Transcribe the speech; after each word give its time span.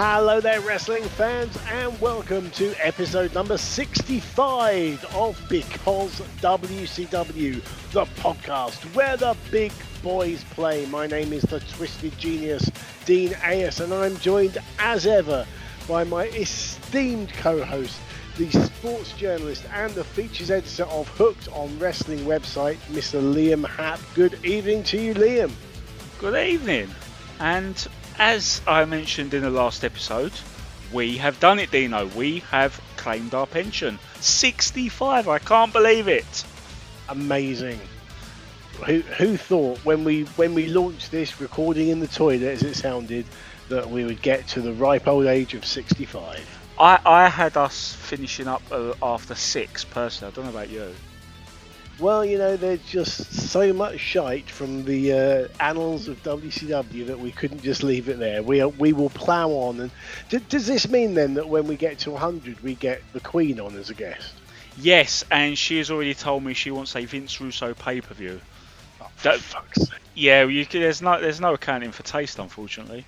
Hello 0.00 0.40
there, 0.40 0.60
wrestling 0.60 1.02
fans, 1.02 1.58
and 1.72 2.00
welcome 2.00 2.52
to 2.52 2.72
episode 2.86 3.34
number 3.34 3.58
65 3.58 5.04
of 5.06 5.44
Because 5.48 6.20
WCW, 6.40 7.60
the 7.90 8.04
podcast 8.22 8.76
where 8.94 9.16
the 9.16 9.36
big 9.50 9.72
boys 10.00 10.44
play. 10.50 10.86
My 10.86 11.08
name 11.08 11.32
is 11.32 11.42
the 11.42 11.58
Twisted 11.58 12.16
Genius, 12.16 12.70
Dean 13.06 13.34
Ayers, 13.42 13.80
and 13.80 13.92
I'm 13.92 14.16
joined 14.18 14.58
as 14.78 15.04
ever 15.04 15.44
by 15.88 16.04
my 16.04 16.26
esteemed 16.26 17.32
co 17.32 17.64
host, 17.64 17.98
the 18.36 18.48
sports 18.52 19.10
journalist 19.14 19.64
and 19.74 19.92
the 19.94 20.04
features 20.04 20.52
editor 20.52 20.84
of 20.84 21.08
Hooked 21.08 21.48
on 21.48 21.76
Wrestling 21.80 22.20
website, 22.20 22.78
Mr. 22.92 23.20
Liam 23.20 23.68
Happ. 23.68 23.98
Good 24.14 24.44
evening 24.44 24.84
to 24.84 25.02
you, 25.02 25.14
Liam. 25.14 25.50
Good 26.20 26.36
evening. 26.48 26.88
And 27.40 27.88
as 28.18 28.60
I 28.66 28.84
mentioned 28.84 29.34
in 29.34 29.42
the 29.42 29.50
last 29.50 29.84
episode, 29.84 30.32
we 30.92 31.18
have 31.18 31.38
done 31.40 31.58
it, 31.58 31.70
Dino. 31.70 32.06
We 32.06 32.40
have 32.50 32.80
claimed 32.96 33.34
our 33.34 33.46
pension. 33.46 33.98
65. 34.20 35.28
I 35.28 35.38
can't 35.38 35.72
believe 35.72 36.08
it. 36.08 36.44
amazing. 37.08 37.80
Who 38.86 39.00
who 39.00 39.36
thought 39.36 39.78
when 39.84 40.04
we 40.04 40.24
when 40.36 40.54
we 40.54 40.66
launched 40.68 41.10
this 41.10 41.40
recording 41.40 41.88
in 41.88 42.00
the 42.00 42.06
toilet 42.08 42.42
as 42.42 42.62
it 42.62 42.74
sounded 42.76 43.26
that 43.68 43.90
we 43.90 44.04
would 44.04 44.22
get 44.22 44.46
to 44.48 44.60
the 44.62 44.72
ripe 44.72 45.08
old 45.08 45.26
age 45.26 45.54
of 45.54 45.64
65? 45.66 46.58
I, 46.78 47.00
I 47.04 47.28
had 47.28 47.56
us 47.56 47.92
finishing 47.94 48.46
up 48.48 48.62
uh, 48.70 48.94
after 49.02 49.34
six, 49.34 49.84
personally. 49.84 50.32
I 50.32 50.34
don't 50.36 50.44
know 50.44 50.50
about 50.52 50.70
you. 50.70 50.94
Well, 52.00 52.24
you 52.24 52.38
know, 52.38 52.56
there's 52.56 52.82
just 52.82 53.32
so 53.50 53.72
much 53.72 53.98
shite 53.98 54.48
from 54.48 54.84
the 54.84 55.12
uh, 55.12 55.48
annals 55.58 56.06
of 56.06 56.22
WCW 56.22 57.06
that 57.08 57.18
we 57.18 57.32
couldn't 57.32 57.62
just 57.62 57.82
leave 57.82 58.08
it 58.08 58.20
there. 58.20 58.40
We 58.40 58.60
are, 58.60 58.68
we 58.68 58.92
will 58.92 59.10
plough 59.10 59.48
on. 59.50 59.80
And 59.80 59.90
d- 60.28 60.38
does 60.48 60.66
this 60.68 60.88
mean 60.88 61.14
then 61.14 61.34
that 61.34 61.48
when 61.48 61.66
we 61.66 61.74
get 61.76 61.98
to 62.00 62.12
100, 62.12 62.60
we 62.60 62.74
get 62.76 63.02
the 63.12 63.20
Queen 63.20 63.58
on 63.58 63.74
as 63.74 63.90
a 63.90 63.94
guest? 63.94 64.32
Yes, 64.76 65.24
and 65.32 65.58
she 65.58 65.78
has 65.78 65.90
already 65.90 66.14
told 66.14 66.44
me 66.44 66.54
she 66.54 66.70
wants 66.70 66.94
a 66.94 67.04
Vince 67.04 67.40
Russo 67.40 67.74
pay 67.74 68.00
per 68.00 68.14
view. 68.14 68.40
Oh, 69.00 69.08
That- 69.24 69.40
fuck's 69.40 69.80
sake. 69.88 69.98
Yeah, 70.14 70.44
you, 70.44 70.64
there's 70.66 71.02
no 71.02 71.20
there's 71.20 71.40
no 71.40 71.54
accounting 71.54 71.90
for 71.92 72.02
taste, 72.04 72.38
unfortunately. 72.38 73.04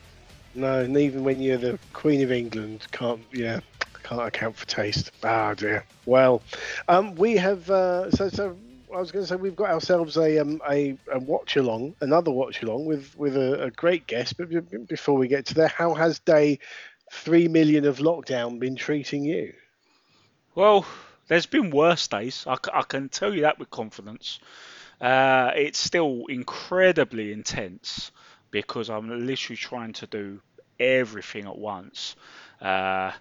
No, 0.55 0.81
and 0.81 0.97
even 0.97 1.23
when 1.23 1.41
you're 1.41 1.59
the 1.59 1.79
Queen 1.93 2.23
of 2.23 2.31
England, 2.33 2.87
can't 2.93 3.21
yeah, 3.33 3.61
can't 4.03 4.21
account 4.23 4.57
for 4.57 4.67
taste. 4.67 5.11
Ah 5.25 5.55
dear. 5.55 5.85
Well, 6.07 6.43
um, 6.89 7.15
we 7.17 7.37
have 7.37 7.69
uh, 7.71 8.11
so 8.11 8.29
so. 8.29 8.57
I 8.95 8.99
was 8.99 9.13
going 9.13 9.25
to 9.25 9.29
say 9.29 9.37
we've 9.37 9.57
got 9.57 9.71
ourselves 9.71 10.17
a 10.17 10.39
um, 10.39 10.61
a, 10.69 10.97
a 11.13 11.19
watch 11.19 11.57
along, 11.57 11.95
another 12.01 12.31
watch 12.31 12.63
along 12.63 12.87
with 12.87 13.17
with 13.17 13.37
a, 13.37 13.65
a 13.65 13.71
great 13.71 14.07
guest. 14.07 14.37
But 14.37 14.89
before 14.89 15.17
we 15.17 15.29
get 15.29 15.47
to 15.47 15.55
there, 15.55 15.69
how 15.69 15.95
has 15.95 16.19
day 16.19 16.59
three 17.13 17.49
million 17.49 17.87
of 17.87 17.99
lockdown 17.99 18.59
been 18.59 18.77
treating 18.77 19.25
you? 19.25 19.53
Well, 20.55 20.85
there's 21.29 21.47
been 21.47 21.71
worse 21.71 22.09
days. 22.09 22.45
I, 22.47 22.83
can 22.83 23.09
tell 23.09 23.33
you 23.33 23.43
that 23.43 23.59
with 23.59 23.71
confidence. 23.71 24.41
Uh, 25.01 25.53
it's 25.55 25.79
still 25.79 26.25
incredibly 26.29 27.33
intense 27.33 28.11
because 28.51 28.91
I'm 28.91 29.27
literally 29.27 29.57
trying 29.57 29.93
to 29.95 30.07
do 30.09 30.41
everything 30.79 31.47
at 31.47 31.57
once. 31.57 32.17
Uh, 32.61 33.13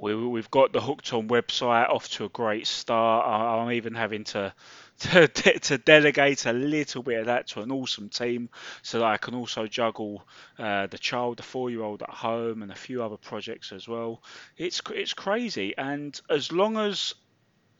we, 0.00 0.14
we've 0.14 0.50
got 0.50 0.72
the 0.72 0.80
Hooked 0.80 1.12
On 1.12 1.28
website 1.28 1.88
off 1.88 2.08
to 2.10 2.24
a 2.24 2.28
great 2.28 2.66
start. 2.66 3.26
I'm 3.26 3.72
even 3.72 3.94
having 3.94 4.24
to, 4.24 4.52
to 5.00 5.26
de- 5.34 5.58
to 5.58 5.78
delegate 5.78 6.46
a 6.46 6.52
little 6.52 7.02
bit 7.02 7.20
of 7.20 7.26
that 7.26 7.48
to 7.48 7.62
an 7.62 7.70
awesome 7.72 8.08
team 8.08 8.48
so 8.82 8.98
that 9.00 9.06
I 9.06 9.16
can 9.16 9.34
also 9.34 9.66
juggle 9.66 10.26
uh, 10.58 10.86
the 10.86 10.98
child, 10.98 11.38
the 11.38 11.42
four-year-old 11.42 12.02
at 12.02 12.10
home, 12.10 12.62
and 12.62 12.70
a 12.70 12.76
few 12.76 13.02
other 13.02 13.16
projects 13.16 13.72
as 13.72 13.88
well. 13.88 14.22
It's 14.56 14.80
it's 14.90 15.14
crazy, 15.14 15.74
and 15.76 16.18
as 16.30 16.52
long 16.52 16.76
as 16.76 17.14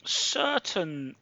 certain 0.04 1.16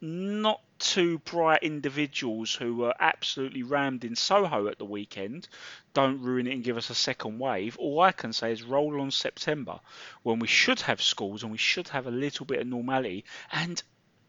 not 0.00 0.60
too 0.78 1.18
bright 1.20 1.62
individuals 1.62 2.54
who 2.54 2.76
were 2.76 2.94
absolutely 3.00 3.62
rammed 3.62 4.04
in 4.04 4.14
Soho 4.14 4.68
at 4.68 4.78
the 4.78 4.84
weekend 4.84 5.48
don't 5.94 6.20
ruin 6.20 6.46
it 6.46 6.52
and 6.52 6.64
give 6.64 6.76
us 6.76 6.90
a 6.90 6.94
second 6.94 7.38
wave. 7.38 7.78
All 7.78 8.00
I 8.00 8.12
can 8.12 8.34
say 8.34 8.52
is 8.52 8.62
roll 8.62 9.00
on 9.00 9.10
September 9.10 9.80
when 10.22 10.38
we 10.38 10.46
should 10.46 10.80
have 10.82 11.00
schools 11.00 11.42
and 11.42 11.50
we 11.50 11.58
should 11.58 11.88
have 11.88 12.06
a 12.06 12.10
little 12.10 12.44
bit 12.44 12.60
of 12.60 12.66
normality 12.66 13.24
and 13.50 13.82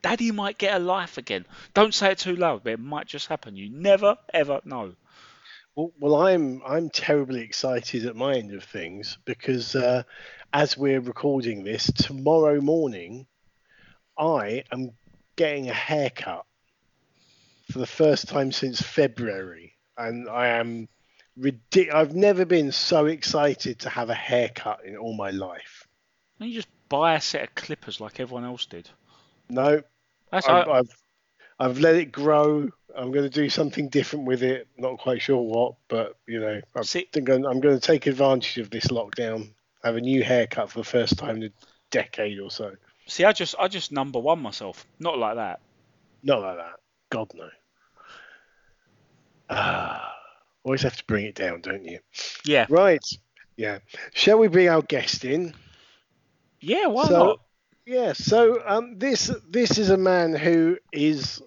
Daddy 0.07 0.31
might 0.31 0.57
get 0.57 0.73
a 0.73 0.79
life 0.79 1.18
again. 1.18 1.45
Don't 1.73 1.94
say 1.94 2.13
it 2.13 2.19
too 2.19 2.38
loud, 2.38 2.63
but 2.63 2.72
it 2.72 2.79
might 2.79 3.07
just 3.07 3.28
happen. 3.28 3.57
You 3.57 3.69
never 3.69 4.16
ever 4.34 4.62
know. 4.63 4.94
Well, 5.75 5.91
well, 6.00 6.16
I'm 6.16 6.62
I'm 6.66 6.90
terribly 6.90 7.41
excited 7.41 8.06
at 8.06 8.16
my 8.16 8.35
end 8.35 8.53
of 8.53 8.63
things 8.63 9.17
because 9.25 9.75
uh, 9.75 10.03
as 10.53 10.78
we're 10.78 11.01
recording 11.01 11.66
this 11.66 11.91
tomorrow 11.91 12.62
morning, 12.62 13.28
I 14.17 14.63
am 14.72 14.91
getting 15.35 15.69
a 15.69 15.73
haircut 15.73 16.46
for 17.69 17.79
the 17.79 17.85
first 17.85 18.29
time 18.29 18.53
since 18.53 18.81
February, 18.81 19.73
and 19.97 20.29
I 20.29 20.47
am 20.47 20.88
ridic- 21.38 21.94
I've 21.94 22.16
never 22.16 22.46
been 22.46 22.72
so 22.72 23.07
excited 23.07 23.79
to 23.79 23.90
have 23.90 24.09
a 24.09 24.16
haircut 24.16 24.85
in 24.85 24.96
all 24.96 25.17
my 25.17 25.31
life. 25.31 25.85
And 26.40 26.47
you 26.47 26.56
just 26.56 26.69
buy 26.88 27.16
a 27.16 27.19
set 27.19 27.44
of 27.44 27.56
clippers 27.56 28.00
like 28.00 28.22
everyone 28.22 28.46
else 28.46 28.66
did. 28.66 28.90
No, 29.50 29.81
That's 30.32 30.48
I've, 30.48 30.68
I, 30.68 30.72
I've 30.80 30.90
I've 31.60 31.80
let 31.80 31.96
it 31.96 32.12
grow. 32.12 32.70
I'm 32.96 33.12
going 33.12 33.24
to 33.24 33.30
do 33.30 33.50
something 33.50 33.90
different 33.90 34.26
with 34.26 34.44
it. 34.44 34.68
Not 34.78 34.98
quite 34.98 35.22
sure 35.22 35.42
what, 35.42 35.76
but 35.88 36.18
you 36.28 36.40
know, 36.40 36.62
I 36.76 36.82
See- 36.82 37.08
think 37.14 37.30
I'm, 37.30 37.46
I'm 37.46 37.60
going 37.60 37.80
to 37.80 37.86
take 37.86 38.08
advantage 38.08 38.58
of 38.58 38.70
this 38.70 38.88
lockdown. 38.88 39.50
Have 39.84 39.96
a 39.96 40.02
new 40.02 40.24
haircut 40.24 40.72
for 40.72 40.80
the 40.80 40.84
first 40.86 41.18
time 41.18 41.38
in 41.38 41.44
a 41.44 41.50
decade 41.92 42.40
or 42.40 42.50
so. 42.52 42.76
see. 43.06 43.24
I 43.24 43.32
just 43.32 43.56
I 43.60 43.68
just 43.68 43.92
number 43.92 44.20
one 44.20 44.40
myself. 44.40 44.86
Not 45.00 45.18
like 45.18 45.36
that. 45.36 45.60
Not 46.24 46.42
like 46.42 46.58
that. 46.58 46.74
God 47.09 47.32
no. 47.36 47.48
Ah, 49.50 50.14
always 50.64 50.82
have 50.82 50.98
to 50.98 51.06
bring 51.06 51.26
it 51.26 51.36
down, 51.36 51.62
don't 51.62 51.86
you? 51.86 52.00
Yeah. 52.44 52.66
Right. 52.70 53.04
Yeah. 53.56 53.80
Shall 54.14 54.40
we 54.40 54.48
bring 54.48 54.68
our 54.68 54.82
guest 54.82 55.24
in? 55.24 55.54
Yeah. 56.59 56.88
Why 56.88 57.06
so, 57.06 57.24
not? 57.24 57.40
Yeah. 57.88 58.14
So 58.14 58.62
um, 58.68 59.00
this 59.00 59.31
this 59.50 59.80
is 59.80 59.90
a 59.92 59.98
man 59.98 60.36
who 60.36 60.78
is 60.94 61.42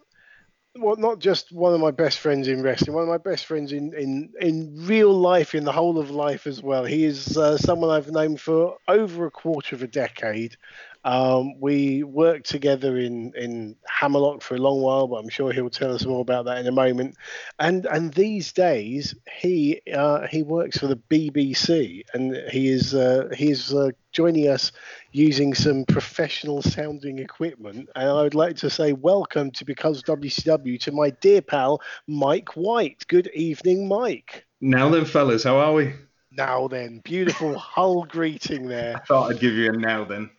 well, 0.76 0.96
not 0.96 1.20
just 1.20 1.52
one 1.52 1.74
of 1.74 1.80
my 1.80 1.92
best 1.92 2.18
friends 2.20 2.48
in 2.48 2.62
wrestling, 2.62 2.94
one 2.94 3.04
of 3.04 3.10
my 3.10 3.18
best 3.18 3.46
friends 3.46 3.72
in 3.72 3.94
in 3.94 4.32
in 4.40 4.74
real 4.86 5.12
life, 5.12 5.54
in 5.54 5.64
the 5.64 5.72
whole 5.72 5.98
of 5.98 6.10
life 6.10 6.46
as 6.46 6.62
well. 6.62 6.84
He 6.84 7.04
is 7.04 7.36
uh, 7.36 7.58
someone 7.58 7.90
I've 7.90 8.10
known 8.12 8.36
for 8.38 8.78
over 8.88 9.26
a 9.26 9.30
quarter 9.32 9.76
of 9.76 9.82
a 9.82 9.88
decade. 9.88 10.56
Um, 11.04 11.58
we 11.58 12.02
worked 12.02 12.48
together 12.48 12.98
in 12.98 13.32
in 13.34 13.76
Hammerlock 13.86 14.42
for 14.42 14.54
a 14.54 14.58
long 14.58 14.82
while, 14.82 15.06
but 15.06 15.16
I'm 15.16 15.28
sure 15.28 15.52
he'll 15.52 15.70
tell 15.70 15.94
us 15.94 16.04
more 16.04 16.20
about 16.20 16.44
that 16.44 16.58
in 16.58 16.66
a 16.66 16.72
moment. 16.72 17.16
And 17.58 17.86
and 17.86 18.12
these 18.12 18.52
days 18.52 19.14
he 19.40 19.80
uh, 19.94 20.26
he 20.26 20.42
works 20.42 20.78
for 20.78 20.88
the 20.88 20.96
BBC, 20.96 22.04
and 22.12 22.36
he 22.50 22.68
is 22.68 22.94
uh, 22.94 23.30
he 23.34 23.50
is 23.50 23.72
uh, 23.72 23.90
joining 24.12 24.48
us 24.48 24.72
using 25.12 25.54
some 25.54 25.84
professional 25.86 26.60
sounding 26.60 27.18
equipment. 27.18 27.88
And 27.96 28.08
I 28.08 28.22
would 28.22 28.34
like 28.34 28.56
to 28.56 28.68
say 28.68 28.92
welcome 28.92 29.50
to 29.52 29.64
Because 29.64 30.02
WCW 30.02 30.78
to 30.80 30.92
my 30.92 31.10
dear 31.10 31.40
pal 31.40 31.80
Mike 32.06 32.50
White. 32.56 33.06
Good 33.08 33.30
evening, 33.34 33.88
Mike. 33.88 34.44
Now 34.60 34.90
then, 34.90 35.06
fellas, 35.06 35.44
how 35.44 35.56
are 35.56 35.72
we? 35.72 35.94
Now 36.32 36.68
then, 36.68 37.00
beautiful 37.04 37.58
Hull 37.58 38.04
greeting 38.04 38.68
there. 38.68 38.96
I 38.96 39.00
thought 39.00 39.30
I'd 39.30 39.40
give 39.40 39.54
you 39.54 39.70
a 39.70 39.76
now 39.76 40.04
then. 40.04 40.30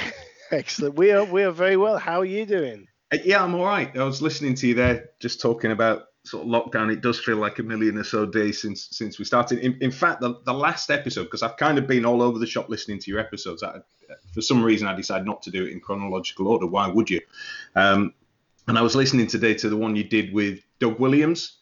Excellent. 0.50 0.96
We 0.96 1.10
are 1.12 1.24
we 1.24 1.42
are 1.42 1.50
very 1.50 1.76
well. 1.76 1.98
How 1.98 2.20
are 2.20 2.24
you 2.24 2.46
doing? 2.46 2.88
Uh, 3.12 3.18
yeah, 3.24 3.42
I'm 3.42 3.54
all 3.54 3.64
right. 3.64 3.96
I 3.96 4.04
was 4.04 4.22
listening 4.22 4.54
to 4.56 4.66
you 4.68 4.74
there, 4.74 5.10
just 5.20 5.40
talking 5.40 5.72
about 5.72 6.04
sort 6.24 6.44
of 6.44 6.50
lockdown. 6.50 6.92
It 6.92 7.00
does 7.00 7.18
feel 7.18 7.36
like 7.36 7.58
a 7.58 7.62
million 7.62 7.96
or 7.98 8.04
so 8.04 8.26
days 8.26 8.60
since 8.60 8.88
since 8.90 9.18
we 9.18 9.24
started. 9.24 9.60
In, 9.60 9.78
in 9.80 9.90
fact, 9.90 10.20
the, 10.20 10.34
the 10.44 10.52
last 10.52 10.90
episode, 10.90 11.24
because 11.24 11.42
I've 11.42 11.56
kind 11.56 11.78
of 11.78 11.86
been 11.86 12.04
all 12.04 12.22
over 12.22 12.38
the 12.38 12.46
shop 12.46 12.68
listening 12.68 12.98
to 13.00 13.10
your 13.10 13.20
episodes. 13.20 13.62
I, 13.62 13.80
for 14.32 14.40
some 14.40 14.62
reason, 14.62 14.88
I 14.88 14.94
decided 14.94 15.26
not 15.26 15.42
to 15.42 15.50
do 15.50 15.64
it 15.64 15.72
in 15.72 15.80
chronological 15.80 16.48
order. 16.48 16.66
Why 16.66 16.88
would 16.88 17.10
you? 17.10 17.20
Um, 17.74 18.14
and 18.66 18.78
I 18.78 18.82
was 18.82 18.94
listening 18.94 19.26
today 19.26 19.54
to 19.54 19.68
the 19.68 19.76
one 19.76 19.96
you 19.96 20.04
did 20.04 20.32
with 20.32 20.60
Doug 20.78 20.98
Williams. 20.98 21.54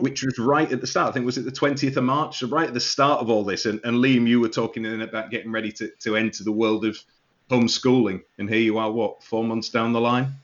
which 0.00 0.24
was 0.24 0.36
right 0.40 0.72
at 0.72 0.80
the 0.80 0.88
start. 0.88 1.08
I 1.08 1.12
think 1.12 1.24
was 1.24 1.38
it 1.38 1.44
the 1.44 1.52
20th 1.52 1.96
of 1.96 2.02
March, 2.02 2.40
so 2.40 2.48
right 2.48 2.66
at 2.66 2.74
the 2.74 2.80
start 2.80 3.20
of 3.20 3.30
all 3.30 3.44
this. 3.44 3.64
And, 3.64 3.80
and 3.84 3.98
Liam, 3.98 4.26
you 4.26 4.40
were 4.40 4.48
talking 4.48 4.84
in 4.84 5.02
about 5.02 5.30
getting 5.30 5.52
ready 5.52 5.70
to, 5.70 5.88
to 6.00 6.16
enter 6.16 6.42
the 6.42 6.50
world 6.50 6.84
of 6.84 6.98
homeschooling, 7.50 8.22
and 8.38 8.48
here 8.48 8.60
you 8.60 8.78
are, 8.78 8.90
what 8.90 9.22
four 9.22 9.44
months 9.44 9.68
down 9.70 9.92
the 9.92 10.00
line, 10.00 10.34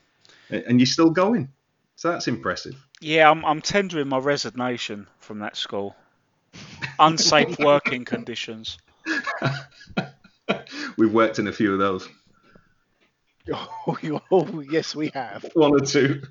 and 0.49 0.79
you're 0.79 0.87
still 0.87 1.09
going. 1.09 1.49
So 1.95 2.11
that's 2.11 2.27
impressive. 2.27 2.75
Yeah, 2.99 3.29
I'm, 3.29 3.45
I'm 3.45 3.61
tendering 3.61 4.09
my 4.09 4.17
resignation 4.17 5.07
from 5.19 5.39
that 5.39 5.55
school. 5.55 5.95
Unsafe 6.99 7.57
working 7.59 8.05
conditions. 8.05 8.77
We've 10.97 11.13
worked 11.13 11.39
in 11.39 11.47
a 11.47 11.53
few 11.53 11.73
of 11.73 11.79
those. 11.79 12.07
Oh, 13.53 13.97
oh, 14.31 14.61
yes, 14.69 14.95
we 14.95 15.09
have. 15.13 15.45
One 15.53 15.73
or 15.73 15.79
two. 15.79 16.21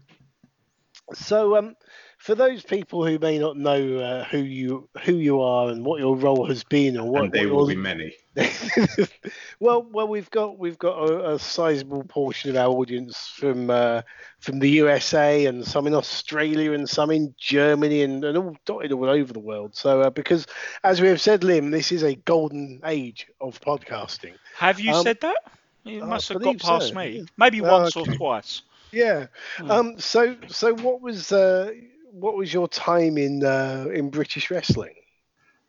So, 1.12 1.56
um, 1.56 1.76
for 2.24 2.34
those 2.34 2.62
people 2.62 3.06
who 3.06 3.18
may 3.18 3.38
not 3.38 3.58
know 3.58 3.98
uh, 3.98 4.24
who 4.24 4.38
you 4.38 4.88
who 5.02 5.12
you 5.12 5.42
are 5.42 5.68
and 5.68 5.84
what 5.84 6.00
your 6.00 6.16
role 6.16 6.46
has 6.46 6.64
been, 6.64 6.96
or 6.96 7.06
what, 7.06 7.24
and 7.24 7.32
they 7.32 7.44
what 7.44 7.54
will 7.54 7.70
your- 7.70 7.76
be 7.76 7.82
many. 7.82 8.14
well, 9.60 9.82
well, 9.92 10.08
we've 10.08 10.30
got 10.30 10.58
we've 10.58 10.78
got 10.78 10.96
a, 11.10 11.34
a 11.34 11.38
sizable 11.38 12.02
portion 12.04 12.48
of 12.48 12.56
our 12.56 12.70
audience 12.70 13.30
from 13.36 13.68
uh, 13.68 14.00
from 14.40 14.58
the 14.58 14.70
USA 14.70 15.44
and 15.44 15.66
some 15.66 15.86
in 15.86 15.94
Australia 15.94 16.72
and 16.72 16.88
some 16.88 17.10
in 17.10 17.34
Germany 17.38 18.00
and, 18.00 18.24
and 18.24 18.38
all 18.38 18.56
dotted 18.64 18.92
all 18.92 19.10
over 19.10 19.30
the 19.30 19.38
world. 19.38 19.76
So, 19.76 20.00
uh, 20.00 20.08
because 20.08 20.46
as 20.82 21.02
we 21.02 21.08
have 21.08 21.20
said, 21.20 21.42
Liam, 21.42 21.70
this 21.70 21.92
is 21.92 22.02
a 22.02 22.14
golden 22.14 22.80
age 22.86 23.26
of 23.42 23.60
podcasting. 23.60 24.32
Have 24.56 24.80
you 24.80 24.94
Um, 24.94 25.02
said 25.02 25.20
that? 25.20 25.36
You 25.84 26.06
must 26.06 26.30
have 26.30 26.40
got 26.40 26.58
past 26.58 26.88
so, 26.88 26.94
me. 26.94 27.26
Maybe 27.36 27.60
once 27.60 27.94
okay. 27.94 28.10
or 28.10 28.14
twice. 28.14 28.62
Yeah. 28.92 29.26
Um. 29.68 29.98
So, 29.98 30.36
so 30.48 30.74
what 30.76 31.02
was 31.02 31.30
uh, 31.30 31.70
what 32.14 32.36
was 32.36 32.52
your 32.54 32.68
time 32.68 33.18
in 33.18 33.44
uh, 33.44 33.86
in 33.92 34.08
British 34.08 34.50
wrestling? 34.50 34.94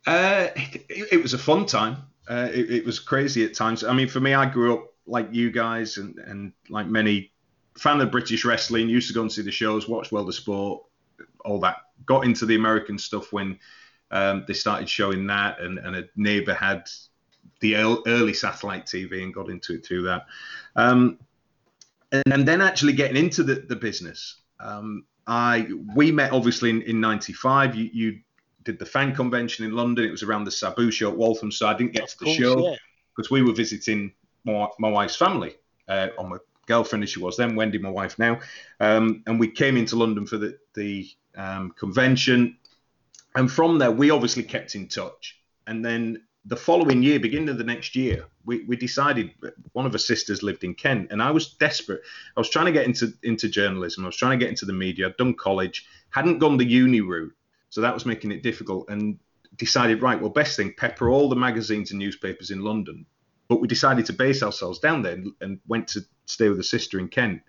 Uh, 0.06 0.48
it, 0.54 1.08
it 1.12 1.22
was 1.22 1.34
a 1.34 1.38
fun 1.38 1.66
time. 1.66 1.96
Uh, 2.28 2.48
it, 2.52 2.70
it 2.70 2.86
was 2.86 3.00
crazy 3.00 3.44
at 3.44 3.54
times. 3.54 3.82
I 3.82 3.92
mean, 3.92 4.08
for 4.08 4.20
me, 4.20 4.34
I 4.34 4.46
grew 4.46 4.74
up 4.74 4.94
like 5.06 5.28
you 5.32 5.50
guys 5.50 5.96
and, 5.96 6.18
and 6.18 6.52
like 6.68 6.86
many 6.86 7.32
fan 7.76 8.00
of 8.00 8.12
British 8.12 8.44
wrestling. 8.44 8.88
Used 8.88 9.08
to 9.08 9.14
go 9.14 9.22
and 9.22 9.32
see 9.32 9.42
the 9.42 9.50
shows, 9.50 9.88
watch 9.88 10.12
World 10.12 10.28
of 10.28 10.34
Sport, 10.34 10.84
all 11.44 11.58
that. 11.60 11.78
Got 12.04 12.24
into 12.24 12.46
the 12.46 12.54
American 12.54 12.98
stuff 12.98 13.32
when 13.32 13.58
um, 14.12 14.44
they 14.46 14.54
started 14.54 14.88
showing 14.88 15.26
that, 15.26 15.60
and, 15.60 15.78
and 15.78 15.96
a 15.96 16.04
neighbour 16.14 16.54
had 16.54 16.88
the 17.60 17.74
early 17.76 18.34
satellite 18.34 18.86
TV 18.86 19.22
and 19.22 19.34
got 19.34 19.48
into 19.48 19.74
it 19.74 19.84
through 19.84 20.02
that. 20.02 20.26
Um, 20.76 21.18
and, 22.12 22.32
and 22.32 22.46
then 22.46 22.60
actually 22.60 22.92
getting 22.92 23.16
into 23.16 23.42
the, 23.42 23.54
the 23.54 23.76
business. 23.76 24.36
Um, 24.60 25.04
I 25.26 25.68
we 25.94 26.12
met 26.12 26.32
obviously 26.32 26.70
in, 26.70 26.82
in 26.82 27.00
'95. 27.00 27.74
You, 27.74 27.90
you 27.92 28.20
did 28.64 28.78
the 28.78 28.86
fan 28.86 29.14
convention 29.14 29.64
in 29.64 29.72
London. 29.72 30.04
It 30.04 30.10
was 30.10 30.22
around 30.22 30.44
the 30.44 30.50
Sabu 30.50 30.90
show 30.90 31.10
at 31.10 31.16
Waltham, 31.16 31.50
so 31.50 31.66
I 31.66 31.74
didn't 31.74 31.92
get 31.92 32.08
to 32.08 32.18
the 32.18 32.24
course, 32.26 32.36
show 32.36 32.70
yeah. 32.70 32.76
because 33.14 33.30
we 33.30 33.42
were 33.42 33.52
visiting 33.52 34.12
my, 34.44 34.68
my 34.78 34.88
wife's 34.88 35.16
family, 35.16 35.54
uh, 35.88 36.08
or 36.18 36.28
my 36.28 36.36
girlfriend 36.66 37.04
as 37.04 37.10
she 37.10 37.20
was 37.20 37.36
then, 37.36 37.54
Wendy, 37.54 37.78
my 37.78 37.90
wife 37.90 38.18
now, 38.18 38.40
um, 38.80 39.22
and 39.26 39.38
we 39.38 39.48
came 39.48 39.76
into 39.76 39.96
London 39.96 40.26
for 40.26 40.36
the 40.36 40.58
the 40.74 41.08
um, 41.36 41.72
convention, 41.78 42.56
and 43.34 43.50
from 43.50 43.78
there 43.78 43.90
we 43.90 44.10
obviously 44.10 44.42
kept 44.42 44.74
in 44.74 44.88
touch, 44.88 45.40
and 45.66 45.84
then 45.84 46.22
the 46.46 46.56
following 46.56 47.02
year, 47.02 47.18
beginning 47.18 47.48
of 47.48 47.58
the 47.58 47.64
next 47.64 47.96
year, 47.96 48.26
we, 48.44 48.64
we 48.64 48.76
decided 48.76 49.32
one 49.72 49.84
of 49.84 49.92
her 49.92 49.98
sisters 49.98 50.42
lived 50.42 50.62
in 50.62 50.74
Kent, 50.74 51.08
and 51.10 51.22
I 51.22 51.30
was 51.30 51.54
desperate. 51.54 52.02
I 52.36 52.40
was 52.40 52.50
trying 52.50 52.66
to 52.66 52.72
get 52.72 52.86
into 52.86 53.12
into 53.22 53.48
journalism. 53.48 54.04
I 54.04 54.08
was 54.08 54.16
trying 54.16 54.38
to 54.38 54.44
get 54.44 54.50
into 54.50 54.64
the 54.64 54.72
media. 54.72 55.06
I'd 55.06 55.16
done 55.16 55.34
college, 55.34 55.86
hadn't 56.10 56.38
gone 56.38 56.56
the 56.56 56.64
uni 56.64 57.00
route, 57.00 57.34
so 57.70 57.80
that 57.80 57.94
was 57.94 58.06
making 58.06 58.30
it 58.32 58.42
difficult. 58.42 58.88
And 58.88 59.18
decided, 59.56 60.02
right, 60.02 60.20
well, 60.20 60.30
best 60.30 60.56
thing, 60.56 60.74
pepper 60.76 61.10
all 61.10 61.28
the 61.28 61.36
magazines 61.36 61.90
and 61.90 61.98
newspapers 61.98 62.50
in 62.50 62.60
London. 62.60 63.06
But 63.48 63.60
we 63.60 63.68
decided 63.68 64.06
to 64.06 64.12
base 64.12 64.42
ourselves 64.42 64.78
down 64.78 65.02
there 65.02 65.18
and, 65.40 65.60
went 65.66 65.88
to 65.88 66.00
stay 66.26 66.48
with 66.48 66.58
a 66.58 66.64
sister 66.64 66.98
in 66.98 67.08
Kent. 67.08 67.42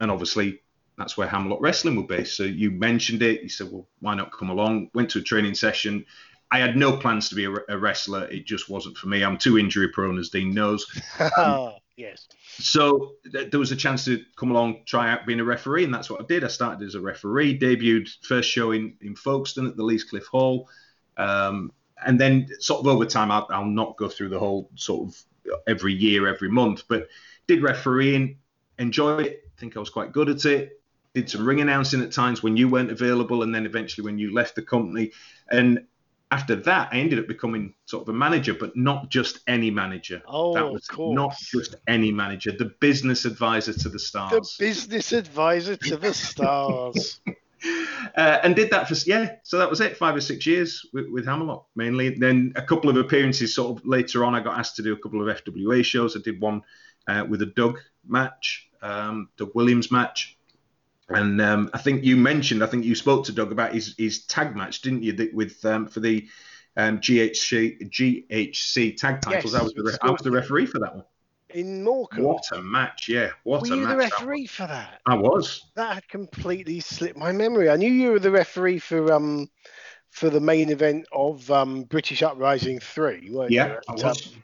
And 0.00 0.10
obviously, 0.10 0.60
that's 0.98 1.16
where 1.16 1.26
Hammerlock 1.26 1.60
Wrestling 1.62 1.96
were 1.96 2.06
based. 2.06 2.36
So 2.36 2.44
you 2.44 2.70
mentioned 2.70 3.22
it. 3.22 3.42
You 3.42 3.48
said, 3.48 3.72
well, 3.72 3.88
why 4.00 4.14
not 4.14 4.32
come 4.32 4.50
along? 4.50 4.90
Went 4.94 5.10
to 5.10 5.18
a 5.18 5.22
training 5.22 5.54
session. 5.54 6.04
I 6.50 6.58
had 6.58 6.76
no 6.76 6.96
plans 6.96 7.28
to 7.28 7.34
be 7.34 7.44
a, 7.44 7.52
a 7.68 7.78
wrestler. 7.78 8.24
It 8.26 8.46
just 8.46 8.68
wasn't 8.68 8.96
for 8.96 9.08
me. 9.08 9.22
I'm 9.22 9.38
too 9.38 9.58
injury 9.58 9.88
prone, 9.88 10.18
as 10.18 10.30
Dean 10.30 10.52
knows. 10.52 10.86
Oh 11.36 11.76
yes. 11.96 12.26
So 12.58 13.12
th- 13.30 13.50
there 13.50 13.60
was 13.60 13.72
a 13.72 13.76
chance 13.76 14.04
to 14.06 14.22
come 14.36 14.50
along, 14.50 14.82
try 14.84 15.10
out 15.10 15.26
being 15.26 15.40
a 15.40 15.44
referee, 15.44 15.84
and 15.84 15.94
that's 15.94 16.10
what 16.10 16.20
I 16.20 16.24
did. 16.24 16.44
I 16.44 16.48
started 16.48 16.84
as 16.84 16.94
a 16.94 17.00
referee, 17.00 17.58
debuted 17.58 18.08
first 18.22 18.50
show 18.50 18.72
in, 18.72 18.94
in 19.00 19.14
Folkestone 19.14 19.66
at 19.66 19.76
the 19.76 19.84
Leas 19.84 20.04
Cliff 20.04 20.26
Hall. 20.26 20.68
Um, 21.16 21.72
and 22.04 22.18
then 22.18 22.48
sort 22.60 22.80
of 22.80 22.86
over 22.86 23.04
time, 23.04 23.30
I'll, 23.30 23.46
I'll 23.50 23.64
not 23.64 23.96
go 23.96 24.08
through 24.08 24.30
the 24.30 24.38
whole 24.38 24.70
sort 24.74 25.08
of 25.08 25.22
every 25.66 25.92
year, 25.92 26.26
every 26.26 26.50
month, 26.50 26.84
but 26.88 27.08
did 27.46 27.62
refereeing, 27.62 28.38
enjoyed 28.78 29.26
it, 29.26 29.50
think 29.60 29.76
I 29.76 29.80
was 29.80 29.90
quite 29.90 30.10
good 30.10 30.28
at 30.28 30.44
it. 30.46 30.80
Did 31.14 31.28
some 31.28 31.46
ring 31.46 31.60
announcing 31.60 32.02
at 32.02 32.12
times 32.12 32.42
when 32.42 32.56
you 32.56 32.68
weren't 32.68 32.90
available, 32.90 33.42
and 33.42 33.54
then 33.54 33.66
eventually 33.66 34.04
when 34.04 34.18
you 34.18 34.32
left 34.32 34.54
the 34.54 34.62
company. 34.62 35.12
And 35.50 35.86
after 36.32 36.54
that, 36.54 36.90
I 36.92 36.98
ended 36.98 37.18
up 37.18 37.26
becoming 37.26 37.74
sort 37.86 38.02
of 38.02 38.14
a 38.14 38.16
manager, 38.16 38.54
but 38.54 38.76
not 38.76 39.08
just 39.10 39.40
any 39.48 39.70
manager. 39.70 40.22
Oh, 40.26 40.54
that 40.54 40.64
of 40.64 40.72
was 40.72 40.86
course. 40.86 41.14
not 41.14 41.36
just 41.38 41.74
any 41.88 42.12
manager, 42.12 42.52
the 42.52 42.72
business 42.80 43.24
advisor 43.24 43.72
to 43.72 43.88
the 43.88 43.98
stars. 43.98 44.56
The 44.56 44.64
business 44.64 45.12
advisor 45.12 45.76
to 45.76 45.96
the 45.96 46.14
stars. 46.14 47.20
uh, 48.16 48.38
and 48.44 48.54
did 48.54 48.70
that 48.70 48.88
for 48.88 48.94
yeah. 49.06 49.36
So 49.42 49.58
that 49.58 49.68
was 49.68 49.80
it, 49.80 49.96
five 49.96 50.14
or 50.14 50.20
six 50.20 50.46
years 50.46 50.86
with, 50.92 51.08
with 51.10 51.26
Hammerlock 51.26 51.66
mainly. 51.74 52.10
Then 52.10 52.52
a 52.54 52.62
couple 52.62 52.90
of 52.90 52.96
appearances 52.96 53.54
sort 53.54 53.78
of 53.78 53.86
later 53.86 54.24
on. 54.24 54.34
I 54.34 54.40
got 54.40 54.58
asked 54.58 54.76
to 54.76 54.82
do 54.82 54.92
a 54.92 54.98
couple 54.98 55.28
of 55.28 55.44
FWA 55.44 55.84
shows. 55.84 56.16
I 56.16 56.20
did 56.20 56.40
one 56.40 56.62
uh, 57.08 57.24
with 57.28 57.42
a 57.42 57.46
Doug 57.46 57.78
match, 58.06 58.68
um, 58.82 59.28
Doug 59.36 59.50
Williams 59.54 59.90
match. 59.90 60.38
And 61.10 61.40
um, 61.40 61.70
I 61.74 61.78
think 61.78 62.04
you 62.04 62.16
mentioned, 62.16 62.62
I 62.62 62.66
think 62.66 62.84
you 62.84 62.94
spoke 62.94 63.24
to 63.26 63.32
Doug 63.32 63.52
about 63.52 63.74
his, 63.74 63.94
his 63.98 64.24
tag 64.26 64.54
match, 64.56 64.80
didn't 64.82 65.02
you? 65.02 65.12
that- 65.14 65.34
With 65.34 65.64
um, 65.64 65.86
for 65.86 66.00
the 66.00 66.28
um, 66.76 66.98
GHC 67.00 67.90
GHC 67.90 68.96
tag 68.96 69.20
titles. 69.20 69.52
Yes, 69.52 69.60
I 69.60 69.62
was 69.64 69.72
the 69.74 69.82
re- 69.82 69.98
I 70.02 70.10
was 70.10 70.20
the 70.22 70.30
referee 70.30 70.66
for 70.66 70.78
that 70.78 70.94
one. 70.94 71.04
In 71.52 71.82
Morecambe. 71.82 72.22
What 72.22 72.44
a 72.52 72.62
match! 72.62 73.08
Yeah, 73.08 73.30
what 73.42 73.62
Were 73.62 73.66
a 73.74 73.76
you 73.76 73.82
match! 73.82 73.90
the 73.90 73.96
that 73.96 74.04
was. 74.04 74.12
referee 74.20 74.46
for 74.46 74.66
that? 74.68 75.00
I 75.06 75.14
was. 75.16 75.64
That 75.74 75.94
had 75.94 76.08
completely 76.08 76.78
slipped 76.78 77.18
my 77.18 77.32
memory. 77.32 77.68
I 77.68 77.74
knew 77.76 77.90
you 77.92 78.12
were 78.12 78.20
the 78.20 78.30
referee 78.30 78.78
for 78.78 79.12
um 79.12 79.48
for 80.10 80.30
the 80.30 80.40
main 80.40 80.70
event 80.70 81.06
of 81.12 81.50
um 81.50 81.82
British 81.82 82.22
Uprising 82.22 82.78
three, 82.78 83.30
weren't 83.32 83.50
you? 83.50 83.56
Yeah, 83.56 83.66
you? 83.66 83.78
I 83.88 83.92
At, 83.94 84.04
was. 84.04 84.36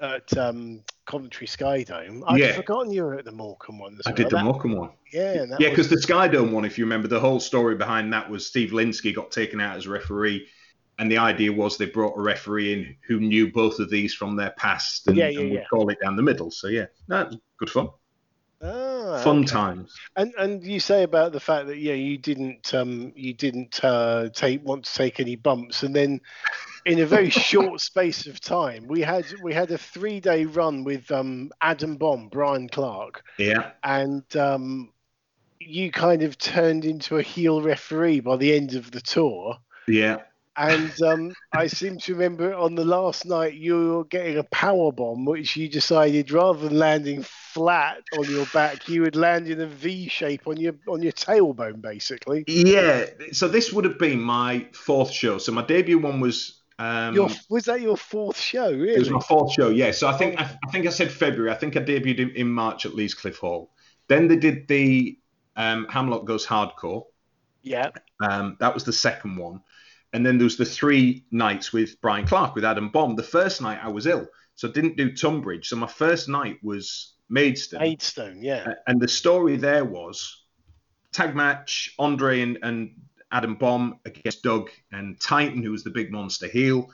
At 0.00 0.36
um, 0.38 0.84
Coventry 1.06 1.46
Skydome. 1.48 2.22
I'd 2.28 2.38
Yeah. 2.38 2.52
forgotten 2.52 2.92
you 2.92 3.02
were 3.02 3.14
at 3.18 3.24
the 3.24 3.32
Morecambe 3.32 3.78
one 3.80 3.94
I 4.06 4.10
well. 4.10 4.14
did 4.16 4.26
the 4.30 4.36
That- 4.36 4.44
Morecambe 4.44 4.76
one. 4.76 4.90
Yeah, 5.12 5.32
Yeah, 5.34 5.40
was- 5.46 5.58
because 5.58 5.88
the 5.88 5.96
Skydome 5.96 6.52
one, 6.52 6.64
if 6.64 6.78
you 6.78 6.84
remember, 6.84 7.08
the 7.08 7.18
whole 7.18 7.40
story 7.40 7.74
behind 7.74 8.12
that 8.12 8.30
was 8.30 8.46
Steve 8.46 8.70
Lynskey 8.70 9.12
got 9.12 9.32
taken 9.32 9.60
out 9.60 9.76
as 9.76 9.88
referee, 9.88 10.46
and 11.00 11.10
the 11.10 11.18
idea 11.18 11.52
was 11.52 11.76
they 11.76 11.86
brought 11.86 12.16
a 12.16 12.20
referee 12.20 12.72
in 12.72 12.96
who 13.08 13.18
knew 13.18 13.50
both 13.50 13.80
of 13.80 13.90
these 13.90 14.14
from 14.14 14.36
their 14.36 14.50
past 14.50 15.08
and, 15.08 15.16
Yeah, 15.16 15.28
yeah, 15.28 15.40
and 15.40 15.50
would 15.50 15.58
yeah. 15.60 15.66
call 15.68 15.88
it 15.90 15.98
down 16.00 16.14
the 16.14 16.22
middle. 16.22 16.50
So 16.52 16.68
yeah, 16.68 16.86
no, 17.08 17.24
was 17.24 17.36
good 17.58 17.70
fun, 17.70 17.88
Ah, 18.62 19.20
fun 19.22 19.38
okay. 19.38 19.46
times. 19.46 19.94
And 20.16 20.32
and 20.38 20.64
you 20.64 20.78
say 20.80 21.02
about 21.04 21.32
the 21.32 21.38
fact 21.40 21.66
that 21.68 21.78
yeah 21.78 21.94
you 21.94 22.18
didn't 22.18 22.74
um 22.74 23.12
you 23.16 23.32
didn't 23.32 23.82
uh, 23.84 24.28
take 24.30 24.64
want 24.64 24.84
to 24.84 24.94
take 24.94 25.20
any 25.20 25.36
bumps 25.36 25.82
and 25.84 25.94
then 25.94 26.20
in 26.88 27.00
a 27.00 27.06
very 27.06 27.30
short 27.30 27.80
space 27.80 28.26
of 28.26 28.40
time 28.40 28.86
we 28.88 29.00
had 29.00 29.24
we 29.42 29.52
had 29.52 29.70
a 29.70 29.78
three 29.78 30.20
day 30.20 30.44
run 30.44 30.84
with 30.84 31.10
um 31.10 31.50
Adam 31.60 31.96
Bomb 31.96 32.28
Brian 32.28 32.68
Clark 32.68 33.22
Yeah, 33.38 33.70
and 33.82 34.24
um 34.36 34.92
you 35.60 35.90
kind 35.90 36.22
of 36.22 36.38
turned 36.38 36.84
into 36.84 37.18
a 37.18 37.22
heel 37.22 37.60
referee 37.60 38.20
by 38.20 38.36
the 38.36 38.54
end 38.54 38.74
of 38.74 38.90
the 38.90 39.00
tour 39.00 39.56
yeah, 39.86 40.18
and 40.58 41.02
um, 41.02 41.32
I 41.52 41.68
seem 41.68 41.98
to 41.98 42.14
remember 42.14 42.52
on 42.52 42.74
the 42.74 42.84
last 42.84 43.24
night 43.24 43.54
you 43.54 43.94
were 43.94 44.04
getting 44.04 44.38
a 44.38 44.42
power 44.44 44.90
bomb, 44.90 45.24
which 45.24 45.56
you 45.56 45.68
decided 45.68 46.32
rather 46.32 46.68
than 46.68 46.76
landing 46.76 47.22
flat 47.22 47.98
on 48.18 48.28
your 48.28 48.44
back, 48.52 48.88
you 48.88 49.02
would 49.02 49.14
land 49.14 49.46
in 49.46 49.60
a 49.60 49.66
V 49.66 50.08
shape 50.08 50.48
on 50.48 50.56
your 50.56 50.74
on 50.88 51.00
your 51.00 51.12
tailbone, 51.12 51.80
basically. 51.80 52.44
yeah. 52.48 53.06
So 53.30 53.46
this 53.46 53.72
would 53.72 53.84
have 53.84 53.98
been 54.00 54.20
my 54.20 54.66
fourth 54.72 55.12
show. 55.12 55.38
So 55.38 55.52
my 55.52 55.62
debut 55.64 55.98
one 55.98 56.20
was. 56.20 56.57
Um, 56.80 57.14
Your, 57.14 57.28
was 57.48 57.64
that 57.64 57.80
your 57.80 57.96
fourth 57.96 58.38
show, 58.38 58.68
It 58.68 58.98
was 58.98 59.10
my 59.10 59.20
fourth 59.20 59.52
show, 59.52 59.70
yeah. 59.70 59.90
So 59.90 60.06
I 60.06 60.16
think 60.16 60.40
I, 60.40 60.44
I 60.44 60.70
think 60.70 60.86
I 60.86 60.90
said 60.90 61.10
February. 61.10 61.50
I 61.50 61.56
think 61.56 61.76
I 61.76 61.80
debuted 61.80 62.20
in, 62.20 62.30
in 62.30 62.48
March 62.48 62.86
at 62.86 62.94
Leas 62.94 63.14
Cliff 63.14 63.38
Hall. 63.38 63.72
Then 64.06 64.28
they 64.28 64.36
did 64.36 64.68
the 64.68 65.18
um, 65.56 65.86
Hammerlock 65.90 66.24
Goes 66.24 66.46
Hardcore. 66.46 67.04
Yeah. 67.62 67.90
Um, 68.22 68.56
that 68.60 68.72
was 68.72 68.84
the 68.84 68.92
second 68.92 69.36
one. 69.36 69.60
And 70.12 70.24
then 70.24 70.38
there 70.38 70.44
was 70.44 70.56
the 70.56 70.64
three 70.64 71.24
nights 71.30 71.72
with 71.72 72.00
Brian 72.00 72.26
Clark, 72.26 72.54
with 72.54 72.64
Adam 72.64 72.90
Bomb. 72.90 73.16
The 73.16 73.22
first 73.22 73.60
night 73.60 73.80
I 73.82 73.88
was 73.88 74.06
ill, 74.06 74.26
so 74.54 74.68
I 74.68 74.72
didn't 74.72 74.96
do 74.96 75.12
Tunbridge. 75.12 75.68
So 75.68 75.76
my 75.76 75.86
first 75.86 76.28
night 76.28 76.58
was 76.62 77.14
Maidstone. 77.28 77.80
Maidstone, 77.80 78.42
yeah. 78.42 78.74
And 78.86 79.00
the 79.00 79.08
story 79.08 79.56
there 79.56 79.84
was 79.84 80.44
tag 81.12 81.34
match, 81.34 81.94
Andre 81.98 82.40
and, 82.40 82.58
and 82.62 82.94
Adam 83.30 83.54
Bomb 83.54 83.98
against 84.04 84.42
Doug 84.42 84.70
and 84.92 85.20
Titan, 85.20 85.62
who 85.62 85.70
was 85.70 85.84
the 85.84 85.90
big 85.90 86.10
monster 86.10 86.48
heel. 86.48 86.90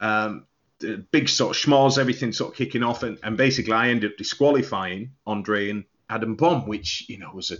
Um, 0.00 0.46
the 0.80 1.04
big 1.10 1.28
sort 1.28 1.54
of 1.54 1.62
schmoz, 1.62 1.98
everything 1.98 2.32
sort 2.32 2.52
of 2.52 2.56
kicking 2.56 2.82
off, 2.82 3.02
and, 3.02 3.18
and 3.22 3.36
basically 3.36 3.72
I 3.72 3.88
ended 3.88 4.12
up 4.12 4.16
disqualifying 4.16 5.12
Andre 5.26 5.70
and 5.70 5.84
Adam 6.08 6.34
Bomb, 6.36 6.66
which 6.66 7.04
you 7.08 7.18
know 7.18 7.30
was 7.34 7.50
a 7.50 7.56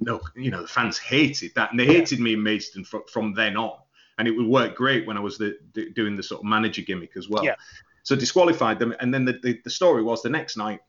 no, 0.00 0.20
you 0.36 0.50
know 0.50 0.62
the 0.62 0.68
fans 0.68 0.98
hated 0.98 1.52
that, 1.56 1.70
and 1.70 1.78
they 1.78 1.86
hated 1.86 2.20
me 2.20 2.34
in 2.34 2.42
Maidstone 2.42 2.84
from, 2.84 3.02
from 3.10 3.34
then 3.34 3.56
on, 3.56 3.78
and 4.18 4.28
it 4.28 4.30
would 4.30 4.46
work 4.46 4.76
great 4.76 5.06
when 5.06 5.16
I 5.16 5.20
was 5.20 5.38
the, 5.38 5.58
the, 5.74 5.90
doing 5.90 6.16
the 6.16 6.22
sort 6.22 6.40
of 6.40 6.46
manager 6.46 6.82
gimmick 6.82 7.16
as 7.16 7.28
well. 7.28 7.44
Yeah. 7.44 7.56
So 8.04 8.14
disqualified 8.14 8.78
them, 8.78 8.94
and 9.00 9.12
then 9.12 9.24
the, 9.24 9.32
the, 9.42 9.60
the 9.64 9.70
story 9.70 10.02
was 10.02 10.22
the 10.22 10.30
next 10.30 10.56
night, 10.56 10.80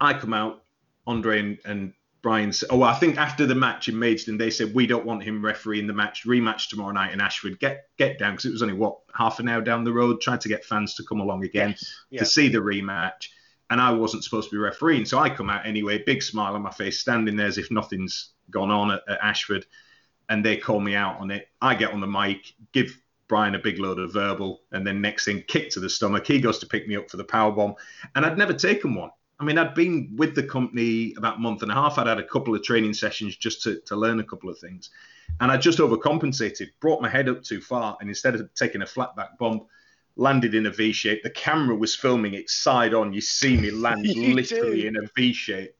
I 0.00 0.14
come 0.14 0.32
out, 0.32 0.62
Andre 1.06 1.40
and, 1.40 1.58
and 1.64 1.92
Brian. 2.22 2.52
said- 2.52 2.68
Oh, 2.70 2.82
I 2.82 2.94
think 2.94 3.16
after 3.18 3.46
the 3.46 3.54
match 3.54 3.88
in 3.88 3.98
Maidstone, 3.98 4.38
they 4.38 4.50
said 4.50 4.72
we 4.74 4.86
don't 4.86 5.04
want 5.04 5.22
him 5.24 5.44
refereeing 5.44 5.86
the 5.86 5.92
match 5.92 6.24
rematch 6.24 6.68
tomorrow 6.68 6.92
night 6.92 7.12
in 7.12 7.20
Ashford. 7.20 7.58
Get 7.58 7.88
get 7.98 8.18
down 8.18 8.32
because 8.34 8.44
it 8.46 8.52
was 8.52 8.62
only 8.62 8.74
what 8.74 8.98
half 9.14 9.40
an 9.40 9.48
hour 9.48 9.60
down 9.60 9.84
the 9.84 9.92
road. 9.92 10.20
Trying 10.20 10.38
to 10.40 10.48
get 10.48 10.64
fans 10.64 10.94
to 10.94 11.02
come 11.04 11.20
along 11.20 11.44
again 11.44 11.74
Yeah. 12.10 12.20
to 12.20 12.26
see 12.26 12.48
the 12.48 12.58
rematch, 12.58 13.28
and 13.70 13.80
I 13.80 13.90
wasn't 13.92 14.24
supposed 14.24 14.50
to 14.50 14.54
be 14.56 14.60
refereeing, 14.60 15.04
so 15.04 15.18
I 15.18 15.30
come 15.30 15.50
out 15.50 15.66
anyway, 15.66 16.02
big 16.04 16.22
smile 16.22 16.54
on 16.54 16.62
my 16.62 16.70
face, 16.70 17.00
standing 17.00 17.36
there 17.36 17.46
as 17.46 17.58
if 17.58 17.70
nothing's 17.70 18.30
gone 18.50 18.70
on 18.70 18.90
at, 18.92 19.02
at 19.08 19.18
Ashford, 19.22 19.66
and 20.28 20.44
they 20.44 20.56
call 20.56 20.78
me 20.80 20.94
out 20.94 21.18
on 21.20 21.30
it. 21.30 21.48
I 21.60 21.74
get 21.74 21.92
on 21.92 22.00
the 22.00 22.06
mic, 22.06 22.54
give 22.72 22.96
Brian 23.28 23.54
a 23.54 23.58
big 23.58 23.78
load 23.78 23.98
of 23.98 24.12
verbal, 24.12 24.62
and 24.72 24.86
then 24.86 25.00
next 25.00 25.24
thing, 25.24 25.42
kick 25.48 25.70
to 25.70 25.80
the 25.80 25.88
stomach. 25.88 26.26
He 26.26 26.38
goes 26.40 26.58
to 26.58 26.66
pick 26.66 26.86
me 26.86 26.96
up 26.96 27.10
for 27.10 27.16
the 27.16 27.24
power 27.24 27.50
bomb, 27.50 27.74
and 28.14 28.24
I'd 28.26 28.36
never 28.38 28.52
taken 28.52 28.94
one. 28.94 29.10
I 29.42 29.44
mean, 29.44 29.58
I'd 29.58 29.74
been 29.74 30.14
with 30.16 30.36
the 30.36 30.44
company 30.44 31.14
about 31.16 31.38
a 31.38 31.40
month 31.40 31.62
and 31.62 31.72
a 31.72 31.74
half. 31.74 31.98
I'd 31.98 32.06
had 32.06 32.20
a 32.20 32.22
couple 32.22 32.54
of 32.54 32.62
training 32.62 32.94
sessions 32.94 33.36
just 33.36 33.60
to, 33.64 33.80
to 33.86 33.96
learn 33.96 34.20
a 34.20 34.24
couple 34.24 34.48
of 34.48 34.56
things. 34.56 34.90
And 35.40 35.50
I 35.50 35.56
just 35.56 35.80
overcompensated, 35.80 36.68
brought 36.78 37.02
my 37.02 37.08
head 37.08 37.28
up 37.28 37.42
too 37.42 37.60
far, 37.60 37.96
and 38.00 38.08
instead 38.08 38.36
of 38.36 38.54
taking 38.54 38.82
a 38.82 38.86
flat 38.86 39.16
back 39.16 39.36
bump, 39.38 39.64
landed 40.14 40.54
in 40.54 40.66
a 40.66 40.70
V 40.70 40.92
shape. 40.92 41.24
The 41.24 41.30
camera 41.30 41.74
was 41.74 41.92
filming 41.92 42.34
it 42.34 42.50
side 42.50 42.94
on. 42.94 43.12
You 43.12 43.20
see 43.20 43.56
me 43.56 43.70
land 43.72 44.06
literally 44.06 44.82
do. 44.82 44.86
in 44.86 44.96
a 44.96 45.08
V 45.16 45.32
shape. 45.32 45.74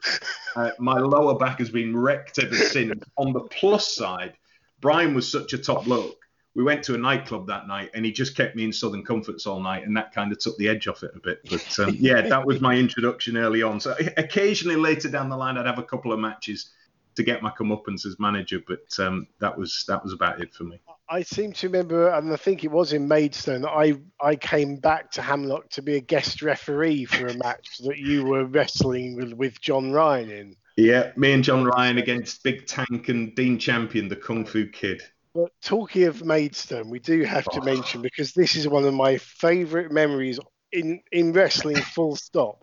Uh, 0.56 0.70
my 0.80 0.98
lower 0.98 1.38
back 1.38 1.60
has 1.60 1.70
been 1.70 1.96
wrecked 1.96 2.40
ever 2.40 2.56
since. 2.56 3.00
On 3.16 3.32
the 3.32 3.42
plus 3.42 3.94
side, 3.94 4.32
Brian 4.80 5.14
was 5.14 5.30
such 5.30 5.52
a 5.52 5.58
top 5.58 5.84
bloke. 5.84 6.16
We 6.54 6.62
went 6.62 6.82
to 6.84 6.94
a 6.94 6.98
nightclub 6.98 7.46
that 7.46 7.66
night, 7.66 7.90
and 7.94 8.04
he 8.04 8.12
just 8.12 8.36
kept 8.36 8.56
me 8.56 8.64
in 8.64 8.72
Southern 8.72 9.04
Comforts 9.04 9.46
all 9.46 9.60
night, 9.60 9.86
and 9.86 9.96
that 9.96 10.12
kind 10.12 10.30
of 10.32 10.38
took 10.38 10.56
the 10.58 10.68
edge 10.68 10.86
off 10.86 11.02
it 11.02 11.12
a 11.14 11.20
bit. 11.20 11.40
But 11.48 11.78
um, 11.78 11.96
yeah, 11.98 12.20
that 12.20 12.46
was 12.46 12.60
my 12.60 12.76
introduction 12.76 13.36
early 13.36 13.62
on. 13.62 13.80
So 13.80 13.96
occasionally 14.16 14.76
later 14.76 15.08
down 15.08 15.28
the 15.28 15.36
line, 15.36 15.56
I'd 15.56 15.66
have 15.66 15.78
a 15.78 15.82
couple 15.82 16.12
of 16.12 16.20
matches 16.20 16.70
to 17.14 17.22
get 17.22 17.42
my 17.42 17.50
comeuppance 17.50 18.06
as 18.06 18.16
manager, 18.18 18.60
but 18.66 18.98
um, 18.98 19.26
that 19.38 19.56
was 19.56 19.84
that 19.88 20.02
was 20.02 20.12
about 20.12 20.40
it 20.40 20.54
for 20.54 20.64
me. 20.64 20.80
I 21.08 21.22
seem 21.22 21.52
to 21.52 21.68
remember, 21.68 22.08
and 22.08 22.32
I 22.32 22.36
think 22.36 22.64
it 22.64 22.70
was 22.70 22.94
in 22.94 23.06
Maidstone, 23.06 23.62
that 23.62 23.70
I, 23.70 23.94
I 24.18 24.34
came 24.34 24.76
back 24.76 25.10
to 25.12 25.22
Hammerlock 25.22 25.68
to 25.70 25.82
be 25.82 25.96
a 25.96 26.00
guest 26.00 26.40
referee 26.40 27.04
for 27.04 27.26
a 27.26 27.34
match 27.34 27.78
that 27.84 27.98
you 27.98 28.24
were 28.24 28.46
wrestling 28.46 29.16
with, 29.16 29.34
with 29.34 29.60
John 29.60 29.92
Ryan 29.92 30.30
in. 30.30 30.56
Yeah, 30.78 31.12
me 31.16 31.32
and 31.32 31.44
John 31.44 31.64
Ryan 31.64 31.98
against 31.98 32.42
Big 32.42 32.66
Tank 32.66 33.10
and 33.10 33.34
Dean 33.34 33.58
Champion, 33.58 34.08
the 34.08 34.16
Kung 34.16 34.46
Fu 34.46 34.66
Kid. 34.66 35.02
But 35.34 35.50
talking 35.62 36.04
of 36.04 36.24
Maidstone, 36.24 36.90
we 36.90 36.98
do 36.98 37.22
have 37.24 37.48
to 37.50 37.60
mention 37.62 38.02
because 38.02 38.32
this 38.32 38.54
is 38.56 38.68
one 38.68 38.84
of 38.84 38.94
my 38.94 39.18
favourite 39.18 39.90
memories 39.90 40.38
in 40.72 41.00
in 41.10 41.32
wrestling. 41.32 41.82
full 41.82 42.16
stop, 42.16 42.58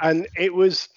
and 0.00 0.26
it 0.36 0.52
was 0.54 0.88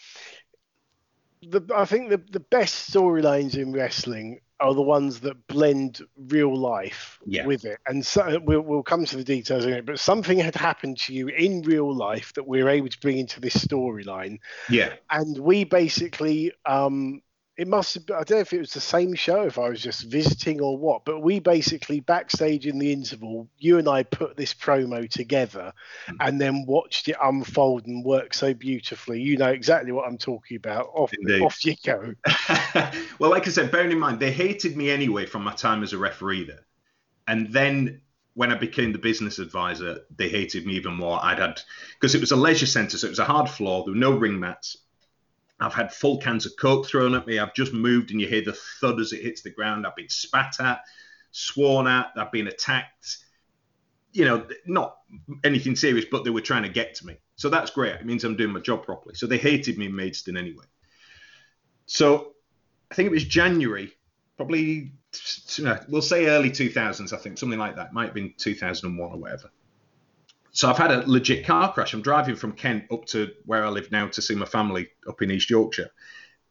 the 1.41 1.62
I 1.75 1.86
think 1.86 2.10
the 2.10 2.22
the 2.32 2.39
best 2.39 2.91
storylines 2.91 3.56
in 3.58 3.72
wrestling 3.72 4.39
are 4.60 4.74
the 4.74 4.82
ones 4.82 5.22
that 5.22 5.48
blend 5.48 6.01
real 6.18 6.53
life 6.56 7.20
Yeah. 7.25 7.46
with 7.46 7.63
it. 7.63 7.77
And 7.88 8.06
so 8.06 8.39
we'll, 8.44 8.60
we'll 8.60 8.84
come 8.84 9.06
to 9.06 9.15
the 9.15 9.24
details 9.24 9.65
in 9.65 9.72
it. 9.72 9.86
But 9.86 10.00
something 10.01 10.38
had 10.38 10.56
happened 10.56 10.98
to 11.00 11.13
you 11.13 11.29
in 11.29 11.62
real 11.62 11.96
life 11.96 12.34
that 12.34 12.46
we 12.46 12.62
were 12.62 12.70
able 12.70 12.89
to 12.89 13.00
bring 13.00 13.20
into 13.20 13.39
this 13.39 13.56
storyline 13.56 14.39
Yeah, 14.68 14.96
and 15.10 15.38
we 15.38 15.63
basically 15.63 16.51
um 16.65 17.22
it 17.60 17.68
must 17.68 17.94
have 17.94 18.06
been, 18.06 18.16
I 18.16 18.24
don't 18.24 18.38
know 18.38 18.42
if 18.42 18.54
it 18.54 18.60
was 18.60 18.72
the 18.72 18.80
same 18.80 19.13
show, 19.13 19.42
if 19.42 19.60
I 19.60 19.68
was 19.68 19.82
just 19.82 20.04
visiting 20.04 20.62
or 20.62 20.78
what, 20.78 21.04
but 21.04 21.20
we 21.20 21.42
basically 21.42 22.00
backstage 22.00 22.66
in 22.66 22.80
the 22.80 22.94
interval, 22.94 23.50
you 23.58 23.80
and 23.80 23.89
I 23.89 24.04
put 24.04 24.38
this 24.38 24.54
promo 24.54 25.10
together 25.10 25.74
mm. 26.08 26.16
and 26.22 26.39
then 26.39 26.66
watched 26.66 27.10
it 27.10 27.18
unfold 27.22 27.86
and 27.86 28.06
work 28.06 28.34
so 28.34 28.54
beautifully. 28.54 29.22
You 29.22 29.36
know 29.36 29.50
exactly 29.50 29.92
what 29.92 30.08
I'm 30.08 30.18
talking 30.18 30.56
about. 30.56 30.89
Off, 30.94 31.12
Indeed. 31.13 31.42
off 31.42 31.66
you 31.66 31.75
go. 31.86 32.13
well, 33.20 33.30
like 33.30 33.46
I 33.46 33.51
said, 33.51 33.72
bearing 33.72 33.92
in 33.92 34.00
mind 34.00 34.22
they 34.22 34.32
hated 34.32 34.78
me 34.78 34.89
anyway 34.89 35.25
from 35.25 35.44
my 35.44 35.54
time 35.54 35.84
as 35.84 35.92
a 35.92 35.98
referee 35.98 36.46
there, 36.46 36.66
and 37.28 37.51
then 37.51 38.00
when 38.36 38.54
I 38.54 38.56
became 38.56 38.94
the 38.94 39.00
business 39.00 39.38
advisor, 39.38 40.00
they 40.16 40.30
hated 40.30 40.66
me 40.66 40.75
even 40.75 40.94
more. 40.94 41.20
I'd 41.22 41.39
had 41.39 41.60
because 41.96 42.16
it 42.16 42.22
was 42.22 42.32
a 42.32 42.38
leisure 42.38 42.66
centre, 42.66 42.98
so 42.98 43.08
it 43.08 43.10
was 43.10 43.20
a 43.20 43.25
hard 43.25 43.50
floor. 43.50 43.84
There 43.84 43.94
were 43.94 44.00
no 44.00 44.18
ring 44.18 44.39
mats. 44.39 44.78
I've 45.60 45.74
had 45.74 45.94
full 45.94 46.20
cans 46.20 46.46
of 46.46 46.54
coke 46.58 46.88
thrown 46.88 47.16
at 47.16 47.28
me. 47.28 47.39
I've 47.39 47.54
just 47.54 47.74
moved, 47.74 48.12
and 48.12 48.22
you 48.22 48.28
hear 48.28 48.44
the 48.44 48.54
thud 48.54 49.00
as 49.00 49.12
it 49.12 49.22
hits 49.22 49.42
the 49.42 49.50
ground. 49.50 49.86
I've 49.86 49.96
been 49.96 50.10
spat 50.10 50.60
at, 50.60 50.82
sworn 51.32 51.88
at. 51.88 52.12
I've 52.16 52.32
been 52.32 52.48
attacked. 52.48 53.18
You 54.13 54.25
know, 54.25 54.48
not 54.66 54.98
anything 55.44 55.75
serious, 55.75 56.06
but 56.10 56.24
they 56.24 56.30
were 56.30 56.42
trying 56.42 56.63
to 56.63 56.70
get 56.70 56.96
to 56.96 57.06
me. 57.06 57.18
So 57.36 57.50
that's 57.50 57.72
great. 57.72 57.96
It 57.96 58.06
means 58.06 58.24
I'm 58.24 58.36
doing 58.36 58.54
my 58.54 58.60
job 58.60 58.84
properly. 58.84 59.16
So 59.16 59.28
they 59.28 59.38
hated 59.38 59.78
me 59.78 59.86
in 59.88 59.96
Maidstone 59.96 60.38
anyway. 60.38 60.66
So 61.86 62.34
I 62.92 62.96
think 62.96 63.08
it 63.08 63.12
was 63.12 63.25
January, 63.25 63.94
probably 64.38 64.94
we'll 65.88 66.01
say 66.01 66.28
early 66.28 66.51
2000s. 66.51 67.13
I 67.13 67.18
think 67.18 67.38
something 67.38 67.60
like 67.60 67.75
that. 67.75 67.94
Might 67.94 68.06
have 68.06 68.13
been 68.13 68.34
2001 68.38 69.12
or 69.12 69.18
whatever. 69.18 69.51
So 70.51 70.70
I've 70.70 70.77
had 70.77 70.91
a 70.91 71.10
legit 71.10 71.46
car 71.46 71.72
crash. 71.72 71.94
I'm 71.94 72.01
driving 72.01 72.36
from 72.36 72.53
Kent 72.53 72.86
up 72.91 73.06
to 73.08 73.32
where 73.46 73.65
I 73.65 73.70
live 73.70 73.91
now 73.91 74.08
to 74.08 74.22
see 74.22 74.36
my 74.36 74.46
family 74.46 74.89
up 75.08 75.22
in 75.22 75.32
East 75.32 75.50
Yorkshire, 75.50 75.89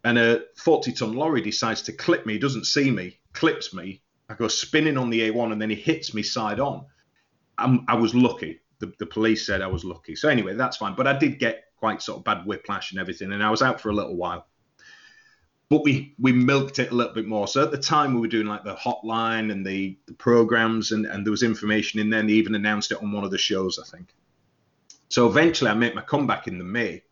and 0.05 0.19
a 0.19 0.45
40 0.57 0.93
ton 0.93 1.14
lorry 1.14 1.40
decides 1.40 1.83
to 1.83 1.93
clip 1.93 2.25
me. 2.25 2.35
He 2.35 2.38
doesn't 2.38 2.67
see 2.67 2.90
me, 2.90 3.19
clips 3.33 3.75
me. 3.75 4.02
I 4.28 4.35
go 4.35 4.49
spinning 4.49 4.99
on 4.99 5.11
the 5.11 5.31
A1, 5.31 5.52
and 5.52 5.61
then 5.61 5.71
he 5.71 5.76
hits 5.76 6.14
me 6.14 6.23
side 6.23 6.61
on. 6.61 6.85
I'm, 7.57 7.85
I 7.88 7.95
was 7.95 8.14
lucky. 8.14 8.61
The, 8.78 8.93
the 8.99 9.07
police 9.07 9.47
said 9.47 9.62
I 9.62 9.67
was 9.67 9.85
lucky. 9.85 10.14
So 10.14 10.28
anyway, 10.28 10.55
that's 10.55 10.76
fine. 10.76 10.95
But 10.95 11.09
I 11.09 11.19
did 11.19 11.38
get 11.38 11.64
quite 11.76 12.02
sort 12.02 12.19
of 12.19 12.25
bad 12.25 12.47
whiplash 12.47 12.93
and 12.93 13.00
everything, 13.00 13.33
and 13.33 13.43
I 13.43 13.50
was 13.50 13.62
out 13.62 13.81
for 13.81 13.90
a 13.90 13.95
little 13.95 14.17
while 14.17 14.47
but 15.70 15.84
we 15.84 16.14
we 16.18 16.32
milked 16.32 16.78
it 16.78 16.90
a 16.90 16.94
little 16.94 17.12
bit 17.12 17.26
more. 17.26 17.46
So 17.46 17.62
at 17.62 17.70
the 17.70 17.78
time 17.78 18.14
we 18.14 18.20
were 18.20 18.28
doing 18.28 18.46
like 18.46 18.64
the 18.64 18.75
hotline 18.75 19.52
and 19.52 19.66
the, 19.66 19.98
the 20.06 20.14
programs 20.14 20.92
and, 20.92 21.04
and 21.04 21.26
there 21.26 21.30
was 21.30 21.42
information 21.42 22.00
in 22.00 22.10
there 22.10 22.20
and 22.20 22.28
they 22.28 22.34
even 22.34 22.54
announced 22.54 22.90
it 22.92 23.02
on 23.02 23.12
one 23.12 23.25
of 23.25 23.30
the 23.30 23.38
shows, 23.38 23.78
I 23.78 23.96
think. 23.96 24.14
So 25.10 25.26
eventually 25.26 25.70
I 25.70 25.75
make 25.75 25.94
my 25.94 26.02
comeback 26.02 26.48
in 26.48 26.58
the 26.58 26.64
May 26.64 27.02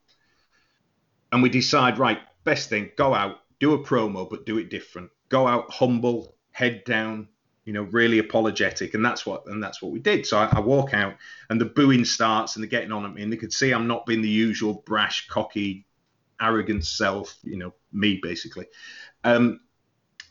and 1.32 1.42
we 1.42 1.48
decide, 1.48 1.98
right, 1.98 2.18
best 2.44 2.68
thing, 2.68 2.90
go 2.96 3.14
out, 3.14 3.40
do 3.58 3.75
a 3.75 3.78
promo, 3.78 4.28
but 4.28 4.46
do 4.46 4.58
it 4.58 4.70
different. 4.70 5.10
Go 5.28 5.46
out 5.46 5.70
humble, 5.70 6.34
head 6.52 6.84
down, 6.84 7.28
you 7.64 7.72
know, 7.72 7.82
really 7.82 8.18
apologetic. 8.18 8.94
And 8.94 9.04
that's 9.04 9.26
what 9.26 9.46
and 9.46 9.62
that's 9.62 9.82
what 9.82 9.92
we 9.92 9.98
did. 9.98 10.25
So 10.25 10.38
I, 10.38 10.48
I 10.52 10.60
walk 10.60 10.94
out 10.94 11.16
and 11.50 11.60
the 11.60 11.66
booing 11.66 12.06
starts 12.06 12.56
and 12.56 12.62
they're 12.62 12.70
getting 12.70 12.92
on 12.92 13.04
at 13.04 13.12
me 13.12 13.22
and 13.22 13.30
they 13.30 13.36
could 13.36 13.52
see 13.52 13.72
I'm 13.72 13.86
not 13.86 14.06
being 14.06 14.22
the 14.22 14.28
usual 14.28 14.82
brash, 14.86 15.26
cocky, 15.28 15.86
arrogant 16.40 16.84
self, 16.84 17.36
you 17.42 17.56
know, 17.56 17.75
me 17.97 18.21
basically. 18.23 18.67
Um, 19.25 19.61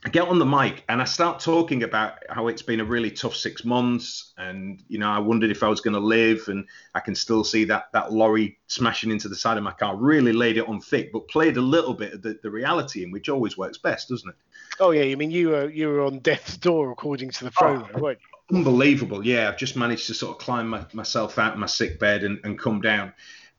I 0.04 0.08
get 0.08 0.28
on 0.28 0.38
the 0.38 0.46
mic 0.46 0.84
and 0.88 1.02
I 1.02 1.04
start 1.04 1.40
talking 1.40 1.82
about 1.82 2.18
how 2.30 2.46
it's 2.46 2.62
been 2.62 2.78
a 2.78 2.84
really 2.84 3.10
tough 3.10 3.34
six 3.34 3.64
months, 3.64 4.34
and 4.38 4.80
you 4.88 4.98
know, 4.98 5.10
I 5.10 5.18
wondered 5.18 5.50
if 5.50 5.64
I 5.64 5.68
was 5.68 5.80
going 5.80 5.94
to 5.94 6.00
live, 6.00 6.44
and 6.46 6.64
I 6.94 7.00
can 7.00 7.16
still 7.16 7.42
see 7.42 7.64
that 7.64 7.86
that 7.92 8.12
lorry 8.12 8.58
smashing 8.68 9.10
into 9.10 9.28
the 9.28 9.34
side 9.34 9.56
of 9.56 9.64
my 9.64 9.72
car. 9.72 9.96
Really 9.96 10.32
laid 10.32 10.58
it 10.58 10.68
on 10.68 10.80
thick, 10.80 11.12
but 11.12 11.26
played 11.26 11.56
a 11.56 11.60
little 11.60 11.92
bit 11.92 12.12
of 12.12 12.22
the, 12.22 12.38
the 12.40 12.50
reality 12.50 13.02
in, 13.02 13.10
which 13.10 13.28
always 13.28 13.58
works 13.58 13.78
best, 13.78 14.10
doesn't 14.10 14.28
it? 14.28 14.36
Oh 14.78 14.92
yeah, 14.92 15.02
I 15.02 15.16
mean 15.16 15.32
you 15.32 15.48
were 15.48 15.68
you 15.68 15.88
were 15.88 16.02
on 16.02 16.20
death's 16.20 16.56
door 16.56 16.92
according 16.92 17.30
to 17.30 17.44
the 17.44 17.50
promo, 17.50 17.92
weren't 18.00 18.20
you? 18.20 18.36
unbelievable. 18.56 19.26
Yeah, 19.26 19.48
I've 19.48 19.56
just 19.56 19.76
managed 19.76 20.06
to 20.06 20.14
sort 20.14 20.36
of 20.36 20.42
climb 20.42 20.68
my, 20.68 20.84
myself 20.92 21.38
out 21.38 21.54
of 21.54 21.58
my 21.58 21.66
sick 21.66 21.98
bed 21.98 22.22
and, 22.24 22.38
and 22.44 22.58
come 22.58 22.80
down. 22.80 23.12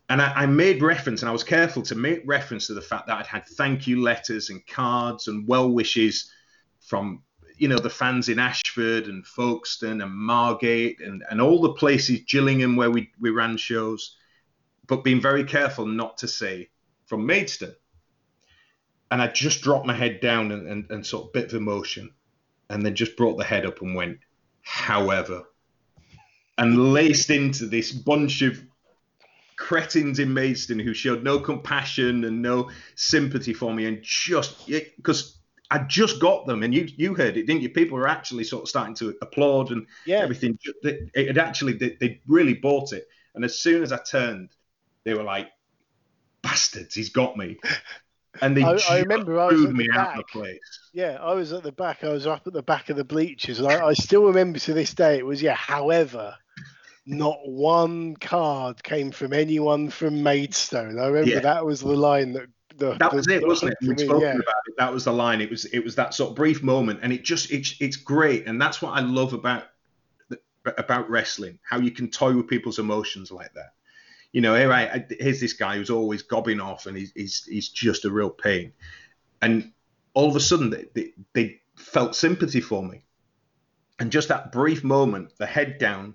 And 0.10 0.22
I, 0.22 0.32
I 0.34 0.46
made 0.46 0.82
reference, 0.82 1.22
and 1.22 1.30
I 1.30 1.34
was 1.34 1.44
careful 1.44 1.82
to 1.84 1.96
make 1.96 2.22
reference 2.26 2.68
to 2.68 2.74
the 2.74 2.82
fact 2.82 3.08
that 3.08 3.18
I'd 3.18 3.28
had 3.28 3.46
thank 3.46 3.88
you 3.88 4.02
letters 4.02 4.50
and 4.50 4.66
cards 4.66 5.28
and 5.28 5.48
well 5.48 5.70
wishes 5.70 6.32
from 6.80 7.24
you 7.58 7.68
know 7.68 7.80
the 7.80 7.90
fans 7.90 8.30
in 8.30 8.40
Ashford 8.40 9.08
and 9.08 9.26
Folkestone 9.26 10.02
and 10.02 10.14
Margate 10.14 11.02
and, 11.02 11.24
and 11.30 11.42
all 11.42 11.62
the 11.62 11.74
places 11.74 12.22
Gillingham 12.28 12.76
where 12.76 12.92
we, 12.92 13.12
we 13.20 13.32
ran 13.32 13.58
shows, 13.58 14.16
but 14.88 15.04
being 15.04 15.22
very 15.22 15.44
careful 15.44 15.86
not 15.86 16.18
to 16.20 16.28
say 16.28 16.70
from 17.06 17.26
Maidstone. 17.26 17.76
And 19.10 19.22
I 19.22 19.28
just 19.28 19.62
dropped 19.62 19.86
my 19.86 19.94
head 19.94 20.20
down 20.20 20.52
and, 20.52 20.68
and, 20.68 20.92
and 20.92 21.06
sort 21.06 21.28
of 21.28 21.34
bit 21.34 21.46
of 21.46 21.54
emotion, 21.54 22.14
and 22.70 22.86
then 22.86 22.96
just 22.96 23.18
brought 23.18 23.38
the 23.38 23.44
head 23.44 23.66
up 23.66 23.82
and 23.82 23.96
went, 23.96 24.20
however, 24.62 25.44
and 26.58 26.94
laced 26.94 27.30
into 27.30 27.66
this 27.66 27.92
bunch 27.92 28.42
of 28.42 28.62
cretins 29.58 30.20
in 30.20 30.34
Maidstone 30.34 30.80
who 30.80 30.94
showed 30.94 31.24
no 31.24 31.40
compassion 31.40 32.24
and 32.24 32.42
no 32.42 32.70
sympathy 32.96 33.54
for 33.54 33.74
me, 33.74 33.86
and 33.88 34.02
just 34.04 34.68
because 34.68 35.40
I 35.70 35.80
just 35.80 36.22
got 36.22 36.46
them, 36.48 36.64
and 36.64 36.74
you 36.74 36.88
you 36.96 37.14
heard 37.14 37.36
it, 37.36 37.46
didn't 37.48 37.62
you? 37.62 37.70
People 37.70 37.98
were 37.98 38.08
actually 38.08 38.46
sort 38.46 38.64
of 38.64 38.70
starting 38.70 38.96
to 38.96 39.16
applaud 39.22 39.72
and 39.72 39.86
Yeah. 40.06 40.20
everything. 40.20 40.58
It 40.84 41.38
actually 41.38 41.74
they, 41.74 41.98
they 42.00 42.22
really 42.28 42.54
bought 42.54 42.94
it, 42.94 43.08
and 43.36 43.44
as 43.44 43.60
soon 43.60 43.84
as 43.84 43.92
I 43.92 43.98
turned, 43.98 44.52
they 45.04 45.14
were 45.14 45.24
like, 45.24 45.50
"Bastards, 46.42 46.96
he's 46.96 47.10
got 47.10 47.36
me!" 47.38 47.58
And 48.40 48.56
they 48.56 48.62
I- 48.62 48.78
I 48.92 49.00
remember 49.00 49.40
I 49.40 49.48
was 49.48 49.62
booed 49.62 49.70
at 49.70 49.76
me 49.76 49.88
the 49.92 50.00
out 50.00 50.12
of 50.12 50.18
the 50.18 50.24
place. 50.32 50.60
Yeah, 50.94 51.18
I 51.20 51.34
was 51.34 51.54
at 51.54 51.64
the 51.64 51.72
back. 51.72 52.04
I 52.04 52.10
was 52.10 52.28
up 52.28 52.46
at 52.46 52.54
the 52.54 52.62
back 52.62 52.90
of 52.90 52.96
the 52.96 53.04
bleachers, 53.04 53.58
and 53.58 53.68
I, 53.68 53.88
I 53.88 53.94
still 53.94 54.26
remember 54.26 54.60
to 54.60 54.74
this 54.74 54.94
day. 54.94 55.18
It 55.18 55.26
was 55.26 55.42
yeah. 55.42 55.56
However, 55.56 56.36
not 57.08 57.40
one 57.48 58.16
card 58.18 58.84
came 58.84 59.12
from 59.12 59.32
anyone 59.34 59.90
from 59.90 60.22
Maidstone. 60.22 61.00
I 61.00 61.08
remember 61.08 61.30
Yeah. 61.32 61.40
that 61.40 61.66
was 61.66 61.80
the 61.80 61.88
line 61.96 62.34
that 62.34 62.48
the, 62.76 62.96
That 62.96 63.10
the- 63.12 63.16
was 63.16 63.28
it, 63.28 63.40
that 63.42 63.48
wasn't 63.48 63.74
it? 63.82 64.00
Spoken 64.00 64.22
yeah. 64.22 64.34
about 64.34 64.56
it. 64.68 64.76
That 64.78 64.94
was 64.94 65.06
the 65.06 65.14
line. 65.14 65.42
It 65.42 65.50
was 65.50 65.66
it 65.66 65.80
was 65.80 65.96
that 65.96 66.14
sort 66.14 66.30
of 66.32 66.36
brief 66.36 66.62
moment, 66.62 67.00
and 67.02 67.12
it 67.12 67.24
just 67.24 67.50
it's 67.52 67.76
it's 67.80 67.96
great, 67.96 68.46
and 68.46 68.62
that's 68.62 68.82
what 68.82 68.92
I 68.92 69.00
love 69.00 69.34
about 69.34 69.64
the- 70.30 70.40
about 70.66 71.10
wrestling. 71.10 71.58
How 71.64 71.80
you 71.80 71.90
can 71.92 72.10
toy 72.12 72.36
with 72.36 72.48
people's 72.48 72.78
emotions 72.78 73.32
like 73.32 73.54
that. 73.54 73.72
You 74.34 74.42
know, 74.42 74.54
here 74.54 74.72
I, 74.72 75.06
here's 75.20 75.40
this 75.40 75.54
guy 75.54 75.78
who's 75.78 75.90
always 75.90 76.22
gobbing 76.22 76.60
off, 76.60 76.86
and 76.86 76.96
he's 76.98 77.12
he's, 77.16 77.46
he's 77.46 77.70
just 77.70 78.06
a 78.06 78.12
real 78.12 78.30
pain, 78.30 78.74
and 79.42 79.72
all 80.14 80.30
of 80.30 80.36
a 80.36 80.40
sudden 80.40 80.70
they, 80.70 80.86
they, 80.94 81.14
they 81.34 81.62
felt 81.76 82.16
sympathy 82.16 82.60
for 82.62 82.84
me, 82.84 83.02
and 83.98 84.12
just 84.12 84.28
that 84.28 84.52
brief 84.52 84.84
moment, 84.84 85.32
the 85.40 85.46
head 85.48 85.78
down, 85.80 86.14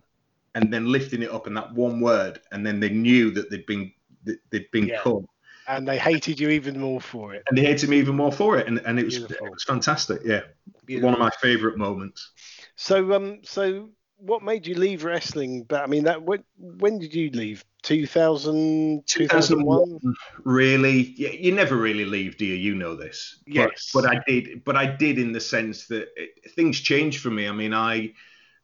and 0.55 0.73
then 0.73 0.87
lifting 0.91 1.23
it 1.23 1.31
up, 1.31 1.47
and 1.47 1.57
that 1.57 1.73
one 1.75 2.01
word, 2.01 2.41
and 2.53 2.65
then 2.67 2.81
they 2.81 2.91
knew 2.91 3.31
that 3.33 3.51
they'd 3.51 3.67
been 3.67 3.93
that 4.25 4.39
they'd 4.51 4.71
been 4.71 4.87
Yeah. 4.87 5.01
cut 5.03 5.23
and 5.69 5.87
they 5.87 5.99
hated 5.99 6.41
you 6.41 6.49
even 6.51 6.79
more 6.79 7.01
for 7.01 7.35
it. 7.35 7.43
and 7.49 7.57
they 7.57 7.63
hated 7.65 7.89
me 7.89 7.99
even 7.99 8.17
more 8.17 8.33
for 8.33 8.59
it, 8.59 8.67
and, 8.67 8.79
and 8.81 8.99
it 8.99 9.05
was 9.05 9.19
Beautiful. 9.19 9.47
it 9.47 9.53
was 9.53 9.65
fantastic. 9.65 10.21
Yeah, 10.25 10.41
Beautiful. 10.87 11.11
one 11.11 11.15
of 11.15 11.21
my 11.21 11.31
favourite 11.41 11.77
moments. 11.77 12.31
So 12.77 13.13
um, 13.13 13.41
so 13.45 13.91
what 14.17 14.43
made 14.43 14.67
you 14.67 14.75
leave 14.75 15.05
wrestling? 15.05 15.65
But 15.65 15.83
I 15.83 15.87
mean, 15.87 16.05
that 16.05 16.23
when, 16.23 16.45
when 16.59 16.99
did 16.99 17.15
you 17.15 17.31
leave? 17.31 17.65
2000, 17.83 19.03
2001? 19.07 19.89
2001, 20.01 20.15
really, 20.45 21.15
yeah, 21.17 21.31
you 21.31 21.51
never 21.53 21.77
really 21.77 22.05
leave, 22.05 22.37
do 22.37 22.47
you? 22.47 22.55
You 22.55 22.75
know 22.77 22.95
this. 22.95 23.41
But- 23.47 23.55
Yes. 23.55 23.91
But, 23.93 24.07
I 24.07 24.21
did. 24.27 24.63
But 24.65 24.77
I 24.77 24.87
did 24.87 25.19
in 25.19 25.33
the 25.33 25.41
sense 25.41 25.87
that 25.89 26.09
it, 26.17 26.53
things 26.55 26.79
changed 26.81 27.21
for 27.21 27.31
me. 27.31 27.49
I 27.49 27.53
mean, 27.53 27.75
I 27.75 28.13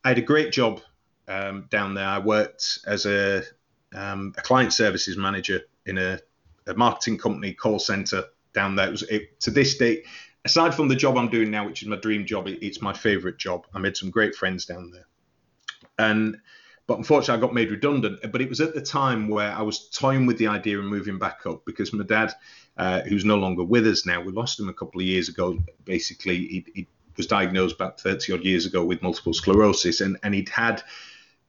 I 0.04 0.08
had 0.10 0.18
a 0.18 0.22
great 0.22 0.52
job 0.52 0.80
um, 1.28 1.66
down 1.70 1.94
there. 1.94 2.06
I 2.06 2.18
worked 2.18 2.80
as 2.86 3.06
a 3.06 3.42
um, 3.94 4.34
a 4.36 4.42
client 4.42 4.72
services 4.72 5.16
manager 5.16 5.62
in 5.86 5.98
a, 5.98 6.18
a 6.66 6.74
marketing 6.74 7.18
company 7.18 7.54
call 7.54 7.78
center 7.78 8.24
down 8.52 8.76
there. 8.76 8.88
It 8.88 8.90
was 8.90 9.02
it, 9.04 9.40
to 9.40 9.50
this 9.50 9.76
day. 9.76 10.04
Aside 10.44 10.74
from 10.74 10.88
the 10.88 10.96
job 10.96 11.16
I'm 11.16 11.28
doing 11.28 11.50
now, 11.50 11.66
which 11.66 11.82
is 11.82 11.88
my 11.88 11.96
dream 11.96 12.24
job, 12.24 12.46
it, 12.46 12.64
it's 12.64 12.80
my 12.80 12.92
favorite 12.92 13.38
job. 13.38 13.66
I 13.74 13.78
made 13.78 13.96
some 13.96 14.10
great 14.10 14.34
friends 14.34 14.64
down 14.64 14.90
there, 14.90 15.06
and 15.98 16.38
but 16.86 16.98
unfortunately, 16.98 17.38
I 17.38 17.46
got 17.46 17.54
made 17.54 17.70
redundant. 17.70 18.20
But 18.32 18.40
it 18.40 18.48
was 18.48 18.60
at 18.60 18.74
the 18.74 18.80
time 18.80 19.28
where 19.28 19.52
I 19.52 19.62
was 19.62 19.90
toying 19.90 20.24
with 20.26 20.38
the 20.38 20.46
idea 20.46 20.78
of 20.78 20.84
moving 20.86 21.18
back 21.18 21.44
up 21.44 21.64
because 21.66 21.92
my 21.92 22.04
dad, 22.04 22.32
uh, 22.78 23.02
who's 23.02 23.26
no 23.26 23.36
longer 23.36 23.62
with 23.62 23.86
us 23.86 24.06
now, 24.06 24.22
we 24.22 24.32
lost 24.32 24.58
him 24.58 24.70
a 24.70 24.74
couple 24.74 25.00
of 25.00 25.06
years 25.06 25.28
ago. 25.28 25.58
Basically, 25.84 26.38
he, 26.38 26.64
he 26.74 26.88
was 27.18 27.26
diagnosed 27.26 27.74
about 27.74 28.00
30 28.00 28.32
odd 28.32 28.44
years 28.44 28.64
ago 28.64 28.82
with 28.84 29.02
multiple 29.02 29.34
sclerosis, 29.34 30.00
and, 30.00 30.16
and 30.22 30.34
he'd 30.34 30.48
had 30.48 30.82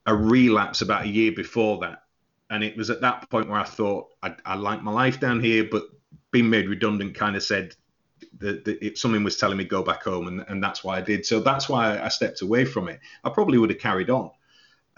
a 0.06 0.16
relapse 0.16 0.82
about 0.82 1.06
a 1.06 1.08
year 1.08 1.32
before 1.32 1.80
that. 1.80 2.04
And 2.50 2.64
it 2.64 2.76
was 2.76 2.90
at 2.90 3.02
that 3.02 3.30
point 3.30 3.48
where 3.50 3.60
I 3.60 3.64
thought 3.64 4.08
I, 4.24 4.36
I 4.46 4.56
like 4.56 4.82
my 4.82 4.92
life 4.92 5.20
down 5.20 5.40
here, 5.40 5.68
but 5.70 5.84
being 6.32 6.50
made 6.50 6.68
redundant 6.68 7.16
kind 7.16 7.36
of 7.36 7.44
said 7.44 7.76
that, 8.40 8.66
that 8.66 8.84
if 8.84 8.98
something 8.98 9.24
was 9.24 9.38
telling 9.38 9.58
me 9.58 9.66
go 9.66 9.84
back 9.84 10.04
home, 10.04 10.28
and, 10.28 10.46
and 10.48 10.64
that's 10.64 10.84
why 10.84 10.98
I 10.98 11.02
did. 11.02 11.26
So 11.26 11.40
that's 11.40 11.70
why 11.70 12.00
I 12.00 12.08
stepped 12.08 12.42
away 12.42 12.66
from 12.66 12.90
it. 12.90 13.00
I 13.24 13.30
probably 13.30 13.58
would 13.58 13.70
have 13.70 13.80
carried 13.80 14.10
on. 14.10 14.32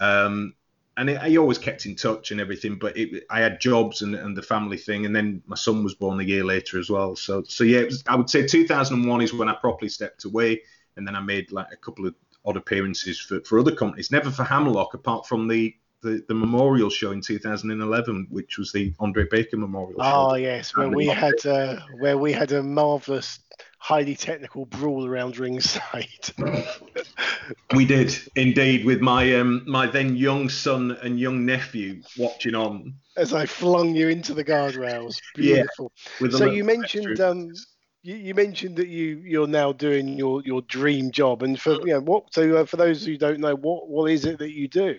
Um, 0.00 0.54
and 0.96 1.10
it, 1.10 1.18
I 1.22 1.36
always 1.36 1.58
kept 1.58 1.86
in 1.86 1.96
touch 1.96 2.30
and 2.30 2.40
everything, 2.40 2.76
but 2.76 2.96
it, 2.96 3.24
I 3.30 3.40
had 3.40 3.60
jobs 3.60 4.02
and, 4.02 4.14
and 4.14 4.36
the 4.36 4.42
family 4.42 4.76
thing, 4.76 5.06
and 5.06 5.14
then 5.16 5.42
my 5.46 5.56
son 5.56 5.82
was 5.82 5.94
born 5.94 6.20
a 6.20 6.24
year 6.24 6.44
later 6.44 6.78
as 6.78 6.90
well. 6.90 7.16
So, 7.16 7.42
so 7.44 7.64
yeah, 7.64 7.80
it 7.80 7.86
was, 7.86 8.04
I 8.06 8.16
would 8.16 8.28
say 8.28 8.46
2001 8.46 9.22
is 9.22 9.32
when 9.32 9.48
I 9.48 9.54
properly 9.54 9.88
stepped 9.88 10.24
away, 10.24 10.62
and 10.96 11.06
then 11.06 11.16
I 11.16 11.20
made 11.20 11.50
like 11.50 11.68
a 11.72 11.76
couple 11.76 12.06
of 12.06 12.14
odd 12.44 12.56
appearances 12.56 13.18
for, 13.20 13.40
for 13.40 13.58
other 13.58 13.74
companies, 13.74 14.10
never 14.10 14.30
for 14.30 14.44
Hammerlock, 14.44 14.94
apart 14.94 15.26
from 15.26 15.48
the, 15.48 15.74
the, 16.02 16.24
the 16.28 16.34
memorial 16.34 16.90
show 16.90 17.12
in 17.12 17.20
2011, 17.20 18.26
which 18.30 18.58
was 18.58 18.72
the 18.72 18.92
Andre 18.98 19.26
Baker 19.30 19.56
Memorial 19.56 20.00
Oh 20.00 20.34
yes, 20.34 20.76
where 20.76 20.88
we 20.88 21.06
had 21.06 21.46
uh, 21.46 21.76
where 21.98 22.18
we 22.18 22.32
had 22.32 22.52
a 22.52 22.62
marvelous, 22.62 23.38
highly 23.78 24.16
technical 24.16 24.66
brawl 24.66 25.06
around 25.06 25.38
ringside. 25.38 26.30
We 27.74 27.84
did 27.84 28.16
indeed, 28.36 28.84
with 28.84 29.00
my 29.00 29.34
um, 29.34 29.64
my 29.66 29.86
then 29.86 30.16
young 30.16 30.48
son 30.48 30.92
and 31.02 31.18
young 31.18 31.44
nephew 31.44 32.02
watching 32.16 32.54
on. 32.54 32.94
As 33.16 33.34
I 33.34 33.46
flung 33.46 33.94
you 33.94 34.08
into 34.08 34.34
the 34.34 34.44
guardrails, 34.44 35.16
beautiful. 35.34 35.92
A 36.22 36.30
so 36.30 36.44
you 36.44 36.64
mentioned 36.64 37.20
um, 37.20 37.52
you, 38.02 38.16
you 38.16 38.34
mentioned 38.34 38.76
that 38.76 38.88
you 38.88 39.22
you're 39.24 39.46
now 39.46 39.72
doing 39.72 40.08
your 40.08 40.42
your 40.42 40.62
dream 40.62 41.10
job, 41.10 41.42
and 41.42 41.60
for 41.60 41.74
you 41.86 41.94
know 41.94 42.00
what? 42.00 42.32
So 42.34 42.56
uh, 42.56 42.64
for 42.64 42.76
those 42.76 43.04
who 43.04 43.16
don't 43.16 43.40
know, 43.40 43.54
what 43.54 43.88
what 43.88 44.10
is 44.10 44.24
it 44.24 44.38
that 44.38 44.52
you 44.52 44.68
do? 44.68 44.98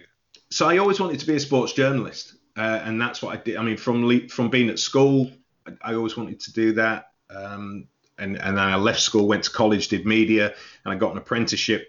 so 0.54 0.70
I 0.70 0.78
always 0.78 1.00
wanted 1.00 1.20
to 1.20 1.26
be 1.26 1.36
a 1.36 1.40
sports 1.40 1.74
journalist, 1.74 2.36
uh, 2.56 2.82
and 2.84 3.02
that's 3.02 3.24
what 3.24 3.36
I 3.36 3.42
did. 3.42 3.58
I 3.58 3.64
mean, 3.64 3.78
from 3.78 4.06
le- 4.06 4.28
from 4.28 4.50
being 4.50 4.70
at 4.70 4.78
school, 4.78 5.32
I, 5.66 5.92
I 5.92 5.94
always 5.96 6.16
wanted 6.16 6.40
to 6.42 6.54
do 6.54 6.74
that. 6.74 7.12
Um, 7.32 7.88
and 8.20 8.38
and 8.38 8.58
then 8.58 8.64
I 8.64 8.76
left 8.76 9.00
school, 9.00 9.28
went 9.28 9.46
to 9.46 9.50
college, 9.50 9.88
did 9.88 10.06
media, 10.06 10.54
and 10.86 10.94
I 10.94 10.96
got 10.96 11.12
an 11.12 11.18
apprenticeship 11.18 11.88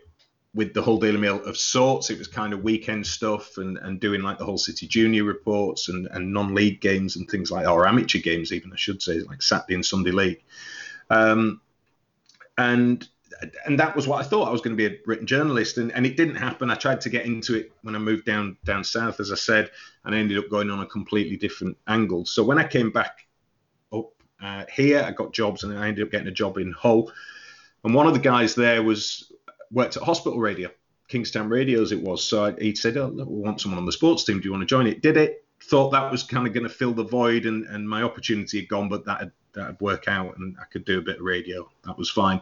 with 0.54 0.72
the 0.72 0.80
Hull 0.80 0.98
Daily 0.98 1.18
Mail 1.18 1.44
of 1.44 1.58
sorts. 1.58 2.08
It 2.08 2.18
was 2.18 2.26
kind 2.26 2.54
of 2.54 2.62
weekend 2.62 3.06
stuff 3.06 3.58
and, 3.58 3.76
and 3.78 4.00
doing 4.00 4.22
like 4.22 4.38
the 4.38 4.46
Hull 4.46 4.56
City 4.56 4.86
Junior 4.86 5.24
reports 5.24 5.90
and, 5.90 6.06
and 6.12 6.32
non-league 6.32 6.80
games 6.80 7.16
and 7.16 7.28
things 7.28 7.50
like 7.50 7.66
or 7.66 7.86
amateur 7.86 8.20
games 8.20 8.52
even 8.52 8.72
I 8.72 8.76
should 8.76 9.02
say, 9.02 9.18
like 9.20 9.42
Saturday 9.42 9.74
and 9.74 9.84
Sunday 9.84 10.12
league. 10.12 10.42
Um, 11.14 11.60
and 12.58 13.06
and 13.66 13.78
that 13.80 13.96
was 13.96 14.06
what 14.06 14.24
I 14.24 14.28
thought 14.28 14.48
I 14.48 14.52
was 14.52 14.60
going 14.60 14.76
to 14.76 14.88
be 14.88 14.94
a 14.94 14.98
written 15.06 15.26
journalist, 15.26 15.78
and, 15.78 15.92
and 15.92 16.06
it 16.06 16.16
didn't 16.16 16.36
happen. 16.36 16.70
I 16.70 16.76
tried 16.76 17.00
to 17.02 17.10
get 17.10 17.26
into 17.26 17.56
it 17.56 17.72
when 17.82 17.94
I 17.94 17.98
moved 17.98 18.24
down 18.24 18.56
down 18.64 18.84
south, 18.84 19.20
as 19.20 19.32
I 19.32 19.34
said, 19.36 19.70
and 20.04 20.14
I 20.14 20.18
ended 20.18 20.38
up 20.38 20.48
going 20.50 20.70
on 20.70 20.80
a 20.80 20.86
completely 20.86 21.36
different 21.36 21.76
angle. 21.88 22.26
So 22.26 22.42
when 22.44 22.58
I 22.58 22.66
came 22.66 22.90
back 22.90 23.26
up 23.92 24.12
uh, 24.40 24.64
here, 24.72 25.02
I 25.02 25.10
got 25.10 25.32
jobs, 25.32 25.64
and 25.64 25.76
I 25.76 25.88
ended 25.88 26.04
up 26.04 26.12
getting 26.12 26.28
a 26.28 26.32
job 26.32 26.58
in 26.58 26.72
Hull. 26.72 27.12
And 27.82 27.94
one 27.94 28.06
of 28.06 28.14
the 28.14 28.20
guys 28.20 28.54
there 28.54 28.82
was 28.82 29.32
worked 29.70 29.96
at 29.96 30.02
Hospital 30.02 30.38
Radio, 30.38 30.70
Kingstown 31.08 31.48
Radios 31.48 31.92
it 31.92 32.00
was. 32.00 32.24
So 32.24 32.46
I, 32.46 32.52
he 32.60 32.74
said, 32.74 32.96
"Oh, 32.96 33.08
look, 33.08 33.28
we 33.28 33.40
want 33.40 33.60
someone 33.60 33.78
on 33.78 33.86
the 33.86 33.92
sports 33.92 34.24
team. 34.24 34.38
Do 34.40 34.44
you 34.44 34.52
want 34.52 34.62
to 34.62 34.66
join 34.66 34.86
it?" 34.86 35.02
Did 35.02 35.16
it. 35.16 35.43
Thought 35.68 35.90
that 35.90 36.10
was 36.10 36.22
kind 36.22 36.46
of 36.46 36.52
going 36.52 36.64
to 36.64 36.72
fill 36.72 36.92
the 36.92 37.04
void, 37.04 37.46
and, 37.46 37.66
and 37.66 37.88
my 37.88 38.02
opportunity 38.02 38.60
had 38.60 38.68
gone, 38.68 38.88
but 38.88 39.04
that 39.06 39.20
had, 39.20 39.32
that 39.54 39.66
would 39.68 39.80
work 39.80 40.08
out, 40.08 40.36
and 40.36 40.56
I 40.60 40.64
could 40.64 40.84
do 40.84 40.98
a 40.98 41.02
bit 41.02 41.16
of 41.16 41.22
radio. 41.22 41.70
That 41.84 41.96
was 41.96 42.10
fine. 42.10 42.40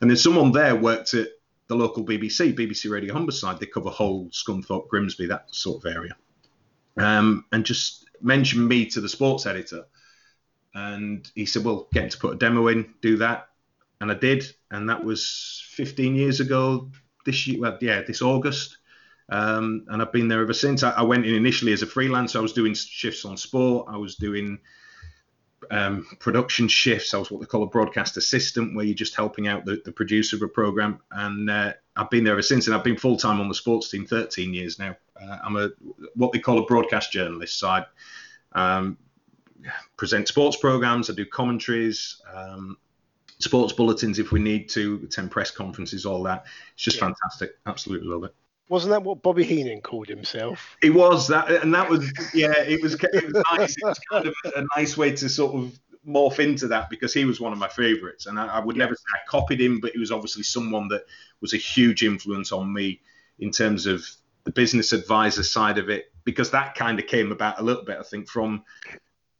And 0.00 0.10
then 0.10 0.16
someone 0.16 0.50
there 0.52 0.74
worked 0.74 1.14
at 1.14 1.28
the 1.68 1.76
local 1.76 2.04
BBC, 2.04 2.54
BBC 2.54 2.90
Radio 2.90 3.14
Humberside. 3.14 3.58
They 3.58 3.66
cover 3.66 3.90
Hull 3.90 4.28
Scunthorpe, 4.30 4.88
Grimsby, 4.88 5.26
that 5.26 5.46
sort 5.54 5.84
of 5.84 5.94
area. 5.94 6.16
Um, 6.96 7.44
and 7.52 7.64
just 7.64 8.06
mentioned 8.20 8.68
me 8.68 8.86
to 8.86 9.00
the 9.00 9.08
sports 9.08 9.46
editor. 9.46 9.84
And 10.74 11.30
he 11.34 11.46
said, 11.46 11.64
Well, 11.64 11.88
get 11.92 12.10
to 12.10 12.18
put 12.18 12.34
a 12.34 12.36
demo 12.36 12.68
in, 12.68 12.92
do 13.00 13.16
that. 13.18 13.48
And 14.00 14.10
I 14.10 14.14
did. 14.14 14.44
And 14.70 14.88
that 14.88 15.04
was 15.04 15.64
15 15.70 16.16
years 16.16 16.40
ago 16.40 16.90
this 17.24 17.46
year. 17.46 17.60
Well, 17.60 17.78
yeah, 17.80 18.02
this 18.02 18.22
August. 18.22 18.78
Um, 19.30 19.86
and 19.88 20.02
I've 20.02 20.12
been 20.12 20.28
there 20.28 20.42
ever 20.42 20.52
since. 20.52 20.82
I, 20.82 20.90
I 20.90 21.02
went 21.02 21.24
in 21.26 21.34
initially 21.34 21.72
as 21.72 21.82
a 21.82 21.86
freelancer. 21.86 22.36
I 22.36 22.40
was 22.40 22.52
doing 22.52 22.74
shifts 22.74 23.24
on 23.24 23.36
sport. 23.36 23.86
I 23.90 23.96
was 23.96 24.16
doing 24.16 24.58
um, 25.70 26.06
production 26.18 26.68
shifts. 26.68 27.14
I 27.14 27.18
was 27.18 27.30
what 27.30 27.40
they 27.40 27.46
call 27.46 27.62
a 27.62 27.66
broadcast 27.66 28.16
assistant, 28.16 28.74
where 28.76 28.84
you're 28.84 28.94
just 28.94 29.14
helping 29.14 29.48
out 29.48 29.64
the, 29.64 29.80
the 29.84 29.92
producer 29.92 30.36
of 30.36 30.42
a 30.42 30.48
program. 30.48 31.00
And 31.10 31.48
uh, 31.48 31.72
I've 31.96 32.10
been 32.10 32.24
there 32.24 32.34
ever 32.34 32.42
since. 32.42 32.66
And 32.66 32.76
I've 32.76 32.84
been 32.84 32.98
full 32.98 33.16
time 33.16 33.40
on 33.40 33.48
the 33.48 33.54
sports 33.54 33.90
team 33.90 34.06
13 34.06 34.52
years 34.52 34.78
now. 34.78 34.96
Uh, 35.20 35.38
I'm 35.42 35.56
a 35.56 35.70
what 36.14 36.32
they 36.32 36.38
call 36.38 36.58
a 36.58 36.66
broadcast 36.66 37.12
journalist. 37.12 37.58
So 37.58 37.68
I 37.68 37.84
um, 38.52 38.98
present 39.96 40.28
sports 40.28 40.56
programs. 40.56 41.08
I 41.08 41.14
do 41.14 41.24
commentaries. 41.24 42.20
Um, 42.32 42.76
sports 43.38 43.72
bulletins 43.72 44.18
if 44.18 44.32
we 44.32 44.40
need 44.40 44.68
to, 44.70 45.00
attend 45.04 45.30
press 45.30 45.50
conferences, 45.50 46.06
all 46.06 46.22
that. 46.24 46.44
It's 46.74 46.84
just 46.84 46.98
Yeah. 46.98 47.04
fantastic. 47.06 47.58
Absolutely 47.66 48.08
love 48.08 48.24
it. 48.24 48.34
Wasn't 48.68 48.90
that 48.90 49.02
what 49.02 49.22
Bobby 49.22 49.44
Heenan 49.44 49.82
called 49.82 50.08
himself? 50.08 50.76
It 50.82 50.90
was 50.90 51.28
that, 51.28 51.50
and 51.50 51.74
that 51.74 51.88
was 51.88 52.10
yeah. 52.32 52.58
It 52.58 52.82
was 52.82 52.94
it 52.94 53.32
was 53.32 53.42
nice. 53.58 53.76
It 53.76 53.84
was 53.84 54.00
kind 54.10 54.26
of 54.26 54.34
a 54.56 54.64
nice 54.76 54.96
way 54.96 55.14
to 55.16 55.28
sort 55.28 55.54
of 55.54 55.78
morph 56.06 56.38
into 56.38 56.68
that 56.68 56.90
because 56.90 57.12
he 57.12 57.24
was 57.24 57.40
one 57.40 57.52
of 57.52 57.58
my 57.58 57.68
favourites, 57.68 58.26
and 58.26 58.38
I, 58.38 58.46
I 58.46 58.60
would 58.60 58.76
never 58.76 58.94
say 58.94 59.02
I 59.14 59.18
copied 59.28 59.60
him, 59.60 59.80
but 59.80 59.92
he 59.92 59.98
was 59.98 60.10
obviously 60.10 60.44
someone 60.44 60.88
that 60.88 61.04
was 61.40 61.52
a 61.52 61.58
huge 61.58 62.02
influence 62.02 62.52
on 62.52 62.72
me 62.72 63.00
in 63.38 63.50
terms 63.50 63.86
of 63.86 64.06
the 64.44 64.52
business 64.52 64.92
advisor 64.92 65.42
side 65.42 65.78
of 65.78 65.90
it, 65.90 66.12
because 66.24 66.50
that 66.52 66.74
kind 66.74 66.98
of 66.98 67.06
came 67.06 67.32
about 67.32 67.60
a 67.60 67.62
little 67.62 67.84
bit, 67.84 67.98
I 67.98 68.02
think, 68.02 68.28
from 68.28 68.64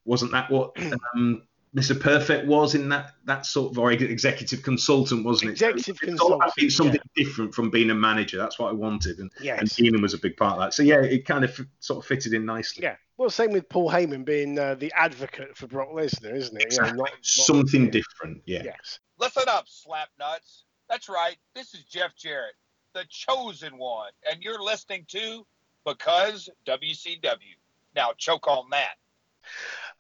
wasn't 0.05 0.33
that 0.33 0.51
what 0.51 0.77
um, 1.17 1.43
Mr. 1.77 1.99
Perfect 1.99 2.47
was 2.47 2.77
in 2.77 2.89
that 2.91 3.15
that 3.25 3.45
sort 3.47 3.73
of 3.73 3.79
or 3.79 3.91
executive 3.91 4.63
consultant, 4.63 5.25
wasn't 5.25 5.51
it? 5.51 5.53
Executive 5.55 5.97
it's 6.03 6.21
all 6.21 6.35
about 6.35 6.55
consultant, 6.55 6.57
being 6.57 6.71
something 6.71 7.01
yeah. 7.17 7.25
different 7.25 7.55
from 7.55 7.69
being 7.71 7.91
a 7.91 7.95
manager. 7.95 8.37
That's 8.39 8.59
what 8.59 8.69
I 8.69 8.73
wanted, 8.73 9.19
and, 9.19 9.31
Yes. 9.41 9.59
and 9.61 9.71
Heenan 9.71 10.01
was 10.01 10.15
a 10.15 10.19
big 10.19 10.37
part 10.37 10.53
of 10.55 10.61
that. 10.61 10.75
So 10.75 10.85
yeah, 10.85 11.03
it 11.03 11.27
kind 11.27 11.43
of 11.45 11.51
f- 11.51 11.67
sort 11.81 12.05
of 12.05 12.07
fitted 12.07 12.33
in 12.33 12.45
nicely. 12.45 12.85
Yeah. 12.85 12.97
Well, 13.17 13.29
same 13.31 13.51
with 13.51 13.69
Paul 13.69 13.91
Heyman 13.91 14.25
being 14.25 14.59
uh, 14.59 14.77
the 14.77 14.93
advocate 14.95 15.57
for 15.57 15.67
Brock 15.67 15.89
Lesnar, 15.91 16.35
isn't 16.35 16.57
it? 16.57 16.73
You 16.73 16.79
know, 16.79 16.85
Exactly. 16.85 16.97
not- 16.99 17.11
not- 17.11 17.25
something 17.25 17.91
different. 17.91 18.43
Yeah. 18.47 18.63
Yes. 18.65 19.01
Listen 19.19 19.45
up, 19.49 19.65
slap 19.69 20.09
nuts. 20.19 20.65
That's 20.89 21.09
right. 21.09 21.37
This 21.55 21.75
is 21.75 21.85
Jeff 21.85 22.15
Jarrett, 22.17 22.55
the 22.93 23.05
chosen 23.09 23.79
one, 23.79 24.11
and 24.31 24.43
you're 24.43 24.63
listening 24.63 25.07
to 25.09 25.45
Because 25.85 26.49
WCW. 26.67 27.57
Now 27.97 28.13
choke 28.17 28.49
on 28.49 28.71
that. 28.71 28.95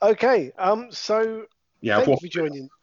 Okay. 0.02 0.52
Um. 0.58 0.88
So 0.90 1.46
Yeah. 1.84 1.96
thank 1.96 2.08
what- 2.08 2.22
you 2.22 2.28
for 2.28 2.32
joining. 2.32 2.70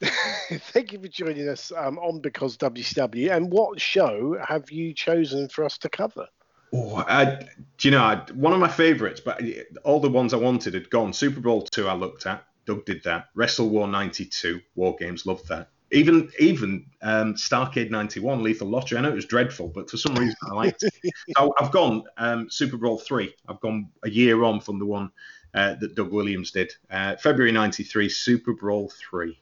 thank 0.70 0.92
you 0.92 1.00
for 1.00 1.08
joining 1.08 1.48
us 1.48 1.72
um, 1.76 1.98
on 1.98 2.20
because 2.20 2.56
WCW. 2.56 3.34
And 3.34 3.50
what 3.50 3.80
show 3.80 4.38
have 4.46 4.70
you 4.70 4.94
chosen 4.94 5.48
for 5.48 5.64
us 5.64 5.76
to 5.78 5.88
cover? 5.88 6.28
Oh, 6.72 7.04
I, 7.06 7.48
do 7.78 7.88
you 7.88 7.90
know, 7.90 8.02
I, 8.02 8.24
one 8.32 8.52
of 8.52 8.60
my 8.60 8.68
favourites, 8.68 9.20
but 9.20 9.42
all 9.84 9.98
the 9.98 10.08
ones 10.08 10.32
I 10.32 10.36
wanted 10.36 10.74
had 10.74 10.88
gone. 10.88 11.12
Super 11.12 11.40
Brawl 11.40 11.62
two, 11.62 11.88
I 11.88 11.94
looked 11.94 12.26
at. 12.26 12.44
Doug 12.64 12.86
did 12.86 13.02
that. 13.02 13.26
Wrestle 13.34 13.68
War 13.70 13.88
'92, 13.88 14.60
War 14.76 14.94
Games, 14.96 15.26
loved 15.26 15.48
that. 15.48 15.68
Even 15.90 16.30
even 16.38 16.86
um, 17.02 17.34
Starcade 17.34 17.90
'91, 17.90 18.42
Lethal 18.42 18.68
Lottery. 18.68 18.98
I 18.98 19.00
know 19.02 19.10
it 19.10 19.16
was 19.16 19.26
dreadful, 19.26 19.68
but 19.68 19.90
for 19.90 19.96
some 19.96 20.14
reason 20.14 20.36
I 20.48 20.54
liked 20.54 20.84
it. 20.84 20.94
So 21.36 21.52
I've 21.58 21.72
gone 21.72 22.04
um, 22.18 22.48
Super 22.48 22.76
Brawl 22.76 22.98
three. 22.98 23.34
I've 23.48 23.60
gone 23.60 23.90
a 24.04 24.08
year 24.08 24.44
on 24.44 24.60
from 24.60 24.78
the 24.78 24.86
one 24.86 25.10
uh, 25.54 25.74
that 25.74 25.94
Doug 25.94 26.12
Williams 26.12 26.50
did. 26.50 26.72
Uh, 26.90 27.16
February 27.16 27.52
'93, 27.52 28.08
Super 28.08 28.52
Brawl 28.52 28.90
three. 28.90 29.38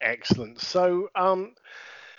Excellent. 0.00 0.60
So, 0.60 1.10
um, 1.14 1.54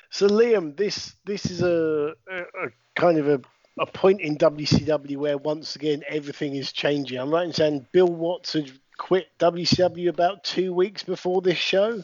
so 0.09 0.27
Liam, 0.27 0.75
this 0.77 1.15
this 1.25 1.49
is 1.49 1.61
a, 1.61 2.13
a, 2.29 2.39
a 2.39 2.69
kind 2.95 3.17
of 3.17 3.27
a, 3.27 3.41
a 3.79 3.85
point 3.85 4.21
in 4.21 4.37
WCW 4.37 5.17
where 5.17 5.37
once 5.37 5.75
again 5.75 6.03
everything 6.07 6.55
is 6.55 6.71
changing. 6.71 7.19
I'm 7.19 7.31
right 7.31 7.45
in 7.45 7.53
saying 7.53 7.87
Bill 7.91 8.07
Watts 8.07 8.53
had 8.53 8.71
quit 8.97 9.27
WCW 9.39 10.09
about 10.09 10.43
two 10.43 10.73
weeks 10.73 11.03
before 11.03 11.41
this 11.41 11.57
show. 11.57 12.03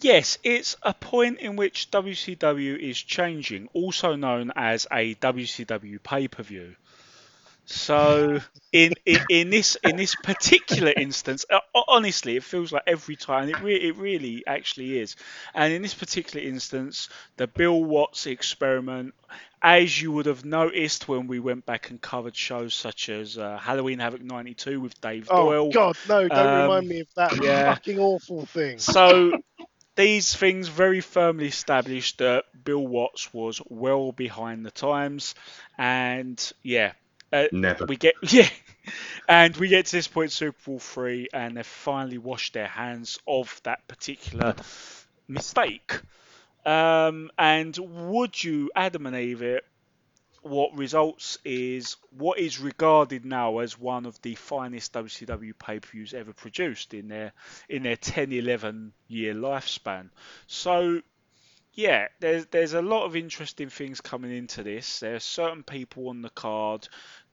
Yes, 0.00 0.38
it's 0.42 0.76
a 0.82 0.92
point 0.92 1.38
in 1.38 1.56
which 1.56 1.90
WCW 1.90 2.78
is 2.78 3.00
changing, 3.00 3.68
also 3.72 4.16
known 4.16 4.52
as 4.56 4.86
a 4.92 5.14
WCW 5.14 6.02
pay-per-view. 6.02 6.74
So 7.66 8.40
in, 8.72 8.94
in 9.06 9.20
in 9.28 9.50
this 9.50 9.76
in 9.82 9.96
this 9.96 10.14
particular 10.14 10.92
instance, 10.92 11.44
uh, 11.50 11.60
honestly, 11.88 12.36
it 12.36 12.44
feels 12.44 12.72
like 12.72 12.82
every 12.86 13.16
time 13.16 13.48
it 13.48 13.60
re- 13.60 13.76
it 13.88 13.96
really 13.96 14.44
actually 14.46 14.98
is. 14.98 15.16
And 15.54 15.72
in 15.72 15.82
this 15.82 15.94
particular 15.94 16.46
instance, 16.46 17.08
the 17.36 17.46
Bill 17.46 17.82
Watts 17.82 18.26
experiment, 18.26 19.14
as 19.62 20.00
you 20.00 20.12
would 20.12 20.26
have 20.26 20.44
noticed 20.44 21.08
when 21.08 21.26
we 21.26 21.40
went 21.40 21.64
back 21.66 21.90
and 21.90 22.00
covered 22.00 22.36
shows 22.36 22.74
such 22.74 23.08
as 23.08 23.38
uh, 23.38 23.58
Halloween 23.58 23.98
Havoc 23.98 24.22
'92 24.22 24.80
with 24.80 25.00
Dave 25.00 25.28
Oh 25.28 25.34
Doyle. 25.34 25.68
Oh 25.68 25.70
God, 25.70 25.96
no! 26.04 26.28
Don't 26.28 26.52
Um, 26.52 26.52
remind 26.52 26.88
me 26.88 27.00
of 27.00 27.08
that 27.16 27.32
yeah. 27.42 27.64
fucking 27.64 27.98
awful 27.98 28.46
thing. 28.46 28.86
So 28.86 29.34
these 29.96 30.34
things 30.34 30.68
very 30.68 31.00
firmly 31.00 31.46
established 31.48 32.18
that 32.18 32.44
Bill 32.64 32.86
Watts 32.86 33.32
was 33.32 33.60
well 33.68 34.12
behind 34.12 34.64
the 34.64 34.70
times, 34.70 35.34
and 35.78 36.52
yeah, 36.62 36.92
uh, 37.34 37.48
Never. 37.52 37.86
we 37.86 37.96
get 37.96 38.14
yeah, 38.22 38.48
and 39.28 39.56
we 39.56 39.68
get 39.68 39.86
to 39.86 39.92
this 39.92 40.08
point, 40.08 40.32
Super 40.32 40.56
Brawl 40.64 40.78
three, 40.78 41.28
and 41.32 41.56
they've 41.56 41.66
finally 41.66 42.18
washed 42.18 42.54
their 42.54 42.68
hands 42.68 43.18
of 43.26 43.60
that 43.64 43.86
particular 43.88 44.54
mistake. 45.28 46.00
Um, 46.64 47.30
and 47.36 47.76
would 47.76 48.42
you, 48.42 48.70
Adam 48.74 49.06
and 49.06 49.16
Eve, 49.16 49.42
it? 49.42 49.64
What 50.42 50.76
results 50.76 51.38
is 51.44 51.96
what 52.10 52.38
is 52.38 52.60
regarded 52.60 53.24
now 53.24 53.60
as 53.60 53.78
one 53.78 54.04
of 54.04 54.20
the 54.20 54.34
finest 54.34 54.92
WCW 54.92 55.58
pay-per-views 55.58 56.12
ever 56.12 56.34
produced 56.34 56.92
in 56.92 57.08
their 57.08 57.32
in 57.66 57.82
their 57.82 57.96
10, 57.96 58.30
11 58.30 58.92
year 59.08 59.32
lifespan. 59.32 60.10
So 60.46 61.00
yeah, 61.74 62.08
there's 62.20 62.46
there's 62.46 62.74
a 62.74 62.82
lot 62.82 63.04
of 63.04 63.16
interesting 63.16 63.68
things 63.68 64.00
coming 64.00 64.30
into 64.36 64.62
this. 64.62 65.00
There 65.00 65.14
are 65.14 65.20
certain 65.20 65.62
people 65.62 66.08
on 66.08 66.22
the 66.22 66.30
card 66.30 66.88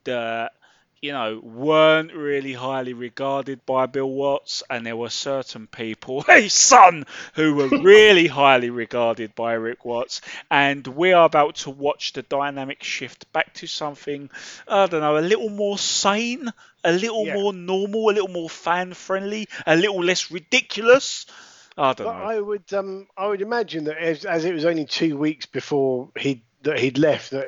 that 0.05 0.53
you 1.01 1.11
know 1.11 1.39
weren't 1.43 2.13
really 2.13 2.53
highly 2.53 2.93
regarded 2.93 3.65
by 3.65 3.85
Bill 3.87 4.09
Watts, 4.09 4.63
and 4.69 4.85
there 4.85 4.95
were 4.95 5.09
certain 5.09 5.67
people, 5.67 6.21
hey 6.27 6.47
son, 6.49 7.05
who 7.35 7.55
were 7.55 7.67
really 7.81 8.27
highly 8.27 8.69
regarded 8.69 9.35
by 9.35 9.53
Eric 9.53 9.85
Watts. 9.85 10.21
And 10.49 10.85
we 10.87 11.13
are 11.13 11.25
about 11.25 11.55
to 11.57 11.69
watch 11.71 12.13
the 12.13 12.21
dynamic 12.23 12.83
shift 12.83 13.31
back 13.33 13.53
to 13.55 13.67
something 13.67 14.29
I 14.67 14.85
don't 14.87 15.01
know, 15.01 15.17
a 15.17 15.19
little 15.19 15.49
more 15.49 15.77
sane, 15.77 16.51
a 16.83 16.91
little 16.91 17.25
Yeah. 17.25 17.37
more 17.37 17.53
normal, 17.53 18.09
a 18.09 18.13
little 18.13 18.27
more 18.29 18.49
fan 18.49 18.93
friendly, 18.93 19.47
a 19.65 19.75
little 19.75 20.03
less 20.03 20.31
ridiculous. 20.31 21.25
I 21.77 21.93
don't 21.93 22.07
But 22.07 22.11
know. 22.11 22.29
I 22.29 22.39
would 22.39 22.71
um 22.73 23.07
I 23.17 23.27
would 23.27 23.41
imagine 23.41 23.85
that 23.85 23.97
as, 23.97 24.25
as 24.25 24.45
it 24.45 24.53
was 24.53 24.65
only 24.65 24.85
two 24.85 25.17
weeks 25.17 25.45
before 25.45 26.11
he 26.17 26.43
that 26.63 26.79
he'd 26.79 26.97
left 26.97 27.31
that 27.31 27.47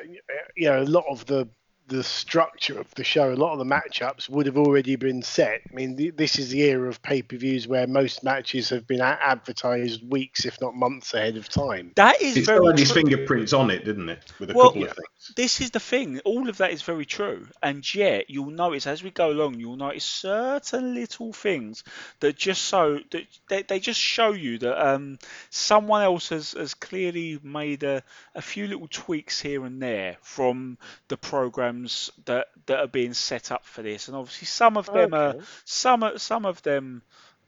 you 0.56 0.68
know 0.68 0.82
a 0.82 0.84
lot 0.84 1.04
of 1.08 1.26
the 1.26 1.48
the 1.86 2.02
structure 2.02 2.78
of 2.78 2.92
the 2.94 3.04
show, 3.04 3.32
a 3.32 3.34
lot 3.34 3.52
of 3.52 3.58
the 3.58 3.64
matchups 3.64 4.28
would 4.28 4.46
have 4.46 4.56
already 4.56 4.96
been 4.96 5.22
set. 5.22 5.60
I 5.70 5.74
mean, 5.74 5.96
th- 5.96 6.16
this 6.16 6.38
is 6.38 6.50
the 6.50 6.62
era 6.62 6.88
of 6.88 7.02
pay-per-views 7.02 7.68
where 7.68 7.86
most 7.86 8.24
matches 8.24 8.70
have 8.70 8.86
been 8.86 9.00
a- 9.00 9.18
advertised 9.20 10.08
weeks, 10.08 10.44
if 10.44 10.60
not 10.60 10.74
months 10.74 11.12
ahead 11.14 11.36
of 11.36 11.48
time. 11.48 11.92
That 11.96 12.22
is 12.22 12.36
It 12.36 12.46
very 12.46 12.58
still 12.58 12.66
had 12.68 12.78
his 12.78 12.92
fingerprints 12.92 13.52
on 13.52 13.70
it, 13.70 13.84
didn't 13.84 14.08
it? 14.08 14.32
With 14.38 14.50
a 14.50 14.54
Well, 14.54 14.68
couple 14.68 14.84
of 14.84 14.90
things. 14.90 15.32
This 15.36 15.60
is 15.60 15.70
the 15.70 15.80
thing. 15.80 16.20
All 16.20 16.48
of 16.48 16.58
that 16.58 16.72
is 16.72 16.82
very 16.82 17.06
true, 17.06 17.46
and 17.62 17.94
yet 17.94 18.28
you'll 18.28 18.50
notice 18.50 18.86
as 18.86 19.02
we 19.02 19.10
go 19.10 19.30
along, 19.30 19.58
you'll 19.60 19.76
notice 19.76 20.04
certain 20.04 20.94
little 20.94 21.32
things 21.32 21.84
that 22.20 22.36
just 22.36 22.62
so 22.62 23.00
that 23.10 23.24
they, 23.48 23.62
they 23.62 23.80
just 23.80 24.00
show 24.00 24.32
you 24.32 24.58
that 24.58 24.86
um, 24.86 25.18
someone 25.50 26.02
else 26.02 26.28
has, 26.28 26.52
has 26.52 26.74
clearly 26.74 27.38
made 27.42 27.82
a, 27.82 28.02
a 28.34 28.42
few 28.42 28.66
little 28.66 28.88
tweaks 28.88 29.40
here 29.40 29.64
and 29.64 29.80
there 29.82 30.16
from 30.22 30.78
the 31.08 31.16
programs 31.74 32.10
that 32.26 32.48
that 32.66 32.78
are 32.80 32.86
being 32.88 33.14
set 33.14 33.50
up 33.52 33.64
for 33.64 33.82
this, 33.82 34.08
and 34.08 34.16
obviously 34.16 34.46
some 34.46 34.76
of 34.76 34.86
them 34.92 35.14
are 35.14 35.34
Okay. 35.34 35.44
some 35.64 36.02
are- 36.02 36.18
some 36.18 36.44
of 36.46 36.62
them 36.62 37.02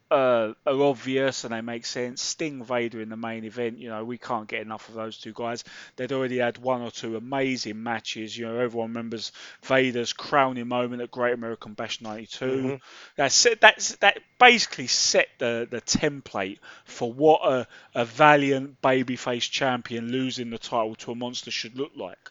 uh, 0.09 0.53
are 0.65 0.83
obvious 0.85 1.43
and 1.43 1.53
they 1.53 1.61
make 1.61 1.85
sense. 1.85 2.23
Sting 2.23 2.62
Vader 2.62 3.01
in 3.01 3.09
the 3.09 3.17
main 3.17 3.45
event, 3.45 3.79
you 3.79 3.89
know, 3.89 4.05
we 4.05 4.19
can't 4.19 4.47
get 4.47 4.61
enough 4.62 4.89
of 4.89 4.95
those 4.95 5.19
two 5.19 5.33
guys. 5.35 5.65
They'd 5.97 6.12
already 6.12 6.39
had 6.39 6.59
one 6.59 6.81
or 6.81 6.93
two 6.93 7.17
amazing 7.17 7.83
matches. 7.83 8.39
You 8.39 8.47
know, 8.47 8.57
everyone 8.57 8.91
remembers 8.91 9.33
Vader's 9.65 10.12
crowning 10.12 10.69
moment 10.69 11.03
at 11.03 11.11
Great 11.11 11.35
American 11.35 11.75
Bash 11.75 12.01
'92. 12.01 12.79
That 13.17 13.33
set 13.33 13.61
that's 13.61 13.97
that 13.97 14.21
basically 14.39 14.87
set 14.87 15.27
the 15.39 15.67
the 15.69 15.81
template 15.81 16.61
for 16.85 17.12
what 17.12 17.41
a, 17.43 17.67
a 17.97 18.05
valiant 18.05 18.81
babyface 18.81 19.51
champion 19.51 20.12
losing 20.12 20.51
the 20.51 20.59
title 20.59 20.95
to 20.97 21.11
a 21.11 21.15
monster 21.17 21.51
should 21.51 21.77
look 21.77 21.93
like. 21.97 22.31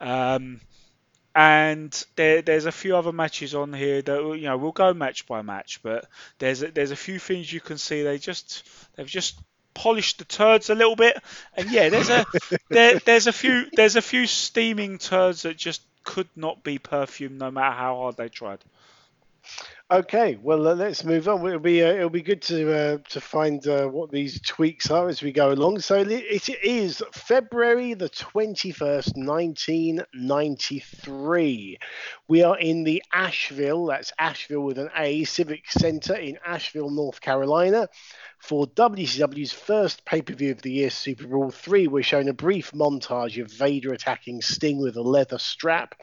Um, 0.00 0.60
and 1.34 2.04
there, 2.16 2.42
there's 2.42 2.66
a 2.66 2.72
few 2.72 2.96
other 2.96 3.12
matches 3.12 3.54
on 3.54 3.72
here 3.72 4.02
that 4.02 4.22
you 4.36 4.44
know 4.44 4.56
we'll 4.56 4.72
go 4.72 4.92
match 4.94 5.26
by 5.26 5.42
match, 5.42 5.80
but 5.82 6.06
there's 6.38 6.62
a, 6.62 6.70
there's 6.70 6.90
a 6.90 6.96
few 6.96 7.18
things 7.18 7.52
you 7.52 7.60
can 7.60 7.78
see 7.78 8.02
they 8.02 8.18
just 8.18 8.68
they've 8.96 9.06
just 9.06 9.38
polished 9.74 10.18
the 10.18 10.24
turds 10.24 10.70
a 10.70 10.74
little 10.74 10.96
bit, 10.96 11.22
and 11.54 11.70
yeah, 11.70 11.88
there's 11.88 12.10
a 12.10 12.24
there, 12.68 12.98
there's 13.00 13.26
a 13.26 13.32
few 13.32 13.66
there's 13.72 13.96
a 13.96 14.02
few 14.02 14.26
steaming 14.26 14.98
turds 14.98 15.42
that 15.42 15.56
just 15.56 15.82
could 16.04 16.28
not 16.34 16.62
be 16.64 16.78
perfumed 16.78 17.38
no 17.38 17.50
matter 17.50 17.76
how 17.76 17.96
hard 17.96 18.16
they 18.16 18.28
tried. 18.28 18.58
Okay, 19.90 20.38
well 20.42 20.68
uh, 20.68 20.74
let's 20.74 21.02
move 21.02 21.28
on. 21.28 21.46
It'll 21.46 21.60
be 21.60 21.82
uh, 21.82 21.94
it'll 21.94 22.10
be 22.10 22.20
good 22.20 22.42
to 22.42 22.74
uh, 22.74 22.98
to 23.08 23.22
find 23.22 23.66
uh, 23.66 23.86
what 23.86 24.10
these 24.10 24.38
tweaks 24.42 24.90
are 24.90 25.08
as 25.08 25.22
we 25.22 25.32
go 25.32 25.50
along. 25.50 25.78
So 25.78 26.04
it 26.06 26.48
is 26.62 27.02
February 27.14 27.94
the 27.94 28.10
twenty 28.10 28.70
first, 28.70 29.16
nineteen 29.16 30.02
ninety 30.12 30.80
three. 30.80 31.78
We 32.28 32.42
are 32.42 32.58
in 32.58 32.84
the 32.84 33.02
Asheville. 33.14 33.86
That's 33.86 34.12
Asheville 34.18 34.60
with 34.60 34.76
an 34.76 34.90
A 34.94 35.24
Civic 35.24 35.70
Center 35.70 36.16
in 36.16 36.38
Asheville, 36.44 36.90
North 36.90 37.22
Carolina. 37.22 37.88
For 38.40 38.66
WCW's 38.66 39.54
first 39.54 40.04
pay 40.04 40.20
per 40.20 40.34
view 40.34 40.50
of 40.52 40.60
the 40.60 40.70
year, 40.70 40.90
Super 40.90 41.26
Brawl 41.26 41.50
three, 41.50 41.88
we're 41.88 42.02
shown 42.02 42.28
a 42.28 42.34
brief 42.34 42.72
montage 42.72 43.40
of 43.42 43.50
Vader 43.50 43.94
attacking 43.94 44.42
Sting 44.42 44.82
with 44.82 44.98
a 44.98 45.02
leather 45.02 45.38
strap 45.38 45.94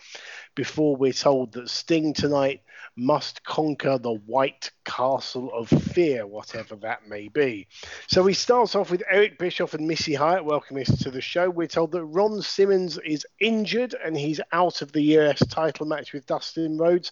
before 0.56 0.96
we're 0.96 1.14
told 1.14 1.52
that 1.54 1.70
Sting 1.70 2.16
tonight 2.16 2.62
must 2.96 3.44
conquer 3.44 3.75
the 3.80 4.22
White 4.26 4.72
Castle 4.84 5.52
of 5.54 5.68
Fear, 5.68 6.28
whatever 6.28 6.76
that 6.78 7.08
may 7.08 7.28
be. 7.28 7.68
So 8.08 8.26
he 8.26 8.34
starts 8.34 8.76
off 8.76 8.92
with 8.92 9.04
Eric 9.10 9.38
Bischoff 9.38 9.74
and 9.74 9.88
Missy 9.88 10.14
Hyatt 10.14 10.46
welcoming 10.46 10.84
us 10.84 11.00
to 11.00 11.12
the 11.12 11.22
show. 11.22 11.50
We're 11.50 11.68
told 11.68 11.92
that 11.92 12.06
Ron 12.06 12.42
Simmons 12.42 12.98
is 13.00 13.26
injured 13.40 13.96
and 14.04 14.18
he's 14.18 14.42
out 14.52 14.82
of 14.82 14.92
the 14.92 15.02
US 15.18 15.46
title 15.48 15.86
match 15.86 16.14
with 16.14 16.26
Dustin 16.26 16.78
Rhodes. 16.78 17.12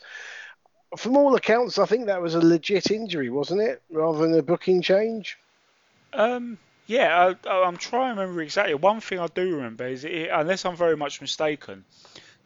From 0.97 1.17
all 1.17 1.35
accounts, 1.35 1.77
I 1.77 1.85
think 1.85 2.05
that 2.05 2.21
was 2.21 2.35
a 2.35 2.41
legit 2.41 2.91
injury, 2.91 3.29
wasn't 3.29 3.61
it? 3.61 3.81
Rather 3.89 4.19
than 4.19 4.37
a 4.37 4.43
booking 4.43 4.81
change. 4.81 5.37
Um, 6.13 6.57
yeah, 6.85 7.33
I, 7.45 7.49
I'm 7.49 7.77
trying 7.77 8.15
to 8.15 8.21
remember 8.21 8.41
exactly. 8.41 8.75
One 8.75 8.99
thing 8.99 9.19
I 9.19 9.27
do 9.27 9.55
remember 9.55 9.87
is, 9.87 10.05
it, 10.05 10.29
unless 10.31 10.65
I'm 10.65 10.75
very 10.75 10.97
much 10.97 11.21
mistaken, 11.21 11.85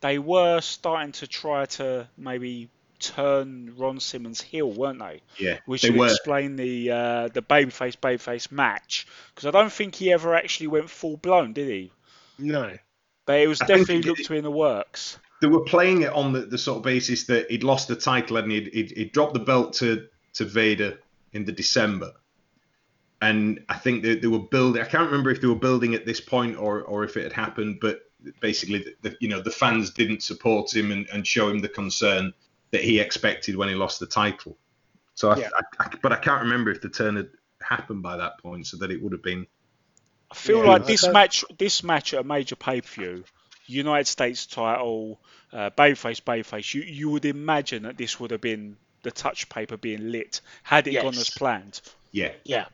they 0.01 0.19
were 0.19 0.61
starting 0.61 1.11
to 1.13 1.27
try 1.27 1.65
to 1.65 2.07
maybe 2.17 2.69
turn 2.99 3.73
Ron 3.77 3.99
Simmons 3.99 4.41
heel, 4.41 4.71
weren't 4.71 4.99
they? 4.99 5.21
Yeah, 5.37 5.59
Which 5.65 5.83
they 5.83 5.89
would 5.89 5.99
were. 5.99 6.07
explain 6.07 6.55
the 6.55 6.91
uh, 6.91 7.27
the 7.29 7.41
babyface 7.41 7.97
babyface 7.97 8.51
match 8.51 9.07
because 9.33 9.45
I 9.47 9.51
don't 9.51 9.71
think 9.71 9.95
he 9.95 10.11
ever 10.11 10.35
actually 10.35 10.67
went 10.67 10.89
full 10.89 11.17
blown, 11.17 11.53
did 11.53 11.67
he? 11.69 11.91
No. 12.39 12.75
But 13.25 13.41
it 13.41 13.47
was 13.47 13.61
I 13.61 13.65
definitely 13.65 14.03
looked 14.03 14.25
to 14.25 14.33
in 14.35 14.43
the 14.43 14.51
works. 14.51 15.19
They 15.41 15.47
were 15.47 15.63
playing 15.63 16.01
it 16.01 16.13
on 16.13 16.33
the, 16.33 16.41
the 16.41 16.57
sort 16.57 16.77
of 16.77 16.83
basis 16.83 17.25
that 17.25 17.51
he'd 17.51 17.63
lost 17.63 17.87
the 17.87 17.95
title 17.95 18.37
and 18.37 18.51
he'd, 18.51 18.67
he'd, 18.73 18.91
he'd 18.91 19.11
dropped 19.11 19.33
the 19.33 19.39
belt 19.39 19.73
to, 19.73 20.07
to 20.33 20.45
Vader 20.45 20.97
in 21.33 21.45
the 21.45 21.51
December. 21.51 22.13
And 23.21 23.63
I 23.69 23.77
think 23.77 24.03
they, 24.03 24.15
they 24.15 24.27
were 24.27 24.39
building. 24.39 24.81
I 24.81 24.85
can't 24.85 25.05
remember 25.11 25.29
if 25.29 25.41
they 25.41 25.47
were 25.47 25.55
building 25.55 25.93
at 25.93 26.05
this 26.05 26.21
point 26.21 26.57
or, 26.57 26.81
or 26.81 27.03
if 27.03 27.17
it 27.17 27.23
had 27.23 27.33
happened, 27.33 27.79
but 27.81 27.99
basically, 28.39 28.79
the, 28.79 29.09
the, 29.09 29.17
you 29.19 29.27
know, 29.27 29.41
the 29.41 29.51
fans 29.51 29.91
didn't 29.91 30.23
support 30.23 30.73
him 30.73 30.91
and, 30.91 31.07
and 31.13 31.27
show 31.27 31.49
him 31.49 31.59
the 31.59 31.69
concern 31.69 32.33
that 32.71 32.81
he 32.81 32.99
expected 32.99 33.55
when 33.55 33.69
he 33.69 33.75
lost 33.75 33.99
the 33.99 34.05
title. 34.07 34.57
So, 35.15 35.31
I, 35.31 35.37
Yeah. 35.37 35.49
I, 35.79 35.85
I, 35.85 35.89
but 36.01 36.11
I 36.11 36.17
can't 36.17 36.43
remember 36.43 36.69
if 36.71 36.81
the 36.81 36.89
turn 36.89 37.15
had 37.15 37.29
happened 37.61 38.03
by 38.03 38.17
that 38.17 38.39
point, 38.39 38.67
so 38.67 38.77
that 38.77 38.91
it 38.91 39.01
would 39.01 39.13
have 39.13 39.23
been. 39.23 39.47
I 40.31 40.35
feel 40.35 40.63
Yeah, 40.63 40.71
like 40.71 40.85
this 40.85 41.01
don't- 41.01 41.13
match, 41.13 41.45
this 41.57 41.83
match 41.83 42.13
at 42.13 42.19
a 42.21 42.23
major 42.23 42.55
pay 42.55 42.81
per 42.81 42.87
view, 42.87 43.23
United 43.65 44.07
States 44.07 44.45
title, 44.45 45.19
uh, 45.53 45.69
Bayface, 45.71 46.21
babyface. 46.21 46.73
You 46.73 46.81
you 46.83 47.09
would 47.09 47.25
imagine 47.25 47.83
that 47.83 47.97
this 47.97 48.19
would 48.19 48.31
have 48.31 48.41
been 48.41 48.77
the 49.03 49.11
touch 49.11 49.47
paper 49.49 49.77
being 49.77 50.11
lit 50.11 50.41
had 50.63 50.87
it 50.87 51.01
gone 51.01 51.15
as 51.15 51.29
planned. 51.29 51.81
Yeah, 52.11 52.31
Yeah. 52.43 52.65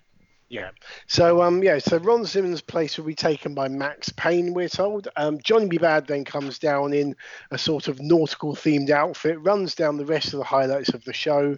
Yeah. 0.54 0.70
So 1.08 1.42
um 1.42 1.64
yeah, 1.64 1.80
so 1.80 1.98
Ron 1.98 2.28
Simmons' 2.28 2.62
place 2.62 2.96
will 2.96 3.06
be 3.06 3.16
taken 3.16 3.56
by 3.56 3.70
Max 3.70 4.10
Payne, 4.10 4.54
we're 4.54 4.70
told. 4.70 5.08
Um, 5.16 5.40
Johnny 5.42 5.66
B. 5.66 5.80
Bad 5.80 6.06
then 6.06 6.26
comes 6.26 6.60
down 6.60 6.94
in 6.94 7.16
a 7.50 7.58
sort 7.58 7.88
of 7.88 8.00
nautical 8.00 8.56
themed 8.56 8.92
outfit, 8.92 9.42
runs 9.42 9.74
down 9.74 9.98
the 9.98 10.06
rest 10.06 10.28
of 10.28 10.38
the 10.38 10.46
highlights 10.46 10.94
of 10.94 11.04
the 11.06 11.14
show. 11.14 11.58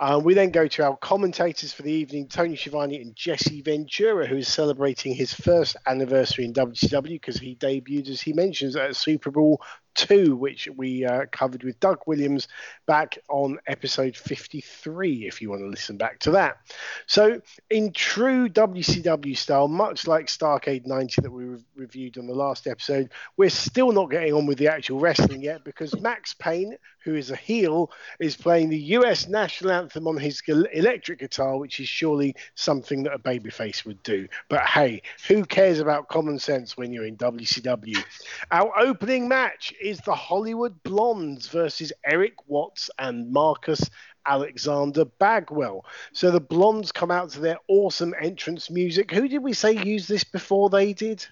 Uh, 0.00 0.18
we 0.24 0.32
then 0.32 0.50
go 0.50 0.66
to 0.66 0.82
our 0.82 0.96
commentators 0.96 1.74
for 1.74 1.82
the 1.82 1.92
evening, 1.92 2.28
Tony 2.28 2.56
Schiavone 2.56 3.02
and 3.02 3.14
Jesse 3.14 3.60
Ventura, 3.60 4.26
who 4.26 4.38
is 4.38 4.48
celebrating 4.48 5.14
his 5.14 5.34
first 5.34 5.76
anniversary 5.86 6.46
in 6.46 6.54
WCW 6.54 7.20
because 7.20 7.36
he 7.36 7.54
debuted, 7.56 8.08
as 8.08 8.22
he 8.22 8.32
mentions, 8.32 8.74
at 8.74 8.96
Super 8.96 9.30
Brawl 9.30 9.60
2, 9.94 10.36
which 10.36 10.68
we 10.76 11.04
uh, 11.04 11.26
covered 11.30 11.62
with 11.62 11.80
Doug 11.80 12.00
Williams 12.06 12.48
back 12.86 13.18
on 13.28 13.58
episode 13.66 14.16
53, 14.16 15.26
if 15.26 15.40
you 15.40 15.50
want 15.50 15.62
to 15.62 15.68
listen 15.68 15.96
back 15.96 16.18
to 16.20 16.32
that. 16.32 16.58
So, 17.06 17.40
in 17.68 17.92
true 17.92 18.48
WCW 18.48 19.36
style, 19.36 19.68
much 19.68 20.06
like 20.06 20.26
Starcade 20.26 20.86
90 20.86 21.22
that 21.22 21.30
we 21.30 21.44
re- 21.44 21.64
reviewed 21.76 22.18
on 22.18 22.26
the 22.26 22.34
last 22.34 22.66
episode, 22.66 23.10
we're 23.36 23.50
still 23.50 23.92
not 23.92 24.10
getting 24.10 24.34
on 24.34 24.46
with 24.46 24.58
the 24.58 24.68
actual 24.68 25.00
wrestling 25.00 25.42
yet 25.42 25.64
because 25.64 25.98
Max 26.00 26.34
Payne, 26.34 26.76
who 27.04 27.14
is 27.14 27.30
a 27.30 27.36
heel, 27.36 27.90
is 28.18 28.36
playing 28.36 28.68
the 28.68 28.78
US 28.78 29.28
national 29.28 29.72
anthem 29.72 30.06
on 30.06 30.16
his 30.16 30.42
electric 30.48 31.18
guitar, 31.18 31.58
which 31.58 31.80
is 31.80 31.88
surely 31.88 32.34
something 32.54 33.02
that 33.04 33.14
a 33.14 33.18
babyface 33.18 33.84
would 33.84 34.02
do. 34.02 34.28
But 34.48 34.62
hey, 34.66 35.02
who 35.28 35.44
cares 35.44 35.80
about 35.80 36.08
common 36.08 36.38
sense 36.38 36.76
when 36.76 36.92
you're 36.92 37.06
in 37.06 37.16
WCW? 37.16 38.02
Our 38.50 38.72
opening 38.78 39.28
match 39.28 39.72
is 39.80 39.98
the 40.00 40.14
Hollywood 40.14 40.82
Blondes 40.82 41.48
versus 41.48 41.92
Eric 42.04 42.34
Watts 42.48 42.90
and 42.98 43.32
Marcus 43.32 43.90
Alexander 44.26 45.04
Bagwell. 45.04 45.84
So 46.12 46.30
the 46.30 46.40
Blondes 46.40 46.92
come 46.92 47.10
out 47.10 47.30
to 47.30 47.40
their 47.40 47.58
awesome 47.68 48.14
entrance 48.20 48.70
music. 48.70 49.10
Who 49.10 49.28
did 49.28 49.42
we 49.42 49.52
say 49.54 49.72
used 49.72 50.08
this 50.08 50.24
before 50.24 50.70
they 50.70 50.92
did? 50.92 51.26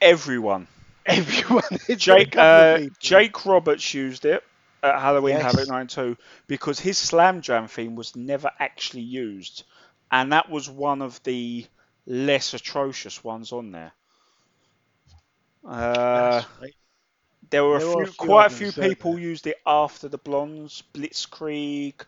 Everyone. 0.00 0.68
Everyone. 1.06 1.62
Jake 1.96 2.36
uh. 2.36 2.80
Jake 2.98 3.44
Roberts 3.46 3.94
used 3.94 4.24
it 4.24 4.42
at 4.82 5.00
Halloween 5.00 5.38
Yes. 5.38 5.42
Havoc 5.42 5.68
92 5.68 6.16
because 6.46 6.78
his 6.80 6.98
Slam 6.98 7.40
Jam 7.42 7.68
theme 7.68 7.94
was 7.96 8.16
never 8.16 8.50
actually 8.58 9.02
used, 9.02 9.64
and 10.10 10.32
that 10.32 10.50
was 10.50 10.68
one 10.68 11.02
of 11.02 11.22
the 11.24 11.66
less 12.06 12.54
atrocious 12.54 13.22
ones 13.24 13.52
on 13.52 13.70
there. 13.72 13.92
Uh, 15.64 16.42
That's 16.42 16.46
right. 16.60 16.74
There 17.50 17.64
were 17.64 17.76
a 17.76 17.80
few, 17.80 18.02
a 18.02 18.06
few 18.06 18.12
quite 18.16 18.46
a 18.46 18.50
few 18.50 18.72
people 18.72 19.16
there? 19.16 19.18
used 19.18 19.46
it 19.46 19.56
after 19.66 20.08
the 20.08 20.18
Blondes, 20.18 20.82
Blitzkrieg. 20.94 22.04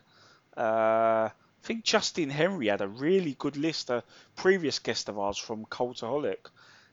Uh, 0.57 1.29
I 1.31 1.31
think 1.63 1.83
Justin 1.85 2.29
Henry 2.29 2.67
had 2.67 2.81
a 2.81 2.87
really 2.87 3.35
good 3.35 3.57
list. 3.57 3.89
A 3.89 4.03
previous 4.35 4.79
guest 4.79 5.09
of 5.09 5.19
ours 5.19 5.37
from 5.37 5.65
Cultaholic, 5.65 6.49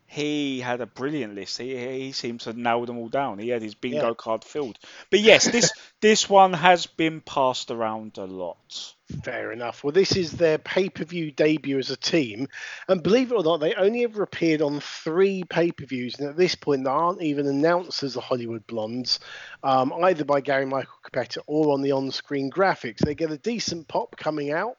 he 0.06 0.60
had 0.60 0.80
a 0.80 0.86
brilliant 0.86 1.34
list. 1.34 1.58
He, 1.58 1.76
he 1.76 2.12
seemed 2.12 2.40
to 2.42 2.52
nail 2.52 2.84
them 2.86 2.98
all 2.98 3.08
down. 3.08 3.38
He 3.38 3.48
had 3.50 3.62
his 3.62 3.74
bingo 3.74 4.10
Yeah. 4.10 4.14
card 4.14 4.44
filled. 4.44 4.78
But 5.10 5.20
yes, 5.20 5.48
this 5.48 5.72
this 6.00 6.28
one 6.28 6.52
has 6.54 6.86
been 6.86 7.20
passed 7.20 7.70
around 7.70 8.18
a 8.18 8.26
lot. 8.26 8.95
Fair 9.22 9.52
enough. 9.52 9.84
Well, 9.84 9.92
this 9.92 10.16
is 10.16 10.32
their 10.32 10.58
pay 10.58 10.88
per 10.88 11.04
view 11.04 11.30
debut 11.30 11.78
as 11.78 11.90
a 11.90 11.96
team. 11.96 12.48
And 12.88 13.04
believe 13.04 13.30
it 13.30 13.36
or 13.36 13.44
not, 13.44 13.58
they 13.58 13.72
only 13.74 14.02
ever 14.02 14.24
appeared 14.24 14.62
on 14.62 14.80
three 14.80 15.44
pay 15.44 15.70
per 15.70 15.84
views. 15.84 16.18
And 16.18 16.28
at 16.28 16.36
this 16.36 16.56
point, 16.56 16.84
they 16.84 16.90
aren't 16.90 17.22
even 17.22 17.46
announced 17.46 18.02
as 18.02 18.14
the 18.14 18.20
Hollywood 18.20 18.66
Blondes, 18.66 19.20
um, 19.62 19.92
either 20.02 20.24
by 20.24 20.40
Gary 20.40 20.66
Michael 20.66 20.98
Cappetta 21.04 21.40
or 21.46 21.72
on 21.72 21.82
the 21.82 21.92
on 21.92 22.10
screen 22.10 22.50
graphics. 22.50 22.98
They 22.98 23.14
get 23.14 23.30
a 23.30 23.38
decent 23.38 23.86
pop 23.86 24.16
coming 24.16 24.50
out. 24.50 24.76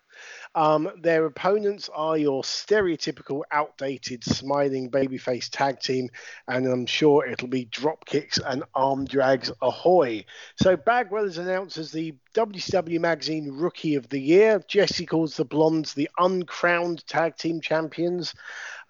Um, 0.58 0.90
their 1.00 1.28
opponents 1.28 1.88
are 1.94 2.18
your 2.18 2.42
stereotypical, 2.42 3.44
outdated, 3.52 4.24
smiling 4.24 4.90
babyface 4.90 5.50
tag 5.52 5.80
team, 5.80 6.10
and 6.48 6.66
I'm 6.66 6.88
sure 6.88 7.28
it'll 7.28 7.48
be 7.48 7.66
drop 7.66 8.06
kicks 8.06 8.40
and 8.44 8.64
arm 8.74 9.06
drags 9.06 9.52
ahoy. 9.62 10.26
So 10.56 10.76
Bagwell 10.76 11.26
is 11.26 11.38
announced 11.38 11.78
as 11.78 11.92
the 11.92 12.16
WCW 12.34 13.00
Magazine 13.00 13.52
Rookie 13.52 13.94
of 13.94 14.10
the 14.10 14.20
Year. 14.20 14.60
Jesse 14.68 15.06
calls 15.06 15.38
the 15.38 15.46
Blondes 15.46 15.94
the 15.94 16.10
uncrowned 16.18 17.06
tag 17.06 17.38
team 17.38 17.62
champions. 17.62 18.34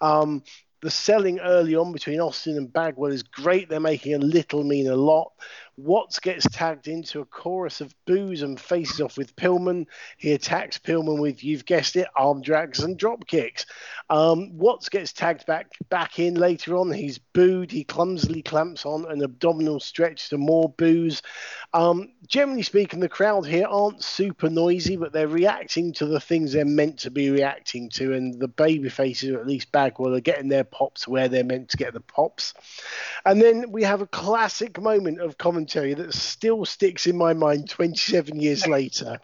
Um, 0.00 0.44
the 0.80 0.90
selling 0.90 1.38
early 1.40 1.74
on 1.74 1.92
between 1.92 2.20
Austin 2.20 2.56
and 2.56 2.72
Bagwell 2.72 3.12
is 3.12 3.22
great. 3.22 3.68
They're 3.68 3.78
making 3.78 4.14
a 4.14 4.18
little 4.18 4.64
mean 4.64 4.86
a 4.86 4.96
lot. 4.96 5.32
Watts 5.78 6.18
gets 6.18 6.44
tagged 6.50 6.88
into 6.88 7.20
a 7.20 7.24
chorus 7.24 7.80
of 7.80 7.94
boos 8.04 8.42
and 8.42 8.58
faces 8.58 9.00
off 9.00 9.16
with 9.16 9.36
Pillman. 9.36 9.86
He 10.16 10.32
attacks 10.32 10.76
Pillman 10.76 11.20
with, 11.20 11.44
you've 11.44 11.64
guessed 11.64 11.94
it, 11.94 12.08
arm 12.16 12.42
drags 12.42 12.80
and 12.80 12.98
drop 12.98 13.28
kicks. 13.28 13.64
Um, 14.10 14.58
Watts 14.58 14.88
gets 14.88 15.12
tagged 15.12 15.46
back 15.46 15.70
back 15.88 16.18
in 16.18 16.34
later 16.34 16.76
on. 16.76 16.90
He's 16.90 17.18
booed. 17.18 17.70
He 17.70 17.84
clumsily 17.84 18.42
clamps 18.42 18.84
on 18.84 19.08
an 19.08 19.22
abdominal 19.22 19.78
stretch 19.78 20.30
to 20.30 20.36
more 20.36 20.68
boos. 20.68 21.22
Um, 21.72 22.08
generally 22.26 22.62
speaking, 22.62 22.98
the 22.98 23.08
crowd 23.08 23.46
here 23.46 23.68
aren't 23.68 24.02
super 24.02 24.50
noisy, 24.50 24.96
but 24.96 25.12
they're 25.12 25.28
reacting 25.28 25.92
to 25.92 26.06
the 26.06 26.18
things 26.18 26.52
they're 26.52 26.64
meant 26.64 26.98
to 27.00 27.10
be 27.10 27.30
reacting 27.30 27.88
to, 27.90 28.14
and 28.14 28.40
the 28.40 28.48
baby 28.48 28.88
faces, 28.88 29.30
or 29.30 29.38
at 29.38 29.46
least 29.46 29.70
Bagwell, 29.70 30.16
are 30.16 30.20
getting 30.20 30.48
their 30.48 30.64
pops 30.64 31.06
where 31.06 31.28
they're 31.28 31.44
meant 31.44 31.68
to 31.68 31.76
get 31.76 31.92
the 31.92 32.00
pops. 32.00 32.52
And 33.24 33.40
then 33.40 33.70
we 33.70 33.84
have 33.84 34.00
a 34.00 34.06
classic 34.08 34.80
moment 34.80 35.20
of 35.20 35.38
commentary 35.38 35.67
that 35.74 36.14
still 36.14 36.64
sticks 36.64 37.06
in 37.06 37.16
my 37.16 37.34
mind 37.34 37.68
27 37.68 38.40
years 38.40 38.66
later. 38.66 39.18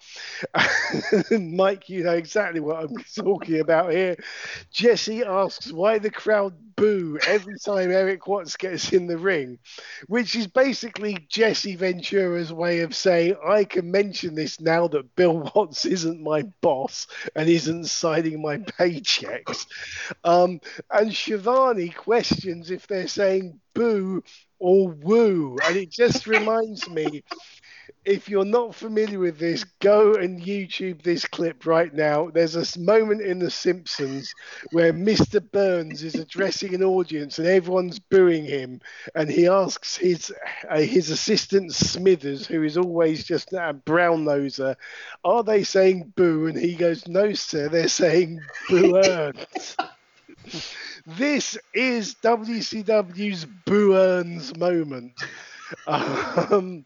Mike, 1.31 1.89
you 1.89 2.05
know 2.05 2.13
exactly 2.13 2.61
what 2.61 2.85
I'm 2.85 2.97
talking 3.17 3.61
about 3.61 3.93
here. 3.93 4.17
Jesse 4.73 5.25
asks 5.25 5.73
why 5.73 5.99
the 5.99 6.11
crowd 6.11 6.55
boo 6.77 7.19
every 7.27 7.59
time 7.59 7.91
Eric 7.91 8.27
Watts 8.27 8.57
gets 8.57 8.93
in 8.93 9.07
the 9.07 9.19
ring, 9.19 9.59
which 10.07 10.35
is 10.35 10.47
basically 10.47 11.27
Jesse 11.29 11.77
Ventura's 11.77 12.53
way 12.53 12.81
of 12.81 12.95
saying, 12.95 13.37
I 13.47 13.65
can 13.65 13.91
mention 13.91 14.35
this 14.35 14.61
now 14.61 14.89
that 14.89 15.15
Bill 15.17 15.51
Watts 15.55 15.85
isn't 15.85 16.23
my 16.23 16.43
boss 16.61 17.07
and 17.35 17.49
isn't 17.49 17.87
signing 17.87 18.43
my 18.43 18.59
paychecks. 18.59 19.67
Um, 20.25 20.61
and 20.91 21.15
Schiavone 21.15 21.91
questions 21.91 22.71
if 22.71 22.87
they're 22.87 23.09
saying 23.09 23.61
boo 23.75 24.23
or 24.65 24.89
woo. 24.89 25.59
And 25.67 25.77
it 25.77 25.91
just 25.91 26.27
reminds 26.37 26.89
me 26.89 27.23
if 28.05 28.29
you're 28.29 28.45
not 28.45 28.75
familiar 28.75 29.19
with 29.19 29.39
this, 29.39 29.65
go 29.81 30.15
and 30.15 30.41
YouTube 30.43 31.03
this 31.03 31.27
clip 31.27 31.67
right 31.67 31.93
now. 31.93 32.31
There's 32.31 32.57
a 32.57 32.81
moment 32.81 33.23
in 33.23 33.39
The 33.39 33.51
Simpsons 33.51 34.35
where 34.73 34.93
Mr. 34.93 35.41
Burns 35.41 36.03
is 36.03 36.15
addressing 36.17 36.75
an 36.75 36.83
audience 36.83 37.39
and 37.39 37.47
everyone's 37.49 37.99
booing 37.99 38.45
him, 38.45 38.81
and 39.15 39.31
he 39.31 39.49
asks 39.49 39.97
his 39.97 40.33
uh, 40.69 40.81
his 40.81 41.11
assistant 41.11 41.75
Smithers, 41.75 42.47
who 42.47 42.63
is 42.63 42.77
always 42.79 43.25
just 43.25 43.53
a 43.53 43.73
brown 43.75 44.25
noser, 44.25 44.77
"Are 45.25 45.43
they 45.45 45.63
saying 45.65 46.13
boo?" 46.17 46.47
And 46.47 46.59
he 46.59 46.75
goes, 46.75 47.07
"No, 47.09 47.33
sir, 47.35 47.69
they're 47.69 47.89
saying 47.89 48.41
boo 48.69 48.97
earns." 48.97 49.77
this 51.07 51.59
is 51.75 52.15
WCW's 52.17 53.45
boo 53.45 53.95
earns 53.95 54.57
moment. 54.57 55.13
Um, 55.87 56.85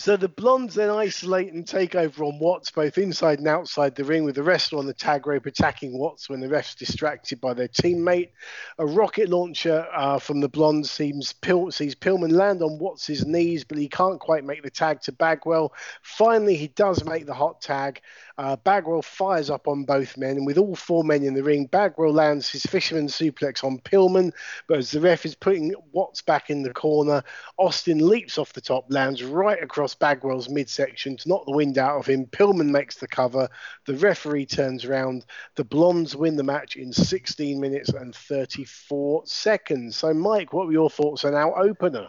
So 0.00 0.16
the 0.16 0.28
Blondes 0.28 0.76
then 0.76 0.88
isolate 0.88 1.52
and 1.52 1.68
take 1.68 1.94
over 1.94 2.24
on 2.24 2.38
Watts, 2.38 2.70
both 2.70 2.96
inside 2.96 3.38
and 3.38 3.46
outside 3.46 3.94
the 3.94 4.02
ring, 4.02 4.24
with 4.24 4.36
the 4.36 4.42
wrestler 4.42 4.78
on 4.78 4.86
the 4.86 4.94
tag 4.94 5.26
rope 5.26 5.44
attacking 5.44 5.92
Watts 5.92 6.26
when 6.26 6.40
the 6.40 6.48
ref's 6.48 6.74
distracted 6.74 7.38
by 7.38 7.52
their 7.52 7.68
teammate. 7.68 8.30
A 8.78 8.86
rocket 8.86 9.28
launcher 9.28 9.86
uh, 9.94 10.18
from 10.18 10.40
the 10.40 10.48
Blondes 10.48 10.90
seems 10.90 11.34
Pil- 11.34 11.70
sees 11.70 11.94
Pillman 11.94 12.32
land 12.32 12.62
on 12.62 12.78
Watts' 12.78 13.26
knees, 13.26 13.62
but 13.62 13.76
he 13.76 13.88
can't 13.88 14.18
quite 14.18 14.42
make 14.42 14.62
the 14.62 14.70
tag 14.70 15.02
to 15.02 15.12
Bagwell. 15.12 15.74
Finally, 16.00 16.56
he 16.56 16.68
does 16.68 17.04
make 17.04 17.26
the 17.26 17.34
hot 17.34 17.60
tag. 17.60 18.00
Uh, 18.38 18.56
Bagwell 18.56 19.02
fires 19.02 19.50
up 19.50 19.68
on 19.68 19.84
both 19.84 20.16
men, 20.16 20.38
and 20.38 20.46
with 20.46 20.56
all 20.56 20.74
four 20.74 21.04
men 21.04 21.22
in 21.24 21.34
the 21.34 21.42
ring, 21.42 21.66
Bagwell 21.66 22.14
lands 22.14 22.48
his 22.48 22.62
fisherman 22.62 23.08
suplex 23.08 23.62
on 23.62 23.78
Pillman. 23.80 24.32
But 24.66 24.78
as 24.78 24.92
the 24.92 25.00
ref 25.02 25.26
is 25.26 25.34
putting 25.34 25.74
Watts 25.92 26.22
back 26.22 26.48
in 26.48 26.62
the 26.62 26.72
corner, 26.72 27.22
Austin 27.58 28.08
leaps 28.08 28.38
off 28.38 28.54
the 28.54 28.62
top, 28.62 28.86
lands 28.88 29.22
right 29.22 29.62
across 29.62 29.89
Bagwell's 29.94 30.48
midsection 30.48 31.16
to 31.16 31.28
knock 31.28 31.44
the 31.46 31.52
wind 31.52 31.78
out 31.78 31.98
of 31.98 32.06
him. 32.06 32.26
Pillman 32.26 32.70
makes 32.70 32.96
the 32.96 33.08
cover. 33.08 33.48
The 33.86 33.96
referee 33.96 34.46
turns 34.46 34.84
around. 34.84 35.26
The 35.56 35.64
Blondes 35.64 36.16
win 36.16 36.36
the 36.36 36.42
match 36.42 36.76
in 36.76 36.92
16 36.92 37.60
minutes 37.60 37.90
and 37.90 38.14
34 38.14 39.22
seconds. 39.26 39.96
So, 39.96 40.14
Mike, 40.14 40.52
what 40.52 40.66
were 40.66 40.72
your 40.72 40.90
thoughts 40.90 41.24
on 41.24 41.34
our 41.34 41.58
opener? 41.58 42.08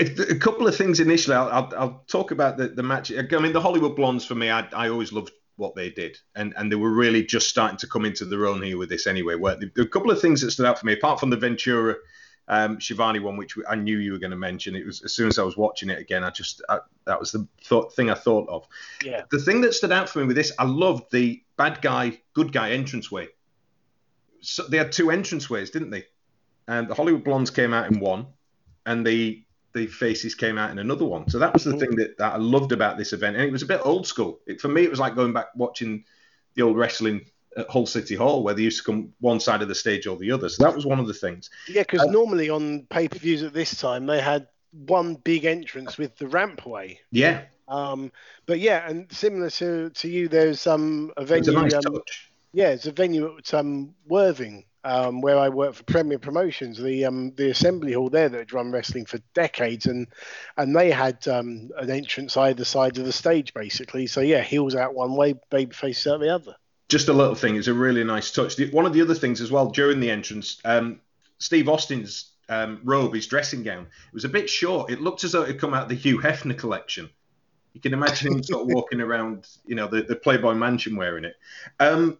a 0.00 0.34
couple 0.36 0.66
of 0.66 0.74
things 0.74 0.98
initially. 0.98 1.36
I'll, 1.36 1.48
I'll, 1.50 1.72
I'll, 1.76 2.04
talk 2.06 2.30
about 2.30 2.56
the, 2.56 2.68
the 2.68 2.82
match. 2.82 3.12
I 3.12 3.38
mean, 3.38 3.52
the 3.52 3.60
Hollywood 3.60 3.96
Blondes 3.96 4.24
for 4.24 4.34
me, 4.34 4.50
I, 4.50 4.66
I 4.72 4.88
always 4.88 5.12
loved 5.12 5.30
what 5.56 5.74
they 5.74 5.90
did, 5.90 6.16
and 6.36 6.54
and 6.56 6.72
they 6.72 6.76
were 6.76 6.92
really 6.92 7.24
just 7.24 7.48
starting 7.48 7.76
to 7.78 7.86
come 7.86 8.04
into 8.04 8.24
their 8.24 8.46
own 8.46 8.62
here 8.62 8.78
with 8.78 8.88
this 8.88 9.06
anyway. 9.06 9.34
Where 9.34 9.58
a 9.76 9.86
couple 9.86 10.10
of 10.10 10.20
things 10.20 10.40
that 10.40 10.52
stood 10.52 10.66
out 10.66 10.78
for 10.78 10.86
me, 10.86 10.94
apart 10.94 11.20
from 11.20 11.30
the 11.30 11.36
Ventura 11.36 11.96
um, 12.48 12.80
Schiavone 12.80 13.20
one, 13.20 13.36
which 13.36 13.54
I 13.68 13.74
knew 13.74 13.98
you 13.98 14.12
were 14.12 14.18
going 14.18 14.30
to 14.30 14.36
mention. 14.36 14.74
It 14.74 14.86
was 14.86 15.02
as 15.02 15.12
soon 15.12 15.28
as 15.28 15.38
I 15.38 15.42
was 15.42 15.56
watching 15.56 15.90
it 15.90 15.98
again, 15.98 16.24
I 16.24 16.30
just 16.30 16.62
I, 16.68 16.78
that 17.04 17.20
was 17.20 17.30
the 17.30 17.46
thought, 17.62 17.94
thing 17.94 18.10
I 18.10 18.14
thought 18.14 18.48
of. 18.48 18.66
Yeah. 19.04 19.22
The 19.30 19.38
thing 19.38 19.60
that 19.62 19.74
stood 19.74 19.92
out 19.92 20.08
for 20.08 20.20
me 20.20 20.26
with 20.26 20.36
this, 20.36 20.52
I 20.58 20.64
loved 20.64 21.12
the 21.12 21.42
bad 21.56 21.82
guy, 21.82 22.20
good 22.32 22.52
guy 22.52 22.68
entranceway. 22.68 23.28
So 24.40 24.62
they 24.64 24.78
had 24.78 24.92
two 24.92 25.06
entranceways, 25.06 25.70
didn't 25.70 25.90
they? 25.90 26.06
And 26.66 26.88
the 26.88 26.94
Hollywood 26.94 27.24
Blondes 27.24 27.50
came 27.50 27.74
out 27.74 27.90
in 27.90 28.00
one, 28.00 28.26
and 28.86 29.06
the 29.06 29.44
the 29.74 29.86
faces 29.86 30.34
came 30.34 30.56
out 30.56 30.70
in 30.70 30.78
another 30.78 31.04
one. 31.04 31.28
So 31.28 31.38
that 31.38 31.52
was 31.52 31.64
the 31.64 31.76
thing 31.76 31.94
that, 31.96 32.16
that 32.18 32.34
I 32.34 32.36
loved 32.38 32.72
about 32.72 32.96
this 32.96 33.12
event, 33.12 33.36
and 33.36 33.44
it 33.44 33.52
was 33.52 33.62
a 33.62 33.66
bit 33.66 33.80
old 33.84 34.06
school. 34.06 34.40
It, 34.46 34.60
for 34.60 34.68
me, 34.68 34.82
it 34.82 34.90
was 34.90 35.00
like 35.00 35.14
going 35.14 35.32
back 35.34 35.48
watching 35.54 36.04
the 36.54 36.62
old 36.62 36.76
wrestling 36.76 37.26
at 37.58 37.68
Hull 37.68 37.86
City 37.86 38.14
Hall, 38.14 38.42
where 38.42 38.54
they 38.54 38.62
used 38.62 38.78
to 38.78 38.84
come 38.84 39.12
one 39.20 39.40
side 39.40 39.62
of 39.62 39.68
the 39.68 39.74
stage 39.74 40.06
or 40.06 40.16
the 40.16 40.30
other. 40.30 40.48
So 40.48 40.62
that 40.62 40.74
was 40.74 40.86
one 40.86 41.00
of 41.00 41.06
the 41.06 41.14
things. 41.14 41.50
Yeah, 41.68 41.82
because 41.82 42.02
uh, 42.02 42.10
normally 42.10 42.48
on 42.48 42.86
pay 42.88 43.08
per 43.08 43.18
views 43.18 43.42
at 43.42 43.52
this 43.52 43.78
time 43.78 44.06
they 44.06 44.20
had 44.20 44.46
one 44.72 45.16
big 45.16 45.44
entrance 45.44 45.98
with 45.98 46.16
the 46.16 46.26
rampway. 46.26 46.98
Yeah. 47.10 47.42
Um, 47.66 48.12
but 48.46 48.60
yeah, 48.60 48.88
and 48.88 49.10
similar 49.12 49.50
to, 49.50 49.90
to 49.90 50.08
you, 50.08 50.28
there's 50.28 50.66
um, 50.66 51.12
a 51.16 51.24
venue. 51.24 51.40
It's 51.40 51.48
A 51.48 51.52
nice 51.52 51.86
um, 51.86 52.00
yeah, 52.52 52.68
it's 52.68 52.86
a 52.86 52.92
venue 52.92 53.36
at 53.36 53.52
um, 53.52 53.94
Worthing 54.06 54.64
um, 54.84 55.20
where 55.20 55.38
I 55.38 55.48
work 55.48 55.74
for 55.74 55.84
Premier 55.84 56.18
Promotions, 56.18 56.78
the 56.78 57.04
um, 57.04 57.32
the 57.36 57.50
assembly 57.50 57.92
hall 57.92 58.08
there 58.08 58.28
that 58.28 58.38
had 58.38 58.52
run 58.52 58.70
wrestling 58.70 59.04
for 59.04 59.18
decades, 59.34 59.86
and 59.86 60.06
and 60.56 60.74
they 60.74 60.90
had 60.90 61.26
um, 61.28 61.70
an 61.76 61.90
entrance 61.90 62.36
either 62.36 62.64
side 62.64 62.96
of 62.98 63.04
the 63.04 63.12
stage 63.12 63.52
basically. 63.52 64.06
So 64.06 64.20
yeah, 64.20 64.40
heels 64.40 64.74
out 64.74 64.94
one 64.94 65.14
way, 65.14 65.34
babyface 65.50 66.10
out 66.10 66.20
the 66.20 66.34
other. 66.34 66.54
Just 66.88 67.08
a 67.08 67.12
little 67.12 67.34
thing. 67.34 67.56
It's 67.56 67.66
a 67.66 67.74
really 67.74 68.04
nice 68.04 68.30
touch. 68.30 68.58
One 68.72 68.86
of 68.86 68.92
the 68.92 69.02
other 69.02 69.14
things 69.14 69.40
as 69.40 69.50
well 69.50 69.70
during 69.70 70.00
the 70.00 70.10
entrance, 70.10 70.60
um, 70.64 71.00
Steve 71.38 71.68
Austin's 71.68 72.32
um, 72.48 72.80
robe, 72.82 73.14
his 73.14 73.26
dressing 73.26 73.62
gown, 73.62 73.82
it 73.82 74.14
was 74.14 74.24
a 74.24 74.28
bit 74.28 74.48
short. 74.48 74.90
It 74.90 75.00
looked 75.00 75.24
as 75.24 75.32
though 75.32 75.42
it 75.42 75.48
had 75.48 75.60
come 75.60 75.74
out 75.74 75.84
of 75.84 75.88
the 75.90 75.94
Hugh 75.94 76.18
Hefner 76.18 76.56
collection. 76.56 77.10
You 77.74 77.80
can 77.80 77.92
imagine 77.92 78.32
him 78.32 78.42
sort 78.42 78.62
of 78.62 78.68
walking 78.68 79.00
around, 79.02 79.46
you 79.66 79.74
know, 79.74 79.86
the, 79.86 80.02
the 80.02 80.16
Playboy 80.16 80.54
Mansion 80.54 80.96
wearing 80.96 81.24
it. 81.24 81.36
Um, 81.78 82.18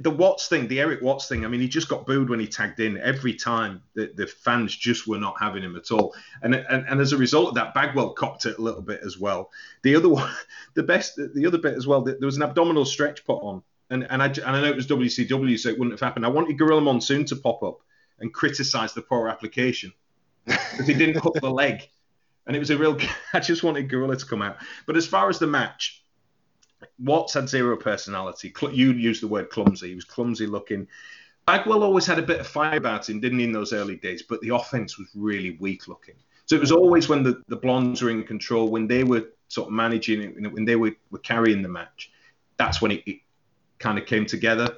the 0.00 0.10
Watts 0.10 0.48
thing, 0.48 0.68
the 0.68 0.80
Eric 0.80 1.02
Watts 1.02 1.28
thing, 1.28 1.44
I 1.44 1.48
mean, 1.48 1.60
he 1.60 1.68
just 1.68 1.88
got 1.88 2.06
booed 2.06 2.28
when 2.28 2.40
he 2.40 2.46
tagged 2.46 2.80
in 2.80 2.98
every 2.98 3.34
time. 3.34 3.82
The, 3.94 4.12
the 4.14 4.26
fans 4.26 4.76
just 4.76 5.06
were 5.06 5.18
not 5.18 5.36
having 5.40 5.62
him 5.62 5.76
at 5.76 5.90
all. 5.90 6.14
And, 6.42 6.54
and 6.54 6.86
and 6.86 7.00
as 7.00 7.12
a 7.12 7.16
result 7.16 7.48
of 7.48 7.54
that, 7.54 7.74
Bagwell 7.74 8.10
copped 8.10 8.46
it 8.46 8.58
a 8.58 8.62
little 8.62 8.82
bit 8.82 9.00
as 9.04 9.18
well. 9.18 9.50
The 9.82 9.96
other 9.96 10.08
one, 10.08 10.30
the 10.74 10.82
best, 10.82 11.16
the 11.16 11.46
other 11.46 11.58
bit 11.58 11.74
as 11.74 11.86
well, 11.86 12.02
there 12.02 12.16
was 12.20 12.36
an 12.36 12.42
abdominal 12.42 12.84
stretch 12.84 13.24
put 13.24 13.38
on. 13.42 13.62
And, 13.90 14.06
and, 14.10 14.22
I, 14.22 14.26
and 14.26 14.44
I 14.44 14.60
know 14.60 14.68
it 14.68 14.76
was 14.76 14.86
WCW, 14.86 15.58
so 15.58 15.70
it 15.70 15.78
wouldn't 15.78 15.92
have 15.92 16.06
happened. 16.06 16.26
I 16.26 16.28
wanted 16.28 16.58
Gorilla 16.58 16.82
Monsoon 16.82 17.24
to 17.26 17.36
pop 17.36 17.62
up 17.62 17.80
and 18.18 18.32
criticize 18.32 18.92
the 18.92 19.00
poor 19.00 19.28
application 19.28 19.92
because 20.44 20.86
he 20.86 20.94
didn't 20.94 21.22
hook 21.22 21.36
the 21.40 21.50
leg. 21.50 21.88
And 22.46 22.54
it 22.54 22.58
was 22.58 22.70
a 22.70 22.76
real, 22.76 22.98
I 23.32 23.40
just 23.40 23.62
wanted 23.62 23.88
Gorilla 23.88 24.16
to 24.16 24.26
come 24.26 24.42
out. 24.42 24.58
But 24.86 24.96
as 24.96 25.06
far 25.06 25.30
as 25.30 25.38
the 25.38 25.46
match, 25.46 26.04
Watts 26.98 27.34
had 27.34 27.48
zero 27.48 27.76
personality. 27.76 28.52
You 28.72 28.92
used 28.92 29.22
the 29.22 29.28
word 29.28 29.50
clumsy. 29.50 29.88
He 29.88 29.94
was 29.94 30.04
clumsy 30.04 30.46
looking. 30.46 30.86
Bagwell 31.46 31.82
always 31.82 32.06
had 32.06 32.18
a 32.18 32.22
bit 32.22 32.40
of 32.40 32.46
fire 32.46 32.76
about 32.76 33.08
him, 33.08 33.20
didn't 33.20 33.38
he, 33.38 33.44
in 33.44 33.52
those 33.52 33.72
early 33.72 33.96
days? 33.96 34.22
But 34.22 34.40
the 34.42 34.54
offense 34.54 34.98
was 34.98 35.08
really 35.14 35.56
weak 35.60 35.88
looking. 35.88 36.14
So 36.46 36.56
it 36.56 36.60
was 36.60 36.72
always 36.72 37.08
when 37.08 37.22
the, 37.22 37.42
the 37.48 37.56
Blondes 37.56 38.02
were 38.02 38.10
in 38.10 38.22
control, 38.24 38.68
when 38.68 38.86
they 38.86 39.04
were 39.04 39.28
sort 39.48 39.68
of 39.68 39.72
managing 39.72 40.22
it, 40.22 40.52
when 40.52 40.64
they 40.64 40.76
were, 40.76 40.92
were 41.10 41.18
carrying 41.18 41.62
the 41.62 41.68
match, 41.68 42.10
that's 42.58 42.80
when 42.82 42.92
it, 42.92 43.02
it 43.06 43.20
kind 43.78 43.98
of 43.98 44.06
came 44.06 44.26
together. 44.26 44.76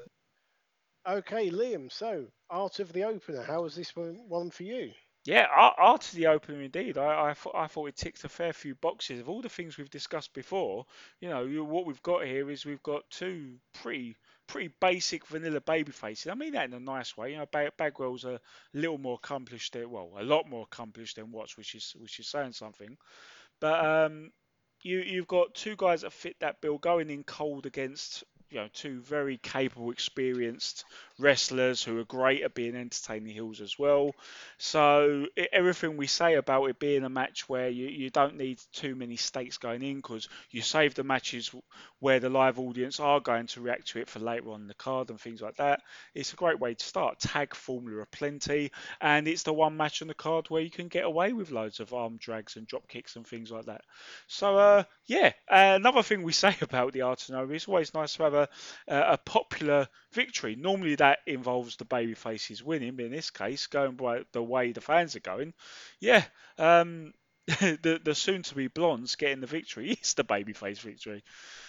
Okay, 1.08 1.50
Liam. 1.50 1.90
So, 1.90 2.26
art 2.50 2.78
of 2.78 2.92
the 2.92 3.04
opener. 3.04 3.42
How 3.42 3.62
was 3.62 3.74
this 3.74 3.96
one, 3.96 4.20
one 4.28 4.50
for 4.50 4.64
you? 4.64 4.92
Yeah, 5.26 5.46
art 5.54 6.08
of 6.08 6.14
the 6.14 6.28
opener 6.28 6.62
indeed. 6.62 6.96
I, 6.96 7.30
I, 7.30 7.34
thought, 7.34 7.54
I 7.54 7.66
thought 7.66 7.88
it 7.88 7.96
ticked 7.96 8.24
a 8.24 8.28
fair 8.28 8.54
few 8.54 8.74
boxes 8.74 9.20
of 9.20 9.28
all 9.28 9.42
the 9.42 9.50
things 9.50 9.76
we've 9.76 9.90
discussed 9.90 10.32
before. 10.32 10.86
You 11.20 11.28
know, 11.28 11.46
what 11.62 11.84
we've 11.84 12.02
got 12.02 12.24
here 12.24 12.50
is 12.50 12.64
we've 12.64 12.82
got 12.82 13.08
two 13.10 13.56
pretty 13.74 14.16
pretty 14.46 14.72
basic 14.80 15.26
vanilla 15.26 15.60
baby 15.60 15.92
faces. 15.92 16.30
I 16.30 16.34
mean 16.34 16.52
that 16.52 16.64
in 16.64 16.74
a 16.74 16.80
nice 16.80 17.16
way. 17.16 17.32
You 17.32 17.38
know, 17.38 17.70
Bagwell's 17.78 18.24
a 18.24 18.40
little 18.72 18.98
more 18.98 19.14
accomplished 19.22 19.74
than 19.74 19.90
well, 19.90 20.10
a 20.18 20.24
lot 20.24 20.48
more 20.48 20.62
accomplished 20.62 21.16
than 21.16 21.32
Watts, 21.32 21.56
which 21.56 21.74
is 21.74 21.94
which 21.98 22.18
is 22.18 22.26
saying 22.26 22.52
something. 22.52 22.96
But 23.60 23.84
um, 23.84 24.32
you 24.82 25.00
you've 25.00 25.28
got 25.28 25.54
two 25.54 25.76
guys 25.76 26.00
that 26.00 26.12
fit 26.12 26.36
that 26.40 26.60
bill 26.62 26.78
going 26.78 27.10
in 27.10 27.24
cold 27.24 27.66
against 27.66 28.24
you 28.50 28.58
know 28.58 28.68
two 28.72 29.00
very 29.00 29.36
capable, 29.38 29.90
experienced 29.90 30.84
wrestlers 31.20 31.82
who 31.82 31.98
are 31.98 32.04
great 32.04 32.42
at 32.42 32.54
being 32.54 32.74
entertaining 32.76 33.32
heels 33.32 33.60
as 33.60 33.78
well. 33.78 34.12
So 34.58 35.26
everything 35.52 35.96
we 35.96 36.06
say 36.06 36.34
about 36.34 36.66
it 36.66 36.78
being 36.78 37.04
a 37.04 37.08
match 37.08 37.48
where 37.48 37.68
you, 37.68 37.86
you 37.86 38.10
don't 38.10 38.36
need 38.36 38.60
too 38.72 38.94
many 38.94 39.16
stakes 39.16 39.58
going 39.58 39.82
in 39.82 39.96
because 39.96 40.28
you 40.50 40.62
save 40.62 40.94
the 40.94 41.04
matches 41.04 41.54
where 41.98 42.20
the 42.20 42.28
live 42.28 42.58
audience 42.58 43.00
are 43.00 43.20
going 43.20 43.46
to 43.48 43.60
react 43.60 43.88
to 43.88 44.00
it 44.00 44.08
for 44.08 44.18
later 44.18 44.50
on 44.50 44.62
in 44.62 44.66
the 44.66 44.74
card 44.74 45.10
and 45.10 45.20
things 45.20 45.40
like 45.40 45.56
that. 45.56 45.82
It's 46.14 46.32
a 46.32 46.36
great 46.36 46.58
way 46.58 46.74
to 46.74 46.84
start. 46.84 47.20
Tag 47.20 47.54
formula 47.54 48.06
plenty, 48.10 48.72
and 49.00 49.28
it's 49.28 49.42
the 49.42 49.52
one 49.52 49.76
match 49.76 50.02
on 50.02 50.08
the 50.08 50.14
card 50.14 50.48
where 50.48 50.62
you 50.62 50.70
can 50.70 50.88
get 50.88 51.04
away 51.04 51.32
with 51.32 51.50
loads 51.50 51.80
of 51.80 51.92
arm 51.92 52.16
drags 52.16 52.56
and 52.56 52.66
drop 52.66 52.88
kicks 52.88 53.16
and 53.16 53.26
things 53.26 53.50
like 53.50 53.66
that. 53.66 53.82
So 54.26 54.56
uh, 54.56 54.84
yeah, 55.06 55.32
uh, 55.48 55.76
another 55.76 56.02
thing 56.02 56.22
we 56.22 56.32
say 56.40 56.56
about 56.60 56.92
the 56.92 57.02
Art 57.02 57.28
of 57.28 57.52
it's 57.52 57.68
always 57.68 57.94
nice 57.94 58.14
to 58.14 58.22
have 58.22 58.34
a, 58.34 58.48
a 58.88 59.18
popular 59.18 59.88
victory. 60.12 60.56
Normally 60.56 60.94
that 60.96 61.09
involves 61.26 61.76
the 61.76 61.84
baby 61.84 62.14
faces 62.14 62.62
winning, 62.62 62.96
but 62.96 63.06
in 63.06 63.12
this 63.12 63.30
case, 63.30 63.66
going 63.66 63.96
by 63.96 64.22
the 64.32 64.42
way 64.42 64.72
the 64.72 64.80
fans 64.80 65.16
are 65.16 65.20
going, 65.20 65.54
yeah, 66.00 66.24
um, 66.58 67.12
the 67.46 68.00
the 68.02 68.14
soon 68.14 68.42
to 68.42 68.54
be 68.54 68.68
blondes 68.68 69.16
getting 69.16 69.40
the 69.40 69.46
victory 69.46 69.90
is 70.02 70.14
the 70.14 70.24
babyface 70.24 70.80
victory. 70.80 71.22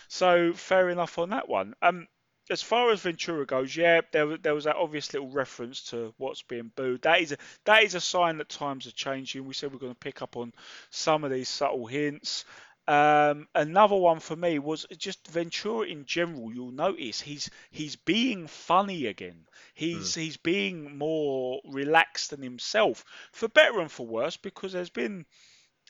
So 0.07 0.53
fair 0.53 0.89
enough 0.89 1.17
on 1.17 1.29
that 1.29 1.49
one. 1.49 1.73
Um, 1.81 2.07
as 2.49 2.61
far 2.61 2.91
as 2.91 3.01
Ventura 3.01 3.45
goes, 3.45 3.75
yeah, 3.75 4.01
there, 4.11 4.37
there 4.37 4.53
was 4.53 4.65
that 4.65 4.75
obvious 4.75 5.13
little 5.13 5.29
reference 5.29 5.83
to 5.91 6.13
what's 6.17 6.41
being 6.41 6.71
booed. 6.75 7.03
That 7.03 7.21
is 7.21 7.31
a, 7.31 7.37
that 7.65 7.83
is 7.83 7.95
a 7.95 8.01
sign 8.01 8.37
that 8.37 8.49
times 8.49 8.87
are 8.87 8.91
changing. 8.91 9.45
We 9.45 9.53
said 9.53 9.71
we're 9.71 9.79
going 9.79 9.93
to 9.93 9.99
pick 9.99 10.21
up 10.21 10.35
on 10.35 10.51
some 10.89 11.23
of 11.23 11.31
these 11.31 11.47
subtle 11.47 11.85
hints. 11.85 12.43
Um, 12.91 13.47
another 13.55 13.95
one 13.95 14.19
for 14.19 14.35
me 14.35 14.59
was 14.59 14.85
just 14.97 15.25
Ventura 15.29 15.87
in 15.87 16.05
general. 16.05 16.53
You'll 16.53 16.73
notice 16.73 17.21
he's 17.21 17.49
he's 17.69 17.95
being 17.95 18.47
funny 18.47 19.05
again. 19.05 19.45
He's 19.73 20.11
mm. 20.11 20.15
he's 20.19 20.35
being 20.35 20.97
more 20.97 21.61
relaxed 21.63 22.31
than 22.31 22.41
himself, 22.41 23.05
for 23.31 23.47
better 23.47 23.79
and 23.79 23.89
for 23.89 24.05
worse, 24.05 24.35
because 24.35 24.73
there's 24.73 24.89
been 24.89 25.25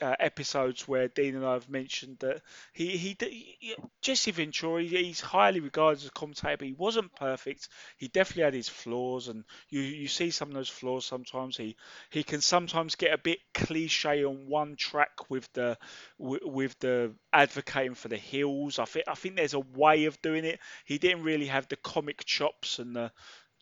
uh, 0.01 0.15
episodes 0.19 0.87
where 0.87 1.07
Dean 1.07 1.35
and 1.35 1.45
I 1.45 1.53
have 1.53 1.69
mentioned 1.69 2.17
that 2.19 2.41
he, 2.73 2.97
he, 2.97 3.17
he 3.19 3.75
Jesse 4.01 4.31
Ventura 4.31 4.81
he's 4.83 5.21
highly 5.21 5.59
regarded 5.59 5.99
as 6.01 6.07
a 6.07 6.11
commentator, 6.11 6.57
but 6.57 6.67
he 6.67 6.73
wasn't 6.73 7.15
perfect. 7.15 7.69
He 7.97 8.07
definitely 8.07 8.43
had 8.43 8.53
his 8.53 8.69
flaws, 8.69 9.27
and 9.27 9.43
you 9.69 9.81
you 9.81 10.07
see 10.07 10.31
some 10.31 10.49
of 10.49 10.55
those 10.55 10.69
flaws 10.69 11.05
sometimes. 11.05 11.57
He 11.57 11.75
he 12.09 12.23
can 12.23 12.41
sometimes 12.41 12.95
get 12.95 13.13
a 13.13 13.17
bit 13.17 13.39
cliche 13.53 14.23
on 14.25 14.47
one 14.47 14.75
track 14.75 15.29
with 15.29 15.51
the 15.53 15.77
with 16.17 16.77
the 16.79 17.13
advocating 17.33 17.95
for 17.95 18.07
the 18.07 18.17
heels. 18.17 18.79
I 18.79 18.85
think 18.85 19.05
I 19.07 19.15
think 19.15 19.35
there's 19.35 19.53
a 19.53 19.59
way 19.59 20.05
of 20.05 20.21
doing 20.21 20.45
it. 20.45 20.59
He 20.85 20.97
didn't 20.97 21.23
really 21.23 21.47
have 21.47 21.67
the 21.67 21.75
comic 21.77 22.25
chops 22.25 22.79
and 22.79 22.95
the 22.95 23.11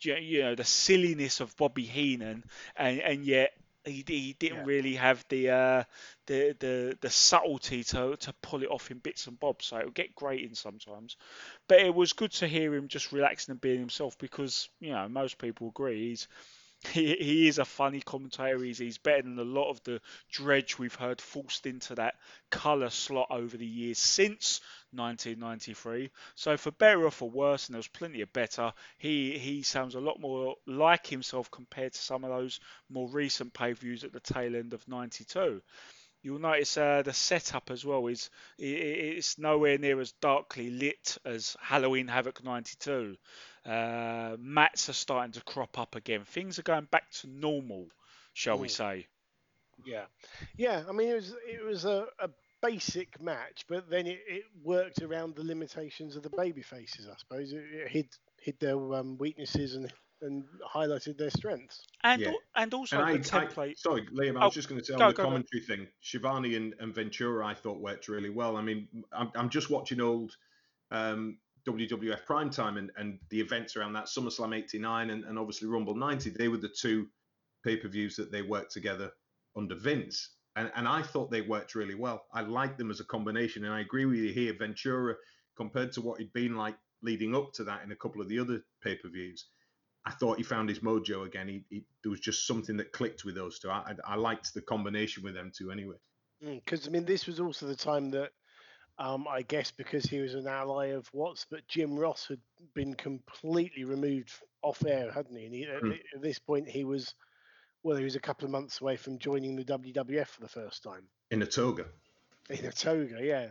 you 0.00 0.42
know 0.42 0.54
the 0.54 0.64
silliness 0.64 1.40
of 1.40 1.56
Bobby 1.56 1.84
Heenan, 1.84 2.44
and 2.76 3.00
and 3.00 3.24
yet 3.24 3.52
He, 3.84 4.04
he 4.06 4.34
didn't 4.38 4.62
Yeah. 4.62 4.64
really 4.64 4.94
have 4.96 5.24
the 5.28 5.50
uh, 5.50 5.84
the 6.26 6.56
the 6.58 6.98
the 7.00 7.10
subtlety 7.10 7.82
to 7.84 8.16
to 8.16 8.32
pull 8.42 8.62
it 8.62 8.68
off 8.70 8.90
in 8.90 8.98
bits 8.98 9.26
and 9.26 9.38
bobs. 9.38 9.66
So 9.66 9.76
it 9.78 9.84
would 9.86 9.94
get 9.94 10.14
grating 10.14 10.54
sometimes, 10.54 11.16
but 11.68 11.80
it 11.80 11.94
was 11.94 12.12
good 12.12 12.32
to 12.32 12.48
hear 12.48 12.74
him 12.74 12.88
just 12.88 13.12
relaxing 13.12 13.52
and 13.52 13.60
being 13.60 13.80
himself 13.80 14.18
because 14.18 14.68
you 14.80 14.92
know 14.92 15.08
most 15.08 15.38
people 15.38 15.68
agree 15.68 16.10
he's 16.10 16.28
he, 16.88 17.14
he 17.14 17.48
is 17.48 17.58
a 17.58 17.64
funny 17.64 18.00
commentator. 18.00 18.58
He's, 18.62 18.78
he's 18.78 18.98
better 18.98 19.22
than 19.22 19.38
a 19.38 19.44
lot 19.44 19.70
of 19.70 19.82
the 19.84 20.00
dredge 20.30 20.78
we've 20.78 20.94
heard 20.94 21.20
forced 21.20 21.66
into 21.66 21.94
that 21.96 22.14
colour 22.50 22.90
slot 22.90 23.28
over 23.30 23.56
the 23.56 23.66
years 23.66 23.98
since 23.98 24.60
1993. 24.92 26.10
So 26.34 26.56
for 26.56 26.70
better 26.70 27.04
or 27.04 27.10
for 27.10 27.28
worse, 27.28 27.68
and 27.68 27.74
there's 27.74 27.88
plenty 27.88 28.22
of 28.22 28.32
better, 28.32 28.72
he 28.98 29.38
he 29.38 29.62
sounds 29.62 29.94
a 29.94 30.00
lot 30.00 30.20
more 30.20 30.56
like 30.66 31.06
himself 31.06 31.50
compared 31.50 31.92
to 31.92 32.00
some 32.00 32.24
of 32.24 32.30
those 32.30 32.60
more 32.88 33.08
recent 33.08 33.52
pay-per-views 33.52 34.04
at 34.04 34.12
the 34.12 34.20
tail 34.20 34.56
end 34.56 34.72
of 34.72 34.86
92 34.88 35.60
you'll 36.22 36.38
notice 36.38 36.76
uh, 36.76 37.02
the 37.02 37.12
setup 37.12 37.70
as 37.70 37.84
well 37.84 38.06
is 38.06 38.30
it's 38.58 39.38
nowhere 39.38 39.78
near 39.78 40.00
as 40.00 40.12
darkly 40.12 40.70
lit 40.70 41.16
as 41.24 41.56
Halloween 41.60 42.08
Havoc 42.08 42.44
92. 42.44 43.16
Uh, 43.64 44.36
mats 44.38 44.88
are 44.88 44.94
starting 44.94 45.32
to 45.32 45.42
crop 45.42 45.78
up 45.78 45.94
again. 45.96 46.24
Things 46.24 46.58
are 46.58 46.62
going 46.62 46.86
back 46.90 47.10
to 47.20 47.28
normal, 47.28 47.88
shall 48.32 48.58
we 48.58 48.68
Mm. 48.68 48.70
say? 48.70 49.06
Yeah, 49.84 50.04
yeah. 50.56 50.84
I 50.88 50.92
mean, 50.92 51.08
it 51.08 51.14
was 51.14 51.34
it 51.46 51.64
was 51.64 51.84
a, 51.84 52.06
a 52.18 52.28
basic 52.62 53.20
match, 53.20 53.64
but 53.68 53.88
then 53.90 54.06
it, 54.06 54.20
it 54.26 54.44
worked 54.62 55.02
around 55.02 55.34
the 55.36 55.44
limitations 55.44 56.16
of 56.16 56.22
the 56.22 56.30
baby 56.30 56.62
faces. 56.62 57.08
I 57.08 57.14
suppose 57.16 57.52
it, 57.52 57.62
it 57.72 57.88
hid 57.88 58.08
hid 58.40 58.58
their 58.60 58.76
um, 58.94 59.16
weaknesses 59.18 59.74
and 59.74 59.92
and 60.22 60.44
highlighted 60.74 61.16
their 61.16 61.30
strengths. 61.30 61.86
And 62.02 62.20
Yeah. 62.20 62.32
and 62.54 62.74
also 62.74 62.96
And 62.96 63.04
I, 63.04 63.12
the 63.12 63.18
I- 63.32 63.48
template. 63.48 63.76
sorry, 63.76 64.06
Liam, 64.12 64.36
I 64.38 64.42
Oh, 64.42 64.44
was 64.44 64.54
just 64.54 64.68
going 64.68 64.80
to 64.80 64.84
say 64.86 64.92
go, 64.92 64.98
on 65.04 65.08
the 65.08 65.14
go, 65.14 65.26
go. 65.28 65.28
commentary 65.28 65.62
thing, 65.62 65.88
Schiavone 66.00 66.54
and, 66.56 66.74
and 66.80 66.94
Ventura, 66.94 67.46
I 67.46 67.54
thought 67.54 67.80
worked 67.80 68.08
really 68.08 68.30
well. 68.30 68.56
I 68.56 68.62
mean, 68.62 68.88
I'm, 69.12 69.30
I'm 69.34 69.48
just 69.48 69.70
watching 69.70 70.00
old 70.00 70.36
um, 70.90 71.38
WWF 71.66 72.24
Primetime 72.24 72.78
and, 72.78 72.90
and 72.96 73.18
the 73.30 73.40
events 73.40 73.76
around 73.76 73.92
that 73.94 74.06
SummerSlam 74.06 74.56
89 74.56 75.10
and, 75.10 75.24
and 75.24 75.38
obviously 75.38 75.68
Rumble 75.68 75.94
90. 75.94 76.30
They 76.30 76.48
were 76.48 76.56
the 76.56 76.68
two 76.68 77.08
pay 77.64 77.76
per 77.76 77.88
views 77.88 78.16
that 78.16 78.32
they 78.32 78.42
worked 78.42 78.72
together 78.72 79.10
under 79.56 79.74
Vince. 79.74 80.36
And, 80.56 80.70
and 80.74 80.88
I 80.88 81.02
thought 81.02 81.30
they 81.30 81.42
worked 81.42 81.74
really 81.74 81.94
well. 81.94 82.24
I 82.32 82.42
liked 82.42 82.78
them 82.78 82.90
as 82.90 83.00
a 83.00 83.04
combination. 83.04 83.64
And 83.64 83.74
I 83.74 83.80
agree 83.80 84.04
with 84.04 84.18
you 84.18 84.32
here. 84.32 84.54
Ventura, 84.58 85.14
compared 85.56 85.92
to 85.92 86.00
what 86.00 86.18
he'd 86.18 86.32
been 86.32 86.56
like 86.56 86.76
leading 87.02 87.34
up 87.34 87.52
to 87.54 87.64
that 87.64 87.82
in 87.84 87.92
a 87.92 87.96
couple 87.96 88.20
of 88.20 88.28
the 88.28 88.38
other 88.38 88.60
pay 88.82 88.96
per 88.96 89.08
views, 89.08 89.46
I 90.06 90.12
thought 90.12 90.38
he 90.38 90.42
found 90.42 90.68
his 90.68 90.80
mojo 90.80 91.26
again. 91.26 91.48
He, 91.48 91.64
he, 91.68 91.84
there 92.02 92.10
was 92.10 92.20
just 92.20 92.46
something 92.46 92.76
that 92.78 92.92
clicked 92.92 93.24
with 93.24 93.34
those 93.34 93.58
two. 93.58 93.70
I, 93.70 93.94
I, 94.06 94.14
I 94.14 94.16
liked 94.16 94.54
the 94.54 94.62
combination 94.62 95.22
with 95.22 95.34
them 95.34 95.52
two 95.56 95.70
anyway. 95.70 95.96
Mm, 96.44 96.64
because 96.64 96.88
I 96.88 96.90
mean, 96.90 97.04
this 97.04 97.26
was 97.26 97.38
also 97.40 97.66
the 97.66 97.76
time 97.76 98.10
that. 98.12 98.30
Um, 99.00 99.26
I 99.26 99.40
guess 99.42 99.70
because 99.70 100.04
he 100.04 100.20
was 100.20 100.34
an 100.34 100.46
ally 100.46 100.88
of 100.88 101.08
Watts, 101.14 101.46
but 101.50 101.66
Jim 101.68 101.98
Ross 101.98 102.26
had 102.28 102.38
been 102.74 102.94
completely 102.94 103.84
removed 103.84 104.30
off 104.62 104.84
air, 104.84 105.10
hadn't 105.10 105.34
he? 105.36 105.46
And 105.46 105.54
he, 105.54 105.64
at, 105.64 105.80
Hmm. 105.80 105.92
at 106.14 106.20
this 106.22 106.38
point, 106.38 106.68
he 106.68 106.84
was, 106.84 107.14
well, 107.82 107.96
he 107.96 108.04
was 108.04 108.14
a 108.16 108.20
couple 108.20 108.44
of 108.44 108.50
months 108.50 108.82
away 108.82 108.96
from 108.98 109.18
joining 109.18 109.56
the 109.56 109.64
WWF 109.64 110.26
for 110.28 110.42
the 110.42 110.48
first 110.48 110.82
time. 110.82 111.08
In 111.30 111.40
a 111.40 111.46
toga. 111.46 111.86
in 112.50 112.64
a 112.66 112.72
toga, 112.72 113.18
yeah. 113.22 113.50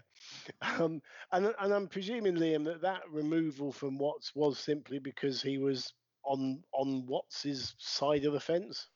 Um, 0.62 1.02
and 1.32 1.54
and 1.60 1.74
I'm 1.74 1.88
presuming 1.88 2.36
Liam 2.36 2.66
that 2.66 2.82
that 2.82 3.02
removal 3.10 3.72
from 3.72 3.98
Watts 3.98 4.36
was 4.36 4.60
simply 4.60 5.00
because 5.00 5.42
he 5.42 5.58
was 5.58 5.94
on 6.26 6.62
on 6.74 7.06
Watts's 7.08 7.74
side 7.80 8.26
of 8.26 8.34
the 8.34 8.40
fence. 8.40 8.88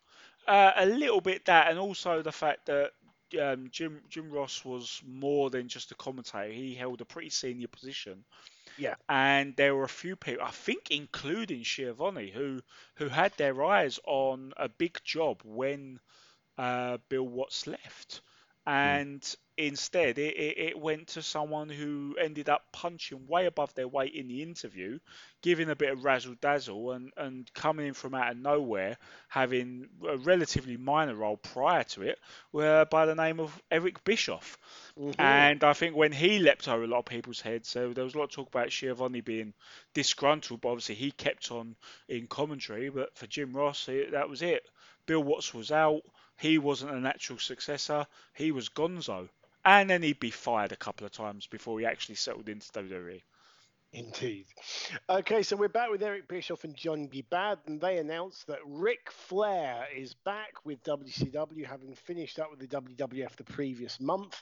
Uh, 0.48 0.72
a 0.76 0.86
little 0.86 1.22
bit 1.22 1.46
that, 1.46 1.70
and 1.70 1.80
also 1.80 2.22
the 2.22 2.32
fact 2.32 2.66
that 2.66 2.92
um, 3.40 3.70
Jim 3.72 4.02
Jim 4.10 4.32
Ross 4.32 4.64
was 4.64 5.02
more 5.06 5.50
than 5.50 5.68
just 5.68 5.92
a 5.92 5.96
commentator. 5.96 6.52
He 6.52 6.74
held 6.76 7.02
a 7.02 7.06
pretty 7.06 7.30
senior 7.30 7.68
position. 7.68 8.24
Yeah. 8.78 8.96
And 9.08 9.56
there 9.56 9.76
were 9.76 9.84
a 9.84 9.90
few 9.90 10.16
people, 10.16 10.44
I 10.44 10.52
think, 10.52 10.92
including 10.92 11.64
Schiavone, 11.64 12.32
who 12.32 12.62
who 12.96 13.08
had 13.08 13.34
their 13.38 13.64
eyes 13.64 14.00
on 14.06 14.54
a 14.58 14.70
big 14.70 15.00
job 15.04 15.42
when 15.44 16.00
uh, 16.58 16.98
Bill 17.10 17.28
Watts 17.28 17.68
left, 17.68 18.22
and 18.66 19.36
instead 19.56 20.18
it, 20.18 20.36
it, 20.36 20.58
it 20.58 20.80
went 20.80 21.08
to 21.08 21.22
someone 21.22 21.70
who 21.70 22.16
ended 22.20 22.50
up 22.50 22.64
punching 22.72 23.28
way 23.28 23.46
above 23.46 23.72
their 23.76 23.88
weight 23.88 24.14
in 24.16 24.28
the 24.28 24.42
interview, 24.42 24.98
giving 25.44 25.70
a 25.70 25.76
bit 25.76 25.92
of 25.92 26.04
razzle 26.04 26.36
dazzle, 26.42 26.92
and, 26.92 27.12
and 27.18 27.54
coming 27.54 27.88
in 27.88 27.94
from 27.94 28.16
out 28.16 28.32
of 28.32 28.38
nowhere, 28.38 28.98
having 29.28 29.88
a 30.08 30.18
relatively 30.18 30.78
minor 30.78 31.14
role 31.14 31.38
prior 31.38 31.84
to 31.84 32.02
it, 32.02 32.18
were 32.52 32.86
by 32.86 33.06
the 33.06 33.16
name 33.16 33.40
of 33.40 33.62
Eric 33.70 34.04
Bischoff. 34.04 34.58
Mhm. 34.98 35.16
And 35.20 35.64
I 35.64 35.74
think 35.74 35.96
when 35.96 36.12
he 36.12 36.40
leapt 36.40 36.68
over 36.68 36.84
a 36.84 36.88
lot 36.88 37.00
of 37.00 37.06
people's 37.06 37.42
heads, 37.42 37.70
so 37.70 37.94
there 37.94 38.04
was 38.04 38.16
a 38.16 38.18
lot 38.18 38.26
of 38.26 38.32
talk 38.32 38.48
about 38.48 38.72
Schiavone 38.72 39.22
being 39.22 39.54
disgruntled, 39.94 40.62
but 40.62 40.70
obviously 40.70 40.96
he 40.96 41.12
kept 41.12 41.52
on 41.52 41.76
in 42.08 42.28
commentary. 42.28 42.90
But 42.90 43.16
for 43.16 43.28
Jim 43.28 43.56
Ross, 43.56 43.88
it, 43.88 44.12
that 44.12 44.30
was 44.30 44.42
it. 44.42 44.68
Bill 45.06 45.22
Watts 45.22 45.54
was 45.54 45.72
out. 45.72 46.02
He 46.44 46.58
wasn't 46.58 46.92
a 46.92 47.00
natural 47.00 47.40
successor. 47.40 48.06
He 48.34 48.52
was 48.52 48.68
Gonzo. 48.68 49.30
And 49.64 49.90
then 49.90 50.04
he'd 50.04 50.20
be 50.20 50.30
fired 50.30 50.74
a 50.74 50.76
couple 50.76 51.06
of 51.06 51.14
times 51.14 51.48
before 51.48 51.80
he 51.80 51.86
actually 51.86 52.16
settled 52.16 52.50
into. 52.50 52.70
WWE. 52.74 53.22
Indeed. 53.94 54.48
Okay, 55.08 55.44
so 55.44 55.56
we're 55.56 55.68
back 55.68 55.92
with 55.92 56.02
Eric 56.02 56.28
Bischoff 56.28 56.64
and 56.64 56.76
John 56.76 57.08
Gibad, 57.08 57.60
and 57.68 57.80
they 57.80 58.00
announced 58.00 58.48
that 58.48 58.58
Ric 58.66 59.12
Flair 59.12 59.86
is 59.96 60.16
back 60.16 60.66
with 60.66 60.84
WCW, 60.84 61.64
having 61.64 61.94
finished 61.94 62.40
up 62.40 62.50
with 62.50 62.60
the 62.60 62.68
WWF 62.68 63.36
the 63.36 63.44
previous 63.44 64.00
month. 64.00 64.42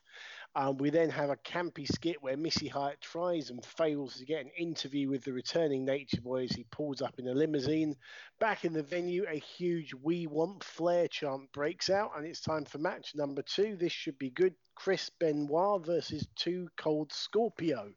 Um, 0.55 0.77
we 0.77 0.89
then 0.89 1.09
have 1.09 1.31
a 1.31 1.35
campy 1.35 1.85
skit 1.85 2.23
where 2.23 2.37
Missy 2.37 2.69
Hyatt 2.69 3.01
tries 3.01 3.49
and 3.49 3.63
fails 3.65 4.15
to 4.15 4.25
get 4.25 4.45
an 4.45 4.51
interview 4.57 5.09
with 5.09 5.25
the 5.25 5.33
returning 5.33 5.83
Nature 5.83 6.21
Boy 6.21 6.45
as 6.45 6.51
he 6.51 6.63
pulls 6.71 7.01
up 7.01 7.19
in 7.19 7.27
a 7.27 7.33
limousine. 7.33 7.97
Back 8.39 8.63
in 8.63 8.71
the 8.71 8.83
venue, 8.83 9.25
a 9.27 9.37
huge 9.37 9.93
We 10.01 10.27
Want 10.27 10.63
Flair 10.63 11.09
chant 11.09 11.51
breaks 11.51 11.89
out, 11.89 12.11
and 12.15 12.25
it's 12.25 12.39
time 12.39 12.63
for 12.63 12.77
match 12.77 13.15
number 13.15 13.41
two. 13.41 13.75
This 13.75 13.91
should 13.91 14.17
be 14.17 14.29
good. 14.29 14.55
Chris 14.75 15.11
Benoit 15.19 15.85
versus 15.85 16.25
Two 16.35 16.67
Cold 16.77 17.11
Scorpio. 17.11 17.93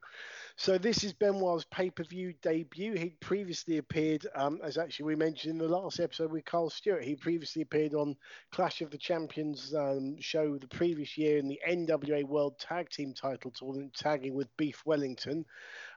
So 0.56 0.78
this 0.78 1.02
is 1.02 1.12
Benoit's 1.12 1.66
pay-per-view 1.72 2.34
debut. 2.40 2.94
He'd 2.94 3.18
previously 3.18 3.78
appeared, 3.78 4.24
um, 4.36 4.60
as 4.62 4.78
actually 4.78 5.06
we 5.06 5.16
mentioned 5.16 5.52
in 5.52 5.58
the 5.58 5.66
last 5.66 5.98
episode 5.98 6.30
with 6.30 6.44
Carl 6.44 6.70
Stewart. 6.70 7.02
He 7.02 7.16
previously 7.16 7.62
appeared 7.62 7.92
on 7.92 8.16
Clash 8.52 8.80
of 8.80 8.92
the 8.92 8.98
Champions 8.98 9.74
um, 9.74 10.16
show 10.20 10.56
the 10.56 10.68
previous 10.68 11.18
year 11.18 11.38
in 11.38 11.48
the 11.48 11.60
NWA 11.68 12.22
World 12.22 12.56
Tag 12.60 12.88
Team 12.88 13.12
Title 13.14 13.50
Tournament, 13.50 13.94
tagging 13.94 14.34
with 14.34 14.56
Beef 14.56 14.80
Wellington. 14.86 15.44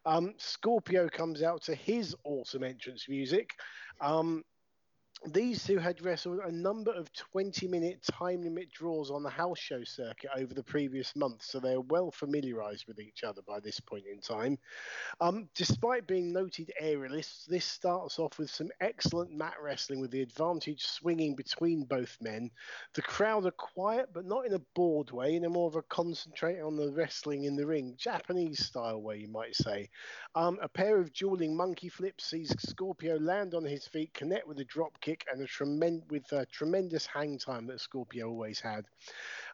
Um, 0.07 0.33
Scorpio 0.37 1.07
comes 1.07 1.43
out 1.43 1.61
to 1.63 1.75
his 1.75 2.15
awesome 2.23 2.63
entrance 2.63 3.07
music. 3.07 3.51
Um, 4.01 4.43
these 5.26 5.63
two 5.65 5.80
had 5.80 6.01
wrestled 6.03 6.39
a 6.39 6.51
number 6.51 6.91
of 6.91 7.11
20 7.11 7.68
minute 7.68 8.03
time 8.03 8.43
limit 8.43 8.72
draws 8.72 9.09
on 9.09 9.24
the 9.24 9.30
house 9.30 9.57
show 9.57 9.84
circuit 9.84 10.30
over 10.36 10.53
the 10.53 10.63
previous 10.63 11.15
month, 11.15 11.41
so 11.41 11.59
they're 11.59 11.82
well 11.82 12.11
familiarized 12.11 12.86
with 12.88 12.99
each 12.99 13.24
other 13.24 13.41
by 13.41 13.59
this 13.59 13.80
point 13.80 14.05
in 14.05 14.22
time. 14.22 14.59
Um, 15.20 15.49
despite 15.55 16.05
being 16.05 16.32
noted 16.32 16.72
aerialists, 16.82 17.45
this 17.47 17.65
starts 17.65 18.20
off 18.20 18.38
with 18.38 18.51
some 18.51 18.70
excellent 18.80 19.32
mat 19.32 19.55
wrestling 19.61 19.99
with 19.99 20.11
the 20.11 20.22
advantage 20.22 20.86
swinging 20.86 21.36
between 21.36 21.84
both 21.84 22.15
men. 22.22 22.51
The 22.93 23.01
crowd 23.01 23.45
are 23.47 23.51
quiet, 23.51 24.09
but 24.13 24.26
not 24.26 24.45
in 24.45 24.53
a 24.53 24.61
bored 24.76 25.09
way, 25.11 25.36
in 25.36 25.45
a 25.45 25.49
more 25.49 25.68
of 25.68 25.76
a 25.76 25.82
concentrate 25.82 26.61
on 26.61 26.76
the 26.76 26.91
wrestling 26.91 27.45
in 27.45 27.55
the 27.55 27.65
ring, 27.65 27.95
Japanese 27.97 28.63
style 28.65 29.01
way, 29.01 29.18
you 29.18 29.28
might 29.30 29.55
say. 29.55 29.89
Um, 30.36 30.59
a 30.61 30.70
pair 30.70 30.99
of 30.99 31.11
dueling 31.11 31.55
monkey 31.57 31.89
flips 31.89 32.26
sees 32.26 32.53
Scorpio 32.59 33.18
land 33.18 33.55
on 33.55 33.63
his 33.65 33.88
feet, 33.88 34.13
connect 34.13 34.47
with 34.47 34.59
a 34.59 34.65
drop 34.65 34.99
kick, 35.01 35.06
and 35.31 35.41
a 35.41 35.47
tremendous 35.47 36.03
with 36.09 36.31
a 36.33 36.45
tremendous 36.47 37.05
hang 37.05 37.37
time 37.37 37.67
that 37.67 37.81
Scorpio 37.81 38.29
always 38.29 38.59
had. 38.59 38.85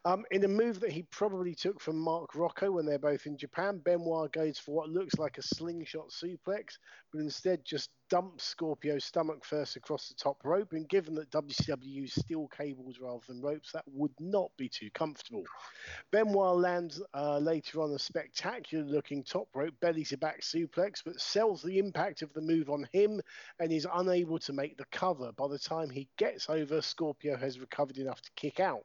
Um, 0.06 0.26
in 0.30 0.44
a 0.44 0.48
move 0.48 0.80
that 0.80 0.92
he 0.92 1.04
probably 1.04 1.54
took 1.54 1.80
from 1.80 1.98
Mark 1.98 2.34
Rocco 2.34 2.72
when 2.72 2.84
they're 2.84 2.98
both 2.98 3.24
in 3.24 3.38
Japan, 3.38 3.78
Benoit 3.78 4.30
goes 4.32 4.58
for 4.58 4.74
what 4.74 4.90
looks 4.90 5.14
like 5.14 5.38
a 5.38 5.42
slingshot 5.42 6.10
suplex, 6.10 6.76
but 7.10 7.22
instead 7.22 7.64
just 7.64 7.88
dumps 8.10 8.44
Scorpio's 8.44 9.06
stomach 9.06 9.46
first 9.46 9.76
across 9.76 10.08
the 10.10 10.14
top 10.14 10.44
rope. 10.44 10.72
And 10.72 10.86
given 10.90 11.14
that 11.14 11.30
WCW 11.30 11.86
used 11.86 12.20
steel 12.20 12.48
cables 12.48 12.98
rather 13.00 13.22
than 13.26 13.40
ropes, 13.40 13.72
that 13.72 13.84
would 13.86 14.12
not 14.20 14.50
be 14.58 14.68
too 14.68 14.90
comfortable. 14.90 15.44
Benoit 16.10 16.58
lands 16.58 17.00
uh, 17.14 17.38
later 17.38 17.80
on 17.80 17.90
a 17.92 17.98
spectacular 17.98 18.84
looking 18.84 19.24
top 19.24 19.48
rope 19.54 19.74
belly 19.80 20.04
to 20.04 20.18
back 20.18 20.42
suplex, 20.42 21.00
but 21.02 21.18
sells 21.18 21.62
the 21.62 21.78
impact 21.78 22.20
of 22.20 22.30
the 22.34 22.42
move 22.42 22.68
on 22.68 22.86
him 22.92 23.22
and 23.58 23.72
is 23.72 23.86
unable 23.94 24.38
to 24.40 24.52
make 24.52 24.76
the 24.76 24.84
cover. 24.92 25.32
By 25.32 25.48
the 25.48 25.58
time 25.58 25.88
he 25.88 26.08
gets 26.18 26.50
over, 26.50 26.82
Scorpio 26.82 27.38
has 27.38 27.58
recovered 27.58 27.96
enough 27.96 28.20
to 28.20 28.30
kick 28.36 28.60
out. 28.60 28.84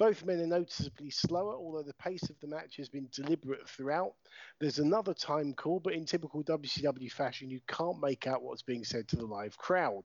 Both 0.00 0.24
men 0.24 0.40
are 0.40 0.46
noticeably 0.46 1.10
slower, 1.10 1.54
although 1.54 1.82
the 1.82 1.92
pace 1.92 2.22
of 2.30 2.40
the 2.40 2.46
match 2.46 2.78
has 2.78 2.88
been 2.88 3.06
deliberate 3.12 3.68
throughout. 3.68 4.14
There's 4.58 4.78
another 4.78 5.12
time 5.12 5.52
call, 5.52 5.78
but 5.78 5.92
in 5.92 6.06
typical 6.06 6.42
WCW 6.42 7.12
fashion, 7.12 7.50
you 7.50 7.60
can't 7.68 8.00
make 8.00 8.26
out 8.26 8.42
what's 8.42 8.62
being 8.62 8.82
said 8.82 9.08
to 9.08 9.16
the 9.16 9.26
live 9.26 9.58
crowd. 9.58 10.04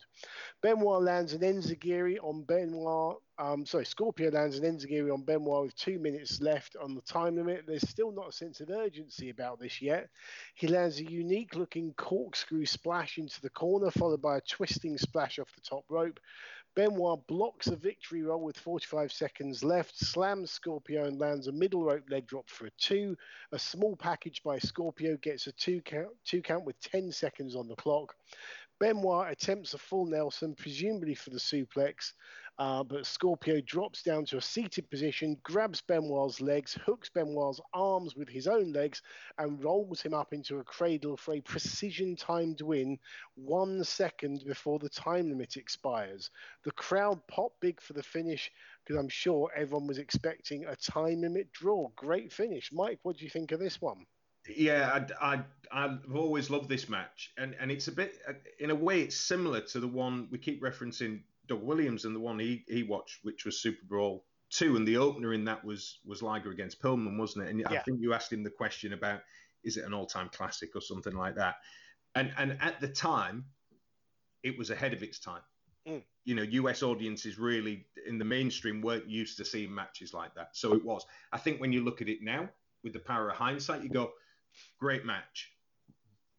Benoit 0.61 1.01
lands 1.01 1.31
an 1.31 1.43
enzuigiri 1.43 2.17
on 2.21 2.43
Benoit 2.43 3.15
um, 3.37 3.65
sorry, 3.65 3.85
Scorpio 3.85 4.31
lands 4.31 4.57
an 4.57 4.63
enzuigiri 4.63 5.13
on 5.13 5.23
Benoit 5.23 5.63
with 5.63 5.75
two 5.75 5.99
minutes 5.99 6.39
left 6.39 6.75
on 6.81 6.95
the 6.95 7.01
time 7.01 7.35
limit. 7.35 7.65
There's 7.67 7.87
still 7.89 8.11
not 8.11 8.29
a 8.29 8.31
sense 8.31 8.61
of 8.61 8.69
urgency 8.69 9.29
about 9.29 9.59
this 9.59 9.81
yet. 9.81 10.09
He 10.55 10.67
lands 10.67 10.99
a 10.99 11.11
unique 11.11 11.55
looking 11.55 11.93
corkscrew 11.97 12.65
splash 12.65 13.17
into 13.17 13.41
the 13.41 13.49
corner, 13.49 13.91
followed 13.91 14.21
by 14.21 14.37
a 14.37 14.41
twisting 14.41 14.97
splash 14.97 15.37
off 15.37 15.53
the 15.53 15.61
top 15.61 15.83
rope. 15.89 16.19
Benoit 16.75 17.25
blocks 17.27 17.67
a 17.67 17.75
victory 17.77 18.21
roll 18.21 18.41
with 18.41 18.57
45 18.57 19.09
seconds 19.11 19.63
left, 19.63 19.97
slams 19.97 20.51
Scorpio 20.51 21.05
and 21.05 21.17
lands 21.17 21.47
a 21.47 21.53
middle 21.53 21.83
rope 21.83 22.03
leg 22.09 22.27
drop 22.27 22.49
for 22.49 22.67
a 22.67 22.71
two. 22.71 23.15
A 23.53 23.59
small 23.59 23.95
package 23.95 24.43
by 24.43 24.59
Scorpio 24.59 25.15
gets 25.17 25.47
a 25.47 25.53
two 25.53 25.81
count, 25.81 26.11
two 26.25 26.41
count 26.41 26.65
with 26.65 26.77
10 26.81 27.13
seconds 27.13 27.55
on 27.55 27.69
the 27.69 27.75
clock. 27.75 28.13
Benoit 28.77 29.31
attempts 29.31 29.73
a 29.73 29.77
full 29.77 30.05
Nelson, 30.05 30.53
presumably 30.53 31.15
for 31.15 31.29
the 31.29 31.39
suplex, 31.39 32.11
uh, 32.57 32.83
but 32.83 33.05
Scorpio 33.05 33.59
drops 33.61 34.01
down 34.01 34.25
to 34.25 34.37
a 34.37 34.41
seated 34.41 34.89
position, 34.89 35.37
grabs 35.43 35.81
Benoit's 35.81 36.39
legs, 36.39 36.77
hooks 36.85 37.09
Benoit's 37.09 37.59
arms 37.73 38.15
with 38.15 38.29
his 38.29 38.47
own 38.47 38.71
legs, 38.71 39.01
and 39.37 39.61
rolls 39.63 40.01
him 40.01 40.13
up 40.13 40.31
into 40.31 40.59
a 40.59 40.63
cradle 40.63 41.17
for 41.17 41.33
a 41.33 41.41
precision 41.41 42.15
timed 42.15 42.61
win 42.61 42.97
one 43.35 43.83
second 43.83 44.43
before 44.45 44.79
the 44.79 44.89
time 44.89 45.29
limit 45.29 45.57
expires. 45.57 46.29
The 46.63 46.71
crowd 46.71 47.19
pop 47.27 47.51
big 47.59 47.81
for 47.81 47.93
the 47.93 48.03
finish 48.03 48.51
because 48.83 48.99
I'm 48.99 49.09
sure 49.09 49.51
everyone 49.55 49.87
was 49.87 49.97
expecting 49.97 50.65
a 50.65 50.75
time 50.75 51.21
limit 51.21 51.51
draw. 51.51 51.89
Great 51.95 52.31
finish. 52.31 52.71
Mike, 52.71 52.99
what 53.03 53.17
do 53.17 53.25
you 53.25 53.29
think 53.29 53.51
of 53.51 53.59
this 53.59 53.81
one? 53.81 54.05
Yeah, 54.47 55.05
I, 55.19 55.33
I, 55.33 55.43
I've 55.71 56.15
always 56.15 56.49
loved 56.49 56.69
this 56.69 56.87
match, 56.87 57.33
and, 57.37 57.55
and 57.59 57.71
it's 57.71 57.87
a 57.87 57.91
bit, 57.91 58.19
in 58.59 58.69
a 58.69 58.75
way, 58.75 59.01
it's 59.01 59.15
similar 59.15 59.61
to 59.61 59.79
the 59.79 59.87
one 59.87 60.27
we 60.29 60.37
keep 60.37 60.61
referencing 60.61 61.21
Doug 61.47 61.63
Williams 61.63 62.05
and 62.05 62.15
the 62.15 62.19
one 62.19 62.39
he, 62.39 62.63
he 62.67 62.83
watched, 62.83 63.19
which 63.23 63.45
was 63.45 63.61
Super 63.61 63.85
Brawl 63.87 64.25
two, 64.49 64.75
and 64.75 64.87
the 64.87 64.97
opener 64.97 65.33
in 65.33 65.45
that 65.45 65.63
was 65.63 65.99
was 66.05 66.21
Liger 66.21 66.51
against 66.51 66.81
Pillman, 66.81 67.17
wasn't 67.17 67.45
it? 67.45 67.51
And 67.51 67.59
yeah. 67.59 67.67
I 67.71 67.79
think 67.79 67.99
you 68.01 68.13
asked 68.13 68.31
him 68.31 68.43
the 68.43 68.49
question 68.49 68.93
about 68.93 69.21
is 69.63 69.77
it 69.77 69.85
an 69.85 69.93
all 69.93 70.05
time 70.05 70.29
classic 70.31 70.75
or 70.75 70.81
something 70.81 71.15
like 71.15 71.35
that, 71.35 71.55
and 72.15 72.31
and 72.37 72.57
at 72.61 72.79
the 72.79 72.87
time, 72.87 73.45
it 74.43 74.57
was 74.57 74.69
ahead 74.69 74.93
of 74.93 75.03
its 75.03 75.19
time. 75.19 75.41
Mm. 75.87 76.03
You 76.23 76.35
know, 76.35 76.43
US 76.43 76.83
audiences 76.83 77.37
really 77.37 77.85
in 78.07 78.17
the 78.17 78.25
mainstream 78.25 78.81
weren't 78.81 79.09
used 79.09 79.37
to 79.37 79.45
seeing 79.45 79.73
matches 79.73 80.13
like 80.13 80.33
that, 80.35 80.49
so 80.53 80.73
it 80.73 80.83
was. 80.83 81.05
I 81.31 81.37
think 81.37 81.59
when 81.59 81.71
you 81.71 81.83
look 81.83 82.01
at 82.01 82.09
it 82.09 82.19
now 82.21 82.49
with 82.83 82.93
the 82.93 82.99
power 82.99 83.29
of 83.29 83.35
hindsight, 83.35 83.83
you 83.83 83.89
go 83.89 84.11
great 84.79 85.05
match. 85.05 85.51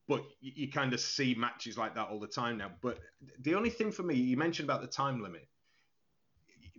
But 0.09 0.23
you, 0.41 0.53
you 0.55 0.73
kind 0.73 0.93
of 0.93 1.01
see 1.01 1.35
matches 1.35 1.77
like 1.77 1.95
that 1.95 2.09
all 2.09 2.21
the 2.21 2.27
time 2.27 2.59
now. 2.59 2.71
But 2.83 2.99
the 3.41 3.55
only 3.55 3.71
thing 3.71 3.91
for 3.91 4.03
me, 4.03 4.15
you 4.15 4.37
mentioned 4.37 4.69
about 4.69 4.81
the 4.81 4.87
time 4.87 5.23
limit. 5.23 5.49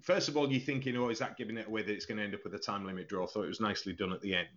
First 0.02 0.30
of 0.30 0.38
all, 0.38 0.50
you're 0.52 0.62
thinking, 0.62 0.96
oh, 0.96 1.10
is 1.10 1.20
that 1.20 1.38
giving 1.38 1.58
it 1.58 1.68
away 1.68 1.82
that 1.82 1.92
it's 1.92 2.06
going 2.06 2.18
to 2.18 2.24
end 2.24 2.36
up 2.36 2.44
with 2.44 2.54
a 2.54 2.60
time 2.60 2.86
limit 2.86 3.10
draw? 3.10 3.24
I 3.24 3.28
thought 3.28 3.44
it 3.44 3.50
was 3.50 3.60
nicely 3.60 3.94
done 3.94 4.14
at 4.14 4.22
the 4.22 4.36
end. 4.36 4.48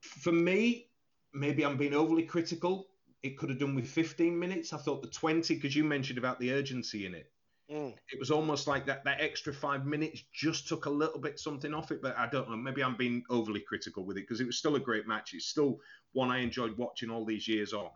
For 0.00 0.32
me, 0.32 0.86
maybe 1.32 1.64
I'm 1.64 1.76
being 1.76 1.94
overly 1.94 2.22
critical. 2.22 2.86
It 3.22 3.36
could 3.36 3.50
have 3.50 3.58
done 3.58 3.74
with 3.74 3.88
15 3.88 4.38
minutes. 4.38 4.72
I 4.72 4.78
thought 4.78 5.02
the 5.02 5.08
20, 5.08 5.54
because 5.54 5.74
you 5.74 5.84
mentioned 5.84 6.18
about 6.18 6.38
the 6.38 6.52
urgency 6.52 7.06
in 7.06 7.14
it. 7.14 7.30
Mm. 7.70 7.94
It 8.12 8.18
was 8.18 8.30
almost 8.30 8.66
like 8.66 8.84
that, 8.86 9.04
that 9.04 9.20
extra 9.20 9.52
five 9.52 9.86
minutes 9.86 10.22
just 10.32 10.68
took 10.68 10.86
a 10.86 10.90
little 10.90 11.18
bit 11.18 11.38
something 11.38 11.72
off 11.72 11.90
it, 11.90 12.02
but 12.02 12.16
I 12.18 12.26
don't 12.26 12.50
know. 12.50 12.56
Maybe 12.56 12.84
I'm 12.84 12.96
being 12.96 13.24
overly 13.30 13.60
critical 13.60 14.04
with 14.04 14.18
it 14.18 14.22
because 14.22 14.40
it 14.40 14.46
was 14.46 14.58
still 14.58 14.76
a 14.76 14.80
great 14.80 15.06
match. 15.08 15.32
It's 15.32 15.46
still 15.46 15.80
one 16.14 16.30
I 16.30 16.38
enjoyed 16.38 16.76
watching 16.78 17.10
all 17.10 17.24
these 17.24 17.46
years 17.46 17.72
on. 17.72 17.90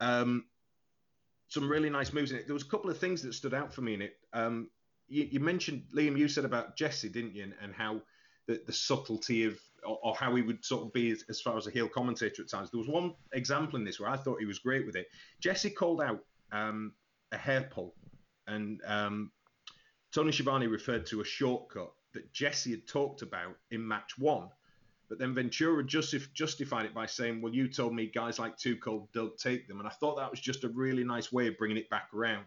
Um, 0.00 0.44
some 1.48 1.68
really 1.68 1.90
nice 1.90 2.12
moves 2.12 2.30
in 2.30 2.38
it. 2.38 2.46
There 2.46 2.54
was 2.54 2.62
a 2.62 2.68
couple 2.68 2.90
of 2.90 2.98
things 2.98 3.22
that 3.22 3.34
stood 3.34 3.54
out 3.54 3.74
for 3.74 3.82
me 3.82 3.94
in 3.94 4.02
it. 4.02 4.16
Um, 4.32 4.70
you, 5.08 5.28
you, 5.30 5.40
mentioned 5.40 5.84
Liam. 5.94 6.18
You 6.18 6.28
said 6.28 6.44
about 6.44 6.76
Jesse, 6.76 7.08
didn't 7.08 7.34
you? 7.34 7.44
And, 7.44 7.54
and 7.62 7.74
how 7.74 8.00
the, 8.46 8.60
the, 8.66 8.72
subtlety 8.72 9.44
of, 9.44 9.58
or, 9.84 9.98
or, 10.02 10.14
how 10.16 10.34
he 10.34 10.42
would 10.42 10.64
sort 10.64 10.84
of 10.84 10.92
be 10.92 11.10
as, 11.10 11.24
as, 11.28 11.40
far 11.40 11.56
as 11.56 11.66
a 11.66 11.70
heel 11.70 11.88
commentator 11.88 12.42
at 12.42 12.50
times. 12.50 12.70
There 12.70 12.78
was 12.78 12.88
one 12.88 13.14
example 13.32 13.78
in 13.78 13.84
this 13.84 14.00
where 14.00 14.10
I 14.10 14.16
thought 14.16 14.40
he 14.40 14.46
was 14.46 14.58
great 14.58 14.86
with 14.86 14.96
it. 14.96 15.06
Jesse 15.40 15.70
called 15.70 16.00
out 16.02 16.20
um, 16.52 16.92
a 17.32 17.36
hair 17.36 17.68
pull 17.70 17.94
and 18.46 18.80
um, 18.86 19.30
Tony 20.12 20.32
Schiavone 20.32 20.66
referred 20.66 21.06
to 21.06 21.20
a 21.20 21.24
shortcut 21.24 21.92
that 22.14 22.32
Jesse 22.32 22.70
had 22.70 22.86
talked 22.86 23.22
about 23.22 23.56
in 23.70 23.86
match 23.86 24.18
one. 24.18 24.48
But 25.08 25.18
then 25.18 25.34
Ventura 25.34 25.84
justif- 25.84 26.32
justified 26.32 26.86
it 26.86 26.94
by 26.94 27.06
saying, 27.06 27.40
Well, 27.40 27.54
you 27.54 27.68
told 27.68 27.94
me 27.94 28.06
guys 28.06 28.38
like 28.38 28.54
Cold 28.82 29.08
don't 29.12 29.38
take 29.38 29.68
them. 29.68 29.78
And 29.78 29.88
I 29.88 29.92
thought 29.92 30.16
that 30.16 30.30
was 30.30 30.40
just 30.40 30.64
a 30.64 30.68
really 30.68 31.04
nice 31.04 31.32
way 31.32 31.46
of 31.46 31.56
bringing 31.58 31.76
it 31.76 31.88
back 31.90 32.08
around, 32.12 32.44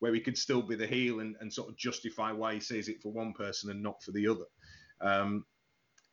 where 0.00 0.12
he 0.12 0.20
could 0.20 0.36
still 0.36 0.62
be 0.62 0.76
the 0.76 0.86
heel 0.86 1.20
and, 1.20 1.36
and 1.40 1.52
sort 1.52 1.68
of 1.68 1.76
justify 1.76 2.32
why 2.32 2.54
he 2.54 2.60
says 2.60 2.88
it 2.88 3.02
for 3.02 3.12
one 3.12 3.32
person 3.32 3.70
and 3.70 3.82
not 3.82 4.02
for 4.02 4.12
the 4.12 4.28
other. 4.28 4.44
Um, 5.00 5.46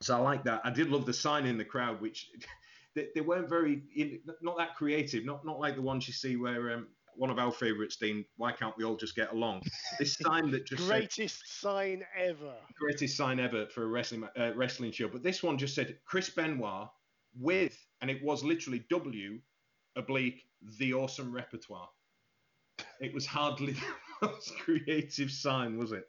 so 0.02 0.18
I 0.18 0.20
like 0.20 0.46
that. 0.46 0.62
I 0.64 0.72
did 0.72 0.89
love 0.89 1.06
the 1.06 1.14
sign 1.14 1.46
in 1.46 1.58
the 1.58 1.66
crowd, 1.66 2.02
which 2.02 2.30
they, 2.96 3.08
they 3.14 3.22
weren't 3.22 3.50
very, 3.50 3.84
not 4.42 4.58
that 4.58 4.76
creative, 4.76 5.26
not 5.26 5.46
not 5.46 5.60
like 5.60 5.76
the 5.76 5.82
ones 5.82 6.08
you 6.08 6.14
see 6.14 6.38
where 6.38 6.74
um, 6.74 6.88
one 7.22 7.30
of 7.30 7.38
our 7.38 7.52
favourites, 7.52 7.98
Dean. 7.98 8.26
Why 8.38 8.52
can't 8.52 8.76
we 8.76 8.84
all 8.84 8.96
just 8.96 9.16
get 9.16 9.32
along? 9.32 9.62
This 10.00 10.18
sign 10.18 10.50
that 10.50 10.66
just 10.66 10.88
greatest 10.88 11.38
said, 11.46 11.70
sign 11.70 12.04
ever. 12.18 12.56
Greatest 12.80 13.16
sign 13.16 13.40
ever 13.40 13.68
for 13.68 13.84
a 13.84 13.86
wrestling 13.86 14.28
uh, 14.40 14.54
wrestling 14.56 14.92
show. 14.92 15.08
But 15.08 15.22
this 15.22 15.44
one 15.44 15.60
just 15.60 15.76
said 15.76 16.00
Chris 16.04 16.32
Benoit 16.32 16.88
with, 17.40 17.78
and 18.02 18.10
it 18.10 18.24
was 18.24 18.44
literally 18.44 18.84
W 18.90 19.40
oblique 19.96 20.46
the 20.80 20.96
awesome 20.96 21.32
repertoire. 21.32 21.90
It 23.00 23.14
was 23.14 23.28
hardly 23.28 23.74
the 24.22 24.28
most 24.28 24.58
creative 24.58 25.30
sign, 25.30 25.78
was 25.78 25.92
it? 25.92 26.08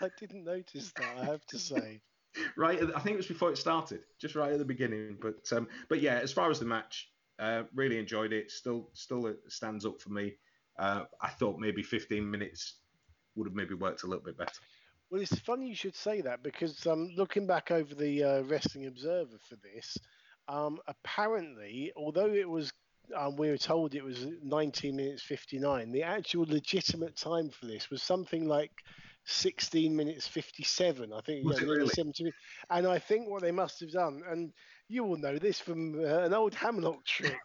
I 0.00 0.08
didn't 0.20 0.44
notice 0.44 0.92
that. 0.96 1.18
I 1.20 1.24
have 1.24 1.44
to 1.46 1.58
say. 1.58 2.00
right, 2.56 2.78
I 2.94 3.00
think 3.00 3.14
it 3.14 3.16
was 3.16 3.26
before 3.26 3.50
it 3.50 3.58
started, 3.58 4.02
just 4.20 4.36
right 4.36 4.52
at 4.52 4.58
the 4.60 4.64
beginning. 4.64 5.16
But 5.20 5.52
um, 5.52 5.66
but 5.88 6.00
yeah, 6.00 6.20
as 6.22 6.32
far 6.32 6.48
as 6.48 6.60
the 6.60 6.64
match, 6.64 7.08
uh, 7.40 7.62
really 7.74 7.98
enjoyed 7.98 8.32
it. 8.32 8.50
Still, 8.50 8.88
still 8.92 9.34
stands 9.48 9.86
up 9.86 10.00
for 10.00 10.10
me. 10.10 10.34
Uh, 10.78 11.04
I 11.20 11.28
thought 11.28 11.58
maybe 11.58 11.82
15 11.82 12.30
minutes 12.30 12.76
would 13.34 13.46
have 13.46 13.54
maybe 13.54 13.74
worked 13.74 14.02
a 14.02 14.06
little 14.06 14.24
bit 14.24 14.38
better. 14.38 14.60
Well, 15.10 15.20
it's 15.20 15.38
funny 15.40 15.68
you 15.68 15.74
should 15.74 15.96
say 15.96 16.20
that 16.20 16.42
because 16.42 16.86
um, 16.86 17.10
looking 17.16 17.46
back 17.46 17.70
over 17.70 17.94
the 17.94 18.22
uh, 18.22 18.42
Wrestling 18.42 18.86
Observer 18.86 19.38
for 19.48 19.56
this, 19.56 19.98
um, 20.46 20.78
apparently, 20.86 21.92
although 21.96 22.32
it 22.32 22.48
was 22.48 22.72
um, 23.16 23.34
we 23.36 23.50
were 23.50 23.58
told 23.58 23.94
it 23.94 24.04
was 24.04 24.26
19 24.42 24.94
minutes 24.94 25.22
59. 25.22 25.90
The 25.90 26.04
actual 26.04 26.46
legitimate 26.48 27.16
time 27.16 27.50
for 27.50 27.66
this 27.66 27.90
was 27.90 28.04
something 28.04 28.46
like 28.46 28.70
16 29.24 29.94
minutes 29.94 30.28
57. 30.28 31.12
I 31.12 31.20
think. 31.22 31.44
Was 31.44 31.58
yeah, 31.58 31.66
it 31.66 31.70
really? 31.70 31.88
17, 31.88 32.32
and 32.70 32.86
I 32.86 32.98
think 32.98 33.28
what 33.28 33.42
they 33.42 33.50
must 33.50 33.80
have 33.80 33.90
done, 33.90 34.22
and 34.28 34.52
you 34.90 35.04
will 35.04 35.16
know 35.16 35.38
this 35.38 35.60
from 35.60 35.98
uh, 36.00 36.18
an 36.18 36.34
old 36.34 36.54
Hammerlock 36.54 37.04
trick. 37.04 37.38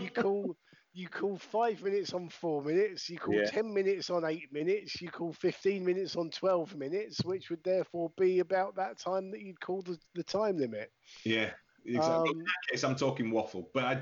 you 0.00 0.10
call 0.14 0.56
you 0.92 1.08
call 1.08 1.38
five 1.38 1.80
minutes 1.82 2.12
on 2.12 2.28
four 2.28 2.62
minutes. 2.62 3.08
You 3.08 3.18
call 3.18 3.34
yeah. 3.34 3.50
ten 3.50 3.72
minutes 3.72 4.10
on 4.10 4.24
eight 4.24 4.52
minutes. 4.52 5.00
You 5.00 5.08
call 5.08 5.32
fifteen 5.32 5.84
minutes 5.84 6.16
on 6.16 6.30
twelve 6.30 6.74
minutes, 6.76 7.24
which 7.24 7.50
would 7.50 7.62
therefore 7.62 8.10
be 8.18 8.40
about 8.40 8.74
that 8.76 8.98
time 8.98 9.30
that 9.30 9.40
you'd 9.40 9.60
call 9.60 9.82
the, 9.82 9.98
the 10.14 10.24
time 10.24 10.58
limit. 10.58 10.90
Yeah. 11.24 11.50
Exactly. 11.86 12.30
Um, 12.30 12.36
in 12.36 12.38
that 12.40 12.70
case, 12.70 12.84
I'm 12.84 12.96
talking 12.96 13.30
waffle, 13.30 13.70
but 13.72 13.84
I, 13.84 14.00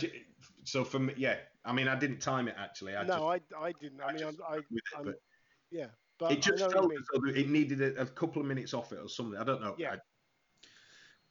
so 0.65 0.83
for 0.83 0.99
me, 0.99 1.15
yeah, 1.17 1.37
I 1.65 1.73
mean, 1.73 1.87
I 1.87 1.95
didn't 1.95 2.19
time 2.19 2.49
it 2.49 2.57
actually. 2.59 2.97
I 2.97 3.05
no, 3.05 3.33
just, 3.39 3.53
I, 3.57 3.67
I 3.67 3.73
didn't. 3.81 4.01
I, 4.01 4.09
I 4.09 4.13
mean, 4.13 4.25
I, 4.25 4.55
I, 4.55 5.09
it, 5.09 5.23
yeah, 5.71 5.87
but 6.19 6.33
it 6.33 6.43
just 6.43 6.59
felt 6.73 6.93
as 6.93 7.07
though 7.15 7.29
it 7.29 7.49
needed 7.49 7.83
a, 7.83 8.03
a, 8.03 8.07
couple 8.07 8.41
of 8.41 8.49
minutes 8.49 8.75
off 8.75 8.93
it 8.93 8.99
or 8.99 9.09
something. 9.09 9.39
I 9.39 9.45
don't 9.45 9.61
know. 9.61 9.77
Yeah. 9.79 9.97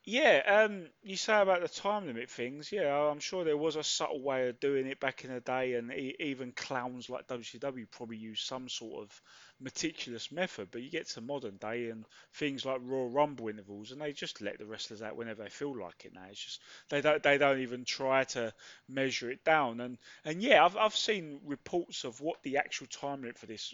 Yeah, 0.06 0.66
um, 0.68 0.88
you 1.02 1.18
say 1.18 1.42
about 1.42 1.62
the 1.62 1.68
time 1.68 2.06
limit 2.06 2.30
things. 2.30 2.72
Yeah, 2.72 2.96
I'm 2.96 3.20
sure 3.20 3.44
there 3.44 3.58
was 3.58 3.76
a 3.76 3.84
subtle 3.84 4.22
way 4.22 4.48
of 4.50 4.60
doing 4.60 4.86
it 4.88 5.00
back 5.00 5.24
in 5.24 5.34
the 5.34 5.40
day, 5.40 5.74
and 5.74 5.92
even 5.92 6.52
clowns 6.52 7.10
like 7.10 7.28
WCW 7.28 7.88
probably 7.90 8.18
used 8.18 8.46
some 8.46 8.70
sort 8.70 9.04
of 9.04 9.22
meticulous 9.60 10.32
method. 10.32 10.70
But 10.72 10.82
you 10.82 10.90
get 10.90 11.08
to 11.10 11.22
modern 11.22 11.58
day 11.58 11.90
and 11.90 12.06
things 12.34 12.66
like 12.66 12.80
Royal 12.84 13.10
Rumble 13.10 13.50
intervals, 13.50 13.92
and 13.92 14.02
they 14.02 14.14
just 14.14 14.42
let 14.42 14.60
the 14.60 14.66
wrestlers 14.66 15.02
out 15.02 15.16
whenever 15.16 15.44
they 15.44 15.50
feel 15.50 15.78
like 15.78 16.06
it. 16.06 16.14
Now 16.14 16.26
it's 16.30 16.44
just 16.44 16.62
they 16.90 17.02
don't 17.02 17.22
they 17.24 17.38
don't 17.38 17.60
even 17.60 17.86
try 17.86 18.24
to 18.26 18.54
measure 18.88 19.32
it 19.32 19.44
down. 19.44 19.82
And 19.82 19.98
and 20.24 20.42
yeah, 20.42 20.66
I've 20.66 20.78
I've 20.78 20.96
seen 20.96 21.40
reports 21.46 22.04
of 22.04 22.22
what 22.22 22.42
the 22.44 22.58
actual 22.58 22.88
time 22.88 23.22
limit 23.22 23.38
for 23.38 23.46
this. 23.46 23.74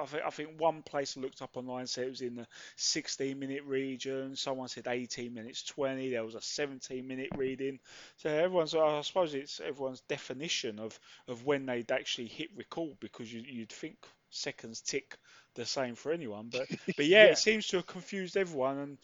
I 0.00 0.04
think, 0.06 0.22
I 0.24 0.30
think 0.30 0.60
one 0.60 0.82
place 0.82 1.16
I 1.16 1.20
looked 1.20 1.42
up 1.42 1.56
online 1.56 1.86
said 1.86 2.06
it 2.06 2.10
was 2.10 2.20
in 2.20 2.34
the 2.34 2.46
16 2.76 3.38
minute 3.38 3.64
region. 3.64 4.36
Someone 4.36 4.68
said 4.68 4.86
18 4.88 5.32
minutes 5.32 5.62
20. 5.64 6.10
There 6.10 6.24
was 6.24 6.34
a 6.34 6.40
17 6.40 7.06
minute 7.06 7.30
reading. 7.36 7.78
So 8.16 8.30
everyone's, 8.30 8.74
I 8.74 9.00
suppose 9.02 9.34
it's 9.34 9.60
everyone's 9.60 10.00
definition 10.02 10.78
of, 10.78 10.98
of 11.28 11.44
when 11.46 11.66
they'd 11.66 11.90
actually 11.90 12.28
hit 12.28 12.50
record 12.56 12.98
because 13.00 13.32
you, 13.32 13.60
would 13.60 13.72
think 13.72 13.96
seconds 14.30 14.80
tick 14.80 15.16
the 15.54 15.64
same 15.64 15.94
for 15.94 16.12
anyone. 16.12 16.48
But 16.50 16.68
but 16.96 17.06
yeah, 17.06 17.24
Yeah. 17.24 17.32
it 17.32 17.38
seems 17.38 17.66
to 17.68 17.76
have 17.76 17.86
confused 17.86 18.36
everyone, 18.36 18.78
and 18.78 18.98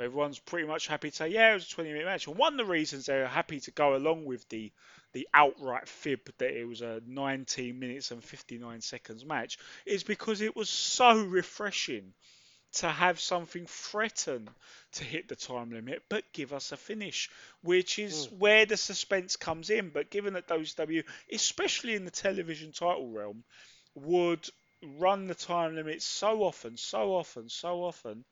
everyone's 0.00 0.38
pretty 0.38 0.66
much 0.66 0.86
happy 0.86 1.10
to 1.10 1.16
say, 1.16 1.28
yeah, 1.28 1.50
it 1.50 1.54
was 1.54 1.66
a 1.66 1.70
20 1.70 1.90
minute 1.90 2.06
match. 2.06 2.26
And 2.26 2.36
one 2.36 2.54
of 2.54 2.58
the 2.58 2.72
reasons 2.72 3.06
they're 3.06 3.26
happy 3.26 3.60
to 3.60 3.70
go 3.70 3.96
along 3.96 4.24
with 4.24 4.48
the 4.48 4.72
the 5.12 5.26
outright 5.32 5.88
fib 5.88 6.20
that 6.38 6.50
it 6.50 6.66
was 6.66 6.82
a 6.82 7.00
19 7.06 7.78
minutes 7.78 8.10
and 8.10 8.22
59 8.22 8.82
seconds 8.82 9.24
match 9.24 9.58
is 9.86 10.02
because 10.02 10.42
it 10.42 10.54
was 10.54 10.68
so 10.68 11.24
refreshing 11.24 12.12
to 12.70 12.88
have 12.88 13.18
something 13.18 13.64
threaten 13.66 14.50
to 14.92 15.04
hit 15.04 15.26
the 15.28 15.34
time 15.34 15.70
limit 15.70 16.02
but 16.10 16.30
give 16.34 16.52
us 16.52 16.72
a 16.72 16.76
finish, 16.76 17.30
which 17.62 17.98
is 17.98 18.26
hmm. 18.26 18.38
where 18.38 18.66
the 18.66 18.76
suspense 18.76 19.36
comes 19.36 19.70
in. 19.70 19.88
But 19.88 20.10
given 20.10 20.34
that 20.34 20.48
those 20.48 20.74
W, 20.74 21.02
especially 21.32 21.94
in 21.94 22.04
the 22.04 22.10
television 22.10 22.72
title 22.72 23.08
realm, 23.08 23.44
would 23.94 24.48
run 24.82 25.26
the 25.26 25.34
time 25.34 25.74
limit 25.74 26.02
so 26.02 26.42
often, 26.44 26.76
so 26.76 27.14
often, 27.14 27.48
so 27.48 27.84
often, 27.84 28.24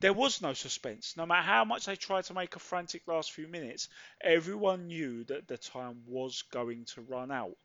there 0.00 0.12
was 0.12 0.42
no 0.42 0.52
suspense. 0.52 1.16
No 1.16 1.26
matter 1.26 1.42
how 1.42 1.64
much 1.64 1.86
they 1.86 1.96
tried 1.96 2.24
to 2.24 2.34
make 2.34 2.56
a 2.56 2.60
frantic 2.60 3.06
last 3.06 3.32
few 3.32 3.48
minutes, 3.48 3.88
everyone 4.20 4.88
knew 4.88 5.24
that 5.24 5.46
the 5.48 5.58
time 5.58 6.02
was 6.06 6.42
going 6.50 6.84
to 6.86 7.02
run 7.02 7.30
out. 7.30 7.56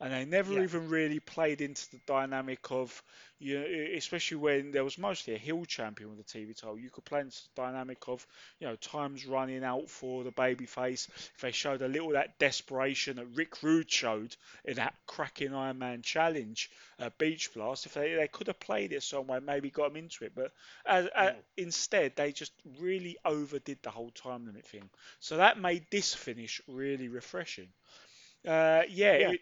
And 0.00 0.12
they 0.12 0.24
never 0.26 0.58
Yeah. 0.58 0.62
even 0.62 0.88
really 0.88 1.20
played 1.20 1.60
into 1.62 1.90
the 1.90 2.00
dynamic 2.06 2.70
of, 2.70 3.02
you 3.38 3.58
know, 3.58 3.66
especially 3.96 4.36
when 4.38 4.70
there 4.70 4.84
was 4.84 4.98
mostly 4.98 5.34
a 5.34 5.38
heel 5.38 5.64
champion 5.64 6.10
with 6.10 6.18
the 6.18 6.24
TV 6.24 6.54
title. 6.54 6.78
You 6.78 6.90
could 6.90 7.04
play 7.06 7.20
into 7.20 7.36
the 7.42 7.62
dynamic 7.62 8.06
of, 8.08 8.26
you 8.60 8.66
know, 8.66 8.76
times 8.76 9.26
running 9.26 9.64
out 9.64 9.88
for 9.88 10.22
the 10.24 10.32
babyface. 10.32 11.08
If 11.34 11.40
they 11.40 11.52
showed 11.52 11.82
a 11.82 11.88
little 11.88 12.08
of 12.08 12.14
that 12.14 12.38
desperation 12.38 13.16
that 13.16 13.26
Rick 13.26 13.62
Rude 13.62 13.90
showed 13.90 14.36
in 14.64 14.76
that 14.76 14.94
cracking 15.06 15.54
Iron 15.54 15.78
Man 15.78 16.02
challenge 16.02 16.70
at 16.98 17.16
Beach 17.18 17.52
Blast, 17.54 17.86
if 17.86 17.94
they, 17.94 18.14
they 18.14 18.28
could 18.28 18.48
have 18.48 18.60
played 18.60 18.92
it 18.92 19.02
some 19.02 19.26
way, 19.26 19.40
maybe 19.40 19.70
got 19.70 19.88
them 19.88 19.96
into 19.96 20.24
it. 20.24 20.32
But 20.34 20.52
as, 20.84 21.08
uh, 21.14 21.30
instead, 21.56 22.16
they 22.16 22.32
just 22.32 22.52
really 22.78 23.16
overdid 23.24 23.78
the 23.82 23.90
whole 23.90 24.10
time 24.10 24.46
limit 24.46 24.66
thing. 24.66 24.90
So 25.20 25.38
that 25.38 25.58
made 25.58 25.86
this 25.90 26.14
finish 26.14 26.60
really 26.66 27.08
refreshing. 27.08 27.68
Uh, 28.46 28.82
yeah, 28.88 29.14
Yeah. 29.16 29.32
It, 29.34 29.40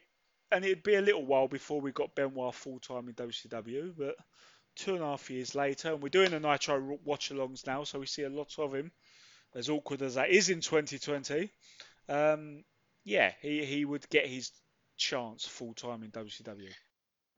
and 0.54 0.64
it'd 0.64 0.84
be 0.84 0.94
a 0.94 1.02
little 1.02 1.26
while 1.26 1.48
before 1.48 1.80
we 1.80 1.90
got 1.90 2.14
Benoit 2.14 2.54
full 2.54 2.78
time 2.78 3.08
in 3.08 3.14
WCW, 3.14 3.92
but 3.96 4.16
two 4.76 4.94
and 4.94 5.02
a 5.02 5.06
half 5.06 5.28
years 5.28 5.54
later, 5.54 5.92
and 5.92 6.02
we're 6.02 6.08
doing 6.08 6.30
the 6.30 6.38
Nitro 6.38 6.98
watch 7.04 7.30
alongs 7.30 7.66
now, 7.66 7.82
so 7.82 7.98
we 7.98 8.06
see 8.06 8.22
a 8.22 8.30
lot 8.30 8.56
of 8.58 8.72
him. 8.72 8.92
As 9.54 9.68
awkward 9.68 10.02
as 10.02 10.14
that 10.14 10.30
is 10.30 10.48
in 10.48 10.60
2020, 10.60 11.50
um, 12.08 12.64
yeah, 13.04 13.32
he, 13.40 13.64
he 13.64 13.84
would 13.84 14.08
get 14.08 14.26
his 14.26 14.50
chance 14.96 15.44
full 15.44 15.74
time 15.74 16.02
in 16.02 16.10
WCW. 16.10 16.70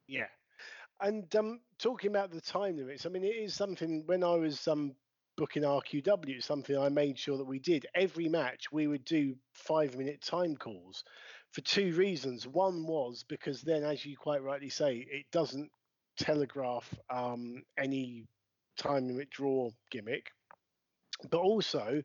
Yeah. 0.07 0.29
And 1.01 1.35
um, 1.37 1.61
talking 1.79 2.11
about 2.11 2.31
the 2.31 2.41
time 2.41 2.77
limits, 2.77 3.05
I 3.05 3.11
mean, 3.11 3.25
it 3.25 3.37
is 3.37 3.55
something 3.55 4.03
when 4.07 4.25
I 4.25 4.35
was 4.35 4.67
um, 4.67 4.95
booking 5.37 5.63
RQW, 5.63 6.43
something 6.43 6.77
I 6.77 6.89
made 6.89 7.19
sure 7.19 7.37
that 7.37 7.45
we 7.45 7.59
did. 7.59 7.87
Every 7.95 8.29
match, 8.29 8.73
we 8.73 8.87
would 8.87 9.05
do 9.05 9.37
five 9.53 9.97
minute 9.97 10.23
time 10.23 10.57
calls 10.57 11.05
for 11.57 11.63
two 11.63 11.95
reasons. 11.95 12.47
One 12.47 12.87
was 12.87 13.25
because 13.27 13.63
then, 13.63 13.83
as 13.83 14.05
you 14.05 14.15
quite 14.15 14.43
rightly 14.43 14.69
say, 14.69 15.07
it 15.11 15.25
doesn't 15.33 15.71
telegraph 16.19 16.87
um, 17.09 17.63
any 17.79 18.27
time 18.77 19.09
limit 19.09 19.31
draw 19.31 19.71
gimmick. 19.91 20.27
But 21.31 21.39
also, 21.39 22.03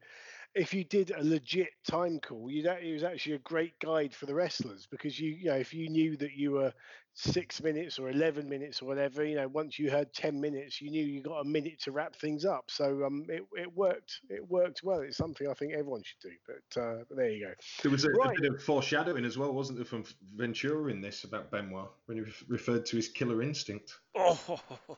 if 0.53 0.73
you 0.73 0.83
did 0.83 1.11
a 1.11 1.23
legit 1.23 1.69
time 1.87 2.19
call, 2.19 2.49
you'd, 2.49 2.65
it 2.65 2.93
was 2.93 3.03
actually 3.03 3.35
a 3.35 3.39
great 3.39 3.79
guide 3.79 4.13
for 4.13 4.25
the 4.25 4.33
wrestlers 4.33 4.87
because 4.89 5.19
you, 5.19 5.31
you 5.31 5.45
know, 5.45 5.55
if 5.55 5.73
you 5.73 5.89
knew 5.89 6.17
that 6.17 6.33
you 6.33 6.51
were 6.51 6.73
six 7.13 7.61
minutes 7.61 7.99
or 7.99 8.09
11 8.09 8.49
minutes 8.49 8.81
or 8.81 8.85
whatever, 8.85 9.23
you 9.23 9.35
know, 9.35 9.47
once 9.47 9.79
you 9.79 9.89
heard 9.89 10.13
10 10.13 10.39
minutes, 10.39 10.81
you 10.81 10.89
knew 10.89 11.03
you 11.03 11.21
got 11.21 11.39
a 11.39 11.45
minute 11.45 11.79
to 11.81 11.91
wrap 11.91 12.15
things 12.15 12.43
up. 12.43 12.65
So 12.69 13.05
um, 13.05 13.25
it, 13.29 13.43
it 13.53 13.73
worked. 13.73 14.19
It 14.29 14.45
worked 14.49 14.83
well. 14.83 14.99
It's 14.99 15.17
something 15.17 15.47
I 15.47 15.53
think 15.53 15.73
everyone 15.73 16.03
should 16.03 16.29
do. 16.29 16.35
But, 16.45 16.81
uh, 16.81 17.03
but 17.07 17.17
there 17.17 17.29
you 17.29 17.45
go. 17.45 17.53
There 17.81 17.91
was 17.91 18.03
a, 18.03 18.09
a 18.09 18.41
bit 18.41 18.51
of 18.51 18.61
foreshadowing 18.61 19.23
as 19.23 19.37
well, 19.37 19.53
wasn't 19.53 19.77
there, 19.77 19.85
from 19.85 20.03
Ventura 20.35 20.91
in 20.91 20.99
this 20.99 21.23
about 21.23 21.49
Benoit 21.49 21.89
when 22.05 22.17
he 22.17 22.23
re- 22.23 22.33
referred 22.47 22.85
to 22.87 22.97
his 22.97 23.07
killer 23.07 23.41
instinct. 23.41 23.93
Oh, 24.15 24.59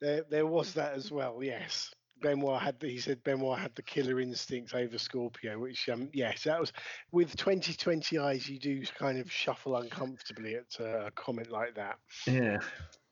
There, 0.00 0.24
there 0.28 0.46
was 0.46 0.74
that 0.74 0.94
as 0.94 1.10
well. 1.10 1.42
Yes, 1.42 1.90
Benoit 2.20 2.60
had. 2.60 2.78
The, 2.80 2.88
he 2.88 2.98
said 2.98 3.22
Benoit 3.24 3.58
had 3.58 3.74
the 3.74 3.82
killer 3.82 4.20
instinct 4.20 4.74
over 4.74 4.98
Scorpio, 4.98 5.58
which 5.58 5.88
um, 5.88 6.08
yes, 6.12 6.44
that 6.44 6.60
was 6.60 6.72
with 7.12 7.36
2020 7.36 8.18
eyes. 8.18 8.48
You 8.48 8.58
do 8.58 8.82
kind 8.98 9.18
of 9.18 9.30
shuffle 9.30 9.76
uncomfortably 9.76 10.56
at 10.56 10.80
uh, 10.80 11.06
a 11.06 11.10
comment 11.12 11.50
like 11.50 11.74
that. 11.74 11.98
Yeah. 12.26 12.58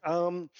Um, 0.04 0.50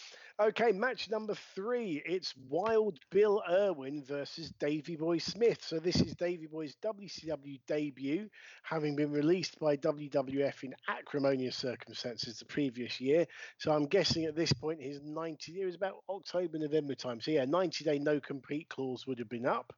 okay, 0.41 0.73
match 0.73 1.11
number 1.11 1.35
three. 1.55 2.03
It's 2.05 2.35
Wild 2.49 2.99
Bill 3.11 3.43
Irwin 3.49 4.05
versus 4.05 4.51
Davy 4.59 4.97
Boy 4.97 5.19
Smith. 5.19 5.59
So 5.63 5.79
this 5.79 6.01
is 6.01 6.15
Davy 6.15 6.47
Boy's 6.47 6.77
WCW 6.83 7.61
debut, 7.67 8.29
having 8.63 8.97
been 8.97 9.13
released 9.13 9.59
by 9.61 9.77
WWF 9.77 10.65
in 10.65 10.75
acrimonious 10.89 11.57
circumstances 11.57 12.39
the 12.39 12.47
previous 12.47 13.01
year. 13.01 13.27
So 13.59 13.73
I'm 13.73 13.87
guessing 13.87 14.25
at 14.25 14.37
this 14.37 14.53
point 14.53 14.83
his 14.83 15.01
90. 15.03 15.61
It 15.61 15.67
was 15.67 15.77
about 15.77 16.03
October, 16.09 16.59
November 16.59 16.95
time. 16.95 17.21
So 17.21 17.31
yeah, 17.31 17.45
90 17.45 17.85
day 17.85 17.99
no 17.99 18.21
compete 18.21 18.69
clause 18.69 19.07
would 19.07 19.19
have 19.19 19.29
been 19.29 19.47
up. 19.47 19.73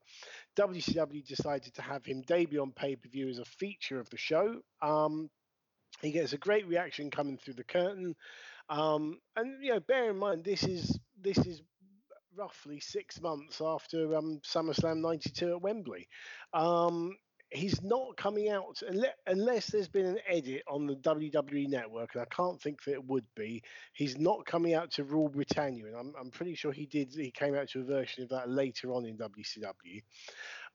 WCW 0.57 1.27
decided 1.27 1.75
to 1.75 1.83
have 1.83 2.05
him 2.05 2.23
debut 2.23 2.63
on 2.63 2.73
pay 2.73 2.97
per 2.97 3.09
view 3.09 3.29
as 3.29 3.39
a 3.39 3.45
feature 3.45 4.01
of 4.01 4.09
the 4.11 4.17
show. 4.17 4.61
Um, 4.81 5.29
he 6.03 6.11
gets 6.13 6.33
a 6.33 6.39
great 6.39 6.67
reaction 6.67 7.11
coming 7.11 7.39
through 7.39 7.55
the 7.55 7.65
curtain. 7.65 8.15
Um, 8.69 9.19
and 9.37 9.63
you 9.63 9.73
know, 9.75 9.81
bear 9.81 10.11
in 10.11 10.19
mind 10.19 10.45
this 10.45 10.65
is 10.65 10.99
this 11.21 11.39
is 11.39 11.63
roughly 12.37 12.81
six 12.81 13.21
months 13.21 13.61
after 13.65 14.17
um, 14.17 14.41
SummerSlam 14.45 15.01
'92 15.01 15.53
at 15.53 15.63
Wembley. 15.63 16.09
Um, 16.53 17.17
he's 17.51 17.83
not 17.83 18.17
coming 18.17 18.49
out 18.49 18.83
unless, 19.27 19.67
there's 19.69 19.89
been 19.89 20.07
an 20.07 20.19
edit 20.29 20.63
on 20.69 20.87
the 20.87 20.97
WWE 20.97 21.69
network, 21.69 22.15
and 22.15 22.23
I 22.23 22.35
can't 22.35 22.61
think 22.61 22.83
that 22.85 22.93
it 22.93 23.05
would 23.05 23.25
be. 23.37 23.63
He's 23.93 24.19
not 24.19 24.47
coming 24.47 24.75
out 24.75 24.91
to 24.93 25.05
Rule 25.05 25.29
Britannia, 25.29 25.87
and 25.87 25.97
I'm, 25.97 26.13
I'm 26.21 26.31
pretty 26.31 26.55
sure 26.55 26.73
he 26.73 26.87
did. 26.87 27.13
He 27.15 27.31
came 27.31 27.55
out 27.55 27.69
to 27.71 27.81
a 27.81 27.85
version 27.85 28.25
of 28.25 28.31
that 28.31 28.51
later 28.51 28.93
on 28.93 29.07
in 29.07 29.17
WCW. 29.17 30.03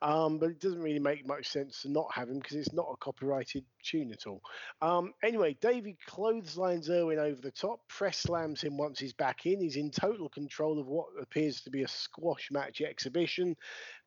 Um, 0.01 0.39
but 0.39 0.49
it 0.49 0.59
doesn't 0.59 0.81
really 0.81 0.99
make 0.99 1.27
much 1.27 1.47
sense 1.47 1.83
to 1.83 1.91
not 1.91 2.11
have 2.13 2.29
him 2.29 2.39
because 2.39 2.57
it's 2.57 2.73
not 2.73 2.87
a 2.91 2.97
copyrighted 2.97 3.63
tune 3.83 4.11
at 4.11 4.25
all. 4.25 4.41
Um, 4.81 5.13
anyway, 5.23 5.55
Davey 5.61 5.97
clotheslines 6.07 6.89
Irwin 6.89 7.19
over 7.19 7.39
the 7.39 7.51
top, 7.51 7.87
press 7.87 8.17
slams 8.17 8.61
him 8.61 8.77
once 8.77 8.99
he's 8.99 9.13
back 9.13 9.45
in. 9.45 9.61
He's 9.61 9.75
in 9.75 9.91
total 9.91 10.27
control 10.27 10.79
of 10.79 10.87
what 10.87 11.07
appears 11.21 11.61
to 11.61 11.69
be 11.69 11.83
a 11.83 11.87
squash 11.87 12.49
match 12.51 12.81
exhibition. 12.81 13.55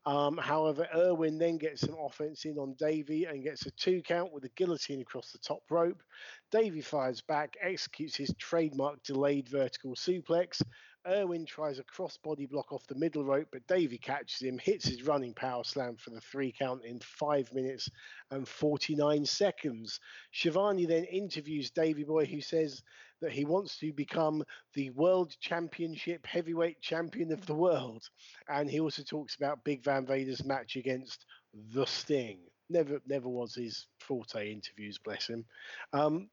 Um, 0.07 0.37
however, 0.37 0.87
Irwin 0.95 1.39
then 1.39 1.57
gets 1.57 1.81
some 1.81 1.97
offense 1.99 2.45
in 2.45 2.59
on 2.59 2.75
Davey 2.79 3.25
and 3.25 3.43
gets 3.43 3.65
a 3.67 3.71
two 3.71 4.03
count 4.03 4.33
with 4.33 4.45
a 4.45 4.51
guillotine 4.51 5.01
across 5.01 5.33
the 5.33 5.39
top 5.39 5.63
rope. 5.71 6.03
Davey 6.51 6.83
fires 6.83 7.23
back, 7.23 7.57
executes 7.63 8.17
his 8.17 8.35
trademark 8.39 9.03
delayed 9.03 9.49
vertical 9.49 9.95
suplex. 9.95 10.61
Irwin 11.07 11.45
tries 11.45 11.79
a 11.79 11.85
crossbody 11.85 12.49
block 12.49 12.73
off 12.73 12.87
the 12.87 12.95
middle 12.95 13.25
rope, 13.25 13.49
but 13.53 13.67
Davey 13.67 13.99
catches 13.99 14.41
him, 14.41 14.59
hits 14.59 14.87
his 14.87 15.03
running 15.03 15.35
power 15.35 15.63
slam 15.63 15.97
for 15.97 16.11
the 16.11 16.21
three 16.21 16.55
count 16.59 16.85
in 16.85 16.99
five 17.01 17.53
minutes 17.53 17.91
and 18.31 18.49
49 18.49 19.27
seconds. 19.27 20.01
Schiavone 20.33 20.87
then 20.87 21.05
interviews 21.05 21.71
Davey 21.71 22.05
Boy, 22.05 22.25
who 22.25 22.41
says 22.41 22.83
that 23.21 23.33
he 23.33 23.45
wants 23.45 23.79
to 23.79 23.93
become 23.93 24.43
the 24.73 24.91
World 24.91 25.35
Championship 25.41 26.27
Heavyweight 26.27 26.81
Champion 26.81 27.33
of 27.33 27.45
the 27.47 27.55
world. 27.55 28.09
And 28.49 28.71
he 28.71 28.81
also 28.81 29.03
talks 29.03 29.37
about 29.37 29.65
Big 29.65 29.85
Van 29.85 30.07
Vader's 30.07 30.45
match 30.45 30.77
against 30.77 31.27
The 31.75 31.85
Sting. 31.85 32.39
Never, 32.71 33.01
never 33.07 33.29
was 33.29 33.55
his 33.55 33.87
forte 34.01 34.51
interviews, 34.51 34.99
bless 34.99 35.29
him. 35.29 35.45
Um, 35.93 36.31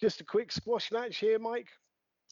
just 0.00 0.22
a 0.22 0.24
quick 0.24 0.50
squash 0.50 0.90
match 0.90 1.18
here, 1.18 1.38
Mike. 1.38 1.68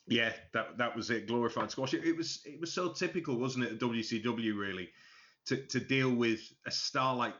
Yeah, 0.06 0.32
that 0.52 0.78
that 0.78 0.96
was 0.96 1.10
it. 1.10 1.28
Glorified 1.28 1.70
squash. 1.70 1.94
It, 1.94 2.16
was 2.16 2.40
it 2.44 2.60
was 2.60 2.72
so 2.72 2.92
typical, 2.92 3.38
wasn't 3.38 3.64
it, 3.64 3.72
at 3.72 3.78
WCW 3.78 4.56
really, 4.58 4.90
to 5.46 5.56
to 5.66 5.80
deal 5.80 6.10
with 6.10 6.40
a 6.66 6.70
star 6.70 7.14
like 7.14 7.34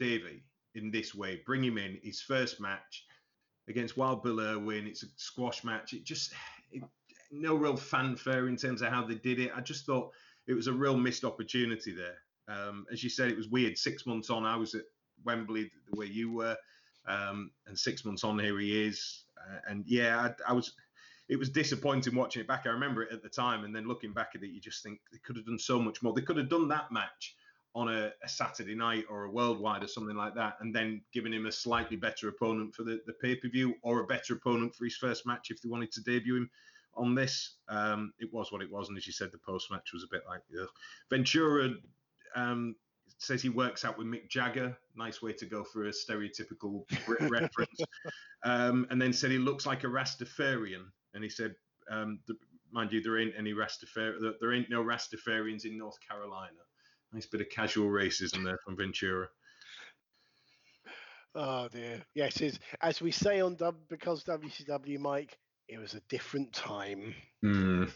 Davey 0.00 0.42
in 0.74 0.90
this 0.90 1.14
way. 1.14 1.40
Bring 1.46 1.62
him 1.62 1.78
in 1.78 1.98
his 2.02 2.20
first 2.20 2.60
match 2.60 3.04
against 3.68 3.96
Wild 3.96 4.22
Bill 4.22 4.40
Irwin. 4.40 4.86
It's 4.86 5.04
a 5.04 5.06
squash 5.16 5.62
match. 5.62 5.92
It 5.92 6.04
just 6.04 6.32
it, 6.72 6.82
no 7.30 7.54
real 7.54 7.76
fanfare 7.76 8.48
in 8.48 8.56
terms 8.56 8.82
of 8.82 8.88
how 8.88 9.04
they 9.04 9.14
did 9.14 9.38
it. 9.38 9.52
I 9.54 9.60
just 9.60 9.86
thought 9.86 10.10
it 10.46 10.54
was 10.54 10.66
a 10.66 10.72
real 10.72 10.96
missed 10.96 11.24
opportunity 11.24 11.94
there. 11.94 12.18
Um, 12.48 12.86
as 12.92 13.02
you 13.02 13.10
said, 13.10 13.30
it 13.30 13.36
was 13.36 13.48
weird. 13.48 13.78
Six 13.78 14.04
months 14.04 14.30
on, 14.30 14.44
I 14.44 14.56
was 14.56 14.74
at 14.74 14.82
Wembley 15.24 15.70
the 15.90 15.98
way 15.98 16.06
you 16.06 16.32
were, 16.32 16.56
um, 17.06 17.50
and 17.66 17.78
six 17.78 18.04
months 18.04 18.24
on, 18.24 18.38
here 18.38 18.58
he 18.58 18.86
is. 18.86 19.24
Uh, 19.38 19.58
and 19.68 19.84
yeah, 19.86 20.20
I, 20.20 20.50
I 20.50 20.52
was 20.52 20.74
it 21.28 21.38
was 21.38 21.48
disappointing 21.48 22.14
watching 22.14 22.40
it 22.40 22.48
back. 22.48 22.64
I 22.66 22.70
remember 22.70 23.02
it 23.02 23.12
at 23.12 23.22
the 23.22 23.28
time, 23.28 23.64
and 23.64 23.74
then 23.74 23.88
looking 23.88 24.12
back 24.12 24.32
at 24.34 24.42
it, 24.42 24.50
you 24.50 24.60
just 24.60 24.82
think 24.82 25.00
they 25.12 25.18
could 25.24 25.36
have 25.36 25.46
done 25.46 25.58
so 25.58 25.80
much 25.80 26.02
more. 26.02 26.12
They 26.12 26.22
could 26.22 26.36
have 26.36 26.50
done 26.50 26.68
that 26.68 26.92
match 26.92 27.36
on 27.74 27.88
a, 27.88 28.12
a 28.22 28.28
Saturday 28.28 28.74
night 28.74 29.04
or 29.10 29.24
a 29.24 29.30
worldwide 29.30 29.82
or 29.82 29.88
something 29.88 30.16
like 30.16 30.34
that, 30.34 30.56
and 30.60 30.74
then 30.74 31.00
given 31.12 31.32
him 31.32 31.46
a 31.46 31.52
slightly 31.52 31.96
better 31.96 32.28
opponent 32.28 32.74
for 32.74 32.84
the, 32.84 33.00
the 33.06 33.14
pay 33.14 33.34
per 33.34 33.48
view 33.48 33.74
or 33.82 34.00
a 34.00 34.06
better 34.06 34.34
opponent 34.34 34.74
for 34.74 34.84
his 34.84 34.96
first 34.96 35.26
match 35.26 35.50
if 35.50 35.60
they 35.62 35.68
wanted 35.68 35.90
to 35.92 36.02
debut 36.02 36.36
him 36.36 36.50
on 36.94 37.14
this. 37.14 37.56
Um, 37.68 38.12
it 38.20 38.32
was 38.32 38.52
what 38.52 38.62
it 38.62 38.70
was, 38.70 38.88
and 38.88 38.98
as 38.98 39.06
you 39.06 39.12
said, 39.12 39.32
the 39.32 39.38
post 39.38 39.70
match 39.70 39.92
was 39.92 40.04
a 40.04 40.08
bit 40.10 40.22
like 40.28 40.42
ugh. 40.60 40.68
Ventura. 41.10 41.70
Um, 42.36 42.76
says 43.18 43.42
he 43.42 43.48
works 43.48 43.84
out 43.84 43.96
with 43.96 44.06
Mick 44.06 44.28
Jagger. 44.28 44.76
Nice 44.96 45.22
way 45.22 45.32
to 45.32 45.46
go 45.46 45.64
for 45.64 45.86
a 45.86 45.90
stereotypical 45.90 46.84
Brit 47.06 47.20
reference. 47.30 47.80
Um, 48.42 48.86
and 48.90 49.00
then 49.00 49.12
said 49.12 49.30
he 49.30 49.38
looks 49.38 49.66
like 49.66 49.84
a 49.84 49.86
Rastafarian. 49.86 50.86
And 51.14 51.22
he 51.22 51.30
said, 51.30 51.54
um, 51.90 52.18
the, 52.26 52.34
mind 52.72 52.92
you, 52.92 53.02
there 53.02 53.18
ain't 53.18 53.34
any 53.38 53.52
Rastafari- 53.52 54.34
there 54.40 54.52
ain't 54.52 54.70
no 54.70 54.82
Rastafarians 54.82 55.64
in 55.64 55.78
North 55.78 55.96
Carolina. 56.06 56.52
Nice 57.12 57.26
bit 57.26 57.40
of 57.40 57.48
casual 57.48 57.88
racism 57.88 58.44
there 58.44 58.58
from 58.64 58.76
Ventura. 58.76 59.28
Oh 61.36 61.66
dear. 61.66 62.00
Yes, 62.14 62.40
it's, 62.40 62.60
as 62.80 63.00
we 63.00 63.10
say 63.10 63.40
on 63.40 63.56
Dub 63.56 63.74
because 63.88 64.22
WCW, 64.22 65.00
Mike, 65.00 65.36
it 65.66 65.78
was 65.78 65.94
a 65.94 66.00
different 66.08 66.52
time. 66.52 67.12
Mm. 67.44 67.90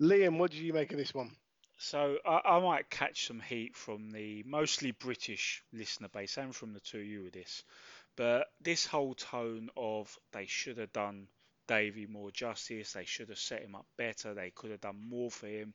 Liam, 0.00 0.38
what 0.38 0.52
did 0.52 0.60
you 0.60 0.72
make 0.72 0.92
of 0.92 0.98
this 0.98 1.12
one? 1.12 1.32
So 1.78 2.18
I, 2.24 2.40
I 2.44 2.60
might 2.60 2.88
catch 2.90 3.26
some 3.26 3.40
heat 3.40 3.74
from 3.76 4.10
the 4.10 4.44
mostly 4.46 4.92
British 4.92 5.64
listener 5.72 6.08
base 6.08 6.36
and 6.36 6.54
from 6.54 6.72
the 6.72 6.80
two 6.80 6.98
of 6.98 7.04
you 7.04 7.24
with 7.24 7.32
this, 7.32 7.64
but 8.16 8.46
this 8.60 8.86
whole 8.86 9.14
tone 9.14 9.70
of 9.76 10.16
they 10.32 10.46
should 10.46 10.78
have 10.78 10.92
done 10.92 11.28
Davey 11.68 12.06
more 12.06 12.32
justice, 12.32 12.92
they 12.92 13.04
should 13.04 13.28
have 13.28 13.38
set 13.38 13.62
him 13.62 13.76
up 13.76 13.86
better, 13.96 14.34
they 14.34 14.50
could 14.50 14.72
have 14.72 14.80
done 14.80 15.00
more 15.08 15.30
for 15.30 15.46
him. 15.46 15.74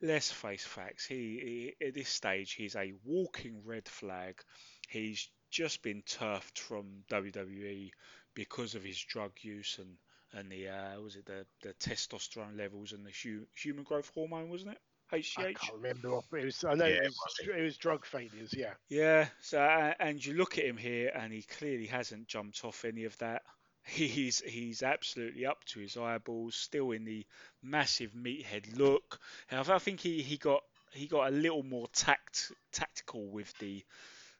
Let's 0.00 0.30
face 0.30 0.64
facts. 0.64 1.06
He, 1.06 1.74
he 1.80 1.86
at 1.86 1.94
this 1.94 2.08
stage 2.08 2.52
he's 2.52 2.76
a 2.76 2.92
walking 3.04 3.62
red 3.64 3.88
flag. 3.88 4.40
He's 4.88 5.28
just 5.50 5.82
been 5.82 6.02
turfed 6.02 6.58
from 6.58 7.04
WWE 7.10 7.90
because 8.34 8.74
of 8.76 8.84
his 8.84 9.00
drug 9.00 9.32
use 9.40 9.78
and 9.78 9.96
and 10.32 10.50
the 10.50 10.68
uh, 10.68 11.00
was 11.00 11.16
it 11.16 11.26
the, 11.26 11.44
the 11.62 11.72
testosterone 11.74 12.56
levels 12.56 12.92
and 12.92 13.04
the 13.04 13.10
hu- 13.10 13.46
human 13.54 13.82
growth 13.82 14.12
hormone, 14.14 14.48
wasn't 14.48 14.70
it? 14.70 14.78
HGH. 15.12 15.38
I 15.38 15.52
can't 15.54 15.74
remember. 15.74 16.10
What 16.14 16.24
it 16.32 16.44
was. 16.44 16.64
I 16.64 16.74
know 16.74 16.84
Yeah, 16.84 16.92
it, 16.92 17.04
it 17.06 17.08
was, 17.08 17.48
it 17.56 17.62
was 17.62 17.76
drug 17.76 18.06
failures. 18.06 18.54
Yeah. 18.56 18.74
Yeah. 18.88 19.26
So 19.40 19.60
uh, 19.60 19.94
and 19.98 20.24
you 20.24 20.34
look 20.34 20.56
at 20.58 20.64
him 20.64 20.76
here, 20.76 21.10
and 21.14 21.32
he 21.32 21.42
clearly 21.42 21.86
hasn't 21.86 22.28
jumped 22.28 22.64
off 22.64 22.84
any 22.84 23.04
of 23.04 23.18
that. 23.18 23.42
He's 23.84 24.40
he's 24.40 24.82
absolutely 24.82 25.46
up 25.46 25.64
to 25.66 25.80
his 25.80 25.96
eyeballs, 25.96 26.54
still 26.54 26.92
in 26.92 27.04
the 27.04 27.26
massive 27.62 28.12
meathead 28.14 28.76
look. 28.78 29.20
I 29.50 29.78
think 29.78 30.00
he, 30.00 30.22
he 30.22 30.36
got 30.36 30.62
he 30.92 31.06
got 31.06 31.28
a 31.28 31.30
little 31.30 31.62
more 31.62 31.88
tact 31.88 32.52
tactical 32.72 33.26
with 33.28 33.52
the 33.58 33.84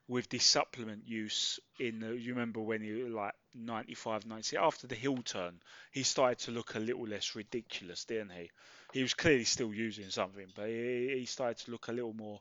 with 0.09 0.29
the 0.29 0.39
supplement 0.41 1.07
use 1.07 1.61
in 1.79 2.01
the, 2.01 2.09
you 2.17 2.33
remember 2.35 2.61
when 2.61 2.83
he 2.83 2.91
like 3.05 3.35
95 3.55 4.27
90 4.27 4.57
after 4.57 4.89
the 4.89 4.97
hill 4.97 5.19
turn 5.19 5.61
he 5.93 6.03
started 6.03 6.39
to 6.41 6.51
look 6.51 6.75
a 6.75 6.81
little 6.81 7.07
less 7.07 7.37
ridiculous 7.37 8.05
didn't 8.05 8.33
he 8.33 8.51
he 8.93 9.03
was 9.03 9.15
clearly 9.15 9.45
still 9.45 9.73
using 9.73 10.11
something 10.11 10.49
but 10.57 10.67
he, 10.67 11.15
he 11.21 11.27
started 11.27 11.59
to 11.59 11.71
look 11.71 11.87
a 11.87 11.93
little 11.93 12.13
more 12.13 12.41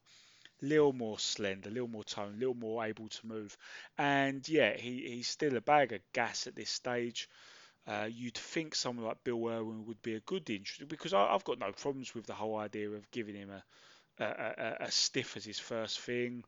little 0.66 0.94
more 0.94 1.20
slender, 1.20 1.70
a 1.70 1.72
little 1.72 1.88
more 1.88 2.04
tone, 2.04 2.34
a 2.36 2.40
little 2.40 2.56
more 2.56 2.86
able 2.86 3.08
to 3.10 3.28
move. 3.28 3.58
And 3.98 4.48
yeah, 4.48 4.76
he, 4.78 5.08
he's 5.10 5.28
still 5.28 5.56
a 5.58 5.62
bag 5.62 5.94
of 5.94 6.02
gas 6.14 6.48
at 6.48 6.56
this 6.56 6.70
stage. 6.70 7.30
Uh, 7.88 8.08
you'd 8.12 8.38
think 8.38 8.76
someone 8.76 9.06
like 9.08 9.24
Bill 9.24 9.48
Irwin 9.48 9.86
would 9.86 10.02
be 10.02 10.16
a 10.16 10.20
good 10.22 10.50
interest 10.50 10.88
because 10.90 11.14
I, 11.14 11.26
I've 11.34 11.44
got 11.46 11.60
no 11.60 11.72
problems 11.72 12.14
with 12.16 12.26
the 12.28 12.34
whole 12.34 12.58
idea 12.58 12.90
of 12.92 13.10
giving 13.12 13.36
him 13.36 13.50
a, 13.52 13.64
a, 14.20 14.26
a, 14.26 14.78
a 14.86 14.92
stiff 14.92 15.38
as 15.38 15.46
his 15.46 15.60
first 15.60 16.00
thing. 16.02 16.44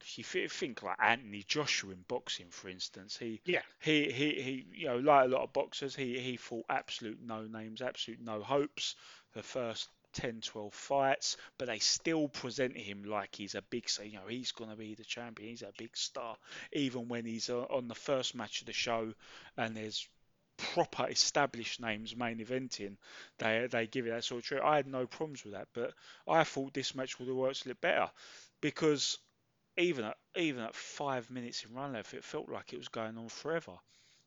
If 0.00 0.34
You 0.34 0.48
think 0.48 0.82
like 0.82 0.96
Anthony 1.00 1.44
Joshua 1.44 1.92
in 1.92 2.02
boxing, 2.08 2.50
for 2.50 2.68
instance. 2.68 3.16
He, 3.16 3.40
Yeah. 3.44 3.62
he, 3.80 4.10
he, 4.10 4.42
he, 4.42 4.66
you 4.72 4.86
know, 4.88 4.98
like 4.98 5.26
a 5.26 5.28
lot 5.28 5.42
of 5.42 5.52
boxers, 5.52 5.94
he, 5.94 6.18
he 6.18 6.36
fought 6.36 6.66
absolute 6.68 7.20
no 7.20 7.46
names, 7.46 7.80
absolute 7.82 8.20
no 8.20 8.42
hopes 8.42 8.96
the 9.34 9.42
first 9.42 9.88
10, 10.14 10.40
12 10.40 10.74
fights, 10.74 11.36
but 11.58 11.68
they 11.68 11.78
still 11.78 12.28
present 12.28 12.76
him 12.76 13.04
like 13.04 13.34
he's 13.34 13.54
a 13.54 13.62
big, 13.62 13.88
so 13.88 14.02
you 14.02 14.14
know, 14.14 14.26
he's 14.28 14.52
going 14.52 14.70
to 14.70 14.76
be 14.76 14.94
the 14.94 15.04
champion, 15.04 15.50
he's 15.50 15.62
a 15.62 15.72
big 15.76 15.96
star, 15.96 16.36
even 16.72 17.08
when 17.08 17.24
he's 17.24 17.50
uh, 17.50 17.62
on 17.62 17.88
the 17.88 17.94
first 17.94 18.34
match 18.34 18.60
of 18.60 18.66
the 18.66 18.72
show 18.72 19.12
and 19.56 19.76
there's 19.76 20.08
proper 20.58 21.06
established 21.08 21.80
names 21.80 22.16
main 22.16 22.38
eventing, 22.38 22.96
they 23.38 23.66
they 23.70 23.86
give 23.86 24.06
it 24.06 24.10
that 24.10 24.24
sort 24.24 24.40
of 24.40 24.46
treatment. 24.46 24.70
I 24.70 24.76
had 24.76 24.86
no 24.86 25.06
problems 25.06 25.44
with 25.44 25.54
that, 25.54 25.68
but 25.72 25.94
I 26.26 26.44
thought 26.44 26.74
this 26.74 26.94
match 26.94 27.18
would 27.18 27.28
have 27.28 27.36
worked 27.36 27.64
a 27.64 27.68
little 27.68 27.78
better 27.80 28.10
because 28.60 29.18
even 29.76 30.04
at 30.04 30.16
even 30.36 30.62
at 30.62 30.74
five 30.74 31.30
minutes 31.30 31.64
in 31.64 31.74
run 31.74 31.92
length, 31.92 32.14
it 32.14 32.24
felt 32.24 32.48
like 32.48 32.72
it 32.72 32.78
was 32.78 32.88
going 32.88 33.16
on 33.16 33.28
forever. 33.28 33.78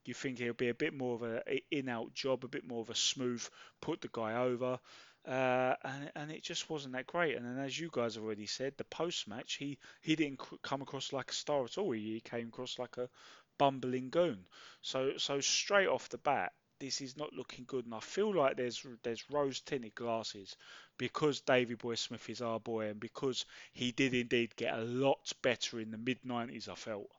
You 0.05 0.13
think 0.15 0.39
it'll 0.39 0.53
be 0.55 0.69
a 0.69 0.73
bit 0.73 0.95
more 0.95 1.15
of 1.15 1.23
a 1.23 1.61
in-out 1.69 2.13
job, 2.13 2.43
a 2.43 2.47
bit 2.47 2.65
more 2.65 2.81
of 2.81 2.89
a 2.89 2.95
smooth 2.95 3.45
put 3.81 4.01
the 4.01 4.09
guy 4.11 4.35
over, 4.35 4.79
uh, 5.27 5.75
and 5.83 6.11
and 6.15 6.31
it 6.31 6.43
just 6.43 6.69
wasn't 6.69 6.93
that 6.93 7.07
great. 7.07 7.35
And 7.35 7.45
then, 7.45 7.63
as 7.63 7.79
you 7.79 7.89
guys 7.91 8.17
already 8.17 8.47
said, 8.47 8.73
the 8.77 8.83
post-match 8.85 9.55
he 9.55 9.77
he 10.01 10.15
didn't 10.15 10.41
come 10.63 10.81
across 10.81 11.13
like 11.13 11.29
a 11.31 11.33
star 11.33 11.63
at 11.65 11.77
all. 11.77 11.91
He 11.91 12.21
came 12.21 12.47
across 12.47 12.79
like 12.79 12.97
a 12.97 13.09
bumbling 13.57 14.09
goon. 14.09 14.45
So 14.81 15.17
so 15.17 15.39
straight 15.39 15.87
off 15.87 16.09
the 16.09 16.17
bat, 16.17 16.53
this 16.79 17.01
is 17.01 17.15
not 17.15 17.33
looking 17.33 17.65
good, 17.65 17.85
and 17.85 17.93
I 17.93 17.99
feel 17.99 18.33
like 18.33 18.57
there's 18.57 18.83
there's 19.03 19.29
rose-tinted 19.29 19.93
glasses 19.93 20.57
because 20.97 21.41
Davy 21.41 21.75
Boy 21.75 21.95
Smith 21.95 22.27
is 22.29 22.41
our 22.41 22.59
boy, 22.59 22.87
and 22.87 22.99
because 22.99 23.45
he 23.73 23.91
did 23.91 24.15
indeed 24.15 24.55
get 24.55 24.73
a 24.73 24.81
lot 24.81 25.31
better 25.43 25.79
in 25.79 25.91
the 25.91 25.97
mid 25.99 26.23
'90s. 26.23 26.67
I 26.67 26.75
felt. 26.75 27.11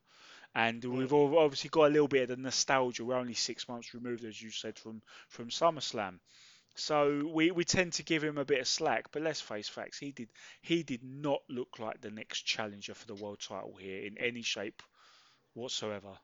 And 0.54 0.84
we've 0.84 1.12
all 1.12 1.38
obviously 1.38 1.70
got 1.70 1.86
a 1.86 1.94
little 1.94 2.08
bit 2.08 2.24
of 2.24 2.28
the 2.30 2.36
nostalgia. 2.36 3.04
We're 3.04 3.16
only 3.16 3.34
six 3.34 3.68
months 3.68 3.94
removed, 3.94 4.24
as 4.24 4.42
you 4.42 4.50
said, 4.50 4.78
from 4.78 5.00
from 5.28 5.48
SummerSlam. 5.48 6.18
So 6.74 7.30
we, 7.32 7.50
we 7.50 7.64
tend 7.64 7.94
to 7.94 8.02
give 8.02 8.24
him 8.24 8.38
a 8.38 8.44
bit 8.44 8.60
of 8.60 8.68
slack, 8.68 9.10
but 9.12 9.22
let's 9.22 9.40
face 9.40 9.68
facts. 9.68 9.98
He 9.98 10.12
did 10.12 10.30
he 10.62 10.82
did 10.82 11.02
not 11.04 11.42
look 11.48 11.78
like 11.78 12.00
the 12.00 12.10
next 12.10 12.42
challenger 12.42 12.94
for 12.94 13.06
the 13.06 13.14
world 13.14 13.40
title 13.40 13.76
here 13.76 14.02
in 14.02 14.16
any 14.18 14.42
shape 14.42 14.82
whatsoever. 15.54 16.18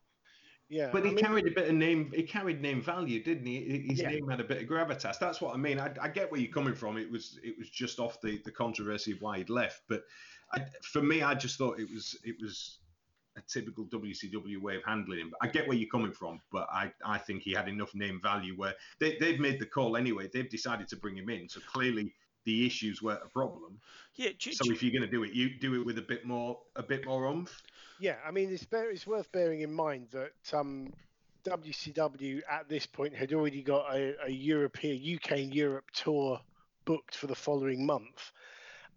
Yeah. 0.68 0.90
But 0.92 1.04
I 1.04 1.08
he 1.08 1.14
mean, 1.14 1.24
carried 1.24 1.46
a 1.46 1.50
bit 1.50 1.68
of 1.68 1.74
name. 1.74 2.12
He 2.14 2.22
carried 2.22 2.60
name 2.60 2.82
value, 2.82 3.22
didn't 3.22 3.46
he? 3.46 3.86
His 3.88 4.00
Yeah. 4.00 4.10
name 4.10 4.28
had 4.28 4.40
a 4.40 4.44
bit 4.44 4.62
of 4.62 4.68
gravitas. 4.68 5.18
That's 5.18 5.40
what 5.40 5.54
I 5.54 5.58
mean. 5.58 5.78
I, 5.80 5.94
I 6.00 6.08
get 6.08 6.30
where 6.30 6.40
you're 6.40 6.52
coming 6.52 6.74
from. 6.74 6.98
It 6.98 7.10
was 7.10 7.38
it 7.42 7.56
was 7.58 7.70
just 7.70 7.98
off 7.98 8.20
the, 8.20 8.38
the 8.44 8.52
controversy 8.52 9.12
of 9.12 9.22
why 9.22 9.38
he'd 9.38 9.50
left. 9.50 9.82
But 9.88 10.04
I, 10.52 10.64
for 10.82 11.02
me, 11.02 11.22
I 11.22 11.34
just 11.34 11.56
thought 11.58 11.80
it 11.80 11.88
was 11.90 12.18
it 12.24 12.36
was 12.40 12.78
a 13.38 13.42
typical 13.48 13.84
WCW 13.86 14.60
way 14.60 14.76
of 14.76 14.84
handling 14.84 15.20
him. 15.20 15.32
I 15.40 15.48
get 15.48 15.66
where 15.66 15.76
you're 15.76 15.88
coming 15.88 16.12
from, 16.12 16.40
but 16.52 16.68
I, 16.70 16.92
I 17.04 17.18
think 17.18 17.42
he 17.42 17.52
had 17.52 17.68
enough 17.68 17.94
name 17.94 18.20
value 18.22 18.54
where 18.56 18.74
they, 18.98 19.16
they've 19.18 19.40
made 19.40 19.60
the 19.60 19.66
call 19.66 19.96
anyway. 19.96 20.28
They've 20.32 20.48
decided 20.48 20.88
to 20.88 20.96
bring 20.96 21.16
him 21.16 21.30
in. 21.30 21.48
So 21.48 21.60
clearly 21.60 22.12
the 22.44 22.66
issues 22.66 23.02
weren't 23.02 23.22
a 23.24 23.28
problem. 23.28 23.78
Yeah, 24.16 24.30
do, 24.38 24.52
So 24.52 24.64
do- 24.64 24.72
if 24.72 24.82
you're 24.82 24.92
going 24.92 25.08
to 25.08 25.10
do 25.10 25.22
it, 25.22 25.32
you 25.32 25.50
do 25.58 25.80
it 25.80 25.86
with 25.86 25.98
a 25.98 26.02
bit 26.02 26.24
more 26.26 26.58
a 26.76 26.82
bit 26.82 27.06
more 27.06 27.26
oomph. 27.26 27.62
Yeah, 28.00 28.16
I 28.26 28.30
mean, 28.30 28.52
it's, 28.52 28.64
bear, 28.64 28.90
it's 28.90 29.06
worth 29.06 29.30
bearing 29.32 29.62
in 29.62 29.72
mind 29.72 30.08
that 30.12 30.32
um, 30.52 30.92
WCW 31.44 32.42
at 32.48 32.68
this 32.68 32.86
point 32.86 33.14
had 33.14 33.32
already 33.32 33.62
got 33.62 33.92
a, 33.94 34.14
a 34.26 34.30
European, 34.30 35.16
UK 35.16 35.32
and 35.32 35.54
Europe 35.54 35.90
tour 35.92 36.40
booked 36.84 37.14
for 37.16 37.26
the 37.26 37.34
following 37.34 37.84
month, 37.84 38.32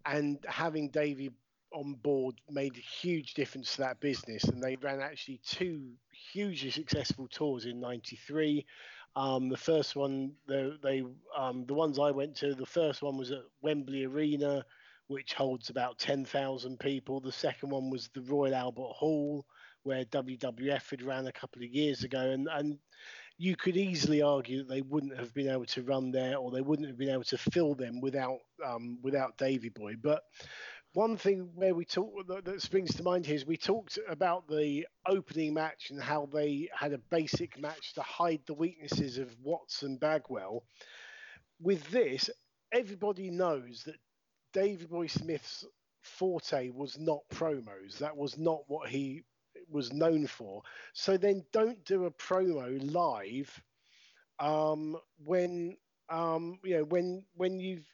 and 0.06 0.38
having 0.48 0.88
Davey 0.88 1.32
on 1.74 1.94
board 1.94 2.36
made 2.50 2.76
a 2.76 2.80
huge 2.80 3.34
difference 3.34 3.72
to 3.76 3.82
that 3.82 4.00
business. 4.00 4.44
And 4.44 4.62
they 4.62 4.76
ran 4.76 5.00
actually 5.00 5.40
two 5.44 5.92
hugely 6.32 6.70
successful 6.70 7.28
tours 7.28 7.66
in 7.66 7.80
'93. 7.80 8.66
Um, 9.14 9.48
the 9.48 9.56
first 9.56 9.94
one, 9.94 10.32
the, 10.46 10.78
they, 10.82 11.02
um, 11.36 11.66
the 11.66 11.74
ones 11.74 11.98
I 11.98 12.10
went 12.10 12.34
to, 12.36 12.54
the 12.54 12.64
first 12.64 13.02
one 13.02 13.18
was 13.18 13.30
at 13.30 13.42
Wembley 13.60 14.04
Arena, 14.04 14.64
which 15.08 15.34
holds 15.34 15.68
about 15.68 15.98
10,000 15.98 16.80
people. 16.80 17.20
The 17.20 17.30
second 17.30 17.70
one 17.70 17.90
was 17.90 18.08
the 18.08 18.22
Royal 18.22 18.54
Albert 18.54 18.92
Hall, 18.94 19.44
where 19.82 20.06
WWF 20.06 20.88
had 20.90 21.02
ran 21.02 21.26
a 21.26 21.32
couple 21.32 21.62
of 21.62 21.68
years 21.68 22.04
ago. 22.04 22.20
And, 22.20 22.48
and 22.50 22.78
you 23.38 23.56
could 23.56 23.76
easily 23.76 24.22
argue 24.22 24.58
that 24.58 24.68
they 24.68 24.82
wouldn't 24.82 25.18
have 25.18 25.34
been 25.34 25.48
able 25.48 25.66
to 25.66 25.82
run 25.82 26.10
there 26.12 26.36
or 26.36 26.50
they 26.50 26.60
wouldn't 26.60 26.88
have 26.88 26.98
been 26.98 27.10
able 27.10 27.24
to 27.24 27.38
fill 27.38 27.74
them 27.74 28.00
without 28.00 28.38
um, 28.64 28.98
without 29.02 29.36
Davy 29.36 29.68
Boy. 29.68 29.94
But 30.00 30.22
one 30.94 31.16
thing 31.16 31.50
where 31.54 31.74
we 31.74 31.84
talk 31.84 32.26
that, 32.28 32.44
that 32.44 32.62
springs 32.62 32.94
to 32.94 33.02
mind 33.02 33.24
here 33.26 33.36
is 33.36 33.46
we 33.46 33.56
talked 33.56 33.98
about 34.08 34.46
the 34.48 34.86
opening 35.06 35.54
match 35.54 35.90
and 35.90 36.00
how 36.00 36.26
they 36.32 36.68
had 36.78 36.92
a 36.92 36.98
basic 36.98 37.58
match 37.58 37.94
to 37.94 38.02
hide 38.02 38.40
the 38.46 38.54
weaknesses 38.54 39.18
of 39.18 39.34
Watts 39.42 39.82
and 39.82 39.98
Bagwell. 39.98 40.64
With 41.60 41.88
this, 41.90 42.30
everybody 42.72 43.30
knows 43.30 43.84
that 43.84 43.96
Davey 44.52 44.86
Boy 44.86 45.08
Smith's 45.08 45.64
forte 46.02 46.70
was 46.70 46.98
not 46.98 47.20
promos. 47.32 47.98
That 47.98 48.16
was 48.16 48.38
not 48.38 48.62
what 48.68 48.88
he 48.90 49.24
was 49.70 49.92
known 49.92 50.26
for. 50.26 50.62
So 50.94 51.16
then 51.16 51.44
don't 51.52 51.84
do 51.84 52.06
a 52.06 52.10
promo 52.12 52.80
live 52.92 53.62
um, 54.40 54.96
when 55.24 55.76
um, 56.10 56.58
you 56.64 56.76
know 56.78 56.84
when 56.84 57.24
when 57.34 57.60
you've 57.60 57.86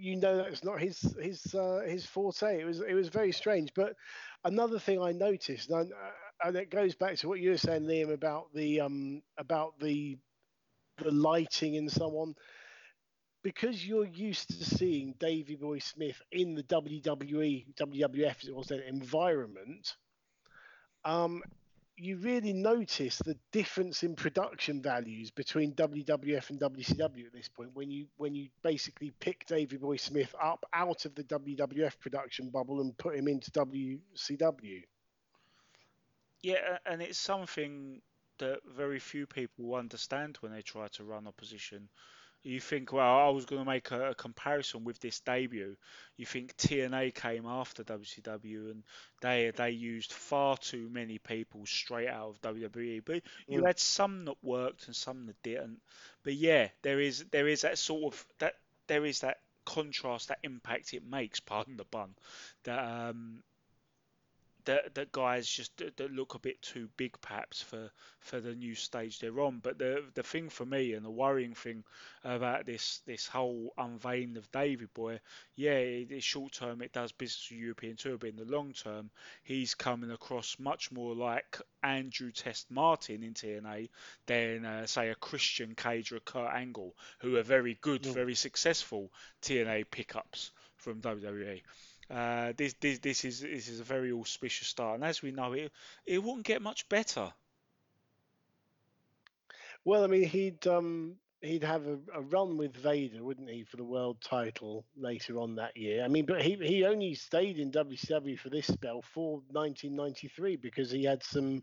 you 0.00 0.16
know 0.16 0.38
that's 0.38 0.64
not 0.64 0.80
his 0.80 1.00
his 1.20 1.54
uh, 1.54 1.82
his 1.86 2.06
forte. 2.06 2.60
It 2.60 2.64
was 2.66 2.80
it 2.80 2.94
was 2.94 3.08
very 3.08 3.32
strange. 3.32 3.72
But 3.74 3.94
another 4.44 4.78
thing 4.78 5.02
I 5.02 5.12
noticed, 5.12 5.70
and, 5.70 5.92
I, 6.42 6.48
and 6.48 6.56
it 6.56 6.70
goes 6.70 6.94
back 6.94 7.16
to 7.18 7.28
what 7.28 7.40
you 7.40 7.50
were 7.50 7.58
saying, 7.58 7.84
Liam, 7.84 8.12
about 8.12 8.52
the 8.54 8.80
um, 8.80 9.22
about 9.38 9.78
the 9.80 10.18
the 10.98 11.10
lighting 11.12 11.76
and 11.76 11.90
so 11.92 12.06
on. 12.18 12.34
because 13.42 13.86
you're 13.86 14.06
used 14.06 14.48
to 14.48 14.64
seeing 14.64 15.14
Davy 15.18 15.56
Boy 15.56 15.78
Smith 15.78 16.20
in 16.32 16.54
the 16.54 16.62
WWE, 16.64 17.66
WWF 17.74 18.42
as 18.42 18.48
it 18.48 18.54
was 18.54 18.68
then, 18.68 18.80
environment, 18.80 19.96
um, 21.04 21.42
you 22.00 22.16
really 22.16 22.52
notice 22.52 23.18
the 23.18 23.36
difference 23.52 24.02
in 24.02 24.16
production 24.16 24.80
values 24.82 25.30
between 25.30 25.74
WWF 25.74 26.50
and 26.50 26.58
WCW 26.60 27.26
at 27.26 27.32
this 27.32 27.48
point 27.48 27.70
when 27.74 27.90
you 27.90 28.06
when 28.16 28.34
you 28.34 28.48
basically 28.62 29.12
pick 29.20 29.46
Davy 29.46 29.76
Boy 29.76 29.96
Smith 29.96 30.34
up 30.42 30.64
out 30.72 31.04
of 31.04 31.14
the 31.14 31.24
WWF 31.24 31.98
production 31.98 32.48
bubble 32.48 32.80
and 32.80 32.96
put 32.96 33.16
him 33.16 33.28
into 33.28 33.50
WCW. 33.50 34.82
Yeah, 36.42 36.78
and 36.86 37.02
it's 37.02 37.18
something 37.18 38.00
that 38.38 38.60
very 38.74 38.98
few 38.98 39.26
people 39.26 39.74
understand 39.74 40.38
when 40.40 40.52
they 40.52 40.62
try 40.62 40.88
to 40.88 41.04
run 41.04 41.26
opposition 41.26 41.88
you 42.42 42.60
think, 42.60 42.92
well, 42.92 43.18
I 43.18 43.28
was 43.28 43.44
going 43.44 43.62
to 43.62 43.68
make 43.68 43.90
a, 43.90 44.10
a, 44.10 44.14
comparison 44.14 44.84
with 44.84 44.98
this 45.00 45.20
debut. 45.20 45.76
You 46.16 46.26
think 46.26 46.56
TNA 46.56 47.14
came 47.14 47.46
after 47.46 47.84
WCW 47.84 48.70
and 48.70 48.82
they 49.20 49.52
they 49.54 49.70
used 49.70 50.12
far 50.12 50.56
too 50.56 50.88
many 50.90 51.18
people 51.18 51.66
straight 51.66 52.08
out 52.08 52.30
of 52.30 52.40
WWE. 52.40 53.02
But 53.04 53.22
you 53.46 53.60
mm. 53.60 53.66
had 53.66 53.78
some 53.78 54.24
that 54.24 54.36
worked 54.42 54.86
and 54.86 54.96
some 54.96 55.26
that 55.26 55.42
didn't. 55.42 55.80
But 56.22 56.34
yeah, 56.34 56.68
there 56.82 57.00
is 57.00 57.24
there 57.30 57.48
is 57.48 57.62
that 57.62 57.78
sort 57.78 58.14
of 58.14 58.26
that 58.38 58.54
there 58.86 59.04
is 59.04 59.20
that 59.20 59.38
contrast, 59.66 60.28
that 60.28 60.38
impact 60.42 60.94
it 60.94 61.04
makes. 61.04 61.40
Pardon 61.40 61.76
the 61.76 61.84
bun. 61.84 62.14
That 62.64 62.78
um, 62.78 63.42
that 64.64 64.94
that 64.94 65.12
guys 65.12 65.48
just 65.48 65.76
that 65.78 66.12
look 66.12 66.34
a 66.34 66.38
bit 66.38 66.60
too 66.62 66.88
big 66.96 67.20
perhaps 67.20 67.62
for 67.62 67.90
for 68.20 68.40
the 68.40 68.54
new 68.54 68.74
stage 68.74 69.18
they're 69.18 69.40
on. 69.40 69.58
But 69.58 69.78
the 69.78 70.04
the 70.14 70.22
thing 70.22 70.48
for 70.48 70.64
me 70.64 70.94
and 70.94 71.04
the 71.04 71.10
worrying 71.10 71.54
thing 71.54 71.84
about 72.24 72.66
this 72.66 73.00
this 73.06 73.26
whole 73.26 73.72
unveiling 73.78 74.36
of 74.36 74.50
Davey 74.52 74.86
Boy, 74.94 75.20
yeah, 75.56 75.78
in 75.78 76.20
short 76.20 76.52
term 76.52 76.82
it 76.82 76.92
does 76.92 77.12
business 77.12 77.44
for 77.44 77.54
European 77.54 77.96
tour, 77.96 78.18
but 78.18 78.30
in 78.30 78.36
the 78.36 78.44
long 78.44 78.72
term 78.72 79.10
he's 79.42 79.74
coming 79.74 80.10
across 80.10 80.58
much 80.58 80.90
more 80.92 81.14
like 81.14 81.60
Andrew 81.82 82.30
Test 82.30 82.70
Martin 82.70 83.22
in 83.22 83.34
TNA 83.34 83.88
than 84.26 84.64
uh, 84.64 84.86
say 84.86 85.08
a 85.10 85.14
Christian 85.14 85.74
Cage 85.74 86.12
or 86.12 86.16
a 86.16 86.20
Kurt 86.20 86.52
Angle, 86.54 86.94
who 87.20 87.36
are 87.36 87.42
very 87.42 87.78
good, 87.80 88.06
yeah. 88.06 88.12
very 88.12 88.34
successful 88.34 89.10
TNA 89.42 89.90
pickups 89.90 90.50
from 90.76 91.00
WWE. 91.00 91.62
Uh, 92.10 92.52
this, 92.56 92.74
this 92.80 92.98
this 92.98 93.24
is 93.24 93.40
this 93.40 93.68
is 93.68 93.78
a 93.78 93.84
very 93.84 94.10
auspicious 94.10 94.66
start, 94.66 94.96
and 94.96 95.04
as 95.04 95.22
we 95.22 95.30
know, 95.30 95.52
it 95.52 95.70
it 96.04 96.22
wouldn't 96.22 96.44
get 96.44 96.60
much 96.60 96.88
better. 96.88 97.32
Well, 99.84 100.02
I 100.02 100.08
mean, 100.08 100.24
he'd 100.24 100.66
um, 100.66 101.16
he'd 101.40 101.62
have 101.62 101.86
a, 101.86 101.98
a, 102.14 102.20
run 102.20 102.56
with 102.56 102.76
Vader, 102.76 103.22
wouldn't 103.22 103.48
he, 103.48 103.64
for 103.64 103.76
the 103.76 103.84
world 103.84 104.18
title 104.20 104.84
later 104.96 105.38
on 105.38 105.54
that 105.54 105.76
year? 105.76 106.04
I 106.04 106.08
mean, 106.08 106.26
but 106.26 106.42
he 106.42 106.56
he 106.56 106.84
only 106.84 107.14
stayed 107.14 107.58
in 107.58 107.70
WCW 107.70 108.38
for 108.38 108.50
this 108.50 108.66
spell 108.66 109.02
for 109.02 109.42
1993 109.52 110.56
because 110.56 110.90
he 110.90 111.04
had 111.04 111.22
some. 111.22 111.62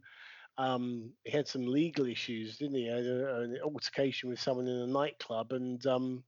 Um, 0.60 1.12
he 1.24 1.30
had 1.30 1.48
some 1.48 1.68
legal 1.68 2.08
issues, 2.08 2.58
didn't 2.58 2.78
he? 2.78 2.88
a, 2.88 2.98
an 3.42 3.60
altercation 3.64 4.28
with 4.28 4.40
someone 4.40 4.68
in 4.68 4.78
a 4.78 4.88
nightclub, 4.88 5.52
and 5.52 5.86
um, 5.86 6.24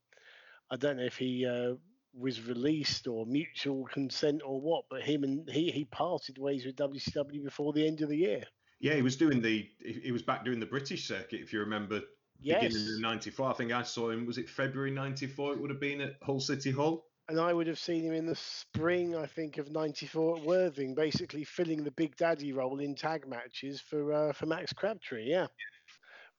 I 0.69 0.75
don't 0.75 0.97
know 0.97 1.03
if 1.03 1.17
he 1.17 1.47
uh, 1.47 1.73
was 2.19 2.45
released 2.45 3.07
or 3.07 3.25
mutual 3.25 3.85
consent 3.85 4.41
or 4.45 4.59
what, 4.59 4.85
but 4.89 5.01
him 5.01 5.23
and 5.23 5.49
he 5.49 5.71
he 5.71 5.85
parted 5.85 6.37
ways 6.37 6.65
with 6.65 6.75
WCW 6.75 7.43
before 7.43 7.73
the 7.73 7.85
end 7.87 8.01
of 8.01 8.09
the 8.09 8.17
year. 8.17 8.43
Yeah, 8.79 8.93
he 8.93 9.01
was 9.01 9.17
doing 9.17 9.41
the 9.41 9.67
he 9.83 10.11
was 10.11 10.21
back 10.21 10.45
doing 10.45 10.59
the 10.59 10.65
British 10.65 11.07
circuit 11.07 11.41
if 11.41 11.53
you 11.53 11.59
remember. 11.59 12.01
Yes. 12.41 12.63
Beginning 12.63 12.95
of 12.95 13.01
'94, 13.01 13.49
I 13.49 13.53
think 13.53 13.71
I 13.73 13.83
saw 13.83 14.11
him. 14.11 14.25
Was 14.25 14.37
it 14.37 14.49
February 14.49 14.91
'94? 14.91 15.53
It 15.53 15.61
would 15.61 15.69
have 15.69 15.81
been 15.81 16.01
at 16.01 16.15
Hull 16.21 16.39
City 16.39 16.71
Hall. 16.71 17.05
And 17.27 17.39
I 17.39 17.53
would 17.53 17.67
have 17.67 17.77
seen 17.77 18.03
him 18.03 18.13
in 18.13 18.25
the 18.25 18.35
spring, 18.35 19.15
I 19.15 19.25
think, 19.25 19.57
of 19.57 19.69
'94 19.71 20.37
at 20.37 20.43
Worthing, 20.43 20.95
basically 20.95 21.43
filling 21.43 21.83
the 21.83 21.91
Big 21.91 22.15
Daddy 22.15 22.53
role 22.53 22.79
in 22.79 22.95
tag 22.95 23.27
matches 23.27 23.81
for 23.81 24.13
uh, 24.13 24.33
for 24.33 24.45
Max 24.45 24.71
Crabtree. 24.71 25.29
Yeah. 25.29 25.47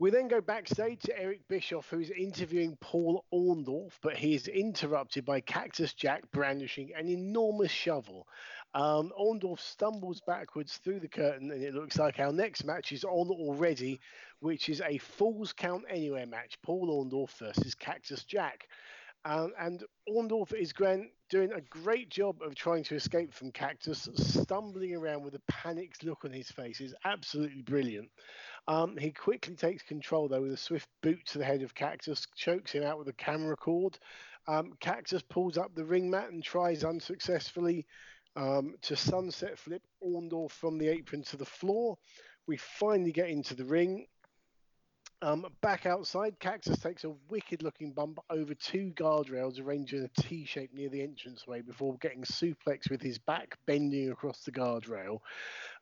We 0.01 0.09
then 0.09 0.29
go 0.29 0.41
backstage 0.41 1.01
to 1.03 1.19
Eric 1.21 1.47
Bischoff, 1.47 1.91
who's 1.91 2.09
interviewing 2.09 2.79
Paul 2.81 3.23
Orndorff, 3.31 3.99
but 4.01 4.17
he 4.17 4.35
is 4.35 4.49
interrupted 4.49 5.27
by 5.27 5.43
Cactus 5.43 5.93
Jack 5.93 6.23
brandishing 6.33 6.93
an 6.97 7.07
enormous 7.07 7.71
shovel. 7.71 8.27
Um, 8.73 9.13
Orndorff 9.21 9.61
stumbles 9.61 10.23
backwards 10.23 10.79
through 10.79 11.01
the 11.01 11.09
curtain, 11.09 11.51
and 11.51 11.63
it 11.63 11.75
looks 11.75 11.99
like 11.99 12.19
our 12.19 12.33
next 12.33 12.65
match 12.65 12.93
is 12.93 13.05
on 13.05 13.29
already, 13.29 14.01
which 14.39 14.71
is 14.71 14.81
a 14.81 14.97
Falls 14.97 15.53
Count 15.53 15.85
Anywhere 15.91 16.27
match 16.27 16.57
Paul 16.63 17.05
Orndorff 17.05 17.37
versus 17.37 17.75
Cactus 17.75 18.25
Jack. 18.25 18.69
Um, 19.25 19.53
and 19.59 19.85
Orndorff 20.09 20.55
is 20.55 20.73
doing 20.73 21.53
a 21.53 21.61
great 21.61 22.09
job 22.09 22.41
of 22.43 22.55
trying 22.55 22.85
to 22.85 22.95
escape 22.95 23.35
from 23.35 23.53
Cactus, 23.53 24.09
stumbling 24.15 24.95
around 24.95 25.23
with 25.23 25.35
a 25.35 25.43
panicked 25.49 26.05
look 26.05 26.25
on 26.25 26.33
his 26.33 26.51
face 26.51 26.81
is 26.81 26.95
absolutely 27.05 27.63
brilliant. 27.63 28.11
Um, 28.67 28.97
he 28.97 29.13
quickly 29.13 29.55
takes 29.55 29.83
control 29.83 30.29
though 30.29 30.43
with 30.43 30.53
a 30.53 30.57
swift 30.57 30.89
boot 31.03 31.21
to 31.27 31.39
the 31.39 31.45
head 31.45 31.63
of 31.63 31.75
Cactus, 31.75 32.27
chokes 32.35 32.73
him 32.73 32.83
out 32.83 32.99
with 32.99 33.09
a 33.09 33.13
camera 33.15 33.57
cord. 33.57 33.99
Um, 34.49 34.73
Cactus 34.81 35.23
pulls 35.23 35.59
up 35.59 35.75
the 35.75 35.85
ring 35.85 36.11
mat 36.11 36.31
and 36.31 36.43
tries 36.43 36.83
unsuccessfully 36.83 37.87
um, 38.37 38.75
to 38.83 38.97
sunset 38.97 39.59
flip 39.59 39.83
Orndorff 40.03 40.53
from 40.53 40.79
the 40.79 40.89
apron 40.89 41.23
to 41.25 41.37
the 41.37 41.45
floor. 41.45 41.99
We 42.47 42.57
finally 42.57 43.13
get 43.13 43.29
into 43.29 43.55
the 43.55 43.67
ring. 43.67 44.07
Um, 45.23 45.45
back 45.61 45.85
outside, 45.85 46.39
Cactus 46.41 46.79
takes 46.79 47.05
a 47.05 47.13
wicked 47.29 47.63
looking 47.63 47.93
bump 47.93 48.21
over 48.31 48.55
two 48.55 48.91
guardrails 48.97 49.61
arranged 49.61 49.93
in 49.93 50.05
a 50.05 50.21
T 50.23 50.47
shape 50.47 50.73
near 50.73 50.89
the 50.89 51.03
entranceway 51.03 51.61
before 51.61 51.99
getting 51.99 52.23
suplexed 52.23 52.91
with 52.91 53.03
his 53.03 53.19
back 53.19 53.59
bending 53.67 54.11
across 54.11 54.41
the 54.45 54.53
guardrail. 54.53 55.19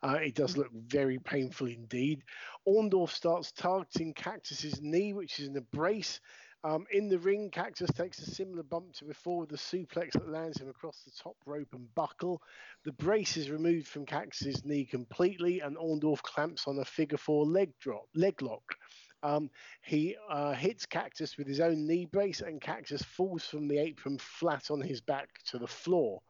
Uh, 0.02 0.18
it 0.20 0.34
does 0.34 0.56
look 0.56 0.72
very 0.72 1.20
painful 1.20 1.68
indeed. 1.68 2.24
Orndorff 2.66 3.10
starts 3.10 3.52
targeting 3.52 4.12
Cactus's 4.12 4.80
knee, 4.82 5.12
which 5.12 5.38
is 5.38 5.46
in 5.46 5.56
a 5.56 5.60
brace. 5.60 6.18
Um, 6.64 6.86
in 6.90 7.08
the 7.08 7.20
ring, 7.20 7.50
Cactus 7.52 7.92
takes 7.92 8.18
a 8.18 8.28
similar 8.28 8.64
bump 8.64 8.92
to 8.94 9.04
before 9.04 9.38
with 9.38 9.52
a 9.52 9.56
suplex 9.56 10.14
that 10.14 10.28
lands 10.28 10.60
him 10.60 10.68
across 10.68 11.00
the 11.04 11.12
top 11.12 11.36
rope 11.46 11.68
and 11.72 11.94
buckle. 11.94 12.42
The 12.84 12.92
brace 12.92 13.36
is 13.36 13.50
removed 13.50 13.86
from 13.86 14.04
Cactus's 14.04 14.64
knee 14.64 14.84
completely, 14.84 15.60
and 15.60 15.76
Orndorff 15.76 16.22
clamps 16.22 16.66
on 16.66 16.80
a 16.80 16.84
figure 16.84 17.18
four 17.18 17.46
leg 17.46 17.70
drop, 17.78 18.08
leg 18.16 18.42
lock. 18.42 18.74
Um, 19.22 19.50
he 19.82 20.16
uh, 20.30 20.52
hits 20.52 20.86
Cactus 20.86 21.36
with 21.36 21.46
his 21.46 21.60
own 21.60 21.86
knee 21.86 22.06
brace, 22.06 22.40
and 22.40 22.60
Cactus 22.60 23.02
falls 23.02 23.44
from 23.44 23.68
the 23.68 23.78
apron 23.78 24.18
flat 24.18 24.70
on 24.70 24.80
his 24.80 25.00
back 25.00 25.28
to 25.46 25.58
the 25.58 25.66
floor. 25.66 26.20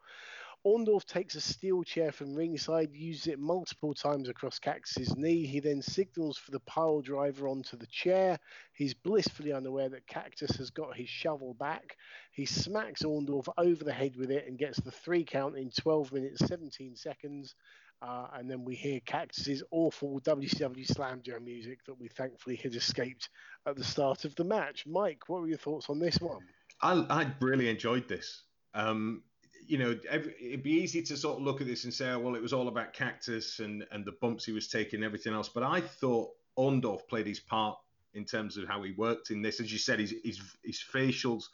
Orndorff 0.65 1.05
takes 1.05 1.35
a 1.35 1.41
steel 1.41 1.83
chair 1.83 2.11
from 2.11 2.35
ringside, 2.35 2.93
uses 2.93 3.27
it 3.27 3.39
multiple 3.39 3.93
times 3.93 4.27
across 4.27 4.59
Cactus's 4.59 5.15
knee. 5.15 5.45
He 5.45 5.61
then 5.61 5.81
signals 5.81 6.37
for 6.37 6.51
the 6.51 6.59
pile 6.59 6.99
driver 6.99 7.47
onto 7.47 7.77
the 7.77 7.87
chair. 7.87 8.37
He's 8.73 8.93
blissfully 8.93 9.53
unaware 9.53 9.87
that 9.87 10.07
Cactus 10.07 10.57
has 10.57 10.69
got 10.69 10.97
his 10.97 11.07
shovel 11.07 11.53
back. 11.53 11.95
He 12.31 12.45
smacks 12.45 13.03
Orndorff 13.03 13.47
over 13.57 13.85
the 13.85 13.93
head 13.93 14.17
with 14.17 14.31
it 14.31 14.47
and 14.47 14.57
gets 14.57 14.81
the 14.81 14.91
three 14.91 15.23
count 15.23 15.57
in 15.57 15.71
12 15.71 16.11
minutes 16.11 16.45
17 16.45 16.97
seconds. 16.97 17.55
Uh, 18.01 18.27
and 18.33 18.49
then 18.49 18.63
we 18.63 18.75
hear 18.75 18.99
Cactus's 19.01 19.61
awful 19.71 20.21
WCW 20.21 20.87
Slam 20.87 21.21
Jam 21.21 21.43
music 21.43 21.83
that 21.85 21.99
we 21.99 22.07
thankfully 22.07 22.55
had 22.55 22.73
escaped 22.73 23.29
at 23.65 23.75
the 23.75 23.83
start 23.83 24.23
of 24.23 24.33
the 24.35 24.43
match. 24.43 24.85
Mike, 24.87 25.23
what 25.27 25.41
were 25.41 25.47
your 25.47 25.57
thoughts 25.57 25.89
on 25.89 25.99
this 25.99 26.19
one? 26.21 26.39
I, 26.81 27.05
I 27.09 27.31
really 27.41 27.69
enjoyed 27.69 28.07
this. 28.07 28.43
Um, 28.73 29.23
you 29.67 29.77
know, 29.77 29.99
every, 30.09 30.33
it'd 30.39 30.63
be 30.63 30.71
easy 30.71 31.01
to 31.03 31.17
sort 31.17 31.39
of 31.39 31.43
look 31.43 31.59
at 31.59 31.67
this 31.67 31.83
and 31.83 31.93
say, 31.93 32.09
oh, 32.09 32.19
well, 32.19 32.35
it 32.35 32.41
was 32.41 32.53
all 32.53 32.69
about 32.69 32.93
Cactus 32.93 33.59
and, 33.59 33.85
and 33.91 34.05
the 34.05 34.13
bumps 34.13 34.45
he 34.45 34.53
was 34.53 34.69
taking 34.69 34.99
and 34.99 35.03
everything 35.03 35.33
else. 35.33 35.49
But 35.49 35.63
I 35.63 35.81
thought 35.81 36.31
Orndorff 36.57 37.07
played 37.09 37.27
his 37.27 37.41
part 37.41 37.77
in 38.13 38.23
terms 38.23 38.55
of 38.55 38.67
how 38.67 38.81
he 38.81 38.91
worked 38.91 39.29
in 39.29 39.41
this. 39.41 39.59
As 39.59 39.71
you 39.71 39.77
said, 39.77 39.99
his, 39.99 40.15
his, 40.23 40.39
his 40.63 40.81
facials, 40.81 41.45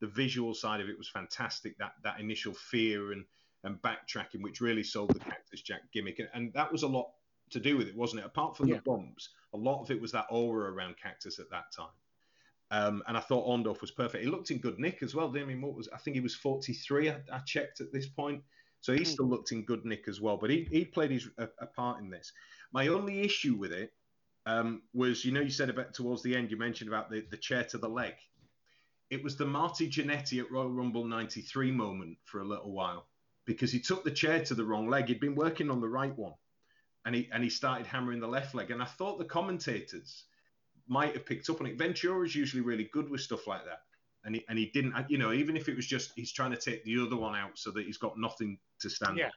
the 0.00 0.06
visual 0.06 0.54
side 0.54 0.80
of 0.80 0.88
it 0.88 0.98
was 0.98 1.08
fantastic. 1.08 1.76
That 1.78 1.92
that 2.02 2.18
initial 2.18 2.54
fear 2.54 3.12
and 3.12 3.24
and 3.64 3.80
backtracking, 3.82 4.42
which 4.42 4.60
really 4.60 4.82
sold 4.82 5.14
the 5.14 5.20
Cactus 5.20 5.62
Jack 5.62 5.82
gimmick. 5.92 6.18
And, 6.18 6.28
and 6.34 6.52
that 6.54 6.70
was 6.70 6.82
a 6.82 6.88
lot 6.88 7.10
to 7.50 7.60
do 7.60 7.76
with 7.76 7.88
it, 7.88 7.96
wasn't 7.96 8.20
it? 8.22 8.26
Apart 8.26 8.56
from 8.56 8.68
yeah. 8.68 8.76
the 8.76 8.82
bombs, 8.82 9.30
a 9.52 9.56
lot 9.56 9.82
of 9.82 9.90
it 9.90 10.00
was 10.00 10.12
that 10.12 10.26
aura 10.30 10.72
around 10.72 10.96
Cactus 11.02 11.38
at 11.38 11.50
that 11.50 11.72
time. 11.72 11.88
Um, 12.70 13.02
and 13.08 13.16
I 13.16 13.20
thought 13.20 13.46
Orndorff 13.46 13.80
was 13.80 13.90
perfect. 13.90 14.24
He 14.24 14.30
looked 14.30 14.50
in 14.52 14.58
good 14.58 14.78
nick 14.78 15.02
as 15.02 15.14
well. 15.14 15.28
I 15.36 15.44
mean, 15.44 15.60
what 15.60 15.74
was 15.74 15.88
I 15.92 15.98
think 15.98 16.14
he 16.14 16.20
was 16.20 16.34
43. 16.34 17.10
I, 17.10 17.16
I 17.32 17.38
checked 17.40 17.80
at 17.80 17.92
this 17.92 18.06
point, 18.06 18.42
so 18.80 18.92
he 18.92 19.00
hmm. 19.00 19.04
still 19.04 19.26
looked 19.26 19.52
in 19.52 19.64
good 19.64 19.84
nick 19.84 20.06
as 20.06 20.20
well. 20.20 20.36
But 20.36 20.50
he, 20.50 20.68
he 20.70 20.84
played 20.84 21.10
his 21.10 21.28
a, 21.38 21.48
a 21.58 21.66
part 21.66 22.00
in 22.00 22.10
this. 22.10 22.32
My 22.72 22.86
only 22.86 23.22
issue 23.22 23.56
with 23.56 23.72
it 23.72 23.92
um, 24.46 24.82
was, 24.94 25.24
you 25.24 25.32
know, 25.32 25.40
you 25.40 25.50
said 25.50 25.68
about 25.68 25.94
towards 25.94 26.22
the 26.22 26.36
end, 26.36 26.50
you 26.50 26.56
mentioned 26.56 26.88
about 26.88 27.10
the, 27.10 27.26
the 27.30 27.36
chair 27.36 27.64
to 27.64 27.78
the 27.78 27.88
leg. 27.88 28.14
It 29.10 29.24
was 29.24 29.36
the 29.36 29.46
Marty 29.46 29.90
Jannetty 29.90 30.38
at 30.38 30.52
Royal 30.52 30.70
Rumble 30.70 31.04
'93 31.04 31.72
moment 31.72 32.18
for 32.24 32.40
a 32.40 32.44
little 32.44 32.70
while 32.70 33.06
because 33.44 33.72
he 33.72 33.80
took 33.80 34.04
the 34.04 34.10
chair 34.10 34.44
to 34.44 34.54
the 34.54 34.64
wrong 34.64 34.88
leg. 34.88 35.08
He'd 35.08 35.20
been 35.20 35.34
working 35.34 35.70
on 35.70 35.80
the 35.80 35.88
right 35.88 36.16
one, 36.16 36.34
and 37.04 37.14
he 37.14 37.28
and 37.32 37.42
he 37.42 37.50
started 37.50 37.86
hammering 37.86 38.20
the 38.20 38.28
left 38.28 38.54
leg. 38.54 38.70
And 38.70 38.82
I 38.82 38.86
thought 38.86 39.18
the 39.18 39.24
commentators 39.24 40.24
might 40.86 41.14
have 41.14 41.26
picked 41.26 41.48
up 41.50 41.60
on 41.60 41.66
it. 41.66 41.78
Ventura's 41.78 42.34
usually 42.34 42.62
really 42.62 42.88
good 42.92 43.08
with 43.08 43.20
stuff 43.20 43.46
like 43.46 43.64
that. 43.64 43.80
and 44.24 44.34
he 44.34 44.44
and 44.48 44.58
he 44.58 44.66
didn't. 44.66 44.94
You 45.08 45.18
know, 45.18 45.32
even 45.32 45.56
if 45.56 45.68
it 45.68 45.76
was 45.76 45.86
just 45.86 46.12
he's 46.16 46.32
trying 46.32 46.50
to 46.52 46.56
take 46.56 46.84
the 46.84 46.98
other 47.00 47.16
one 47.16 47.34
out 47.34 47.58
so 47.58 47.70
that 47.72 47.86
he's 47.86 47.98
got 47.98 48.18
nothing 48.18 48.58
to 48.80 48.90
stand 48.90 49.18
Yeah. 49.18 49.30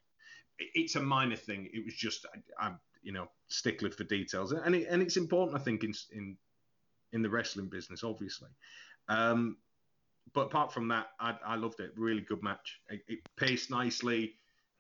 It's 0.76 0.96
a 0.96 1.02
minor 1.02 1.36
thing. 1.36 1.70
It 1.74 1.84
was 1.84 1.96
just 1.96 2.26
I, 2.34 2.66
I'm 2.66 2.80
you 3.02 3.12
know 3.12 3.28
stickler 3.48 3.92
for 3.92 4.04
details, 4.04 4.52
and 4.52 4.76
it, 4.76 4.88
and 4.90 5.02
it's 5.02 5.18
important 5.18 5.60
I 5.60 5.64
think 5.64 5.84
in 5.84 5.94
in 6.12 6.38
in 7.12 7.22
the 7.22 7.30
wrestling 7.30 7.68
business, 7.68 8.04
obviously. 8.04 8.50
Um, 9.08 9.58
but 10.34 10.48
apart 10.48 10.74
from 10.74 10.88
that, 10.90 11.08
I, 11.20 11.36
I 11.46 11.56
loved 11.56 11.80
it. 11.80 11.92
Really 11.96 12.22
good 12.22 12.44
match. 12.44 12.80
It, 12.90 13.02
it 13.08 13.20
paced 13.38 13.70
nicely. 13.70 14.34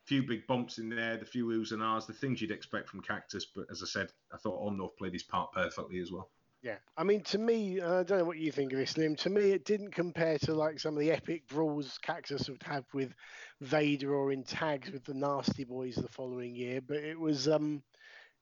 Few 0.06 0.24
big 0.24 0.45
bumps 0.47 0.80
in 0.80 0.89
there, 0.89 1.16
the 1.16 1.26
few 1.26 1.47
oohs 1.47 1.72
and 1.72 1.82
ahs, 1.82 2.06
the 2.06 2.14
things 2.14 2.41
you'd 2.41 2.51
expect 2.51 2.89
from 2.89 3.01
Cactus. 3.01 3.45
But 3.56 3.68
as 3.72 3.82
I 3.82 3.86
said, 3.86 4.12
I 4.34 4.38
thought 4.38 4.60
Orndorff 4.60 4.97
played 4.97 5.14
his 5.14 5.24
part 5.24 5.54
perfectly 5.54 5.99
as 5.99 6.12
well. 6.12 6.30
Yeah, 6.62 6.78
I 6.97 7.04
mean, 7.04 7.22
to 7.24 7.38
me, 7.38 7.82
uh, 7.82 7.99
I 7.99 8.04
don't 8.04 8.20
know 8.20 8.26
what 8.26 8.38
you 8.38 8.49
think 8.51 8.72
of 8.72 8.80
this, 8.80 8.93
Liam. 8.93 9.18
To 9.18 9.30
me, 9.30 9.51
it 9.51 9.66
didn't 9.66 9.91
compare 9.91 10.38
to 10.39 10.54
like 10.54 10.80
some 10.80 10.93
of 10.93 11.01
the 11.01 11.12
epic 11.12 11.45
brawls 11.47 11.97
Cactus 12.01 12.49
would 12.49 12.64
have 12.64 12.86
with 12.93 13.14
Vader 13.60 14.16
or 14.16 14.32
in 14.32 14.43
tags 14.43 14.89
with 14.89 15.04
the 15.04 15.14
Nasty 15.14 15.66
Boys 15.66 15.95
the 15.95 16.08
following 16.08 16.56
year. 16.56 16.80
But 16.80 16.97
it 16.97 17.20
was, 17.20 17.49
um, 17.49 17.84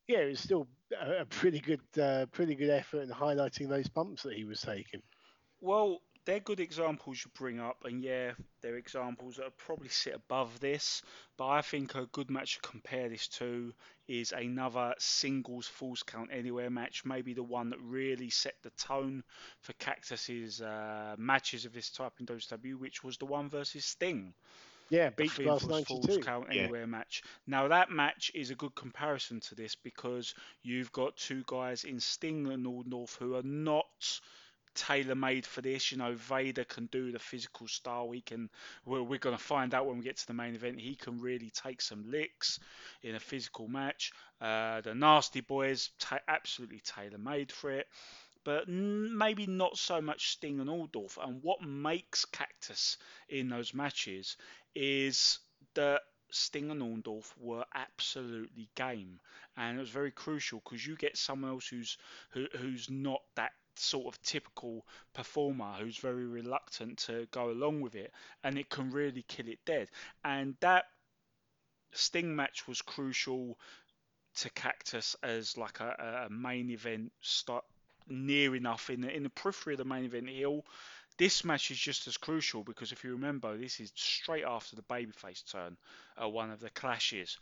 yeah, 0.08 0.20
it 0.20 0.30
was 0.30 0.40
still 0.40 0.68
a, 1.00 1.22
a 1.22 1.26
pretty 1.26 1.60
good, 1.60 1.82
uh, 2.00 2.28
pretty 2.32 2.54
good 2.54 2.70
effort 2.70 3.02
in 3.02 3.10
highlighting 3.10 3.70
those 3.70 3.88
bumps 3.88 4.22
that 4.22 4.34
he 4.34 4.46
was 4.46 4.62
taking. 4.62 5.02
Well, 5.60 6.00
they're 6.26 6.40
good 6.40 6.60
examples 6.60 7.24
you 7.24 7.32
bring 7.34 7.60
up, 7.60 7.84
and 7.84 8.04
yeah, 8.04 8.32
they're 8.62 8.76
examples 8.76 9.38
that 9.38 9.58
probably 9.58 9.90
sit 9.90 10.14
above 10.14 10.60
this. 10.60 11.02
But 11.38 11.48
I 11.48 11.62
think 11.62 11.96
a 11.96 12.06
good 12.08 12.30
match 12.30 12.56
to 12.56 12.62
compare 12.62 13.10
this 13.10 13.28
to 13.30 13.74
is 14.08 14.32
another 14.32 14.94
singles 15.00 15.68
falls 15.68 16.04
count 16.04 16.30
anywhere 16.32 16.70
match, 16.70 17.04
maybe 17.06 17.34
the 17.34 17.44
one 17.44 17.70
that 17.72 17.80
really 17.82 18.30
set 18.30 18.56
the 18.62 18.70
tone 18.72 19.24
for 19.62 19.74
Cactus's 19.74 20.62
uh, 20.62 21.16
matches 21.18 21.66
of 21.66 21.74
this 21.74 21.90
type 21.90 22.14
in 22.20 22.26
WWE, 22.26 22.76
which 22.76 23.04
was 23.04 23.18
the 23.18 23.26
one 23.26 23.50
versus 23.50 23.86
Sting. 23.86 24.34
Yeah, 24.90 25.10
the 25.10 25.16
Beach 25.16 25.32
Finn 25.32 25.46
Blast 25.46 25.68
Falls 25.68 25.88
Falls 25.88 26.08
92. 26.08 26.26
Count 26.26 26.48
Yeah. 26.52 26.64
Anywhere 26.64 26.86
match. 26.86 27.24
Now 27.48 27.70
that 27.70 27.90
match 27.90 28.30
is 28.36 28.52
a 28.52 28.56
good 28.56 28.76
comparison 28.76 29.40
to 29.40 29.56
this 29.56 29.74
because 29.74 30.36
you've 30.64 30.92
got 30.92 31.16
two 31.16 31.44
guys 31.48 31.86
in 31.86 32.00
Sting 32.02 32.48
and 32.48 32.64
North 32.64 33.16
who 33.16 33.36
are 33.36 33.44
not 33.44 34.20
tailor 34.76 35.16
made 35.16 35.46
for 35.46 35.62
this. 35.62 35.92
You 35.92 35.98
know, 35.98 36.14
Vader 36.16 36.64
can 36.64 36.88
do 36.88 37.12
the 37.12 37.20
physical 37.20 37.68
style. 37.68 38.12
He 38.12 38.22
can. 38.22 38.50
We're, 38.86 39.04
we're 39.04 39.20
going 39.20 39.38
to 39.38 39.44
find 39.44 39.74
out 39.74 39.86
when 39.86 39.98
we 39.98 40.04
get 40.04 40.18
to 40.18 40.28
the 40.28 40.34
main 40.34 40.56
event. 40.56 40.80
He 40.80 40.96
can 40.96 41.20
really 41.20 41.50
take 41.50 41.82
some 41.82 42.10
licks 42.10 42.60
in 43.04 43.16
a 43.16 43.20
physical 43.20 43.68
match. 43.68 44.12
Uh, 44.40 44.82
the 44.82 44.96
Nasty 44.96 45.42
Boys, 45.42 45.92
ta- 46.00 46.20
absolutely 46.28 46.82
tailor 46.82 47.18
made 47.18 47.52
for 47.52 47.72
it. 47.72 47.88
But 48.44 48.68
maybe 48.68 49.46
not 49.46 49.78
so 49.78 50.02
much 50.02 50.32
Sting 50.32 50.60
and 50.60 50.70
Orndorff. 50.70 51.24
And 51.24 51.44
what 51.44 51.62
makes 51.62 52.26
Cactus 52.26 52.98
in 53.30 53.50
those 53.50 53.74
matches 53.74 54.36
is 54.74 55.38
that 55.76 56.02
Sting 56.32 56.72
and 56.72 56.82
Orndorff 56.82 57.34
were 57.38 57.66
absolutely 57.76 58.70
game, 58.76 59.20
and 59.58 59.78
it 59.78 59.82
was 59.82 59.90
very 59.90 60.12
crucial 60.12 60.62
because 60.64 60.86
you 60.86 60.96
get 60.96 61.18
someone 61.18 61.52
else 61.52 61.68
who's 61.68 61.98
who, 62.30 62.48
who's 62.58 62.90
not 62.90 63.22
that 63.36 63.52
sort 63.76 64.14
of 64.14 64.22
typical 64.22 64.86
performer 65.14 65.74
who's 65.80 65.98
very 65.98 66.26
reluctant 66.26 66.98
to 67.00 67.28
go 67.32 67.50
along 67.50 67.82
with 67.82 67.96
it, 67.96 68.12
and 68.44 68.58
it 68.58 68.70
can 68.70 68.92
really 68.92 69.24
kill 69.28 69.48
it 69.48 69.60
dead. 69.66 69.90
And 70.24 70.56
that 70.60 70.86
Sting 71.94 72.36
match 72.36 72.68
was 72.68 72.82
crucial 72.82 73.60
to 74.36 74.50
Cactus 74.52 75.16
as 75.24 75.58
like 75.58 75.80
a, 75.80 76.28
a 76.28 76.30
main 76.32 76.70
event 76.70 77.12
start 77.22 77.66
near 78.08 78.56
enough 78.56 78.90
in 78.90 79.02
the 79.02 79.14
in 79.14 79.24
the 79.24 79.30
periphery 79.30 79.74
of 79.74 79.78
the 79.78 79.86
main 79.86 80.06
event 80.06 80.30
hill. 80.30 80.66
This 81.18 81.44
match 81.44 81.70
is 81.70 81.78
just 81.78 82.08
as 82.08 82.18
crucial 82.18 82.64
because 82.64 82.92
if 82.92 83.04
you 83.04 83.12
remember, 83.12 83.58
this 83.58 83.80
is 83.80 83.92
straight 83.96 84.46
after 84.46 84.76
the 84.76 84.82
babyface 84.84 85.44
turn 85.52 85.78
at 86.18 86.32
one 86.32 86.50
of 86.50 86.60
the 86.60 86.70
clashes 86.70 87.38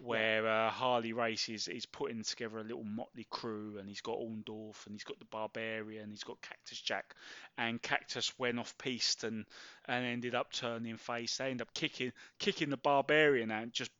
where 0.00 0.46
uh, 0.46 0.70
Harley 0.70 1.12
Race 1.12 1.48
is, 1.48 1.68
is 1.68 1.86
putting 1.86 2.22
together 2.22 2.58
a 2.58 2.64
little 2.64 2.84
motley 2.84 3.26
crew 3.30 3.76
and 3.78 3.88
he's 3.88 4.00
got 4.00 4.18
Orndorff 4.18 4.86
and 4.86 4.94
he's 4.94 5.04
got 5.04 5.18
the 5.18 5.24
Barbarian, 5.26 6.10
he's 6.10 6.24
got 6.24 6.40
Cactus 6.42 6.80
Jack, 6.80 7.14
and 7.58 7.80
Cactus 7.80 8.38
went 8.38 8.58
off 8.58 8.76
piste 8.78 9.24
and, 9.24 9.44
and 9.86 10.04
ended 10.04 10.34
up 10.34 10.52
turning 10.52 10.96
face. 10.96 11.36
They 11.36 11.50
end 11.50 11.62
up 11.62 11.72
kicking 11.74 12.12
kicking 12.38 12.70
the 12.70 12.76
Barbarian 12.76 13.50
out, 13.50 13.72
just 13.72 13.90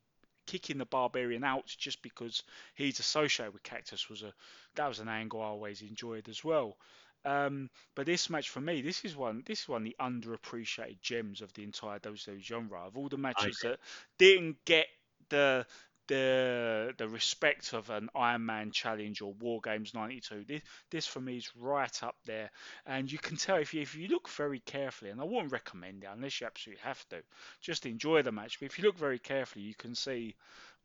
kicking 0.47 0.79
the 0.79 0.87
Barbarian 0.87 1.45
out 1.45 1.67
just 1.67 2.03
because 2.03 2.43
he's 2.75 2.99
associated 2.99 3.53
with 3.53 3.63
Cactus 3.63 4.09
was 4.09 4.23
a 4.23 4.33
that 4.75 4.89
was 4.89 4.99
an 4.99 5.09
angle 5.09 5.41
I 5.41 5.47
always 5.47 5.83
enjoyed 5.83 6.29
as 6.29 6.43
well. 6.43 6.77
Um, 7.25 7.71
but 7.95 8.07
this 8.07 8.29
match 8.29 8.49
for 8.49 8.61
me, 8.61 8.83
this 8.83 9.05
is 9.05 9.17
one 9.17 9.45
this 9.47 9.61
is 9.63 9.69
one 9.69 9.83
of 9.83 9.85
the 9.85 9.97
underappreciated 10.01 11.01
gems 11.01 11.41
of 11.41 11.53
the 11.53 11.63
entire 11.63 11.99
WWE 12.01 12.41
genre. 12.41 12.81
Of 12.87 12.97
all 12.97 13.09
the 13.09 13.17
matches 13.17 13.61
that 13.63 13.79
didn't 14.19 14.57
get 14.65 14.87
the 15.33 15.67
the 16.09 16.93
the 16.99 17.09
respect 17.09 17.73
of 17.73 17.89
an 17.89 18.11
Iron 18.15 18.45
Man 18.45 18.71
challenge 18.71 19.23
or 19.23 19.33
War 19.35 19.61
Games 19.63 19.95
92. 19.95 20.45
This, 20.47 20.63
this 20.91 21.07
for 21.07 21.21
me 21.21 21.39
is 21.39 21.51
right 21.57 22.03
up 22.03 22.17
there, 22.27 22.51
and 22.87 23.11
you 23.11 23.19
can 23.19 23.37
tell 23.37 23.57
if 23.57 23.73
you 23.73 23.81
if 23.81 23.95
you 23.95 24.09
look 24.09 24.29
very 24.29 24.61
carefully, 24.61 25.11
and 25.11 25.21
I 25.21 25.25
wouldn't 25.25 25.53
recommend 25.53 26.05
it 26.05 26.11
unless 26.13 26.41
you 26.41 26.47
absolutely 26.47 26.83
have 26.83 27.09
to. 27.09 27.23
Just 27.61 27.87
enjoy 27.87 28.23
the 28.23 28.33
match, 28.33 28.61
but 28.61 28.67
if 28.67 28.79
you 28.79 28.85
look 28.85 28.99
very 28.99 29.19
carefully, 29.19 29.65
you 29.65 29.75
can 29.75 29.95
see 29.95 30.35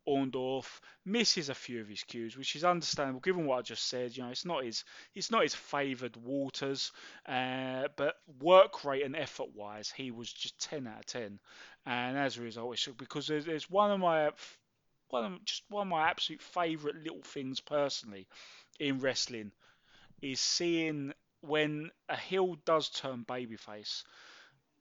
Orndorff 0.07 0.79
misses 1.03 1.49
a 1.49 1.55
few 1.55 1.81
of 1.81 1.89
his 1.89 2.03
cues, 2.03 2.37
which 2.37 2.55
is 2.55 2.63
understandable 2.63 3.19
given 3.19 3.45
what 3.45 3.59
I 3.59 3.61
just 3.61 3.87
said. 3.87 4.15
You 4.15 4.23
know, 4.23 4.29
it's 4.29 4.45
not 4.45 4.63
his 4.63 4.85
it's 5.13 5.29
not 5.29 5.43
his 5.43 5.53
favoured 5.55 6.15
waters, 6.15 6.93
uh, 7.25 7.89
but 7.97 8.15
work 8.39 8.85
rate 8.85 9.03
and 9.03 9.15
effort 9.15 9.53
wise, 9.53 9.91
he 9.91 10.11
was 10.11 10.31
just 10.31 10.59
10 10.61 10.87
out 10.87 10.99
of 10.99 11.05
10. 11.07 11.39
And 11.87 12.17
as 12.17 12.37
a 12.37 12.43
result, 12.43 12.73
it's 12.75 12.87
because 12.87 13.27
there's, 13.27 13.45
there's 13.45 13.71
one 13.71 13.91
of 13.91 13.99
my 14.01 14.31
one 15.09 15.25
of 15.25 15.45
just 15.45 15.63
one 15.69 15.83
of 15.87 15.91
my 15.91 16.09
absolute 16.09 16.41
favourite 16.41 16.97
little 16.97 17.23
things 17.23 17.61
personally 17.61 18.27
in 18.79 18.99
wrestling 18.99 19.51
is 20.21 20.39
seeing 20.41 21.13
when 21.41 21.91
a 22.09 22.17
heel 22.17 22.55
does 22.65 22.89
turn 22.89 23.25
babyface. 23.25 24.03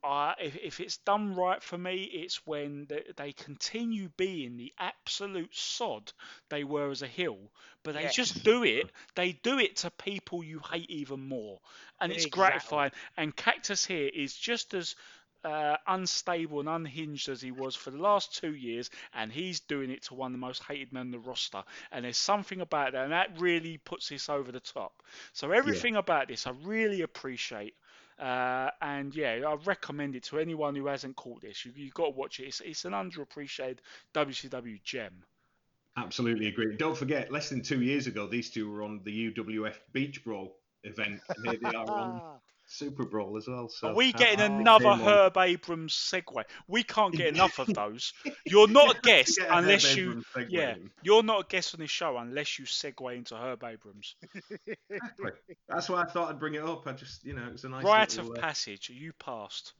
Uh, 0.03 0.33
if, 0.39 0.55
if 0.57 0.79
it's 0.81 0.97
done 0.99 1.35
right 1.35 1.63
for 1.63 1.77
me, 1.77 2.03
it's 2.03 2.45
when 2.47 2.85
they, 2.87 3.03
they 3.17 3.33
continue 3.33 4.09
being 4.17 4.57
the 4.57 4.73
absolute 4.79 5.53
sod 5.55 6.11
they 6.49 6.63
were 6.63 6.91
as 6.91 7.01
a 7.03 7.07
heel, 7.07 7.37
but 7.83 7.95
they 7.95 8.07
Yes. 8.07 8.09
just 8.09 8.43
do 8.43 8.63
it. 8.63 8.91
They 9.15 9.33
do 9.33 9.59
it 9.59 9.77
to 9.77 9.91
people 9.91 10.43
you 10.43 10.59
hate 10.71 10.89
even 10.89 11.27
more, 11.27 11.59
and 11.99 12.11
it's 12.13 12.25
Exactly. 12.25 12.27
gratifying. 12.27 12.91
And 13.17 13.35
Cactus 13.35 13.85
here 13.85 14.09
is 14.13 14.35
just 14.35 14.73
as 14.73 14.95
uh, 15.47 15.77
unstable 15.87 16.59
and 16.59 16.67
unhinged 16.67 17.29
as 17.29 17.41
he 17.41 17.51
was 17.51 17.73
for 17.73 17.89
the 17.89 17.97
last 17.97 18.35
two 18.35 18.53
years, 18.53 18.89
and 19.13 19.31
he's 19.31 19.61
doing 19.61 19.89
it 19.89 20.03
to 20.03 20.13
one 20.13 20.33
of 20.33 20.33
the 20.33 20.45
most 20.45 20.61
hated 20.63 20.91
men 20.91 21.03
in 21.03 21.11
the 21.11 21.19
roster. 21.19 21.63
And 21.91 22.03
there's 22.03 22.17
something 22.17 22.59
about 22.59 22.91
that, 22.91 23.03
and 23.03 23.13
that 23.13 23.39
really 23.39 23.77
puts 23.77 24.09
this 24.09 24.27
over 24.27 24.51
the 24.51 24.59
top. 24.59 25.01
So 25.31 25.51
everything 25.51 25.95
about 25.95 26.27
this, 26.27 26.47
I 26.47 26.51
really 26.63 27.01
appreciate. 27.01 27.75
Uh, 28.19 28.71
and 28.81 29.15
yeah, 29.15 29.39
I 29.47 29.53
recommend 29.63 30.15
it 30.15 30.23
to 30.23 30.39
anyone 30.39 30.75
who 30.75 30.87
hasn't 30.87 31.15
caught 31.15 31.41
this. 31.41 31.63
You, 31.63 31.71
you've 31.75 31.93
got 31.93 32.05
to 32.05 32.11
watch 32.11 32.39
it. 32.41 32.47
It's, 32.47 32.61
it's 32.61 32.83
an 32.83 32.91
underappreciated 32.91 33.77
WCW 34.13 34.83
gem. 34.83 35.23
Absolutely 35.95 36.47
agree. 36.47 36.75
Don't 36.75 36.97
forget, 36.97 37.31
less 37.31 37.49
than 37.49 37.61
two 37.61 37.81
years 37.81 38.05
ago, 38.07 38.27
these 38.27 38.49
two 38.49 38.69
were 38.69 38.83
on 38.83 38.99
the 39.05 39.31
UWF 39.31 39.75
Beach 39.93 40.23
Brawl 40.25 40.57
event, 40.83 41.21
and 41.29 41.47
here 41.47 41.59
they 41.61 41.77
are 41.77 41.89
on 41.89 42.39
Super 42.69 43.05
Brawl 43.05 43.37
as 43.37 43.47
well. 43.47 43.69
So 43.69 43.89
Are 43.89 43.95
we 43.95 44.11
getting 44.11 44.41
another 44.41 44.83
game 44.83 44.93
on. 44.93 44.99
Herb 44.99 45.37
Abrams 45.37 45.93
segue? 45.93 46.43
We 46.67 46.83
can't 46.83 47.15
get 47.15 47.27
enough 47.33 47.59
of 47.59 47.67
those. 47.73 48.13
You're 48.45 48.67
not 48.67 48.97
a 48.97 49.01
guest 49.03 49.37
Get 49.37 49.47
a 49.47 49.53
Herb 49.53 49.63
unless 49.63 49.95
you, 49.95 50.21
yeah, 50.49 50.75
you're 51.01 51.23
not 51.23 51.45
a 51.45 51.47
guest 51.47 51.73
on 51.73 51.79
this 51.79 51.89
show 51.89 52.17
unless 52.17 52.59
you 52.59 52.65
segue 52.65 53.15
into 53.15 53.35
Herb 53.35 53.63
Abrams. 53.63 54.15
Exactly. 54.89 55.57
That's 55.67 55.89
why 55.89 56.01
I 56.01 56.05
thought 56.05 56.29
I'd 56.29 56.39
bring 56.39 56.55
it 56.55 56.63
up. 56.63 56.87
I 56.87 56.93
just, 56.93 57.25
you 57.25 57.33
know, 57.33 57.45
it 57.45 57.51
was 57.53 57.63
a 57.63 57.69
nice 57.69 57.83
Rite 57.83 58.17
of 58.17 58.29
uh, 58.29 58.33
passage. 58.33 58.89
You 58.89 59.13
passed. 59.13 59.73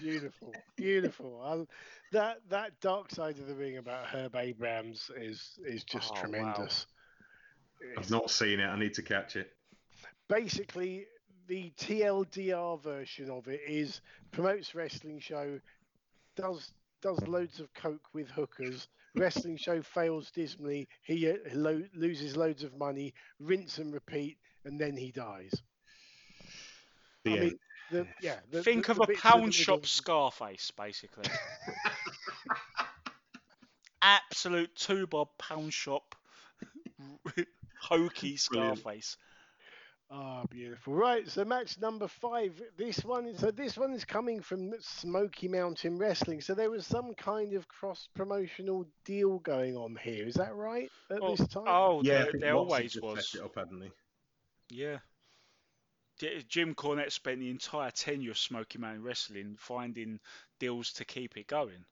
Beautiful, 0.00 0.52
beautiful. 0.76 1.40
i 1.44 1.66
that 2.12 2.40
that 2.50 2.78
dark 2.80 3.10
side 3.10 3.38
of 3.38 3.46
the 3.46 3.54
ring 3.54 3.78
about 3.78 4.06
Herb 4.06 4.36
Abrams 4.36 5.10
is 5.16 5.58
is 5.64 5.82
just 5.84 6.10
Oh, 6.10 6.14
wow. 6.14 6.20
tremendous. 6.20 6.86
I've 7.96 8.10
not 8.10 8.30
seen 8.30 8.60
it. 8.60 8.66
I 8.66 8.78
need 8.78 8.94
to 8.94 9.02
catch 9.02 9.36
it. 9.36 9.50
Basically, 10.28 11.06
the 11.48 11.72
TLDR 11.78 12.82
version 12.82 13.30
of 13.30 13.48
it 13.48 13.60
is 13.66 14.00
promotes 14.30 14.74
wrestling 14.74 15.20
show, 15.20 15.60
does 16.36 16.72
does 17.02 17.26
loads 17.26 17.60
of 17.60 17.72
coke 17.74 18.08
with 18.12 18.28
hookers. 18.30 18.88
Wrestling 19.14 19.56
show 19.58 19.82
fails 19.82 20.30
dismally. 20.30 20.88
He 21.02 21.28
uh, 21.28 21.34
lo- 21.52 21.82
loses 21.94 22.36
loads 22.36 22.62
of 22.64 22.76
money. 22.78 23.12
Rinse 23.40 23.78
and 23.78 23.92
repeat, 23.92 24.38
and 24.64 24.80
then 24.80 24.96
he 24.96 25.10
dies. 25.10 25.52
The 27.24 27.30
I 27.32 27.34
end. 27.34 27.42
mean, 27.44 27.58
the, 27.90 28.06
yeah. 28.22 28.36
The, 28.50 28.62
Think 28.62 28.86
the- 28.86 28.92
of 28.92 28.96
the 28.98 29.02
a 29.02 29.06
bits 29.08 29.18
in 29.24 29.30
pound 29.30 29.40
middle- 29.46 29.52
shop 29.52 29.86
Scarface, 29.86 30.70
basically. 30.70 31.24
Absolute 34.00 34.74
two 34.74 35.06
bob 35.06 35.28
pound 35.38 35.72
shop 35.72 36.14
hokey 37.80 38.38
Brilliant. 38.50 38.78
Scarface. 40.12 40.26
Ah, 40.42 40.44
beautiful. 40.50 40.94
Right, 40.94 41.28
so 41.28 41.44
match 41.44 41.78
number 41.80 42.08
five. 42.08 42.60
This 42.76 43.04
one, 43.04 43.36
so 43.36 43.50
this 43.50 43.76
one 43.76 43.92
is 43.92 44.04
coming 44.04 44.40
from 44.40 44.72
Smoky 44.80 45.48
Mountain 45.48 45.98
Wrestling. 45.98 46.40
So 46.40 46.54
there 46.54 46.70
was 46.70 46.86
some 46.86 47.14
kind 47.14 47.54
of 47.54 47.68
cross 47.68 48.08
promotional 48.14 48.86
deal 49.04 49.38
going 49.38 49.76
on 49.76 49.96
here. 49.96 50.26
Is 50.26 50.34
that 50.34 50.54
right 50.54 50.90
at 51.10 51.20
Oh, 51.22 51.36
this 51.36 51.48
time? 51.48 51.64
oh, 51.66 52.02
Yeah, 52.02 52.12
I 52.12 52.22
there, 52.24 52.32
there 52.40 52.54
always 52.54 53.00
was. 53.00 53.34
it 53.34 53.42
up, 53.42 53.54
hadn't 53.56 53.82
he? 53.82 53.90
Yeah. 54.70 54.98
Jim 56.48 56.74
Cornette 56.74 57.10
spent 57.10 57.40
the 57.40 57.50
entire 57.50 57.90
tenure 57.90 58.30
of 58.30 58.38
Smoky 58.38 58.78
Mountain 58.78 59.02
Wrestling 59.02 59.56
finding 59.58 60.20
deals 60.60 60.92
to 60.94 61.04
keep 61.04 61.36
it 61.36 61.46
going, 61.48 61.84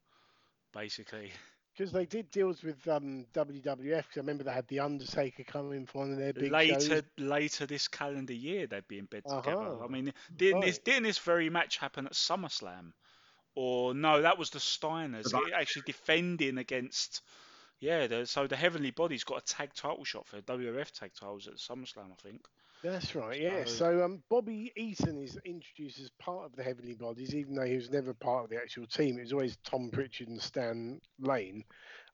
basically. 0.73 1.33
Because 1.81 1.93
they 1.95 2.05
did 2.05 2.31
deals 2.31 2.63
with 2.63 2.87
um, 2.89 3.25
WWF. 3.33 4.03
'cause 4.03 4.17
I 4.19 4.21
remember 4.21 4.45
they 4.45 4.53
had 4.53 4.69
the 4.69 4.81
Undertaker 4.81 5.45
come 5.45 5.73
in 5.73 5.87
for 5.87 6.01
one 6.01 6.13
of 6.13 6.19
their 6.19 6.35
big 6.35 6.53
later, 6.53 6.79
shows. 6.79 7.03
later 7.17 7.65
this 7.65 7.89
calendar 7.89 8.35
year, 8.35 8.67
they'd 8.67 8.87
be 8.87 8.99
in 8.99 9.07
bed 9.07 9.25
together. 9.25 9.63
Uh-huh. 9.63 9.87
I 9.87 9.89
mean, 9.89 10.13
didn't 10.37 10.61
this 10.61 10.77
didn't 10.77 11.05
this 11.05 11.17
very 11.17 11.49
match 11.49 11.79
happen 11.79 12.05
at 12.05 12.13
SummerSlam? 12.13 12.93
Or 13.55 13.95
no, 13.95 14.21
that 14.21 14.37
was 14.37 14.51
the 14.51 14.59
Steiners 14.59 15.31
That- 15.31 15.53
actually 15.55 15.85
defending 15.87 16.59
against. 16.59 17.23
Yeah, 17.79 18.09
the, 18.09 18.27
so 18.27 18.47
the 18.47 18.57
Heavenly 18.57 18.91
Body's 18.91 19.25
got 19.25 19.39
a 19.39 19.47
tag 19.47 19.73
title 19.73 20.05
shot 20.05 20.27
for 20.27 20.43
WWF 20.43 20.91
tag 20.91 21.13
titles 21.19 21.49
at 21.49 21.55
SummerSlam, 21.55 22.13
I 22.13 22.23
think. 22.23 22.47
That's 22.83 23.15
right, 23.15 23.39
yeah. 23.39 23.65
So- 23.65 23.71
So 23.81 24.05
um, 24.05 24.23
Bobby 24.31 24.73
Eaton 24.77 25.19
is 25.19 25.39
introduced 25.45 26.01
as 26.01 26.11
part 26.19 26.47
of 26.47 26.57
the 26.57 26.63
Heavenly 26.63 26.95
Bodies, 26.95 27.35
even 27.35 27.55
though 27.55 27.65
he 27.67 27.77
was 27.77 27.91
never 27.91 28.15
part 28.15 28.45
of 28.45 28.51
the 28.51 28.57
actual 28.57 28.87
team. 28.87 29.19
It 29.19 29.23
was 29.23 29.33
always 29.33 29.57
Tom 29.65 29.91
Pritchard 29.91 30.29
and 30.29 30.41
Stan 30.41 31.01
Lane 31.19 31.65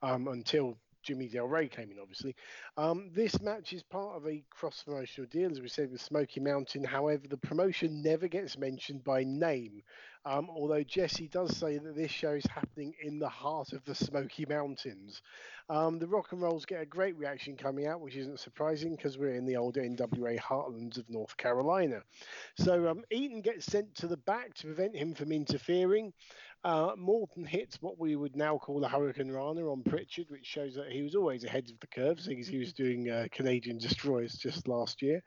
um, 0.03 0.27
until 0.29 0.77
Jimmy 1.07 1.29
Del 1.29 1.47
Rey 1.47 1.69
came 1.69 1.93
in, 1.93 2.01
obviously. 2.01 2.35
Um, 2.77 3.11
this 3.15 3.41
match 3.41 3.73
is 3.73 3.85
part 3.85 4.17
of 4.17 4.27
a 4.27 4.43
cross 4.51 4.83
promotional 4.83 5.29
deal, 5.31 5.51
as 5.51 5.61
we 5.61 5.69
said, 5.69 5.93
with 5.93 6.01
Smoky 6.01 6.41
Mountain. 6.41 6.83
However, 6.83 7.29
the 7.29 7.37
promotion 7.37 8.03
never 8.03 8.27
gets 8.27 8.59
mentioned 8.59 9.05
by 9.05 9.23
name, 9.23 9.83
um, 10.25 10.51
although 10.51 10.83
Jesse 10.83 11.29
does 11.29 11.57
say 11.57 11.79
that 11.79 11.95
this 11.95 12.11
show 12.11 12.33
is 12.33 12.47
happening 12.47 12.93
in 13.01 13.21
the 13.21 13.29
heart 13.29 13.73
of 13.73 13.85
the 13.85 13.95
Smoky 13.95 14.47
Mountains. 14.49 15.23
Um, 15.69 16.01
the 16.01 16.09
rock 16.09 16.33
and 16.33 16.43
rolls 16.43 16.65
get 16.65 16.83
a 16.83 16.87
great 16.87 17.17
reaction 17.17 17.57
coming 17.57 17.87
out, 17.87 18.01
which 18.01 18.17
isn't 18.17 18.41
surprising 18.41 18.97
because 18.97 19.17
we're 19.17 19.35
in 19.35 19.47
the 19.47 19.57
old 19.57 19.77
NWA 19.77 20.39
heartlands 20.41 20.99
of 20.99 21.09
North 21.09 21.37
Carolina. 21.37 22.03
So 22.59 22.89
um, 22.89 23.05
Eaton 23.13 23.41
gets 23.43 23.67
sent 23.67 23.95
to 23.97 24.09
the 24.09 24.17
back 24.17 24.55
to 24.55 24.67
prevent 24.67 24.97
him 24.97 25.15
from 25.15 25.31
interfering. 25.31 26.13
Uh, 26.67 26.97
Morton 26.99 27.45
hits 27.45 27.81
what 27.81 27.97
we 27.97 28.17
would 28.17 28.35
now 28.35 28.59
call 28.59 28.85
a 28.85 28.89
hurricanrana 28.89 29.71
on 29.71 29.85
Pritchard, 29.85 30.27
which 30.31 30.45
shows 30.45 30.75
that 30.75 30.91
he 30.91 31.01
was 31.01 31.15
always 31.15 31.45
ahead 31.45 31.71
of 31.71 31.79
the 31.79 31.87
curve, 31.87 32.19
seeing 32.19 32.41
as 32.41 32.49
he 32.49 32.59
was 32.59 32.73
doing 32.73 33.09
uh, 33.09 33.29
Canadian 33.31 33.79
Destroyers 33.79 34.35
just 34.35 34.67
last 34.67 35.01
year. 35.01 35.23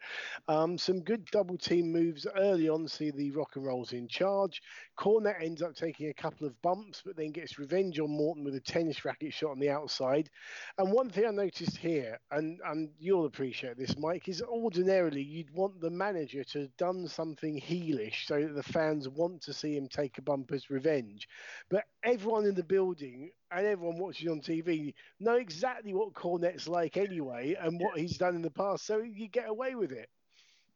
Um, 0.49 0.77
some 0.77 0.99
good 0.99 1.25
double 1.31 1.57
team 1.57 1.93
moves 1.93 2.27
early 2.35 2.67
on, 2.67 2.89
see 2.89 3.11
the 3.11 3.31
rock 3.31 3.55
and 3.55 3.65
rolls 3.65 3.93
in 3.93 4.09
charge. 4.09 4.61
Cornette 4.97 5.41
ends 5.41 5.61
up 5.61 5.75
taking 5.75 6.09
a 6.09 6.13
couple 6.13 6.45
of 6.45 6.61
bumps, 6.61 7.01
but 7.05 7.15
then 7.15 7.31
gets 7.31 7.57
revenge 7.57 8.01
on 8.01 8.09
Morton 8.09 8.43
with 8.43 8.55
a 8.55 8.59
tennis 8.59 9.05
racket 9.05 9.33
shot 9.33 9.51
on 9.51 9.59
the 9.59 9.69
outside. 9.69 10.29
And 10.77 10.91
one 10.91 11.09
thing 11.09 11.25
I 11.25 11.31
noticed 11.31 11.77
here, 11.77 12.19
and, 12.31 12.59
and 12.65 12.89
you'll 12.99 13.27
appreciate 13.27 13.77
this, 13.77 13.97
Mike, 13.97 14.27
is 14.27 14.41
ordinarily 14.41 15.21
you'd 15.21 15.55
want 15.55 15.79
the 15.79 15.89
manager 15.89 16.43
to 16.43 16.59
have 16.63 16.75
done 16.75 17.07
something 17.07 17.61
heelish 17.61 18.27
so 18.27 18.41
that 18.41 18.55
the 18.55 18.73
fans 18.73 19.07
want 19.07 19.41
to 19.43 19.53
see 19.53 19.77
him 19.77 19.87
take 19.87 20.17
a 20.17 20.21
bump 20.21 20.51
as 20.51 20.69
revenge. 20.69 21.27
But 21.69 21.85
everyone 22.03 22.45
in 22.45 22.55
the 22.55 22.63
building 22.63 23.31
and 23.51 23.65
everyone 23.65 23.97
watching 23.97 24.29
on 24.29 24.41
TV 24.41 24.93
know 25.19 25.35
exactly 25.35 25.93
what 25.93 26.13
Cornette's 26.13 26.67
like 26.67 26.97
anyway 26.97 27.55
and 27.59 27.79
what 27.79 27.97
he's 27.97 28.17
done 28.17 28.35
in 28.35 28.41
the 28.41 28.51
past, 28.51 28.85
so 28.85 28.99
you 28.99 29.27
get 29.27 29.49
away 29.49 29.75
with 29.75 29.91
it. 29.91 30.09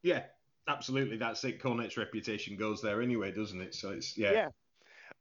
Yeah, 0.01 0.23
absolutely. 0.67 1.17
That's 1.17 1.43
it. 1.43 1.61
Cornette's 1.61 1.97
reputation 1.97 2.57
goes 2.57 2.81
there 2.81 3.01
anyway, 3.01 3.31
doesn't 3.31 3.61
it? 3.61 3.75
So 3.75 3.91
it's 3.91 4.17
yeah. 4.17 4.31
Yeah. 4.31 4.47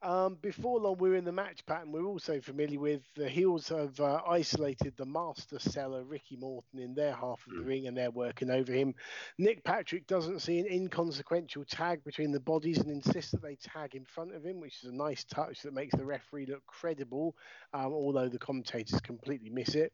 Um, 0.02 0.36
before 0.42 0.80
long, 0.80 0.98
we're 0.98 1.14
in 1.14 1.24
the 1.24 1.30
match 1.30 1.64
pattern. 1.64 1.92
We're 1.92 2.06
also 2.06 2.40
familiar 2.40 2.80
with 2.80 3.02
the 3.14 3.28
heels 3.28 3.68
have 3.68 4.00
uh, 4.00 4.20
isolated 4.28 4.94
the 4.96 5.06
master 5.06 5.60
seller 5.60 6.02
Ricky 6.02 6.34
Morton 6.34 6.80
in 6.80 6.92
their 6.92 7.12
half 7.12 7.46
of 7.46 7.54
the 7.54 7.62
ring, 7.62 7.86
and 7.86 7.96
they're 7.96 8.10
working 8.10 8.50
over 8.50 8.72
him. 8.72 8.96
Nick 9.38 9.62
Patrick 9.62 10.08
doesn't 10.08 10.40
see 10.40 10.58
an 10.58 10.66
inconsequential 10.66 11.64
tag 11.66 12.02
between 12.02 12.32
the 12.32 12.40
bodies 12.40 12.78
and 12.78 12.90
insists 12.90 13.30
that 13.30 13.42
they 13.42 13.54
tag 13.54 13.94
in 13.94 14.04
front 14.04 14.34
of 14.34 14.44
him, 14.44 14.58
which 14.58 14.82
is 14.82 14.90
a 14.90 14.94
nice 14.94 15.22
touch 15.22 15.62
that 15.62 15.72
makes 15.72 15.94
the 15.94 16.04
referee 16.04 16.46
look 16.46 16.66
credible, 16.66 17.36
um, 17.72 17.92
although 17.92 18.28
the 18.28 18.40
commentators 18.40 19.00
completely 19.00 19.50
miss 19.50 19.76
it. 19.76 19.92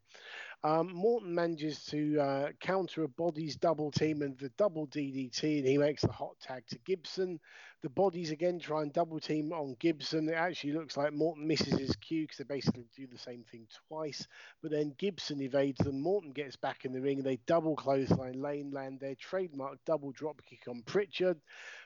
Um, 0.65 0.93
Morton 0.93 1.35
manages 1.35 1.85
to 1.87 2.19
uh, 2.21 2.49
counter 2.61 3.05
a 3.05 3.09
bodies 3.09 3.57
double 3.57 3.93
team 3.93 4.23
and 4.23 4.37
the 4.39 4.51
double 4.59 4.89
DDT, 4.89 5.59
and 5.59 5.67
he 5.69 5.79
makes 5.79 6.03
the 6.03 6.13
hot 6.13 6.39
tag 6.41 6.65
to 6.69 6.79
Gibson. 6.79 7.39
The 7.83 7.89
bodies 7.89 8.33
again 8.33 8.59
try 8.59 8.83
and 8.83 8.93
double 8.93 9.21
team 9.21 9.53
on 9.53 9.77
Gibson. 9.79 10.29
It 10.29 10.33
actually 10.33 10.73
looks 10.73 10.97
like 10.97 11.13
Morton 11.13 11.47
misses 11.47 11.79
his 11.79 11.95
cue 11.95 12.25
because 12.25 12.39
they 12.39 12.45
basically 12.45 12.89
do 12.97 13.07
the 13.07 13.19
same 13.19 13.45
thing 13.45 13.69
twice. 13.89 14.27
But 14.61 14.73
then 14.73 14.95
Gibson 14.99 15.41
evades 15.41 15.79
them. 15.85 16.01
Morton 16.01 16.33
gets 16.33 16.57
back 16.57 16.85
in 16.85 16.93
the 16.93 17.01
ring. 17.01 17.23
They 17.23 17.39
double 17.47 17.77
clothesline 17.77 18.43
Lane, 18.43 18.73
land 18.73 18.99
their 18.99 19.15
trademark 19.15 19.79
double 19.87 20.11
drop 20.11 20.43
kick 20.45 20.67
on 20.69 20.83
Pritchard. 20.83 21.41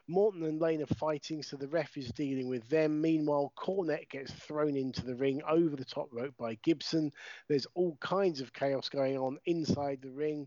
Morton 0.08 0.42
and 0.44 0.60
Lane 0.60 0.82
are 0.82 0.86
fighting, 0.86 1.42
so 1.42 1.56
the 1.56 1.68
ref 1.68 1.96
is 1.96 2.10
dealing 2.12 2.48
with 2.48 2.68
them. 2.68 3.00
Meanwhile, 3.00 3.52
Cornette 3.56 4.08
gets 4.10 4.32
thrown 4.32 4.76
into 4.76 5.04
the 5.04 5.14
ring 5.14 5.42
over 5.48 5.76
the 5.76 5.84
top 5.84 6.08
rope 6.12 6.34
by 6.36 6.54
Gibson. 6.62 7.12
There's 7.48 7.66
all 7.74 7.96
kinds 8.00 8.40
of 8.40 8.52
chaos 8.62 8.88
going 8.88 9.18
on 9.18 9.38
inside 9.46 9.98
the 10.02 10.10
ring. 10.10 10.46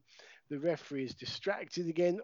The 0.49 0.59
referee 0.59 1.03
is 1.03 1.16
distracted 1.16 1.89
again. 1.89 2.22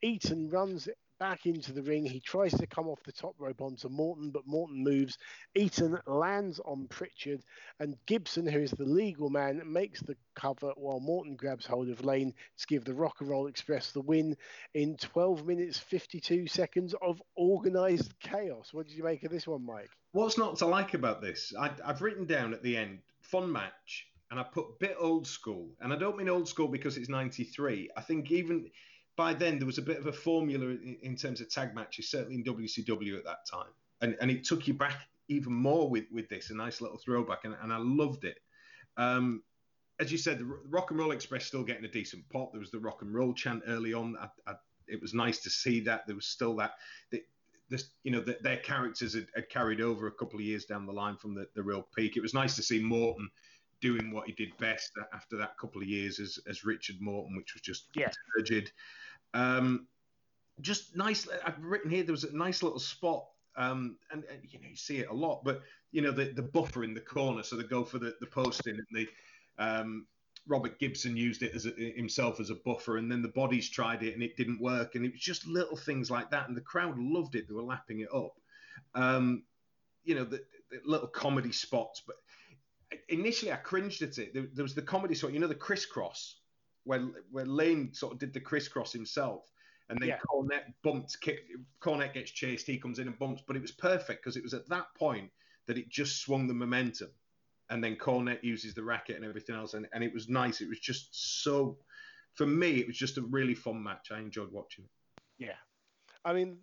Eaton 0.00 0.48
runs 0.50 0.88
back 1.18 1.46
into 1.46 1.72
the 1.72 1.82
ring. 1.82 2.06
He 2.06 2.20
tries 2.20 2.52
to 2.52 2.66
come 2.66 2.86
off 2.86 3.02
the 3.04 3.10
top 3.10 3.34
rope 3.38 3.60
onto 3.60 3.88
Morton, 3.88 4.30
but 4.30 4.46
Morton 4.46 4.84
moves. 4.84 5.18
Eaton 5.56 5.98
lands 6.06 6.60
on 6.64 6.86
Pritchard, 6.88 7.42
and 7.80 7.96
Gibson, 8.06 8.46
who 8.46 8.60
is 8.60 8.70
the 8.70 8.84
legal 8.84 9.30
man, 9.30 9.60
makes 9.64 10.00
the 10.00 10.14
cover 10.36 10.72
while 10.76 11.00
Morton 11.00 11.34
grabs 11.34 11.66
hold 11.66 11.88
of 11.88 12.04
Lane 12.04 12.32
to 12.58 12.66
give 12.68 12.84
the 12.84 12.94
Rock 12.94 13.16
and 13.20 13.28
Roll 13.28 13.48
Express 13.48 13.90
the 13.90 14.00
win 14.00 14.36
in 14.74 14.96
12 14.96 15.44
minutes 15.44 15.76
52 15.76 16.46
seconds 16.46 16.94
of 17.02 17.20
organised 17.36 18.16
chaos. 18.20 18.68
What 18.72 18.86
did 18.86 18.96
you 18.96 19.02
make 19.02 19.24
of 19.24 19.32
this 19.32 19.48
one, 19.48 19.66
Mike? 19.66 19.90
What's 20.12 20.38
not 20.38 20.56
to 20.58 20.66
like 20.66 20.94
about 20.94 21.20
this? 21.20 21.52
I, 21.58 21.70
I've 21.84 22.02
written 22.02 22.26
down 22.26 22.52
at 22.52 22.62
the 22.62 22.76
end 22.76 23.00
fun 23.22 23.50
match, 23.50 24.06
and 24.32 24.40
I 24.40 24.44
put 24.44 24.78
bit 24.78 24.96
old 24.98 25.26
school, 25.26 25.68
and 25.80 25.92
I 25.92 25.96
don't 25.96 26.16
mean 26.16 26.30
old 26.30 26.48
school 26.48 26.66
because 26.66 26.96
it's 26.96 27.10
'93. 27.10 27.90
I 27.98 28.00
think 28.00 28.32
even 28.32 28.70
by 29.14 29.34
then 29.34 29.58
there 29.58 29.66
was 29.66 29.76
a 29.76 29.82
bit 29.82 29.98
of 29.98 30.06
a 30.06 30.12
formula 30.12 30.68
in, 30.68 30.96
in 31.02 31.16
terms 31.16 31.42
of 31.42 31.50
tag 31.50 31.74
matches, 31.74 32.10
certainly 32.10 32.36
in 32.36 32.44
WCW 32.44 33.18
at 33.18 33.24
that 33.24 33.46
time, 33.46 33.68
and 34.00 34.16
and 34.22 34.30
it 34.30 34.44
took 34.44 34.66
you 34.66 34.72
back 34.72 35.06
even 35.28 35.52
more 35.52 35.88
with 35.88 36.06
with 36.10 36.30
this, 36.30 36.48
a 36.48 36.54
nice 36.54 36.80
little 36.80 36.96
throwback, 36.96 37.44
and, 37.44 37.54
and 37.62 37.70
I 37.70 37.76
loved 37.76 38.24
it. 38.24 38.38
Um, 38.96 39.42
as 40.00 40.10
you 40.10 40.16
said, 40.16 40.38
the 40.38 40.46
Rock 40.46 40.90
and 40.90 40.98
Roll 40.98 41.12
Express 41.12 41.44
still 41.44 41.62
getting 41.62 41.84
a 41.84 41.88
decent 41.88 42.26
pop. 42.30 42.52
There 42.52 42.60
was 42.60 42.70
the 42.70 42.78
rock 42.78 43.02
and 43.02 43.14
roll 43.14 43.34
chant 43.34 43.62
early 43.66 43.92
on. 43.92 44.16
I, 44.18 44.28
I, 44.50 44.54
it 44.88 45.00
was 45.02 45.12
nice 45.12 45.40
to 45.40 45.50
see 45.50 45.80
that 45.80 46.06
there 46.06 46.16
was 46.16 46.26
still 46.26 46.56
that. 46.56 46.72
The, 47.10 47.22
this, 47.68 47.90
you 48.02 48.10
know, 48.10 48.20
the, 48.20 48.38
their 48.42 48.58
characters 48.58 49.14
had, 49.14 49.26
had, 49.34 49.48
carried 49.48 49.80
over 49.80 50.06
a 50.06 50.12
couple 50.12 50.38
of 50.38 50.44
years 50.44 50.66
down 50.66 50.84
the 50.84 50.92
line 50.92 51.16
from 51.16 51.34
the, 51.34 51.46
the 51.54 51.62
real 51.62 51.86
peak. 51.96 52.16
It 52.16 52.20
was 52.22 52.34
nice 52.34 52.54
to 52.56 52.62
see 52.62 52.82
Morton 52.82 53.30
doing 53.82 54.10
what 54.12 54.26
he 54.26 54.32
did 54.32 54.56
best 54.56 54.92
after 55.12 55.36
that 55.36 55.58
couple 55.58 55.82
of 55.82 55.88
years 55.88 56.18
as, 56.18 56.38
as 56.48 56.64
Richard 56.64 56.96
Morton, 57.00 57.36
which 57.36 57.52
was 57.52 57.60
just 57.60 57.88
yeah. 57.94 58.10
turgid. 58.34 58.70
Um, 59.34 59.86
just 60.60 60.96
nice. 60.96 61.28
I've 61.44 61.62
written 61.62 61.90
here 61.90 62.02
there 62.02 62.12
was 62.12 62.24
a 62.24 62.34
nice 62.34 62.62
little 62.62 62.78
spot 62.78 63.26
um, 63.56 63.96
and, 64.10 64.24
and, 64.30 64.40
you 64.50 64.60
know 64.60 64.68
you 64.68 64.76
see 64.76 64.98
it 64.98 65.08
a 65.08 65.14
lot, 65.14 65.44
but 65.44 65.62
you 65.90 66.00
know 66.00 66.10
the, 66.10 66.32
the 66.32 66.42
buffer 66.42 66.84
in 66.84 66.94
the 66.94 67.00
corner, 67.00 67.42
so 67.42 67.56
they 67.56 67.64
go 67.64 67.84
for 67.84 67.98
the, 67.98 68.14
the 68.20 68.26
posting, 68.26 68.74
and 68.76 68.86
the 68.90 69.08
um, 69.58 70.06
Robert 70.46 70.78
Gibson 70.78 71.16
used 71.16 71.42
it 71.42 71.54
as 71.54 71.66
a, 71.66 71.70
himself 71.70 72.40
as 72.40 72.50
a 72.50 72.54
buffer, 72.54 72.96
and 72.96 73.10
then 73.10 73.22
the 73.22 73.28
bodies 73.28 73.68
tried 73.68 74.02
it 74.02 74.14
and 74.14 74.22
it 74.22 74.36
didn't 74.36 74.60
work, 74.60 74.94
and 74.94 75.04
it 75.04 75.12
was 75.12 75.20
just 75.20 75.46
little 75.46 75.76
things 75.76 76.10
like 76.10 76.30
that, 76.30 76.48
and 76.48 76.56
the 76.56 76.62
crowd 76.62 76.98
loved 76.98 77.34
it. 77.34 77.46
They 77.48 77.54
were 77.54 77.62
lapping 77.62 78.00
it 78.00 78.08
up. 78.14 78.38
Um, 78.94 79.44
you 80.04 80.14
know 80.14 80.24
the, 80.24 80.42
the, 80.70 80.80
little 80.84 81.08
comedy 81.08 81.52
spots, 81.52 82.02
but 82.06 82.16
initially 83.08 83.52
I 83.52 83.56
cringed 83.56 84.02
at 84.02 84.18
it. 84.18 84.34
There, 84.34 84.46
there 84.52 84.62
was 84.62 84.74
the 84.74 84.82
comedy 84.82 85.14
spot, 85.14 85.32
you 85.32 85.40
know, 85.40 85.46
the 85.46 85.54
crisscross 85.54 86.36
where 86.84 87.00
where 87.30 87.46
Lane 87.46 87.92
sort 87.92 88.12
of 88.12 88.18
did 88.18 88.32
the 88.32 88.40
crisscross 88.40 88.92
himself 88.92 89.52
and 89.92 90.00
then 90.00 90.08
yeah. 90.08 90.18
Cornette 90.26 90.72
bumped, 90.82 91.20
kick, 91.20 91.40
Cornette 91.80 92.14
gets 92.14 92.30
chased, 92.30 92.66
he 92.66 92.78
comes 92.78 92.98
in 92.98 93.08
and 93.08 93.18
bumps, 93.18 93.42
but 93.46 93.56
it 93.56 93.62
was 93.62 93.72
perfect 93.72 94.22
because 94.22 94.38
it 94.38 94.42
was 94.42 94.54
at 94.54 94.66
that 94.70 94.86
point 94.98 95.30
that 95.66 95.76
it 95.76 95.90
just 95.90 96.22
swung 96.22 96.46
the 96.46 96.54
momentum, 96.54 97.10
and 97.68 97.84
then 97.84 97.96
Cornette 97.96 98.42
uses 98.42 98.72
the 98.72 98.82
racket 98.82 99.16
and 99.16 99.24
everything 99.24 99.54
else, 99.54 99.74
and, 99.74 99.86
and 99.92 100.02
it 100.02 100.12
was 100.12 100.30
nice. 100.30 100.62
It 100.62 100.68
was 100.68 100.78
just 100.78 101.42
so, 101.42 101.76
for 102.34 102.46
me, 102.46 102.80
it 102.80 102.86
was 102.86 102.96
just 102.96 103.18
a 103.18 103.22
really 103.22 103.54
fun 103.54 103.82
match. 103.82 104.08
I 104.10 104.18
enjoyed 104.18 104.50
watching 104.50 104.84
it. 104.84 105.22
Yeah, 105.38 105.56
I 106.24 106.32
mean, 106.32 106.58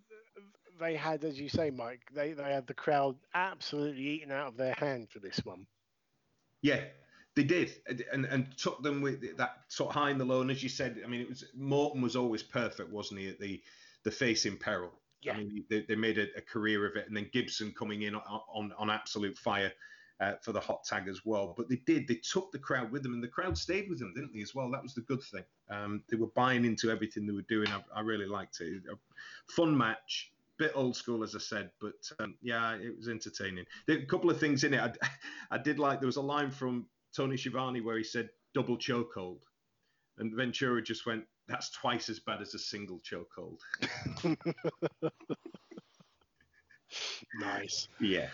they 0.80 0.96
had, 0.96 1.24
as 1.24 1.38
you 1.38 1.48
say, 1.48 1.70
Mike, 1.70 2.02
they 2.12 2.32
they 2.32 2.52
had 2.52 2.66
the 2.66 2.74
crowd 2.74 3.16
absolutely 3.34 4.02
eaten 4.02 4.32
out 4.32 4.48
of 4.48 4.56
their 4.56 4.74
hand 4.74 5.08
for 5.10 5.20
this 5.20 5.40
one. 5.44 5.66
Yeah, 6.62 6.80
They 7.36 7.44
did, 7.44 7.72
and 8.12 8.24
and 8.26 8.56
took 8.58 8.82
them 8.82 9.00
with 9.00 9.36
that 9.36 9.62
sort 9.68 9.90
of 9.90 10.02
high 10.02 10.10
in 10.10 10.18
the 10.18 10.24
low. 10.24 10.40
And 10.40 10.50
as 10.50 10.62
you 10.62 10.68
said, 10.68 11.00
I 11.04 11.08
mean, 11.08 11.20
it 11.20 11.28
was 11.28 11.44
Morton 11.56 12.02
was 12.02 12.16
always 12.16 12.42
perfect, 12.42 12.90
wasn't 12.90 13.20
he? 13.20 13.28
At 13.28 13.38
the 13.40 13.62
the 14.02 14.10
face 14.10 14.46
in 14.46 14.56
peril. 14.56 14.90
Yeah. 15.22 15.34
I 15.34 15.38
mean, 15.38 15.64
they, 15.68 15.82
they 15.82 15.96
made 15.96 16.18
a, 16.18 16.26
a 16.36 16.40
career 16.40 16.86
of 16.86 16.96
it, 16.96 17.06
and 17.06 17.16
then 17.16 17.28
Gibson 17.32 17.72
coming 17.72 18.02
in 18.02 18.14
on 18.14 18.22
on, 18.52 18.72
on 18.78 18.90
absolute 18.90 19.36
fire. 19.38 19.72
Uh, 20.20 20.34
for 20.42 20.52
the 20.52 20.60
hot 20.60 20.84
tag 20.84 21.08
as 21.08 21.24
well, 21.24 21.54
but 21.56 21.66
they 21.70 21.76
did. 21.86 22.06
They 22.06 22.16
took 22.16 22.52
the 22.52 22.58
crowd 22.58 22.92
with 22.92 23.02
them, 23.02 23.14
and 23.14 23.22
the 23.22 23.28
crowd 23.28 23.56
stayed 23.56 23.88
with 23.88 23.98
them, 24.00 24.12
didn't 24.14 24.34
they? 24.34 24.42
As 24.42 24.54
well, 24.54 24.70
that 24.70 24.82
was 24.82 24.92
the 24.92 25.00
good 25.00 25.22
thing. 25.22 25.44
Um, 25.70 26.02
they 26.10 26.18
were 26.18 26.26
buying 26.34 26.66
into 26.66 26.90
everything 26.90 27.24
they 27.26 27.32
were 27.32 27.40
doing. 27.48 27.68
I, 27.68 27.82
I 27.96 28.00
really 28.02 28.26
liked 28.26 28.60
it. 28.60 28.82
A 28.92 28.96
fun 29.50 29.74
match, 29.74 30.30
bit 30.60 30.72
old 30.74 30.94
school, 30.94 31.24
as 31.24 31.34
I 31.34 31.38
said, 31.38 31.70
but 31.80 31.94
um, 32.20 32.36
yeah, 32.42 32.74
it 32.74 32.94
was 32.94 33.08
entertaining. 33.08 33.64
There 33.86 33.96
were 33.96 34.02
a 34.02 34.06
couple 34.06 34.30
of 34.30 34.38
things 34.38 34.62
in 34.62 34.74
it. 34.74 34.80
I, 34.80 34.92
I 35.50 35.58
did 35.58 35.78
like. 35.78 36.00
There 36.00 36.06
was 36.06 36.16
a 36.16 36.22
line 36.22 36.50
from 36.50 36.86
Tony 37.16 37.36
Schiavone 37.36 37.80
where 37.80 37.96
he 37.96 38.04
said 38.04 38.28
"double 38.54 38.76
chokehold," 38.76 39.38
and 40.18 40.34
Ventura 40.34 40.82
just 40.82 41.06
went, 41.06 41.24
"That's 41.48 41.70
twice 41.70 42.10
as 42.10 42.20
bad 42.20 42.42
as 42.42 42.54
a 42.54 42.58
single 42.58 43.00
chokehold." 43.00 43.58
Nice. 47.38 47.86
yeah. 48.00 48.26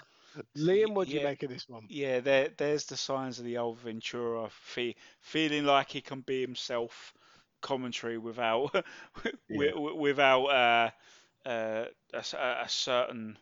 Liam, 0.56 0.94
what 0.94 1.08
do 1.08 1.14
you 1.14 1.22
make 1.22 1.42
of 1.42 1.50
this 1.50 1.68
one? 1.68 1.84
Yeah, 1.90 2.20
there, 2.20 2.48
there's 2.56 2.86
the 2.86 2.96
signs 2.96 3.38
of 3.38 3.44
the 3.44 3.58
old 3.58 3.78
Ventura 3.80 4.48
fe- 4.50 4.96
feeling 5.20 5.66
like 5.66 5.90
he 5.90 6.00
can 6.00 6.22
be 6.22 6.40
himself. 6.40 7.12
Commentary 7.62 8.16
without 8.18 8.70
wi- 9.50 9.72
wi- 9.72 9.98
without 9.98 10.44
uh, 10.44 10.90
uh, 11.46 11.86
a, 12.14 12.24
a- 12.64 12.68
certain 12.68 13.38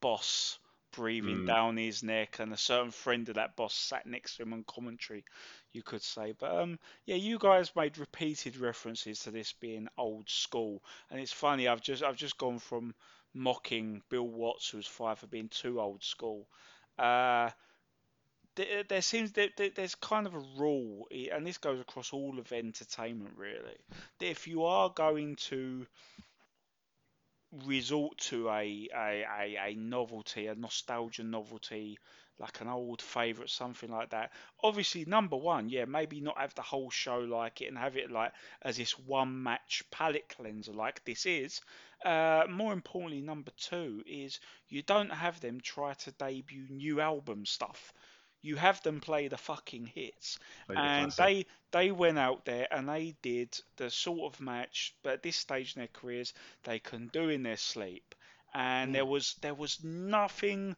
boss 0.00 0.58
breathing 0.92 1.42
Mm. 1.42 1.46
down 1.46 1.76
his 1.76 2.02
neck 2.02 2.40
and 2.40 2.52
a 2.52 2.56
certain 2.58 2.90
friend 2.90 3.28
of 3.28 3.36
that 3.36 3.56
boss 3.56 3.74
sat 3.74 4.06
next 4.06 4.36
to 4.36 4.42
him 4.42 4.52
on 4.52 4.64
commentary, 4.64 5.24
you 5.72 5.82
could 5.82 6.02
say. 6.02 6.32
But 6.32 6.52
um, 6.56 6.78
yeah, 7.06 7.16
you 7.16 7.38
guys 7.38 7.74
made 7.76 7.98
repeated 7.98 8.56
references 8.56 9.20
to 9.20 9.30
this 9.30 9.52
being 9.52 9.88
old 9.98 10.28
school, 10.28 10.82
and 11.10 11.20
it's 11.20 11.32
funny. 11.32 11.68
I've 11.68 11.82
just 11.82 12.02
I've 12.02 12.16
just 12.16 12.38
gone 12.38 12.58
from 12.58 12.94
mocking 13.34 14.02
Bill 14.10 14.28
Watts, 14.28 14.68
who's 14.70 14.86
five, 14.86 15.18
for 15.20 15.26
being 15.28 15.48
too 15.48 15.80
old 15.80 16.02
school. 16.04 16.48
Uh, 16.98 17.50
there, 18.56 18.82
there 18.84 19.02
seems 19.02 19.32
there, 19.32 19.48
there's 19.56 19.94
kind 19.96 20.26
of 20.26 20.34
a 20.34 20.44
rule, 20.58 21.08
and 21.32 21.46
this 21.46 21.58
goes 21.58 21.80
across 21.80 22.12
all 22.12 22.38
of 22.38 22.52
entertainment 22.52 23.32
really, 23.36 23.78
that 24.18 24.26
if 24.30 24.48
you 24.48 24.64
are 24.64 24.90
going 24.90 25.36
to 25.36 25.86
resort 27.66 28.18
to 28.18 28.48
a, 28.48 28.88
a, 28.94 29.24
a, 29.40 29.56
a 29.70 29.74
novelty, 29.74 30.46
a 30.46 30.54
nostalgia 30.54 31.22
novelty, 31.24 31.98
like 32.38 32.60
an 32.60 32.68
old 32.68 33.02
favourite, 33.02 33.50
something 33.50 33.90
like 33.90 34.10
that. 34.10 34.32
Obviously, 34.62 35.04
number 35.04 35.36
one, 35.36 35.68
yeah, 35.68 35.84
maybe 35.84 36.20
not 36.20 36.38
have 36.38 36.54
the 36.54 36.62
whole 36.62 36.90
show 36.90 37.18
like 37.18 37.60
it 37.60 37.66
and 37.66 37.76
have 37.78 37.96
it 37.96 38.10
like 38.10 38.32
as 38.62 38.76
this 38.76 38.98
one 38.98 39.42
match 39.42 39.82
palette 39.90 40.28
cleanser 40.28 40.72
like 40.72 41.04
this 41.04 41.26
is. 41.26 41.60
Uh, 42.04 42.44
more 42.48 42.72
importantly, 42.72 43.20
number 43.20 43.50
two 43.58 44.02
is 44.06 44.40
you 44.68 44.82
don't 44.82 45.12
have 45.12 45.38
them 45.40 45.60
try 45.60 45.92
to 45.92 46.12
debut 46.12 46.66
new 46.70 47.00
album 47.00 47.44
stuff. 47.44 47.92
You 48.42 48.56
have 48.56 48.82
them 48.82 49.00
play 49.00 49.28
the 49.28 49.36
fucking 49.36 49.86
hits, 49.86 50.38
Play 50.66 50.76
the 50.76 50.80
and 50.80 51.12
classic. 51.14 51.46
they 51.72 51.86
they 51.86 51.92
went 51.92 52.18
out 52.18 52.44
there 52.44 52.66
and 52.70 52.88
they 52.88 53.14
did 53.22 53.60
the 53.76 53.90
sort 53.90 54.32
of 54.34 54.40
match, 54.40 54.94
but 55.02 55.14
at 55.14 55.22
this 55.22 55.36
stage 55.36 55.76
in 55.76 55.80
their 55.80 55.88
careers, 55.88 56.32
they 56.64 56.78
can 56.78 57.08
do 57.08 57.28
in 57.28 57.42
their 57.42 57.56
sleep. 57.56 58.14
And 58.54 58.88
hmm. 58.88 58.92
there 58.92 59.06
was 59.06 59.34
there 59.42 59.54
was 59.54 59.82
nothing 59.84 60.76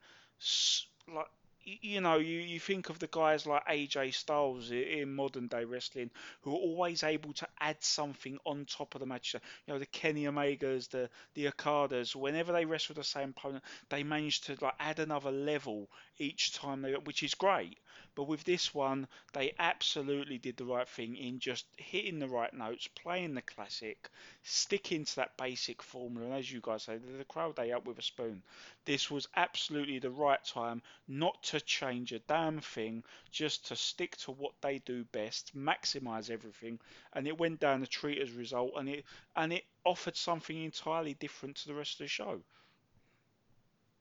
like 1.09 1.31
you 1.65 2.01
know 2.01 2.17
you, 2.19 2.41
you 2.41 2.59
think 2.61 2.89
of 2.91 2.99
the 2.99 3.07
guys 3.07 3.47
like 3.47 3.63
AJ 3.69 4.11
Styles 4.11 4.71
in 4.71 5.15
modern 5.15 5.47
day 5.49 5.65
wrestling 5.65 6.11
who 6.43 6.53
are 6.53 6.59
always 6.59 7.03
able 7.03 7.33
to 7.35 7.49
add 7.61 7.83
something 7.83 8.39
on 8.45 8.65
top 8.67 8.95
of 8.95 9.01
the 9.01 9.07
match. 9.07 9.35
You 9.35 9.41
know 9.69 9.79
the 9.79 9.87
Kenny 9.87 10.25
Omegas, 10.25 10.89
the 10.91 11.09
the 11.35 11.47
Okadas. 11.47 12.15
Whenever 12.17 12.53
they 12.53 12.65
wrestle 12.65 12.95
the 12.95 13.05
same 13.05 13.31
opponent, 13.37 13.65
they 13.91 14.03
manage 14.03 14.41
to 14.43 14.57
like 14.61 14.75
add 14.81 14.99
another 14.99 15.31
level 15.31 15.89
each 16.19 16.53
time 16.55 16.83
they, 16.83 16.93
which 16.95 17.23
is 17.23 17.35
great. 17.35 17.79
But 18.15 18.25
with 18.25 18.45
this 18.45 18.75
one, 18.75 19.09
they 19.33 19.55
absolutely 19.59 20.39
did 20.39 20.57
the 20.57 20.65
right 20.67 20.89
thing 20.89 21.17
in 21.17 21.39
just 21.39 21.67
hitting 21.77 22.19
the 22.19 22.29
right 22.29 22.53
notes, 22.53 22.87
playing 22.89 23.35
the 23.35 23.43
classic, 23.43 24.11
sticking 24.43 25.05
to 25.05 25.17
that 25.17 25.37
basic 25.37 25.83
formula. 25.83 26.27
And 26.27 26.37
as 26.37 26.53
you 26.53 26.61
guys 26.61 26.83
say, 26.83 26.99
the 26.99 27.25
crowd 27.25 27.57
they 27.57 27.73
up 27.73 27.87
with 27.87 27.99
a 27.99 28.03
spoon. 28.03 28.43
This 28.85 29.11
was 29.11 29.29
absolutely 29.35 29.99
the 29.99 30.11
right 30.11 30.45
time 30.45 30.83
not 31.09 31.43
to 31.45 31.61
change 31.61 32.13
a 32.13 32.19
damn 32.21 32.61
thing, 32.61 33.03
just 33.31 33.67
to 33.69 33.77
stick 33.77 34.17
to 34.19 34.31
what 34.31 34.61
they 34.61 34.79
do 34.81 35.05
best, 35.05 35.57
maximize 35.57 36.31
everything, 36.31 36.79
and 37.15 37.27
it 37.27 37.39
went 37.39 37.61
down 37.61 37.83
a 37.83 37.87
treat 37.87 38.19
as 38.19 38.31
a 38.31 38.39
result, 38.39 38.73
and 38.77 38.89
it 38.89 39.05
and 39.37 39.53
it 39.53 39.65
offered 39.85 40.17
something 40.17 40.63
entirely 40.63 41.15
different 41.15 41.57
to 41.57 41.69
the 41.69 41.75
rest 41.75 41.95
of 41.95 42.05
the 42.05 42.09
show. 42.09 42.43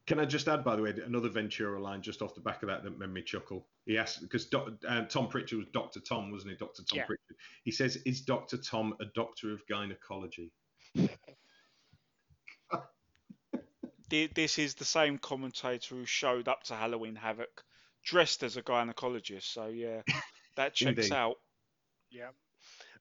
Can 0.06 0.18
I 0.18 0.24
just 0.24 0.48
add, 0.48 0.64
by 0.64 0.74
the 0.74 0.82
way, 0.82 0.92
another 1.06 1.28
Ventura 1.28 1.80
line 1.80 2.02
just 2.02 2.22
off 2.22 2.34
the 2.34 2.40
back 2.40 2.62
of 2.62 2.68
that 2.68 2.82
that 2.82 2.98
made 2.98 3.10
me 3.10 3.22
chuckle. 3.22 3.66
He 3.86 3.96
asked 3.98 4.20
because 4.20 4.46
doc, 4.46 4.68
uh, 4.88 5.02
Tom 5.02 5.28
Pritchard 5.28 5.58
was 5.58 5.68
Doctor 5.72 6.00
Tom, 6.00 6.32
wasn't 6.32 6.50
he? 6.52 6.56
Doctor 6.56 6.82
Tom 6.82 6.98
Yeah. 6.98 7.04
Pritchard. 7.06 7.36
He 7.62 7.70
says, 7.70 7.96
"Is 8.04 8.22
Doctor 8.22 8.56
Tom 8.56 8.94
a 9.00 9.04
doctor 9.14 9.52
of 9.52 9.64
gynecology?" 9.68 10.50
This 14.10 14.58
is 14.58 14.74
the 14.74 14.84
same 14.84 15.16
commentator 15.16 15.94
who 15.94 16.04
showed 16.04 16.46
up 16.46 16.64
to 16.64 16.74
Halloween 16.74 17.16
Havoc 17.16 17.64
dressed 18.04 18.42
as 18.42 18.58
a 18.58 18.62
gynecologist. 18.62 19.44
So 19.44 19.68
yeah, 19.68 20.02
that 20.56 20.74
checks 20.74 20.98
Indeed. 20.98 21.12
out. 21.12 21.36
Yeah. 22.10 22.28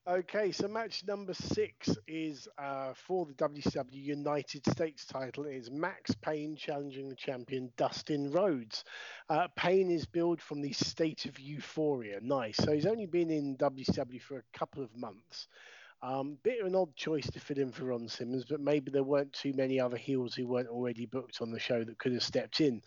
Okay, 0.07 0.51
so 0.51 0.67
match 0.67 1.03
number 1.05 1.35
six 1.35 1.95
is 2.07 2.47
uh, 2.57 2.91
for 2.95 3.27
the 3.27 3.35
WCW 3.35 3.85
United 3.91 4.65
States 4.65 5.05
title. 5.05 5.45
It 5.45 5.53
is 5.53 5.69
Max 5.69 6.15
Payne 6.15 6.55
challenging 6.55 7.07
the 7.07 7.15
champion 7.15 7.71
Dustin 7.77 8.31
Rhodes. 8.31 8.83
Uh, 9.29 9.47
Payne 9.55 9.91
is 9.91 10.07
billed 10.07 10.41
from 10.41 10.59
the 10.59 10.71
state 10.71 11.25
of 11.25 11.39
euphoria. 11.39 12.17
Nice. 12.19 12.57
So 12.57 12.71
he's 12.71 12.87
only 12.87 13.05
been 13.05 13.29
in 13.29 13.55
WCW 13.57 14.19
for 14.23 14.37
a 14.37 14.57
couple 14.57 14.81
of 14.81 14.89
months. 14.95 15.47
Um, 16.01 16.39
bit 16.41 16.61
of 16.61 16.65
an 16.65 16.75
odd 16.75 16.95
choice 16.95 17.29
to 17.29 17.39
fit 17.39 17.59
in 17.59 17.71
for 17.71 17.85
Ron 17.85 18.07
Simmons, 18.07 18.45
but 18.49 18.59
maybe 18.59 18.89
there 18.89 19.03
weren't 19.03 19.33
too 19.33 19.53
many 19.53 19.79
other 19.79 19.97
heels 19.97 20.33
who 20.33 20.47
weren't 20.47 20.67
already 20.67 21.05
booked 21.05 21.41
on 21.41 21.51
the 21.51 21.59
show 21.59 21.83
that 21.83 21.99
could 21.99 22.13
have 22.13 22.23
stepped 22.23 22.59
in. 22.59 22.81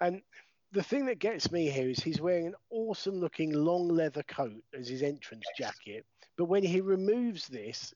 And 0.00 0.22
the 0.70 0.84
thing 0.84 1.06
that 1.06 1.18
gets 1.18 1.50
me 1.50 1.68
here 1.68 1.90
is 1.90 1.98
he's 1.98 2.20
wearing 2.20 2.46
an 2.46 2.54
awesome 2.70 3.18
looking 3.18 3.52
long 3.52 3.88
leather 3.88 4.22
coat 4.22 4.62
as 4.78 4.86
his 4.86 5.02
entrance 5.02 5.44
jacket. 5.58 6.06
But 6.36 6.46
when 6.46 6.62
he 6.62 6.80
removes 6.80 7.46
this, 7.48 7.94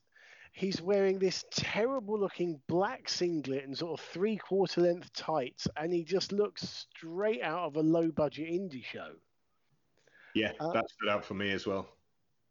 he's 0.52 0.80
wearing 0.80 1.18
this 1.18 1.44
terrible 1.50 2.18
looking 2.18 2.60
black 2.66 3.08
singlet 3.08 3.64
and 3.64 3.76
sort 3.76 3.98
of 3.98 4.06
three 4.06 4.36
quarter 4.36 4.80
length 4.80 5.12
tights. 5.12 5.68
And 5.76 5.92
he 5.92 6.04
just 6.04 6.32
looks 6.32 6.86
straight 6.96 7.42
out 7.42 7.64
of 7.64 7.76
a 7.76 7.82
low 7.82 8.10
budget 8.10 8.48
indie 8.48 8.84
show. 8.84 9.12
Yeah, 10.34 10.52
Uh, 10.60 10.72
that 10.72 10.90
stood 10.90 11.08
out 11.08 11.24
for 11.24 11.34
me 11.34 11.50
as 11.52 11.66
well. 11.66 11.88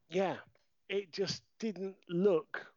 Yeah, 0.09 0.37
it 0.89 1.11
just 1.11 1.43
didn't 1.59 1.95
look. 2.09 2.71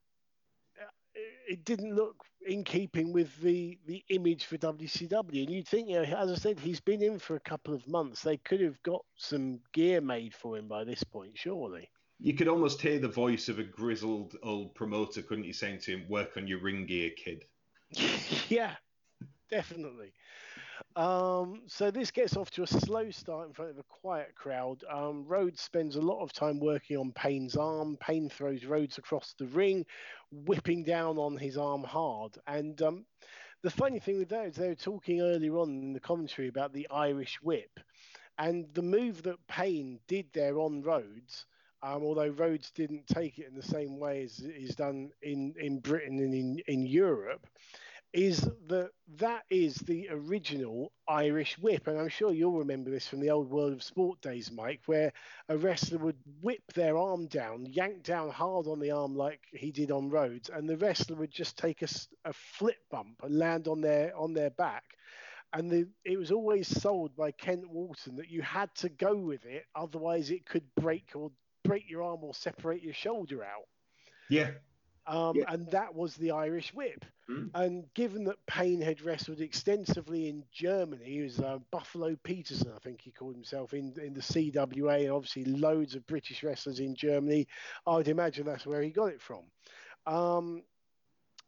It 1.49 1.65
didn't 1.65 1.95
look 1.95 2.25
in 2.47 2.63
keeping 2.63 3.13
with 3.13 3.37
the, 3.41 3.79
the 3.87 4.05
image 4.11 4.45
for 4.45 4.57
WCW. 4.59 5.43
And 5.43 5.51
you'd 5.51 5.67
think, 5.67 5.89
you 5.89 5.97
know, 5.97 6.03
as 6.03 6.31
I 6.31 6.35
said, 6.37 6.61
he's 6.61 6.81
been 6.81 7.03
in 7.03 7.19
for 7.19 7.37
a 7.37 7.41
couple 7.41 7.75
of 7.75 7.89
months. 7.89 8.23
They 8.23 8.37
could 8.37 8.61
have 8.61 8.81
got 8.83 9.05
some 9.17 9.61
gear 9.73 10.01
made 10.01 10.35
for 10.35 10.57
him 10.57 10.69
by 10.69 10.85
this 10.85 11.03
point, 11.03 11.33
surely. 11.37 11.91
You 12.21 12.35
could 12.35 12.49
almost 12.49 12.81
hear 12.81 12.99
the 12.99 13.09
voice 13.09 13.49
of 13.49 13.59
a 13.59 13.65
grizzled 13.65 14.37
old 14.43 14.75
promoter, 14.75 15.23
couldn't 15.23 15.45
you, 15.45 15.53
saying 15.53 15.81
to 15.81 15.93
him, 15.93 16.09
"Work 16.09 16.37
on 16.37 16.49
your 16.49 16.61
ring 16.61 16.87
gear, 16.87 17.11
kid." 17.11 17.45
yeah, 18.49 18.75
definitely. 19.49 20.13
Um, 20.97 21.63
so 21.67 21.91
this 21.91 22.11
gets 22.11 22.37
off 22.37 22.51
to 22.53 22.63
a 22.63 22.67
slow 22.67 23.11
start 23.11 23.47
in 23.47 23.55
front 23.55 23.71
of 23.71 23.79
a 23.79 23.85
quiet 23.85 24.35
crowd. 24.35 24.83
Um, 24.91 25.25
Rhodes 25.27 25.61
spends 25.61 25.97
a 25.97 26.01
lot 26.01 26.23
of 26.23 26.33
time 26.33 26.59
working 26.59 26.97
on 26.97 27.13
Payne's 27.13 27.57
arm. 27.57 27.97
Payne 28.01 28.29
throws 28.29 28.65
Rhodes 28.65 28.99
across 28.99 29.35
the 29.39 29.47
ring, 29.47 29.87
whipping 30.33 30.83
down 30.83 31.19
on 31.19 31.37
his 31.37 31.57
arm 31.57 31.85
hard. 31.85 32.37
And 32.47 32.81
um, 32.83 33.07
the 33.63 33.71
funny 33.71 34.01
thing 34.01 34.19
with 34.19 34.29
that 34.31 34.47
is 34.47 34.57
they 34.57 34.69
were 34.69 34.75
talking 34.75 35.21
earlier 35.21 35.57
on 35.59 35.69
in 35.69 35.93
the 35.93 36.01
commentary 36.01 36.49
about 36.49 36.73
the 36.73 36.89
Irish 36.91 37.39
whip. 37.43 37.79
And 38.39 38.73
the 38.75 38.83
move 38.83 39.23
that 39.25 39.47
Payne 39.49 40.01
did 40.07 40.27
there 40.33 40.59
on 40.59 40.83
Rhodes, 40.83 41.47
um, 41.83 42.03
although 42.03 42.29
Rhodes 42.29 42.71
didn't 42.73 43.07
take 43.07 43.39
it 43.39 43.47
in 43.49 43.55
the 43.55 43.63
same 43.63 43.99
way 43.99 44.25
as 44.25 44.39
is 44.41 44.75
done 44.75 45.11
in, 45.23 45.55
in 45.59 45.81
Britain 45.81 46.19
and 46.21 46.35
in, 46.35 46.59
in 46.67 46.87
Europe, 46.87 47.47
is 48.15 48.49
that 48.69 48.91
that 49.17 49.45
is 49.51 49.77
the 49.77 50.09
original 50.11 50.93
Irish 51.09 51.59
whip. 51.59 51.87
And 51.87 51.99
I'm 51.99 52.09
sure 52.09 52.33
you'll 52.33 52.59
remember 52.59 52.91
this 52.91 53.07
from 53.07 53.21
the 53.21 53.31
old 53.31 53.51
World 53.51 53.73
of 53.75 53.83
Sport 53.83 54.21
days, 54.23 54.51
Mike, 54.51 54.81
where 54.87 55.13
a 55.49 55.59
wrestler 55.59 55.99
would 55.99 56.17
whip 56.41 56.63
their 56.75 56.97
arm 56.97 57.27
down, 57.27 57.67
yank 57.67 58.03
down 58.05 58.31
hard 58.31 58.67
on 58.67 58.81
the 58.81 58.93
arm 58.93 59.15
like 59.15 59.41
he 59.53 59.71
did 59.71 59.91
on 59.91 60.09
Rhodes, 60.11 60.49
and 60.49 60.69
the 60.69 60.79
wrestler 60.79 61.17
would 61.17 61.31
just 61.31 61.59
take 61.59 61.83
a, 61.83 61.89
a 62.25 62.33
flip 62.33 62.79
bump 62.91 63.21
and 63.23 63.39
land 63.39 63.69
on 63.69 63.81
their 63.83 64.17
on 64.17 64.33
their 64.33 64.51
back. 64.51 64.85
and 65.53 65.71
the, 65.71 65.89
it 66.05 66.19
was 66.19 66.31
always 66.31 66.69
sold 66.69 67.17
by 67.17 67.31
Kent 67.33 67.69
Walton 67.71 68.17
that 68.17 68.31
you 68.31 68.43
had 68.43 68.75
to 68.77 68.89
go 68.89 69.17
with 69.17 69.45
it, 69.47 69.65
otherwise 69.75 70.31
it 70.31 70.47
could 70.47 70.65
break 70.77 71.11
or 71.15 71.31
break 71.65 71.89
your 71.89 72.03
arm 72.03 72.21
or 72.23 72.35
separate 72.35 72.83
your 72.83 72.95
shoulder 72.95 73.45
out. 73.45 73.67
Yeah. 74.29 74.51
Um, 75.07 75.37
Yeah. 75.37 75.45
And 75.49 75.71
that 75.71 75.95
was 75.95 76.17
the 76.17 76.33
Irish 76.33 76.73
whip. 76.75 77.05
Mm. 77.31 77.51
And 77.55 77.85
given 77.95 78.25
that 78.25 78.45
Payne 78.47 78.81
had 78.81 79.03
wrestled 79.03 79.41
extensively 79.41 80.29
in 80.29 80.45
Germany, 80.53 81.05
he 81.05 81.21
was 81.21 81.41
uh, 81.41 81.59
Buffalo 81.71 82.17
Peterson, 82.23 82.73
I 82.75 82.79
think 82.79 83.01
he 83.03 83.11
called 83.11 83.35
himself, 83.35 83.75
in, 83.75 83.95
in 84.03 84.15
the 84.15 84.21
CWA, 84.21 85.03
and 85.03 85.11
obviously 85.11 85.45
loads 85.45 85.95
of 85.95 86.07
British 86.07 86.43
wrestlers 86.43 86.81
in 86.81 86.95
Germany. 86.95 87.47
I'd 87.87 88.09
imagine 88.09 88.47
that's 88.47 88.67
where 88.67 88.83
he 88.83 88.91
got 88.91 89.11
it 89.11 89.21
from. 89.21 89.45
Um, 90.07 90.63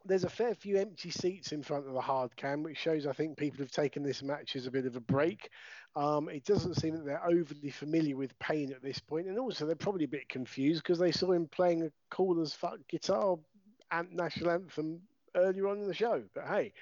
there's 0.05 0.25
a 0.25 0.31
fair 0.31 0.55
few 0.55 0.79
empty 0.79 1.11
seats 1.11 1.53
in 1.53 1.63
front 1.63 1.87
of 1.87 1.93
the 1.93 2.01
hard 2.01 2.35
cam, 2.37 2.63
which 2.63 2.79
shows 2.79 3.07
I 3.07 3.13
think 3.13 3.37
people 3.37 3.59
have 3.59 3.71
taken 3.71 4.03
this 4.03 4.23
match 4.23 4.57
as 4.57 4.67
a 4.67 4.71
bit 4.71 4.87
of 4.87 4.97
a 4.97 5.01
break. 5.01 5.51
Um, 5.97 6.29
it 6.29 6.45
doesn't 6.45 6.77
seem 6.77 6.97
that 6.97 7.05
they're 7.05 7.25
overly 7.27 7.71
familiar 7.71 8.17
with 8.17 8.39
Payne 8.39 8.73
at 8.73 8.83
this 8.83 8.99
point, 8.99 9.27
and 9.27 9.39
also 9.39 9.67
they're 9.67 9.77
probably 9.77 10.05
a 10.05 10.09
bit 10.09 10.29
confused 10.29 10.83
because 10.83 10.99
they 10.99 11.13
saw 11.13 11.33
him 11.33 11.47
playing 11.49 11.83
a 11.83 11.93
cool 12.11 12.41
as 12.41 12.55
fuck 12.55 12.79
guitar 12.89 13.37
and 13.91 14.13
national 14.13 14.51
anthem 14.51 15.01
earlier 15.35 15.69
on 15.69 15.79
in 15.79 15.87
the 15.87 15.95
show. 15.95 16.23
But 16.35 16.47
hey, 16.47 16.73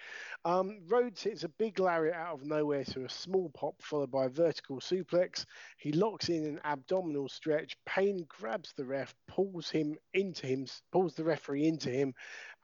um, 0.45 0.81
Rhodes 0.87 1.23
hits 1.23 1.45
a 1.45 1.49
big 1.49 1.79
lariat 1.79 2.15
out 2.15 2.35
of 2.35 2.47
nowhere 2.47 2.85
to 2.85 3.05
a 3.05 3.09
small 3.09 3.51
pop 3.51 3.75
followed 3.83 4.11
by 4.11 4.27
a 4.27 4.31
vertical 4.31 4.81
suplex. 4.81 5.45
He 5.77 5.93
locks 5.93 6.29
in 6.29 6.45
an 6.45 6.61
abdominal 6.65 7.29
stretch. 7.29 7.77
Payne 7.87 8.27
grabs 8.29 8.73
the 8.77 8.85
ref, 8.85 9.15
pulls 9.27 9.71
him 9.71 9.97
into 10.15 10.47
him, 10.47 10.67
pulls 10.93 11.15
the 11.15 11.25
referee 11.25 11.67
into 11.67 11.91
him 11.91 12.15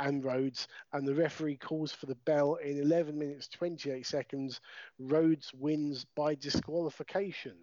and 0.00 0.24
Rhodes, 0.24 0.68
and 0.92 1.06
the 1.06 1.14
referee 1.14 1.56
calls 1.56 1.92
for 1.92 2.06
the 2.06 2.16
bell 2.24 2.56
in 2.56 2.78
11 2.80 3.18
minutes 3.18 3.48
28 3.48 4.06
seconds. 4.06 4.60
Rhodes 4.98 5.52
wins 5.54 6.04
by 6.16 6.34
disqualification. 6.34 7.56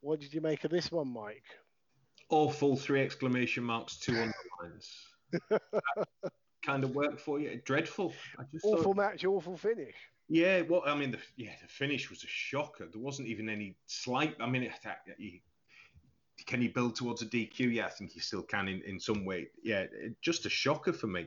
What 0.00 0.20
did 0.20 0.32
you 0.34 0.40
make 0.40 0.64
of 0.64 0.70
this 0.70 0.90
one, 0.90 1.12
Mike? 1.12 1.44
Awful 2.30 2.76
three 2.76 3.02
exclamation 3.02 3.64
marks, 3.64 3.98
two 3.98 4.12
underlines. 4.12 4.94
kind 6.62 6.84
of 6.84 6.94
work 6.94 7.18
for 7.18 7.40
you. 7.40 7.60
Dreadful. 7.64 8.12
Just 8.52 8.64
thought- 8.64 8.80
Awful 8.80 8.94
match, 8.94 9.24
awful 9.24 9.56
finish. 9.56 9.94
Yeah, 10.28 10.60
well, 10.62 10.82
I 10.86 10.94
mean, 10.94 11.10
the 11.10 11.18
yeah, 11.36 11.52
the 11.60 11.66
finish 11.66 12.08
was 12.08 12.22
a 12.22 12.28
shocker. 12.28 12.86
There 12.86 13.02
wasn't 13.02 13.26
even 13.28 13.48
any 13.48 13.76
slight. 13.86 14.36
I 14.38 14.46
mean, 14.48 14.70
can 16.46 16.62
you 16.62 16.70
build 16.72 16.94
towards 16.94 17.22
a 17.22 17.26
DQ? 17.26 17.72
Yeah, 17.74 17.86
I 17.86 17.90
think 17.90 18.14
you 18.14 18.20
still 18.20 18.42
can 18.42 18.68
in, 18.68 18.80
in 18.82 19.00
some 19.00 19.24
way. 19.24 19.48
Yeah, 19.64 19.86
it, 19.92 20.14
just 20.22 20.46
a 20.46 20.48
shocker 20.48 20.92
for 20.92 21.08
me. 21.08 21.26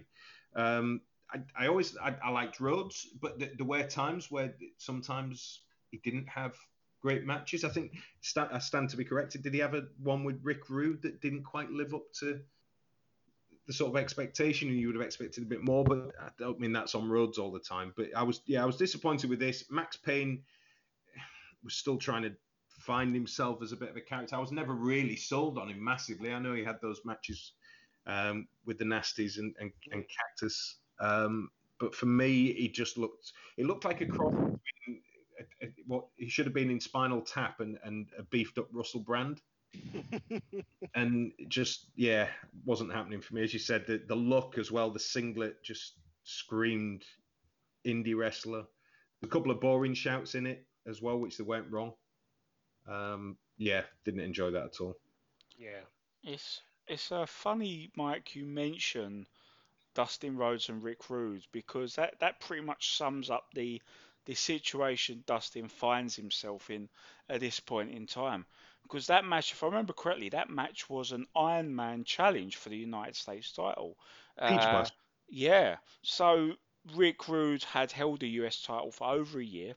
Um, 0.55 1.01
I, 1.33 1.41
I 1.65 1.67
always 1.67 1.97
I, 1.97 2.15
I 2.23 2.29
liked 2.29 2.59
Rhodes, 2.61 3.07
but 3.21 3.39
th- 3.39 3.51
there 3.57 3.65
were 3.67 3.83
times 3.83 4.31
where 4.31 4.53
sometimes 4.77 5.63
he 5.91 5.97
didn't 5.97 6.27
have 6.29 6.55
great 7.01 7.25
matches. 7.25 7.65
I 7.65 7.69
think 7.69 7.97
sta- 8.21 8.49
I 8.53 8.59
stand 8.59 8.89
to 8.91 8.97
be 8.97 9.03
corrected. 9.03 9.43
Did 9.43 9.53
he 9.53 9.59
have 9.59 9.73
a 9.73 9.83
one 10.01 10.23
with 10.23 10.39
Rick 10.43 10.69
Rude 10.69 11.01
that 11.01 11.19
didn't 11.21 11.43
quite 11.43 11.69
live 11.69 11.93
up 11.93 12.05
to 12.21 12.39
the 13.67 13.73
sort 13.73 13.89
of 13.89 13.97
expectation 13.97 14.69
and 14.69 14.77
you 14.77 14.87
would 14.87 14.95
have 14.95 15.05
expected 15.05 15.43
a 15.43 15.47
bit 15.47 15.63
more, 15.63 15.83
but 15.83 16.11
I 16.21 16.29
don't 16.37 16.59
mean 16.59 16.73
that's 16.73 16.95
on 16.95 17.09
Rhodes 17.09 17.37
all 17.37 17.51
the 17.51 17.59
time. 17.59 17.93
But 17.95 18.07
I 18.15 18.23
was, 18.23 18.41
yeah, 18.45 18.61
I 18.61 18.65
was 18.65 18.75
disappointed 18.75 19.29
with 19.29 19.39
this. 19.39 19.65
Max 19.71 19.95
Payne 19.95 20.43
was 21.63 21.73
still 21.73 21.97
trying 21.97 22.23
to 22.23 22.33
find 22.67 23.15
himself 23.15 23.61
as 23.61 23.71
a 23.71 23.77
bit 23.77 23.89
of 23.89 23.95
a 23.95 24.01
character. 24.01 24.35
I 24.35 24.39
was 24.39 24.51
never 24.51 24.73
really 24.73 25.15
sold 25.15 25.57
on 25.57 25.69
him 25.69 25.81
massively. 25.81 26.33
I 26.33 26.39
know 26.39 26.53
he 26.53 26.63
had 26.63 26.81
those 26.81 27.01
matches 27.05 27.53
um, 28.05 28.47
with 28.65 28.77
the 28.77 28.85
Nasties 28.85 29.37
and, 29.37 29.55
and, 29.59 29.71
and 29.91 30.03
Cactus, 30.09 30.75
um, 30.99 31.49
but 31.79 31.95
for 31.95 32.05
me, 32.05 32.53
he 32.53 32.67
just 32.67 32.97
looked, 32.97 33.31
it 33.57 33.65
looked 33.65 33.85
like 33.85 34.01
a 34.01 34.05
cross 34.05 34.33
between 34.33 35.01
what 35.87 36.05
he 36.15 36.29
should 36.29 36.45
have 36.45 36.53
been 36.53 36.69
in 36.69 36.79
Spinal 36.79 37.21
Tap 37.21 37.59
and, 37.59 37.77
and 37.83 38.07
a 38.17 38.23
beefed 38.23 38.57
up 38.57 38.67
Russell 38.71 38.99
Brand 38.99 39.41
and 40.95 41.31
just 41.47 41.87
yeah 41.95 42.27
wasn't 42.65 42.93
happening 42.93 43.21
for 43.21 43.35
me 43.35 43.43
as 43.43 43.53
you 43.53 43.59
said 43.59 43.85
the, 43.87 44.01
the 44.07 44.15
look 44.15 44.57
as 44.57 44.71
well 44.71 44.91
the 44.91 44.99
singlet 44.99 45.63
just 45.63 45.93
screamed 46.23 47.03
indie 47.85 48.15
wrestler 48.15 48.63
a 49.23 49.27
couple 49.27 49.51
of 49.51 49.59
boring 49.59 49.93
shouts 49.93 50.35
in 50.35 50.45
it 50.45 50.65
as 50.87 51.01
well 51.01 51.17
which 51.17 51.37
they 51.37 51.43
went 51.43 51.65
wrong 51.71 51.93
um, 52.87 53.37
yeah 53.57 53.81
didn't 54.05 54.21
enjoy 54.21 54.51
that 54.51 54.65
at 54.65 54.81
all 54.81 54.95
Yeah. 55.57 55.81
It's 56.23 56.61
it's 56.87 57.11
uh, 57.11 57.25
funny, 57.25 57.91
Mike. 57.95 58.35
You 58.35 58.45
mention 58.45 59.27
Dustin 59.93 60.37
Rhodes 60.37 60.69
and 60.69 60.83
Rick 60.83 61.09
Rude 61.09 61.45
because 61.51 61.95
that, 61.95 62.19
that 62.19 62.39
pretty 62.41 62.63
much 62.63 62.97
sums 62.97 63.29
up 63.29 63.47
the 63.53 63.81
the 64.25 64.35
situation 64.35 65.23
Dustin 65.25 65.67
finds 65.67 66.15
himself 66.15 66.69
in 66.69 66.89
at 67.29 67.41
this 67.41 67.59
point 67.59 67.91
in 67.91 68.07
time. 68.07 68.45
Because 68.83 69.07
that 69.07 69.25
match, 69.25 69.51
if 69.51 69.63
I 69.63 69.67
remember 69.67 69.93
correctly, 69.93 70.29
that 70.29 70.49
match 70.49 70.89
was 70.89 71.11
an 71.11 71.25
Iron 71.35 71.75
Man 71.75 72.03
challenge 72.03 72.57
for 72.57 72.69
the 72.69 72.77
United 72.77 73.15
States 73.15 73.51
title. 73.51 73.97
Peach 74.37 74.59
Uh, 74.59 74.85
yeah. 75.29 75.77
So 76.01 76.53
Rick 76.95 77.27
Rude 77.27 77.63
had 77.63 77.91
held 77.91 78.19
the 78.19 78.29
US 78.41 78.61
title 78.61 78.91
for 78.91 79.07
over 79.07 79.39
a 79.39 79.45
year. 79.45 79.75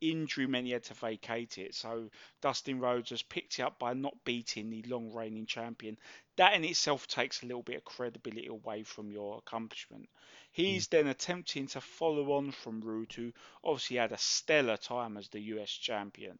Injury 0.00 0.46
meant 0.46 0.66
he 0.66 0.72
had 0.72 0.84
to 0.84 0.94
vacate 0.94 1.58
it. 1.58 1.74
So 1.74 2.10
Dustin 2.40 2.80
Rhodes 2.80 3.10
has 3.10 3.22
picked 3.22 3.58
it 3.58 3.62
up 3.62 3.78
by 3.78 3.94
not 3.94 4.24
beating 4.24 4.70
the 4.70 4.82
long 4.82 5.12
reigning 5.12 5.46
champion. 5.46 5.98
That 6.36 6.54
in 6.54 6.64
itself 6.64 7.06
takes 7.06 7.42
a 7.42 7.46
little 7.46 7.62
bit 7.62 7.76
of 7.76 7.84
credibility 7.84 8.46
away 8.46 8.82
from 8.82 9.10
your 9.10 9.38
accomplishment. 9.38 10.08
He's 10.50 10.88
then 10.88 11.06
attempting 11.06 11.66
to 11.68 11.80
follow 11.80 12.32
on 12.32 12.52
from 12.52 12.80
Rude, 12.80 13.12
who 13.12 13.32
obviously 13.62 13.98
had 13.98 14.12
a 14.12 14.18
stellar 14.18 14.76
time 14.76 15.16
as 15.16 15.28
the 15.28 15.40
US 15.40 15.70
champion. 15.70 16.38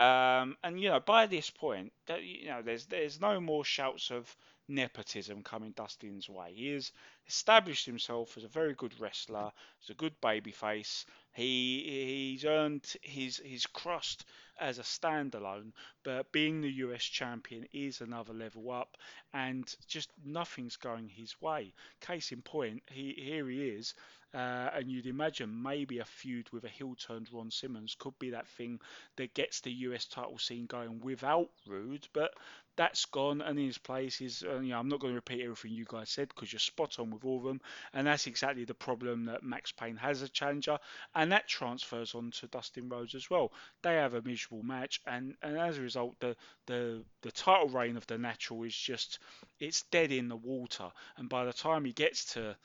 Um, 0.00 0.56
and 0.64 0.80
you 0.80 0.88
know, 0.88 1.00
by 1.00 1.26
this 1.26 1.50
point, 1.50 1.92
you 2.20 2.48
know, 2.48 2.62
there's 2.62 2.86
there's 2.86 3.20
no 3.20 3.38
more 3.40 3.64
shouts 3.64 4.10
of 4.10 4.34
nepotism 4.66 5.42
coming 5.42 5.72
Dustin's 5.72 6.28
way. 6.28 6.54
He 6.54 6.72
has 6.72 6.90
established 7.28 7.84
himself 7.84 8.36
as 8.38 8.44
a 8.44 8.48
very 8.48 8.74
good 8.74 8.98
wrestler, 8.98 9.52
as 9.82 9.90
a 9.90 9.94
good 9.94 10.18
babyface. 10.22 11.04
He 11.32 12.32
he's 12.32 12.46
earned 12.46 12.84
his 13.02 13.42
his 13.44 13.66
crust 13.66 14.24
as 14.58 14.78
a 14.78 14.82
standalone, 14.82 15.72
but 16.02 16.32
being 16.32 16.62
the 16.62 16.72
US 16.86 17.04
champion 17.04 17.66
is 17.72 18.00
another 18.00 18.32
level 18.32 18.70
up, 18.70 18.96
and 19.34 19.72
just 19.86 20.10
nothing's 20.24 20.76
going 20.76 21.08
his 21.10 21.40
way. 21.42 21.74
Case 22.00 22.32
in 22.32 22.40
point, 22.42 22.82
he 22.90 23.12
here 23.12 23.48
he 23.50 23.68
is, 23.68 23.94
uh, 24.34 24.70
and 24.74 24.90
you'd 24.90 25.06
imagine 25.06 25.62
maybe 25.62 25.98
a 25.98 26.04
feud 26.04 26.48
with 26.52 26.64
a 26.64 26.68
heel 26.68 26.94
turned 26.94 27.28
Ron 27.32 27.50
Simmons 27.50 27.96
could 27.98 28.18
be 28.18 28.30
that 28.30 28.48
thing 28.48 28.80
that 29.16 29.34
gets 29.34 29.60
the 29.60 29.72
US 29.72 30.06
title 30.06 30.38
scene 30.38 30.66
going 30.66 31.00
without 31.00 31.50
Rude, 31.66 32.06
but 32.12 32.32
that's 32.76 33.04
gone, 33.06 33.42
and 33.42 33.58
in 33.58 33.66
his 33.66 33.78
place 33.78 34.20
is, 34.20 34.42
uh, 34.42 34.60
you 34.60 34.70
know, 34.70 34.78
I'm 34.78 34.88
not 34.88 35.00
going 35.00 35.12
to 35.12 35.16
repeat 35.16 35.42
everything 35.42 35.72
you 35.72 35.84
guys 35.86 36.08
said 36.08 36.28
because 36.28 36.52
you're 36.52 36.60
spot 36.60 36.98
on 36.98 37.10
with 37.10 37.24
all 37.24 37.38
of 37.38 37.44
them, 37.44 37.60
and 37.92 38.06
that's 38.06 38.26
exactly 38.26 38.64
the 38.64 38.74
problem 38.74 39.26
that 39.26 39.42
Max 39.42 39.72
Payne 39.72 39.96
has 39.96 40.22
a 40.22 40.28
challenger, 40.28 40.78
and 41.14 41.32
that 41.32 41.48
transfers 41.48 42.14
on 42.14 42.30
to 42.30 42.46
Dustin 42.46 42.88
Rhodes 42.88 43.14
as 43.14 43.28
well. 43.28 43.52
They 43.82 43.96
have 43.96 44.14
a 44.14 44.22
miserable 44.22 44.62
match, 44.62 45.00
and, 45.06 45.34
and 45.42 45.58
as 45.58 45.76
a 45.76 45.82
result, 45.82 46.18
the, 46.20 46.36
the 46.66 47.04
the 47.22 47.32
title 47.32 47.68
reign 47.68 47.96
of 47.96 48.06
the 48.06 48.16
Natural 48.16 48.62
is 48.62 48.74
just 48.74 49.18
it's 49.58 49.82
dead 49.90 50.12
in 50.12 50.28
the 50.28 50.36
water, 50.36 50.90
and 51.16 51.28
by 51.28 51.44
the 51.44 51.52
time 51.52 51.84
he 51.84 51.92
gets 51.92 52.32
to 52.34 52.56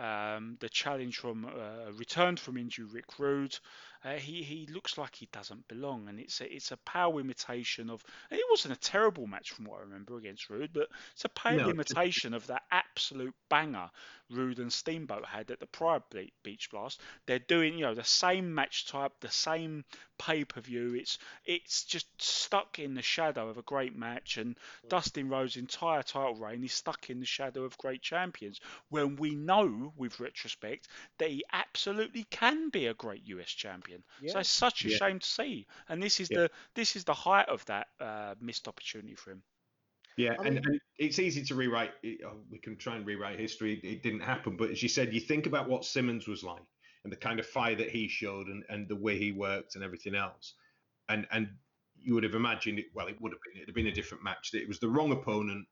um, 0.00 0.56
the 0.60 0.68
challenge 0.68 1.18
from 1.18 1.44
uh, 1.44 1.92
returned 1.92 2.40
from 2.40 2.56
injury 2.56 2.86
Rick 2.92 3.18
Rude. 3.18 3.58
Uh, 4.02 4.14
he 4.14 4.42
he 4.42 4.66
looks 4.66 4.96
like 4.98 5.14
he 5.14 5.26
doesn't 5.32 5.68
belong, 5.68 6.08
and 6.08 6.18
it's 6.20 6.40
a, 6.40 6.54
it's 6.54 6.72
a 6.72 6.76
power 6.78 7.20
imitation 7.20 7.90
of. 7.90 8.02
and 8.30 8.38
It 8.40 8.46
wasn't 8.50 8.74
a 8.74 8.80
terrible 8.80 9.26
match 9.26 9.50
from 9.50 9.64
what 9.66 9.78
I 9.78 9.82
remember 9.82 10.16
against 10.16 10.48
Rude, 10.48 10.72
but 10.72 10.88
it's 11.12 11.24
a 11.24 11.28
pale 11.28 11.66
No. 11.66 11.68
imitation 11.68 12.32
of 12.32 12.46
that 12.46 12.62
absolute 12.70 13.34
banger 13.50 13.90
Rude 14.30 14.58
and 14.58 14.72
Steamboat 14.72 15.26
had 15.26 15.50
at 15.50 15.60
the 15.60 15.66
prior 15.66 16.00
Beach 16.42 16.70
Blast. 16.70 17.00
They're 17.26 17.38
doing 17.38 17.74
you 17.74 17.84
know 17.84 17.94
the 17.94 18.04
same 18.04 18.54
match 18.54 18.86
type, 18.86 19.12
the 19.20 19.28
same 19.30 19.84
pay 20.18 20.44
per 20.44 20.60
view. 20.60 20.94
It's 20.94 21.18
it's 21.44 21.84
just 21.84 22.06
stuck 22.20 22.78
in 22.78 22.94
the 22.94 23.02
shadow 23.02 23.48
of 23.48 23.58
a 23.58 23.62
great 23.62 23.94
match, 23.96 24.36
and 24.38 24.56
Dustin 24.88 25.28
Rhodes' 25.28 25.56
entire 25.56 26.02
title 26.02 26.36
reign 26.36 26.62
is 26.64 26.72
stuck 26.72 27.10
in 27.10 27.20
the 27.20 27.26
shadow 27.26 27.64
of 27.64 27.76
great 27.76 28.02
champions. 28.02 28.60
When 28.88 29.16
we 29.16 29.34
know, 29.34 29.92
with 29.96 30.20
retrospect, 30.20 30.88
that 31.18 31.30
he 31.30 31.44
absolutely 31.52 32.24
can 32.30 32.68
be 32.70 32.86
a 32.86 32.94
great 32.94 33.26
US 33.26 33.50
champion. 33.50 33.89
So 33.98 34.02
Yeah. 34.22 34.38
it's 34.40 34.50
such 34.50 34.84
a 34.84 34.88
Yeah. 34.88 34.96
shame 34.96 35.18
to 35.18 35.26
see, 35.26 35.66
and 35.88 36.02
this 36.02 36.20
is 36.20 36.30
Yeah. 36.30 36.38
the 36.42 36.50
this 36.74 36.96
is 36.96 37.04
the 37.04 37.14
height 37.14 37.48
of 37.48 37.64
that 37.66 37.88
uh, 38.00 38.34
missed 38.40 38.68
opportunity 38.68 39.14
for 39.14 39.32
him. 39.32 39.42
Yeah, 40.16 40.32
I 40.38 40.46
and, 40.46 40.54
mean- 40.56 40.64
and 40.66 40.80
it's 40.98 41.18
easy 41.18 41.42
to 41.44 41.54
rewrite. 41.54 41.92
Oh, 42.26 42.44
we 42.50 42.58
can 42.58 42.76
try 42.76 42.96
and 42.96 43.06
rewrite 43.06 43.38
history. 43.38 43.74
It 43.82 44.02
didn't 44.02 44.20
happen, 44.20 44.56
but 44.56 44.70
as 44.70 44.82
you 44.82 44.88
said, 44.88 45.14
you 45.14 45.20
think 45.20 45.46
about 45.46 45.68
what 45.68 45.84
Simmons 45.84 46.26
was 46.26 46.42
like 46.42 46.62
and 47.04 47.12
the 47.12 47.16
kind 47.16 47.40
of 47.40 47.46
fire 47.46 47.74
that 47.76 47.90
he 47.90 48.08
showed 48.08 48.48
and, 48.48 48.64
and 48.68 48.86
the 48.88 48.96
way 48.96 49.16
he 49.18 49.32
worked 49.32 49.74
and 49.76 49.84
everything 49.84 50.14
else, 50.14 50.54
and 51.08 51.26
and 51.30 51.48
you 52.02 52.14
would 52.14 52.24
have 52.24 52.34
imagined 52.34 52.78
it. 52.78 52.86
Well, 52.94 53.06
it 53.08 53.20
would 53.20 53.32
have 53.32 53.40
been. 53.42 53.56
It'd 53.56 53.68
have 53.68 53.74
been 53.74 53.86
a 53.86 53.92
different 53.92 54.24
match. 54.24 54.50
It 54.54 54.68
was 54.68 54.80
the 54.80 54.88
wrong 54.88 55.12
opponent 55.12 55.66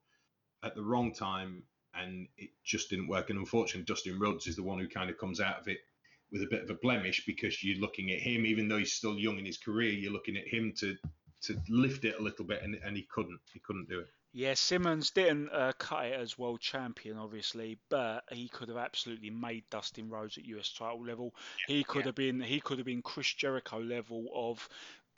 at 0.63 0.75
the 0.75 0.83
wrong 0.83 1.13
time, 1.15 1.63
and 1.95 2.29
it 2.37 2.51
just 2.65 2.91
didn't 2.91 3.09
work. 3.09 3.31
And 3.31 3.39
unfortunately, 3.39 3.85
Dustin 3.85 4.19
Rhodes 4.19 4.47
is 4.47 4.57
the 4.57 4.63
one 4.63 4.79
who 4.79 4.89
kind 4.89 5.11
of 5.11 5.19
comes 5.19 5.41
out 5.41 5.59
of 5.61 5.69
it 5.69 5.79
with 6.33 6.43
a 6.43 6.49
bit 6.51 6.63
of 6.63 6.71
a 6.71 6.75
blemish 6.75 7.25
because 7.27 7.63
you're 7.63 7.81
looking 7.81 8.11
at 8.13 8.19
him, 8.19 8.45
even 8.47 8.69
though 8.69 8.79
he's 8.79 8.93
still 8.93 9.19
young 9.19 9.39
in 9.39 9.47
his 9.47 9.59
career, 9.59 9.93
you're 9.93 10.13
looking 10.13 10.37
at 10.37 10.47
him 10.47 10.73
to 10.79 10.97
to 11.41 11.57
lift 11.69 12.05
it 12.05 12.19
a 12.19 12.23
little 12.23 12.45
bit, 12.45 12.63
and, 12.63 12.75
and 12.85 12.97
he 12.97 13.07
couldn't. 13.11 13.41
He 13.53 13.61
couldn't 13.61 13.89
do 13.89 14.01
it. 14.01 14.09
Yeah, 14.33 14.55
Simmons 14.55 15.11
didn't 15.11 15.51
uh, 15.51 15.73
cut 15.79 16.07
it 16.07 16.13
as 16.13 16.37
world 16.37 16.61
champion, 16.61 17.17
obviously, 17.17 17.79
but 17.89 18.25
he 18.31 18.49
could 18.49 18.69
have 18.69 18.77
absolutely 18.77 19.31
made 19.31 19.65
Dustin 19.71 20.11
Rhodes 20.11 20.37
at 20.37 20.45
US 20.45 20.73
title 20.73 21.05
level. 21.05 21.35
he 21.67 21.83
could 21.83 22.05
have 22.07 22.15
been 22.15 22.41
he 22.41 22.61
could 22.61 22.79
have 22.79 22.87
been 22.87 23.03
Chris 23.03 23.33
Jericho 23.33 23.79
level 23.79 24.27
of 24.35 24.69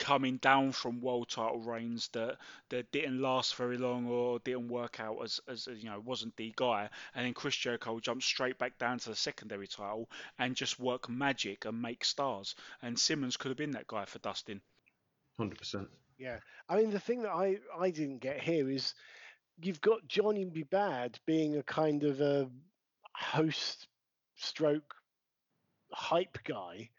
coming 0.01 0.37
down 0.37 0.71
from 0.71 0.99
world 0.99 1.29
title 1.29 1.59
reigns 1.59 2.09
that 2.09 2.37
that 2.69 2.91
didn't 2.91 3.21
last 3.21 3.55
very 3.55 3.77
long 3.77 4.07
or 4.07 4.39
didn't 4.39 4.67
work 4.67 4.99
out 4.99 5.17
as, 5.23 5.39
as 5.47 5.67
you 5.67 5.85
know 5.85 6.01
wasn't 6.03 6.35
the 6.37 6.51
guy 6.55 6.89
and 7.13 7.25
then 7.25 7.33
Chris 7.33 7.55
Jericho 7.55 7.99
jumped 7.99 8.23
straight 8.23 8.57
back 8.57 8.77
down 8.79 8.97
to 8.97 9.09
the 9.09 9.15
secondary 9.15 9.67
title 9.67 10.09
and 10.39 10.55
just 10.55 10.79
work 10.79 11.07
magic 11.07 11.65
and 11.65 11.79
make 11.79 12.03
stars 12.03 12.55
and 12.81 12.97
Simmons 12.97 13.37
could 13.37 13.49
have 13.49 13.57
been 13.57 13.71
that 13.71 13.87
guy 13.87 14.05
for 14.05 14.17
Dustin 14.19 14.59
Hundred 15.37 15.59
percent. 15.59 15.87
Yeah, 16.17 16.39
I 16.67 16.77
mean 16.77 16.91
the 16.91 16.99
thing 16.99 17.21
that 17.23 17.31
I 17.31 17.57
I 17.77 17.89
didn't 17.91 18.19
get 18.19 18.41
here 18.41 18.69
is 18.69 18.93
you've 19.61 19.81
got 19.81 20.07
Johnny 20.07 20.45
B. 20.45 20.63
Badd 20.63 21.15
being 21.25 21.57
a 21.57 21.63
kind 21.63 22.03
of 22.03 22.21
a 22.21 22.49
host 23.15 23.87
stroke 24.35 24.95
hype 25.91 26.37
guy. 26.43 26.89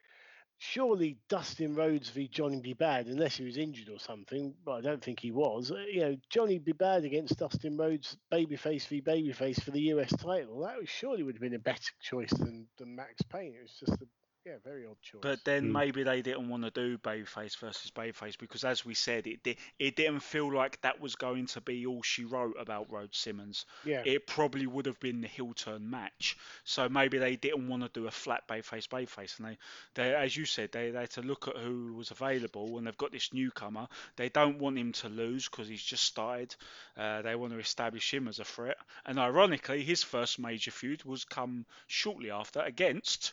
Surely 0.65 1.19
Dustin 1.29 1.75
Rhodes 1.75 2.11
v 2.11 2.29
Johnny 2.29 2.61
B. 2.61 2.73
Badd, 2.73 3.09
unless 3.09 3.37
he 3.37 3.45
was 3.45 3.57
injured 3.57 3.89
or 3.89 3.99
something, 3.99 4.55
but 4.65 4.73
I 4.75 4.81
don't 4.81 5.03
think 5.03 5.19
he 5.19 5.33
was. 5.33 5.73
uh, 5.73 5.79
You 5.93 6.01
know, 6.03 6.17
Johnny 6.31 6.61
B. 6.61 6.73
Badd 6.73 7.05
against 7.05 7.39
Dustin 7.39 7.77
Rhodes, 7.77 8.17
babyface 8.33 8.87
v 8.87 9.03
babyface 9.03 9.61
for 9.61 9.73
the 9.73 9.81
US 9.95 10.11
title. 10.13 10.61
That 10.61 10.79
was, 10.79 10.89
surely 10.89 11.25
would 11.25 11.35
have 11.35 11.43
been 11.43 11.55
a 11.55 11.59
better 11.59 11.93
choice 12.01 12.31
than, 12.31 12.69
than 12.79 12.95
Max 12.95 13.23
Payne. 13.23 13.55
It 13.59 13.63
was 13.63 13.75
just 13.81 14.01
a 14.01 14.07
yeah, 14.45 14.57
very 14.65 14.87
odd 14.87 15.01
choice. 15.03 15.21
But 15.23 15.45
then 15.45 15.71
Mm. 15.71 15.73
maybe 15.73 16.03
they 16.03 16.21
didn't 16.23 16.49
want 16.49 16.65
to 16.65 16.71
do 16.71 16.99
babyface 16.99 17.57
versus 17.59 17.91
babyface 17.91 18.37
because, 18.39 18.65
as 18.65 18.85
we 18.85 18.95
said, 18.95 19.27
it 19.27 19.43
di- 19.43 19.57
it 19.79 19.97
didn't 19.97 20.21
feel 20.21 20.53
like 20.53 20.81
that 20.83 21.01
was 21.01 21.15
going 21.17 21.47
to 21.47 21.61
be 21.61 21.87
all 21.87 22.03
she 22.03 22.25
wrote 22.25 22.57
about 22.59 22.91
Rhodes 22.93 23.19
Simmons. 23.19 23.65
yeah, 23.83 24.05
It 24.05 24.27
probably 24.27 24.67
would 24.67 24.87
have 24.87 25.01
been 25.01 25.21
the 25.21 25.29
heel 25.29 25.55
turn 25.55 25.89
match. 25.91 26.37
So 26.65 26.89
maybe 26.89 27.19
they 27.19 27.37
didn't 27.37 27.69
want 27.69 27.83
to 27.85 27.89
do 28.01 28.07
a 28.07 28.11
flat 28.11 28.47
babyface 28.49 28.89
babyface, 28.89 29.39
and 29.39 29.49
they, 29.49 29.59
they 29.95 30.15
as 30.15 30.37
you 30.37 30.45
said, 30.45 30.73
they, 30.73 30.91
they 30.91 31.01
had 31.01 31.11
to 31.13 31.23
look 31.23 31.49
at 31.49 31.57
who 31.57 31.95
was 31.95 32.11
available, 32.11 32.79
and 32.79 32.87
they've 32.87 32.97
got 32.97 33.13
this 33.13 33.33
newcomer. 33.33 33.89
They 34.17 34.29
don't 34.29 34.59
want 34.59 34.79
him 34.79 34.93
to 34.93 35.09
lose 35.09 35.49
because 35.49 35.69
he's 35.69 35.83
just 35.83 36.05
started. 36.05 36.55
Uh, 36.97 37.23
they 37.23 37.35
want 37.35 37.53
to 37.53 37.59
establish 37.59 38.13
him 38.13 38.29
as 38.29 38.39
a 38.41 38.45
threat, 38.45 38.77
and 39.07 39.19
ironically, 39.19 39.83
his 39.85 40.03
first 40.03 40.39
major 40.39 40.71
feud 40.71 41.05
was 41.05 41.25
come 41.25 41.67
shortly 41.87 42.31
after 42.31 42.61
against 42.61 43.33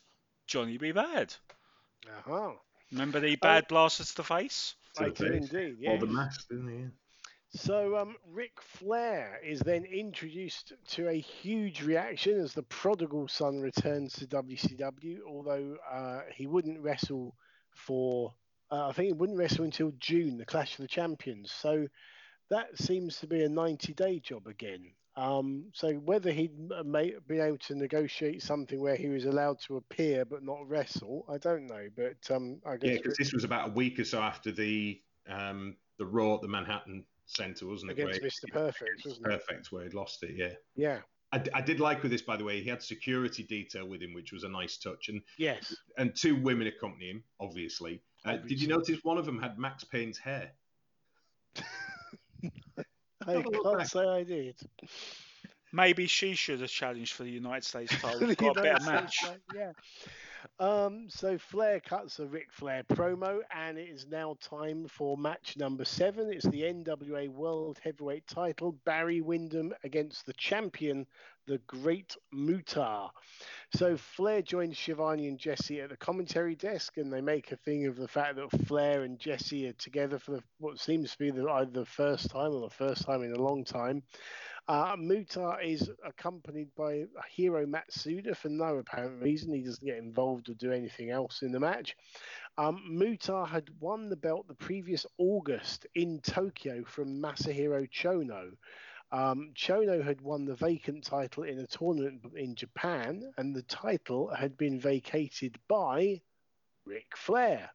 Johnny 0.49 0.77
B. 0.77 0.91
Badd. 0.91 1.37
uh-huh. 2.07 2.53
Remember 2.91 3.19
the 3.19 3.35
bad 3.35 3.67
blaster 3.67 4.03
to 4.03 4.15
the 4.15 4.23
face? 4.23 4.75
To 4.95 5.03
I 5.03 5.09
the 5.09 5.11
do 5.11 5.31
face. 5.31 5.33
indeed. 5.33 5.77
Or 5.85 5.97
Yeah. 5.97 5.99
the 5.99 6.07
mask, 6.07 6.47
didn't 6.49 6.69
he? 6.69 6.87
So 7.51 7.97
um, 7.97 8.17
Ric 8.27 8.61
Flair 8.61 9.39
is 9.43 9.59
then 9.61 9.85
introduced 9.85 10.73
to 10.89 11.07
a 11.09 11.19
huge 11.19 11.83
reaction 11.83 12.39
as 12.39 12.53
the 12.53 12.63
prodigal 12.63 13.27
son 13.27 13.59
returns 13.61 14.13
to 14.15 14.27
WCW. 14.27 15.21
Although 15.27 15.77
uh, 15.89 16.21
he 16.33 16.47
wouldn't 16.47 16.79
wrestle 16.81 17.35
for, 17.71 18.33
uh, 18.71 18.87
I 18.89 18.93
think 18.93 19.07
he 19.07 19.13
wouldn't 19.13 19.37
wrestle 19.39 19.65
until 19.65 19.91
June, 19.99 20.37
the 20.37 20.45
Clash 20.45 20.73
of 20.73 20.83
the 20.83 20.87
Champions. 20.87 21.51
So 21.51 21.87
that 22.49 22.77
seems 22.77 23.19
to 23.19 23.27
be 23.27 23.43
a 23.43 23.49
90-day 23.49 24.19
job 24.19 24.47
again. 24.47 24.93
Um, 25.15 25.65
so 25.73 25.93
whether 25.93 26.31
he'd 26.31 26.57
may, 26.85 27.15
been 27.27 27.41
able 27.41 27.57
to 27.59 27.75
negotiate 27.75 28.41
something 28.41 28.79
where 28.79 28.95
he 28.95 29.07
was 29.09 29.25
allowed 29.25 29.59
to 29.61 29.77
appear 29.77 30.23
but 30.23 30.43
not 30.43 30.67
wrestle, 30.69 31.25
I 31.27 31.37
don't 31.37 31.67
know. 31.67 31.89
But 31.95 32.29
um, 32.31 32.61
I 32.65 32.73
Yeah, 32.73 32.77
guess 32.77 32.97
because 32.97 33.17
this 33.17 33.33
was 33.33 33.43
about 33.43 33.69
a 33.69 33.73
week 33.73 33.99
or 33.99 34.05
so 34.05 34.21
after 34.21 34.51
the 34.51 35.01
um, 35.27 35.77
the 35.97 36.05
Raw 36.05 36.35
at 36.35 36.41
the 36.41 36.47
Manhattan 36.47 37.05
Center, 37.25 37.67
wasn't 37.67 37.91
it? 37.91 37.99
against 37.99 38.21
where 38.21 38.29
Mr. 38.29 38.51
Perfect, 38.53 39.01
wasn't 39.05 39.25
it? 39.27 39.29
Perfect, 39.29 39.71
where 39.71 39.83
he'd 39.83 39.93
lost 39.93 40.23
it. 40.23 40.35
Yeah. 40.35 40.53
Yeah. 40.75 41.01
I, 41.31 41.43
I 41.53 41.61
did 41.61 41.79
like 41.79 42.01
with 42.01 42.11
this, 42.11 42.23
by 42.23 42.37
the 42.37 42.43
way. 42.43 42.59
He 42.61 42.69
had 42.69 42.81
security 42.81 43.43
detail 43.43 43.85
with 43.87 44.01
him, 44.01 44.13
which 44.13 44.31
was 44.31 44.43
a 44.45 44.49
nice 44.49 44.77
touch, 44.77 45.09
and 45.09 45.21
Yes. 45.37 45.75
and 45.97 46.15
two 46.15 46.41
women 46.41 46.67
accompany 46.67 47.09
him, 47.11 47.23
obviously. 47.39 48.01
Uh, 48.25 48.37
did 48.37 48.61
you 48.61 48.67
notice 48.67 49.03
one 49.03 49.17
of 49.17 49.25
them 49.25 49.39
had 49.39 49.59
Max 49.59 49.83
Payne's 49.83 50.17
hair? 50.17 50.53
I 53.29 53.33
Have 53.33 53.45
a 53.45 53.49
look 53.49 53.77
can't 53.77 53.89
say 53.89 53.99
I 53.99 54.23
did. 54.23 54.55
Maybe 55.71 56.07
she 56.07 56.33
should 56.33 56.61
have 56.61 56.69
challenged 56.69 57.13
for 57.13 57.23
the 57.23 57.29
United 57.29 57.63
States 57.63 57.93
title. 58.01 58.33
Got 58.35 58.57
a 58.57 58.61
better 58.61 58.85
match. 58.85 59.23
Yeah. 59.55 59.71
Um, 60.59 61.09
so 61.09 61.37
Flair 61.37 61.79
cuts 61.79 62.19
a 62.19 62.25
Ric 62.27 62.51
Flair 62.51 62.83
promo, 62.83 63.39
and 63.53 63.77
it 63.77 63.89
is 63.89 64.07
now 64.07 64.37
time 64.41 64.87
for 64.87 65.17
match 65.17 65.55
number 65.57 65.85
seven. 65.85 66.31
It's 66.31 66.45
the 66.45 66.63
NWA 66.63 67.29
World 67.29 67.79
Heavyweight 67.83 68.27
Title: 68.27 68.73
Barry 68.85 69.21
Windham 69.21 69.73
against 69.83 70.25
the 70.25 70.33
champion, 70.33 71.07
the 71.47 71.59
Great 71.67 72.15
Muta. 72.31 73.09
So 73.73 73.97
Flair 73.97 74.41
joins 74.41 74.77
Schiavone 74.77 75.27
and 75.27 75.39
Jesse 75.39 75.81
at 75.81 75.89
the 75.89 75.97
commentary 75.97 76.55
desk, 76.55 76.97
and 76.97 77.11
they 77.11 77.21
make 77.21 77.51
a 77.51 77.57
thing 77.57 77.87
of 77.87 77.95
the 77.95 78.07
fact 78.07 78.35
that 78.35 78.65
Flair 78.67 79.03
and 79.03 79.19
Jesse 79.19 79.67
are 79.67 79.73
together 79.73 80.19
for 80.19 80.31
the, 80.31 80.43
what 80.59 80.79
seems 80.79 81.11
to 81.11 81.17
be 81.17 81.31
the, 81.31 81.49
either 81.49 81.71
the 81.71 81.85
first 81.85 82.29
time 82.29 82.51
or 82.51 82.61
the 82.61 82.75
first 82.75 83.05
time 83.05 83.23
in 83.23 83.33
a 83.33 83.41
long 83.41 83.63
time. 83.63 84.03
Uh, 84.69 84.95
is 85.63 85.89
accompanied 86.05 86.69
by 86.75 87.03
Hiro 87.27 87.65
Matsuda 87.65 88.37
for 88.37 88.49
no 88.49 88.77
apparent 88.77 89.19
reason. 89.19 89.51
He 89.51 89.63
doesn't 89.63 89.83
get 89.83 89.97
involved 89.97 90.47
or 90.47 90.53
do 90.53 90.71
anything 90.71 91.09
else 91.09 91.41
in 91.41 91.51
the 91.51 91.59
match. 91.59 91.97
Um, 92.55 93.01
had 93.47 93.67
won 93.79 94.09
the 94.09 94.15
belt 94.15 94.47
the 94.47 94.53
previous 94.53 95.07
August 95.17 95.87
in 95.95 96.19
Tokyo 96.19 96.83
from 96.85 97.19
Masahiro 97.19 97.89
Chono. 97.89 98.51
Um, 99.11 99.53
Chono 99.55 100.03
had 100.03 100.21
won 100.21 100.45
the 100.45 100.55
vacant 100.55 101.03
title 101.03 101.45
in 101.45 101.57
a 101.57 101.65
tournament 101.65 102.21
in 102.35 102.53
Japan, 102.53 103.23
and 103.37 103.55
the 103.55 103.63
title 103.63 104.31
had 104.31 104.55
been 104.55 104.79
vacated 104.79 105.57
by 105.67 106.21
Ric 106.85 107.17
Flair. 107.17 107.71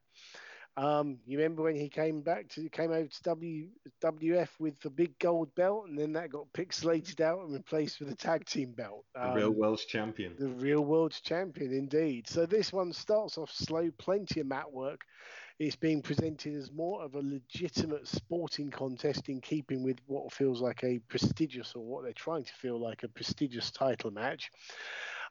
Um, 0.76 1.18
you 1.24 1.38
remember 1.38 1.62
when 1.62 1.76
he 1.76 1.88
came 1.88 2.22
back 2.22 2.48
to 2.50 2.68
came 2.68 2.90
over 2.90 3.06
to 3.06 3.22
w, 3.22 3.68
WF 4.02 4.58
with 4.58 4.78
the 4.80 4.90
big 4.90 5.18
gold 5.18 5.54
belt, 5.54 5.86
and 5.88 5.98
then 5.98 6.12
that 6.14 6.30
got 6.30 6.52
pixelated 6.52 7.20
out 7.20 7.40
and 7.44 7.52
replaced 7.52 8.00
with 8.00 8.10
a 8.10 8.16
tag 8.16 8.44
team 8.44 8.72
belt. 8.72 9.04
The 9.14 9.28
Um, 9.28 9.34
real 9.34 9.50
world's 9.50 9.84
champion. 9.84 10.34
the 10.36 10.48
real 10.48 10.84
world 10.84 11.12
champion, 11.22 11.72
indeed. 11.72 12.26
So 12.28 12.46
this 12.46 12.72
one 12.72 12.92
starts 12.92 13.38
off 13.38 13.50
slow, 13.50 13.90
plenty 13.98 14.40
of 14.40 14.46
mat 14.46 14.72
work. 14.72 15.02
It's 15.60 15.76
being 15.76 16.02
presented 16.02 16.54
as 16.54 16.72
more 16.72 17.04
of 17.04 17.14
a 17.14 17.20
legitimate 17.20 18.08
sporting 18.08 18.70
contest 18.70 19.28
in 19.28 19.40
keeping 19.40 19.84
with 19.84 20.00
what 20.06 20.32
feels 20.32 20.60
like 20.60 20.82
a 20.82 20.98
prestigious, 21.08 21.76
or 21.76 21.84
what 21.84 22.02
they're 22.02 22.12
trying 22.12 22.42
to 22.44 22.52
feel 22.54 22.80
like 22.80 23.04
a 23.04 23.08
prestigious 23.08 23.70
title 23.70 24.10
match. 24.10 24.50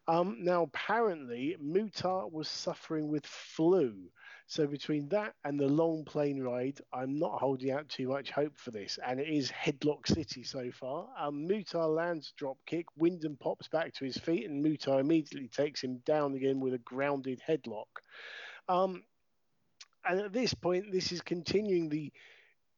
Um, 0.07 0.37
now, 0.43 0.63
apparently, 0.63 1.57
Muta 1.59 2.27
was 2.31 2.47
suffering 2.47 3.09
with 3.09 3.25
flu. 3.25 4.09
So 4.53 4.67
between 4.67 5.09
that 5.09 5.33
and 5.45 5.59
the 5.59 5.67
long 5.67 6.05
plane 6.05 6.39
ride, 6.39 6.79
I'm 6.93 7.17
not 7.17 7.39
holding 7.39 7.71
out 7.71 7.89
too 7.89 8.09
much 8.09 8.29
hope 8.29 8.55
for 8.55 8.69
this. 8.69 8.99
And 9.03 9.19
it 9.19 9.27
is 9.27 9.49
Headlock 9.49 10.05
City 10.05 10.43
so 10.43 10.69
far. 10.69 11.07
Um, 11.17 11.47
Muta 11.47 11.79
lands 11.79 12.33
drop 12.37 12.57
kick. 12.67 12.85
Windham 12.95 13.35
pops 13.41 13.67
back 13.67 13.95
to 13.95 14.05
his 14.05 14.15
feet, 14.15 14.47
and 14.47 14.61
Muta 14.61 14.99
immediately 14.99 15.47
takes 15.47 15.83
him 15.83 16.03
down 16.05 16.35
again 16.35 16.59
with 16.59 16.75
a 16.75 16.77
grounded 16.77 17.41
headlock. 17.47 17.87
Um, 18.69 19.01
and 20.05 20.19
at 20.19 20.33
this 20.33 20.53
point, 20.53 20.91
this 20.91 21.11
is 21.11 21.21
continuing 21.21 21.89
the 21.89 22.13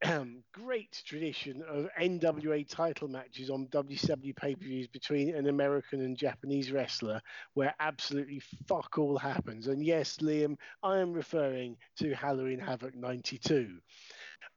great 0.53 1.01
tradition 1.05 1.61
of 1.63 1.89
NWA 1.99 2.63
title 2.63 3.07
matches 3.07 3.49
on 3.49 3.67
WCW 3.67 4.33
pay 4.33 4.55
per 4.55 4.63
views 4.65 4.87
between 4.87 5.35
an 5.35 5.47
American 5.47 6.01
and 6.01 6.17
Japanese 6.17 6.71
wrestler 6.71 7.21
where 7.53 7.73
absolutely 7.79 8.39
fuck 8.67 8.97
all 8.97 9.17
happens. 9.17 9.67
And 9.67 9.83
yes, 9.83 10.17
Liam, 10.17 10.57
I 10.83 10.99
am 10.99 11.13
referring 11.13 11.77
to 11.97 12.13
Halloween 12.13 12.59
Havoc 12.59 12.95
92. 12.95 13.79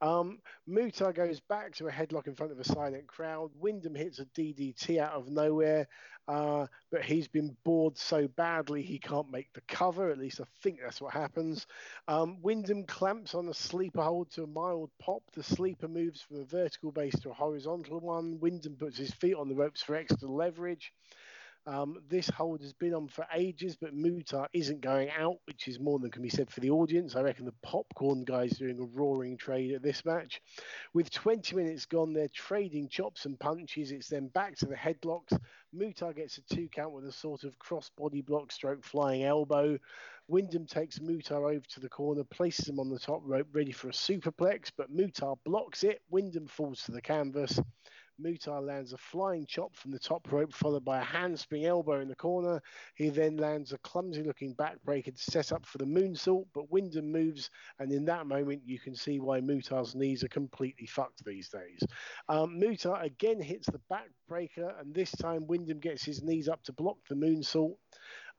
Um, 0.00 0.38
Muta 0.66 1.12
goes 1.12 1.40
back 1.40 1.74
to 1.76 1.88
a 1.88 1.92
headlock 1.92 2.26
in 2.26 2.34
front 2.34 2.52
of 2.52 2.60
a 2.60 2.64
silent 2.64 3.06
crowd. 3.06 3.50
Windham 3.54 3.94
hits 3.94 4.18
a 4.18 4.26
DDT 4.26 4.98
out 4.98 5.12
of 5.12 5.28
nowhere, 5.28 5.88
uh, 6.28 6.66
but 6.90 7.04
he's 7.04 7.28
been 7.28 7.56
bored 7.64 7.96
so 7.96 8.28
badly 8.28 8.82
he 8.82 8.98
can't 8.98 9.30
make 9.30 9.52
the 9.54 9.62
cover. 9.62 10.10
At 10.10 10.18
least 10.18 10.40
I 10.40 10.44
think 10.62 10.78
that's 10.82 11.00
what 11.00 11.12
happens. 11.12 11.66
Um, 12.06 12.40
Windham 12.42 12.84
clamps 12.84 13.34
on 13.34 13.48
a 13.48 13.54
sleeper 13.54 14.02
hold 14.02 14.30
to 14.32 14.44
a 14.44 14.46
mild 14.46 14.90
pop. 15.00 15.22
The 15.34 15.42
sleeper 15.42 15.88
moves 15.88 16.22
from 16.22 16.40
a 16.40 16.44
vertical 16.44 16.92
base 16.92 17.18
to 17.20 17.30
a 17.30 17.34
horizontal 17.34 18.00
one. 18.00 18.38
Windham 18.40 18.76
puts 18.76 18.98
his 18.98 19.12
feet 19.12 19.34
on 19.34 19.48
the 19.48 19.54
ropes 19.54 19.82
for 19.82 19.94
extra 19.96 20.28
leverage. 20.28 20.92
Um, 21.68 21.98
this 22.08 22.30
hold 22.30 22.62
has 22.62 22.72
been 22.72 22.94
on 22.94 23.08
for 23.08 23.26
ages, 23.34 23.76
but 23.78 23.92
Muta 23.92 24.48
isn't 24.54 24.80
going 24.80 25.10
out, 25.10 25.36
which 25.44 25.68
is 25.68 25.78
more 25.78 25.98
than 25.98 26.10
can 26.10 26.22
be 26.22 26.30
said 26.30 26.50
for 26.50 26.60
the 26.60 26.70
audience. 26.70 27.14
I 27.14 27.20
reckon 27.20 27.44
the 27.44 27.52
popcorn 27.62 28.24
guys 28.24 28.52
doing 28.52 28.80
a 28.80 28.98
roaring 28.98 29.36
trade 29.36 29.74
at 29.74 29.82
this 29.82 30.02
match. 30.06 30.40
With 30.94 31.10
20 31.10 31.54
minutes 31.54 31.84
gone, 31.84 32.14
they're 32.14 32.28
trading 32.28 32.88
chops 32.88 33.26
and 33.26 33.38
punches. 33.38 33.92
It's 33.92 34.08
then 34.08 34.28
back 34.28 34.56
to 34.56 34.66
the 34.66 34.76
headlocks. 34.76 35.38
Muta 35.74 36.14
gets 36.16 36.38
a 36.38 36.54
two 36.54 36.68
count 36.68 36.94
with 36.94 37.04
a 37.04 37.12
sort 37.12 37.44
of 37.44 37.58
cross 37.58 37.90
body 37.98 38.22
block 38.22 38.50
stroke 38.50 38.82
flying 38.82 39.24
elbow. 39.24 39.76
Windham 40.26 40.64
takes 40.64 41.02
Muta 41.02 41.34
over 41.34 41.60
to 41.60 41.80
the 41.80 41.90
corner, 41.90 42.24
places 42.24 42.66
him 42.70 42.80
on 42.80 42.88
the 42.88 42.98
top 42.98 43.20
rope, 43.26 43.48
ready 43.52 43.72
for 43.72 43.88
a 43.88 43.92
superplex, 43.92 44.72
but 44.74 44.90
Muta 44.90 45.34
blocks 45.44 45.84
it. 45.84 46.00
Windham 46.08 46.46
falls 46.46 46.82
to 46.84 46.92
the 46.92 47.02
canvas. 47.02 47.60
Muta 48.18 48.58
lands 48.60 48.92
a 48.92 48.98
flying 48.98 49.46
chop 49.46 49.74
from 49.74 49.90
the 49.90 49.98
top 49.98 50.30
rope, 50.32 50.52
followed 50.52 50.84
by 50.84 51.00
a 51.00 51.04
handspring 51.04 51.64
elbow 51.64 52.00
in 52.00 52.08
the 52.08 52.16
corner. 52.16 52.60
He 52.94 53.08
then 53.08 53.36
lands 53.36 53.72
a 53.72 53.78
clumsy 53.78 54.22
looking 54.22 54.54
backbreaker 54.54 55.14
to 55.14 55.30
set 55.30 55.52
up 55.52 55.64
for 55.64 55.78
the 55.78 55.84
moonsault, 55.84 56.46
but 56.52 56.70
Windham 56.70 57.12
moves, 57.12 57.50
and 57.78 57.92
in 57.92 58.04
that 58.06 58.26
moment, 58.26 58.62
you 58.64 58.78
can 58.78 58.94
see 58.94 59.20
why 59.20 59.40
Muta's 59.40 59.94
knees 59.94 60.24
are 60.24 60.28
completely 60.28 60.86
fucked 60.86 61.24
these 61.24 61.48
days. 61.48 61.82
Um, 62.28 62.58
Muta 62.58 62.94
again 62.94 63.40
hits 63.40 63.68
the 63.68 63.80
backbreaker, 63.90 64.80
and 64.80 64.94
this 64.94 65.12
time 65.12 65.46
Windham 65.46 65.78
gets 65.78 66.04
his 66.04 66.22
knees 66.22 66.48
up 66.48 66.62
to 66.64 66.72
block 66.72 66.98
the 67.08 67.14
moonsault. 67.14 67.76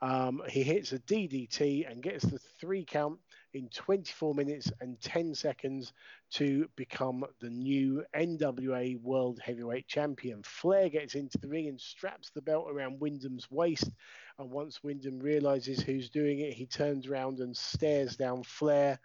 Um, 0.02 0.42
he 0.48 0.64
hits 0.64 0.94
a 0.94 1.00
DDT 1.00 1.90
and 1.90 2.02
gets 2.02 2.24
the 2.24 2.40
three 2.60 2.86
count 2.86 3.20
in 3.54 3.68
24 3.70 4.34
minutes 4.34 4.72
and 4.80 5.00
10 5.02 5.36
seconds 5.36 5.92
to 6.32 6.70
become 6.76 7.26
the 7.42 7.50
new 7.50 8.04
NWA 8.16 9.02
World 9.02 9.40
Heavyweight 9.44 9.88
Champion. 9.88 10.42
Flair 10.44 10.90
gets 10.90 11.16
into 11.16 11.38
the 11.40 11.48
ring 11.48 11.68
and 11.68 11.80
straps 11.80 12.30
the 12.30 12.42
belt 12.42 12.68
around 12.70 13.00
Windham's 13.00 13.50
waist. 13.52 13.90
And 14.38 14.50
once 14.52 14.84
Windham 14.84 15.20
realizes 15.20 15.82
who's 15.82 16.10
doing 16.10 16.40
it, 16.40 16.54
he 16.54 16.66
turns 16.66 17.08
around 17.08 17.40
and 17.40 17.56
stares 17.56 18.16
down 18.16 18.44
Flair. 18.44 19.00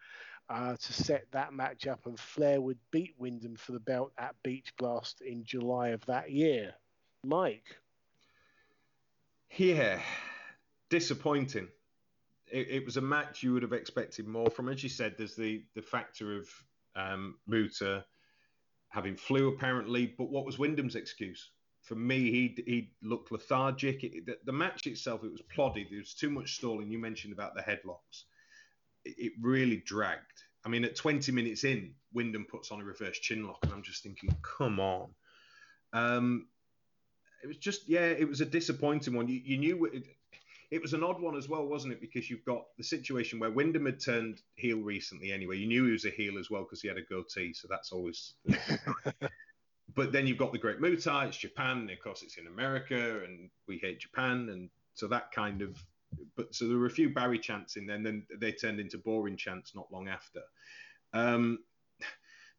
Uh, 0.51 0.77
to 0.77 0.93
set 0.93 1.25
that 1.33 1.55
match 1.55 1.87
up, 1.87 2.05
and 2.05 2.21
Flair 2.21 2.61
would 2.61 2.77
beat 2.91 3.15
Windham 3.16 3.57
for 3.57 3.73
the 3.73 3.81
belt 3.81 4.12
at 4.19 4.35
Beach 4.43 4.75
Blast 4.77 5.23
in 5.23 5.43
July 5.43 5.89
of 5.89 6.05
that 6.05 6.31
year. 6.31 6.75
Mike. 7.25 7.79
Yeah, 9.57 10.03
disappointing. 10.95 11.66
It, 12.47 12.69
it, 12.71 12.85
was 12.85 12.97
a 12.97 13.01
match 13.01 13.43
you 13.43 13.53
would 13.53 13.65
have 13.65 13.73
expected 13.73 14.29
more 14.29 14.49
from. 14.49 14.69
As 14.69 14.81
you 14.81 14.89
said, 14.89 15.16
there's 15.19 15.35
the 15.35 15.65
the 15.75 15.83
factor 15.83 16.39
of 16.39 16.49
um, 16.95 17.37
Muta 17.49 18.05
having 18.91 19.16
flu 19.16 19.49
apparently, 19.49 20.07
but 20.07 20.31
what 20.31 20.47
was 20.47 20.57
Windham's 20.57 20.95
excuse? 20.95 21.51
For 21.83 21.97
me, 21.97 22.31
he 22.31 22.62
he 22.65 22.93
looked 23.03 23.33
lethargic. 23.33 24.05
It, 24.05 24.27
the, 24.27 24.39
the, 24.45 24.53
match 24.53 24.87
itself, 24.87 25.25
it 25.25 25.33
was 25.33 25.43
plodded. 25.43 25.89
There 25.91 25.99
was 25.99 26.15
too 26.15 26.31
much 26.31 26.55
stalling. 26.55 26.93
You 26.93 27.01
mentioned 27.01 27.33
about 27.33 27.57
the 27.57 27.62
headlocks. 27.62 28.23
It, 29.05 29.16
it 29.19 29.33
really 29.41 29.83
dragged. 29.85 30.45
I 30.65 30.69
mean, 30.69 30.85
at 30.85 30.95
20 30.95 31.33
minutes 31.33 31.65
in, 31.65 31.93
Windham 32.12 32.47
puts 32.49 32.71
on 32.71 32.81
a 32.81 32.85
reverse 32.85 33.19
chin 33.19 33.45
lock, 33.47 33.59
and 33.65 33.73
I'm 33.73 33.83
just 33.83 34.05
thinking, 34.05 34.35
come 34.43 34.79
on. 34.79 35.11
Um, 35.93 36.47
it 37.43 37.49
was 37.49 37.59
just, 37.59 37.87
yeah, 37.87 38.07
it 38.07 38.27
was 38.27 38.41
a 38.41 38.47
disappointing 38.47 39.15
one. 39.15 39.29
You, 39.29 39.41
you 39.45 39.59
knew 39.59 39.91
it 40.74 40.82
was 40.82 40.92
an 40.92 41.05
odd 41.05 41.20
one 41.20 41.36
as 41.36 41.48
well, 41.48 41.64
wasn't 41.64 41.92
it? 41.92 42.01
Because 42.01 42.28
you've 42.28 42.44
got 42.44 42.64
the 42.76 42.82
situation 42.82 43.38
where 43.38 43.52
Windham 43.52 43.86
had 43.86 44.01
turned 44.01 44.42
heel 44.56 44.80
recently 44.80 45.30
anyway. 45.30 45.56
You 45.56 45.68
knew 45.68 45.84
he 45.84 45.92
was 45.92 46.05
a 46.05 46.10
heel 46.10 46.36
as 46.36 46.51
well 46.51 46.64
because 46.64 46.82
he 46.82 46.88
had 46.88 46.98
a 46.98 47.02
goatee, 47.02 47.52
so 47.52 47.68
that's 47.70 47.92
always. 47.92 48.34
but 49.94 50.10
then 50.10 50.26
you've 50.26 50.36
got 50.36 50.51
the 50.51 50.59
Great 50.59 50.80
Muta, 50.80 51.26
it's 51.28 51.36
Japan, 51.36 51.78
and 51.78 51.90
of 51.92 52.01
course 52.01 52.24
it's 52.24 52.38
in 52.38 52.48
America, 52.48 53.20
and 53.22 53.51
we 53.68 53.78
hate 53.78 54.01
Japan, 54.01 54.48
and 54.48 54.68
so 54.94 55.06
that 55.06 55.30
kind 55.30 55.62
of. 55.62 55.78
But 56.36 56.52
so 56.52 56.66
there 56.66 56.78
were 56.78 56.86
a 56.86 56.90
few 56.90 57.14
Barry 57.14 57.38
chants 57.38 57.76
in 57.76 57.86
there, 57.86 57.94
and 57.94 58.05
then 58.05 58.26
they 58.40 58.51
turned 58.51 58.80
into 58.80 58.98
boring 58.98 59.36
chants 59.36 59.76
not 59.76 59.92
long 59.92 60.09
after. 60.09 60.40
Um, 61.12 61.60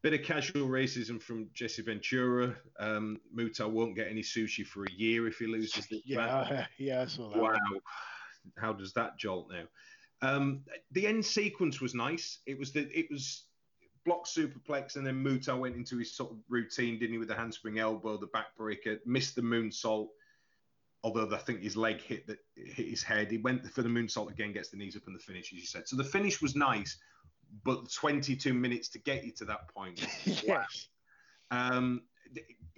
bit 0.02 0.14
of 0.14 0.22
casual 0.22 0.68
racism 0.68 1.20
from 1.20 1.48
Jesse 1.54 1.82
Ventura. 1.82 2.54
Um, 2.78 3.20
Muta 3.32 3.66
won't 3.66 3.96
get 3.96 4.08
any 4.08 4.22
sushi 4.22 4.64
for 4.64 4.84
a 4.84 4.92
year 4.92 5.26
if 5.26 5.38
he 5.38 5.46
loses 5.46 5.86
this 5.86 6.02
yeah, 6.06 6.16
match. 6.16 6.68
Yeah, 6.78 7.02
I 7.02 7.06
saw 7.06 7.30
that. 7.30 7.42
Wow, 7.42 7.54
how 8.58 8.72
does 8.72 8.92
that 8.94 9.18
jolt 9.18 9.50
now? 9.50 9.64
Um, 10.22 10.62
the 10.92 11.06
end 11.06 11.24
sequence 11.24 11.80
was 11.80 11.94
nice. 11.94 12.38
It 12.46 12.58
was 12.58 12.72
the 12.72 12.88
it 12.96 13.06
was 13.10 13.44
block 14.04 14.26
superplex, 14.26 14.96
and 14.96 15.06
then 15.06 15.22
Muta 15.22 15.54
went 15.54 15.76
into 15.76 15.98
his 15.98 16.16
sort 16.16 16.30
of 16.30 16.38
routine, 16.48 16.98
didn't 16.98 17.12
he, 17.12 17.18
with 17.18 17.28
the 17.28 17.34
handspring 17.34 17.78
elbow, 17.78 18.16
the 18.16 18.28
backbreaker, 18.28 18.98
missed 19.04 19.34
the 19.34 19.42
moonsault. 19.42 20.08
Although 21.02 21.28
I 21.34 21.38
think 21.38 21.62
his 21.62 21.76
leg 21.76 22.00
hit 22.00 22.26
the, 22.26 22.38
hit 22.56 22.88
his 22.88 23.02
head, 23.02 23.30
he 23.30 23.38
went 23.38 23.68
for 23.70 23.82
the 23.82 23.88
moonsault 23.88 24.30
again, 24.30 24.52
gets 24.52 24.70
the 24.70 24.76
knees 24.76 24.96
up, 24.96 25.06
and 25.06 25.14
the 25.14 25.20
finish, 25.20 25.52
as 25.52 25.58
you 25.58 25.66
said. 25.66 25.86
So 25.86 25.96
the 25.96 26.04
finish 26.04 26.40
was 26.40 26.56
nice, 26.56 26.96
but 27.64 27.90
22 27.90 28.54
minutes 28.54 28.88
to 28.88 28.98
get 28.98 29.24
you 29.24 29.32
to 29.32 29.44
that 29.44 29.68
point. 29.68 30.06
yes. 30.24 30.88
Um, 31.50 32.02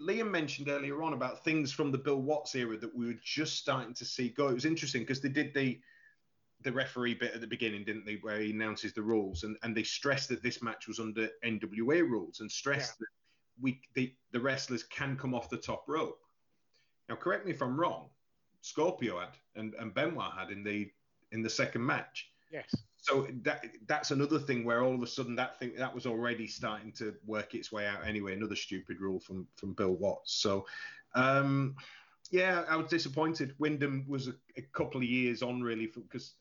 Liam 0.00 0.30
mentioned 0.30 0.68
earlier 0.68 1.02
on 1.02 1.12
about 1.12 1.44
things 1.44 1.72
from 1.72 1.90
the 1.90 1.98
Bill 1.98 2.20
Watts 2.20 2.54
era 2.54 2.76
that 2.78 2.94
we 2.94 3.06
were 3.06 3.20
just 3.22 3.56
starting 3.56 3.94
to 3.94 4.04
see 4.04 4.28
go. 4.30 4.48
It 4.48 4.54
was 4.54 4.64
interesting 4.64 5.02
because 5.02 5.20
they 5.20 5.28
did 5.28 5.54
the 5.54 5.80
the 6.62 6.72
referee 6.72 7.14
bit 7.14 7.34
at 7.34 7.40
the 7.40 7.46
beginning, 7.46 7.84
didn't 7.84 8.04
they, 8.04 8.16
where 8.16 8.40
he 8.40 8.50
announces 8.50 8.92
the 8.92 9.02
rules 9.02 9.44
and, 9.44 9.56
and 9.62 9.76
they 9.76 9.84
stressed 9.84 10.28
that 10.28 10.42
this 10.42 10.60
match 10.60 10.88
was 10.88 10.98
under 10.98 11.28
NWA 11.44 12.00
rules 12.00 12.40
and 12.40 12.50
stressed 12.50 12.96
yeah. 12.98 13.04
that 13.04 13.62
we 13.62 13.80
the, 13.94 14.12
the 14.32 14.40
wrestlers 14.40 14.82
can 14.82 15.16
come 15.16 15.34
off 15.34 15.48
the 15.48 15.56
top 15.56 15.84
rope. 15.86 16.18
Now, 17.08 17.14
correct 17.14 17.46
me 17.46 17.52
if 17.52 17.62
I'm 17.62 17.78
wrong. 17.78 18.08
Scorpio 18.62 19.20
had 19.20 19.36
and, 19.54 19.74
and 19.74 19.94
Benoit 19.94 20.32
had 20.36 20.50
in 20.50 20.64
the 20.64 20.90
in 21.30 21.42
the 21.42 21.50
second 21.50 21.84
match. 21.84 22.30
Yes 22.52 22.74
so 23.08 23.26
that 23.42 23.64
that's 23.86 24.10
another 24.10 24.38
thing 24.38 24.64
where 24.64 24.82
all 24.82 24.94
of 24.94 25.02
a 25.02 25.06
sudden 25.06 25.34
that 25.36 25.58
thing 25.58 25.72
that 25.78 25.94
was 25.94 26.04
already 26.04 26.46
starting 26.46 26.92
to 26.92 27.14
work 27.26 27.54
its 27.54 27.72
way 27.72 27.86
out 27.86 28.06
anyway. 28.06 28.34
Another 28.34 28.56
stupid 28.56 29.00
rule 29.00 29.18
from 29.18 29.46
from 29.56 29.72
Bill 29.72 29.94
Watts. 29.94 30.34
So, 30.34 30.66
um, 31.14 31.74
yeah, 32.30 32.64
I 32.68 32.76
was 32.76 32.88
disappointed. 32.88 33.54
Windham 33.58 34.04
was 34.06 34.28
a, 34.28 34.34
a 34.58 34.62
couple 34.72 34.98
of 34.98 35.06
years 35.06 35.42
on 35.42 35.62
really 35.62 35.86
because 35.86 36.34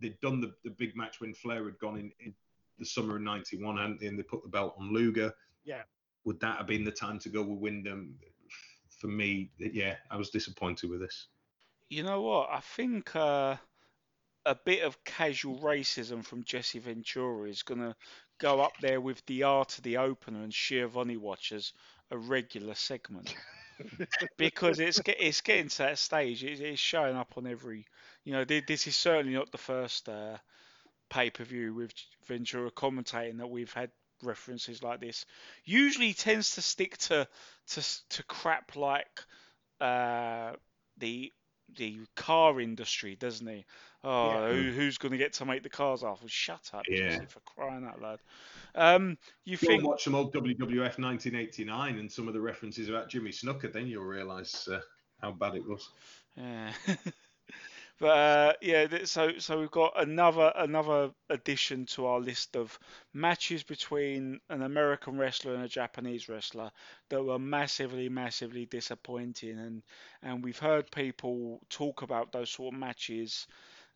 they'd 0.00 0.20
done 0.20 0.40
the, 0.40 0.54
the 0.62 0.70
big 0.70 0.96
match 0.96 1.20
when 1.20 1.34
Flair 1.34 1.64
had 1.64 1.78
gone 1.80 1.98
in, 1.98 2.12
in 2.24 2.34
the 2.78 2.84
summer 2.84 3.16
of 3.16 3.22
'91, 3.22 3.78
and, 3.78 4.00
and 4.00 4.18
they 4.18 4.22
put 4.22 4.44
the 4.44 4.48
belt 4.48 4.76
on 4.78 4.92
Luger. 4.92 5.34
Yeah. 5.64 5.82
Would 6.24 6.38
that 6.40 6.58
have 6.58 6.66
been 6.66 6.84
the 6.84 6.92
time 6.92 7.18
to 7.20 7.28
go 7.28 7.42
with 7.42 7.58
Windham? 7.58 8.14
For 9.00 9.08
me, 9.08 9.50
yeah, 9.58 9.96
I 10.10 10.16
was 10.16 10.30
disappointed 10.30 10.90
with 10.90 11.00
this. 11.00 11.28
You 11.88 12.04
know 12.04 12.22
what? 12.22 12.50
I 12.52 12.60
think. 12.60 13.16
Uh 13.16 13.56
a 14.46 14.54
bit 14.54 14.82
of 14.82 15.02
casual 15.04 15.58
racism 15.58 16.24
from 16.24 16.44
Jesse 16.44 16.78
Ventura 16.78 17.48
is 17.48 17.62
going 17.62 17.80
to 17.80 17.94
go 18.38 18.60
up 18.60 18.72
there 18.80 19.00
with 19.00 19.24
the 19.26 19.42
art 19.42 19.76
of 19.76 19.84
the 19.84 19.98
opener 19.98 20.42
and 20.42 20.52
Schiavone 20.52 21.16
watchers 21.16 21.72
a 22.10 22.18
regular 22.18 22.74
segment 22.74 23.34
because 24.36 24.80
it's 24.80 25.00
it's 25.06 25.40
getting 25.42 25.68
to 25.68 25.78
that 25.78 25.98
stage. 25.98 26.42
it's 26.42 26.80
showing 26.80 27.16
up 27.16 27.34
on 27.36 27.46
every. 27.46 27.86
You 28.24 28.32
know, 28.32 28.44
this 28.44 28.86
is 28.86 28.96
certainly 28.96 29.34
not 29.34 29.50
the 29.50 29.58
first 29.58 30.08
uh, 30.08 30.36
pay 31.08 31.30
per 31.30 31.44
view 31.44 31.74
with 31.74 31.92
Ventura 32.26 32.70
commentating 32.70 33.38
that 33.38 33.48
we've 33.48 33.72
had 33.72 33.90
references 34.22 34.82
like 34.82 35.00
this. 35.00 35.24
Usually 35.64 36.12
tends 36.12 36.54
to 36.56 36.62
stick 36.62 36.98
to 36.98 37.26
to 37.68 38.00
to 38.10 38.22
crap 38.24 38.76
like. 38.76 39.20
Uh, 39.80 40.52
the 40.98 41.32
the 41.76 42.00
car 42.16 42.60
industry, 42.60 43.16
doesn't 43.16 43.46
he? 43.46 43.64
Oh, 44.02 44.30
yeah. 44.30 44.52
who, 44.52 44.70
who's 44.70 44.98
going 44.98 45.12
to 45.12 45.18
get 45.18 45.34
to 45.34 45.44
make 45.44 45.62
the 45.62 45.68
cars 45.68 46.02
off? 46.02 46.20
Well, 46.22 46.28
shut 46.28 46.70
up, 46.72 46.84
yeah. 46.88 47.10
Jesse, 47.10 47.26
for 47.26 47.40
crying 47.40 47.84
out 47.84 48.00
loud. 48.00 48.20
Um, 48.74 49.18
you 49.44 49.56
Go 49.56 49.66
think? 49.66 49.84
watch 49.84 50.04
some 50.04 50.14
old 50.14 50.32
WWF 50.32 50.98
1989 50.98 51.98
and 51.98 52.10
some 52.10 52.26
of 52.26 52.34
the 52.34 52.40
references 52.40 52.88
about 52.88 53.10
Jimmy 53.10 53.30
Snuka, 53.30 53.72
then 53.72 53.86
you'll 53.86 54.04
realise 54.04 54.68
uh, 54.68 54.80
how 55.20 55.32
bad 55.32 55.54
it 55.56 55.68
was. 55.68 55.90
Yeah. 56.36 56.72
But 58.00 58.06
uh, 58.06 58.52
yeah, 58.62 59.04
so 59.04 59.32
so 59.36 59.60
we've 59.60 59.70
got 59.70 59.92
another 60.00 60.50
another 60.56 61.10
addition 61.28 61.84
to 61.86 62.06
our 62.06 62.18
list 62.18 62.56
of 62.56 62.78
matches 63.12 63.62
between 63.62 64.40
an 64.48 64.62
American 64.62 65.18
wrestler 65.18 65.54
and 65.54 65.64
a 65.64 65.68
Japanese 65.68 66.26
wrestler 66.26 66.70
that 67.10 67.22
were 67.22 67.38
massively 67.38 68.08
massively 68.08 68.64
disappointing, 68.64 69.58
and 69.58 69.82
and 70.22 70.42
we've 70.42 70.58
heard 70.58 70.90
people 70.90 71.60
talk 71.68 72.00
about 72.00 72.32
those 72.32 72.48
sort 72.48 72.72
of 72.72 72.80
matches 72.80 73.46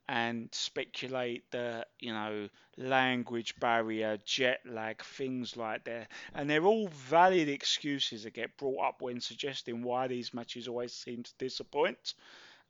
and 0.08 0.48
speculate 0.52 1.50
that 1.50 1.88
you 2.00 2.12
know 2.12 2.48
language 2.76 3.58
barrier, 3.60 4.18
jet 4.24 4.60
lag, 4.66 5.02
things 5.02 5.56
like 5.56 5.84
that, 5.84 6.08
and 6.34 6.48
they're 6.48 6.64
all 6.64 6.88
valid 6.88 7.48
excuses 7.48 8.24
that 8.24 8.34
get 8.34 8.56
brought 8.56 8.88
up 8.88 9.02
when 9.02 9.20
suggesting 9.20 9.82
why 9.82 10.06
these 10.06 10.34
matches 10.34 10.68
always 10.68 10.92
seem 10.92 11.22
to 11.22 11.32
disappoint. 11.38 12.14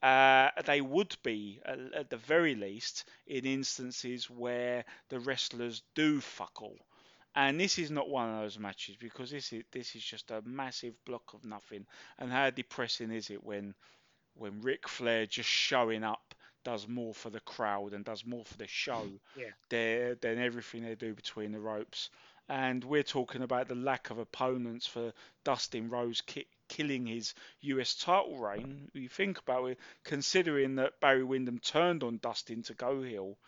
Uh, 0.02 0.50
they 0.66 0.82
would 0.82 1.16
be, 1.22 1.60
at 1.64 2.10
the 2.10 2.16
very 2.18 2.54
least, 2.54 3.08
in 3.26 3.46
instances 3.46 4.28
where 4.28 4.84
the 5.08 5.18
wrestlers 5.18 5.82
do 5.94 6.20
fuck 6.20 6.60
all. 6.60 6.76
And 7.34 7.58
this 7.58 7.78
is 7.78 7.90
not 7.90 8.10
one 8.10 8.28
of 8.28 8.40
those 8.42 8.58
matches 8.58 8.96
because 8.96 9.30
this 9.30 9.52
is 9.52 9.64
this 9.72 9.96
is 9.96 10.04
just 10.04 10.30
a 10.30 10.42
massive 10.42 10.94
block 11.04 11.34
of 11.34 11.44
nothing. 11.44 11.86
And 12.18 12.30
how 12.30 12.50
depressing 12.50 13.10
is 13.10 13.30
it 13.30 13.42
when 13.42 13.74
when 14.34 14.60
Ric 14.60 14.88
Flair 14.88 15.26
just 15.26 15.48
showing 15.48 16.04
up 16.04 16.34
does 16.64 16.88
more 16.88 17.14
for 17.14 17.30
the 17.30 17.40
crowd 17.40 17.92
and 17.92 18.04
does 18.04 18.24
more 18.26 18.44
for 18.44 18.56
the 18.56 18.66
show 18.66 19.06
Yeah. 19.36 19.50
than, 19.68 20.16
than 20.20 20.38
everything 20.38 20.82
they 20.84 20.94
do 20.96 21.14
between 21.14 21.52
the 21.52 21.60
ropes. 21.60 22.10
And 22.48 22.84
we're 22.84 23.02
talking 23.04 23.42
about 23.42 23.68
the 23.68 23.74
lack 23.74 24.10
of 24.10 24.18
opponents 24.18 24.86
for 24.86 25.12
Dustin 25.44 25.88
Rhodes 25.88 26.20
ki- 26.22 26.46
killing 26.68 27.06
his 27.06 27.34
US 27.62 27.94
title 27.94 28.38
reign. 28.38 28.90
You 28.92 29.08
think 29.08 29.38
about 29.38 29.66
it, 29.66 29.78
considering 30.04 30.76
that 30.76 31.00
Barry 31.00 31.24
Windham 31.24 31.58
turned 31.58 32.02
on 32.02 32.18
Dustin 32.18 32.62
to 32.64 32.74
go 32.74 33.02
heel, 33.02 33.38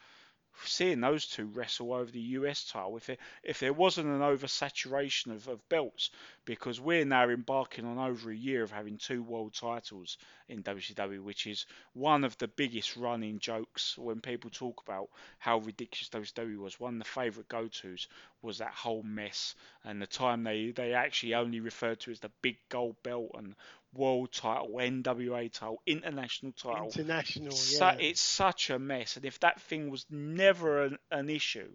seeing 0.65 1.01
those 1.01 1.27
two 1.27 1.47
wrestle 1.47 1.93
over 1.93 2.11
the 2.11 2.21
US 2.21 2.65
title, 2.65 2.97
if 2.97 3.11
it, 3.11 3.19
if 3.43 3.61
there 3.61 3.73
wasn't 3.73 4.09
an 4.09 4.21
oversaturation 4.21 5.33
of, 5.33 5.49
of 5.49 5.69
belts, 5.69 6.11
because 6.45 6.81
we're 6.81 7.05
now 7.05 7.29
embarking 7.29 7.85
on 7.85 7.99
over 7.99 8.31
a 8.31 8.37
year 8.37 8.63
of 8.63 8.71
having 8.71 8.99
two 8.99 9.23
world 9.23 9.55
titles 9.55 10.17
in 10.49 10.63
WCW, 10.63 11.21
which 11.21 11.47
is 11.47 11.67
one 11.93 12.25
of 12.25 12.39
the 12.39 12.49
biggest 12.49 12.97
running 12.97 13.39
jokes 13.39 13.99
when 13.99 14.21
people 14.21 14.51
talk 14.51 14.83
about 14.87 15.09
how 15.39 15.59
ridiculous 15.59 16.09
WCW 16.09 16.59
was. 16.59 16.79
One 16.79 16.95
of 16.95 16.99
the 17.01 17.05
favourite 17.05 17.49
go-tos 17.49 18.07
was 18.47 18.59
that 18.59 18.73
whole 18.73 19.03
mess, 19.03 19.55
and 19.85 20.01
the 20.01 20.07
time 20.07 20.45
they, 20.45 20.71
they 20.71 20.95
actually 20.95 21.35
only 21.35 21.61
referred 21.61 22.01
to 22.01 22.11
as 22.13 22.21
the 22.21 22.31
big 22.41 22.57
gold 22.69 22.97
belt 23.03 23.33
and 23.35 23.55
world 23.95 24.33
title, 24.33 24.71
NWA 24.77 25.53
title, 25.53 25.83
international 25.87 26.53
title. 26.53 26.87
International, 26.87 27.51
Su- 27.51 27.85
yeah. 27.85 27.97
it's 27.99 28.21
such 28.21 28.71
a 28.71 28.79
mess. 28.79 29.17
And 29.17 29.25
if 29.25 29.41
that 29.41 29.61
thing 29.61 29.91
was 29.91 30.07
never 30.11 30.85
an, 30.85 30.99
an 31.11 31.29
issue, 31.29 31.71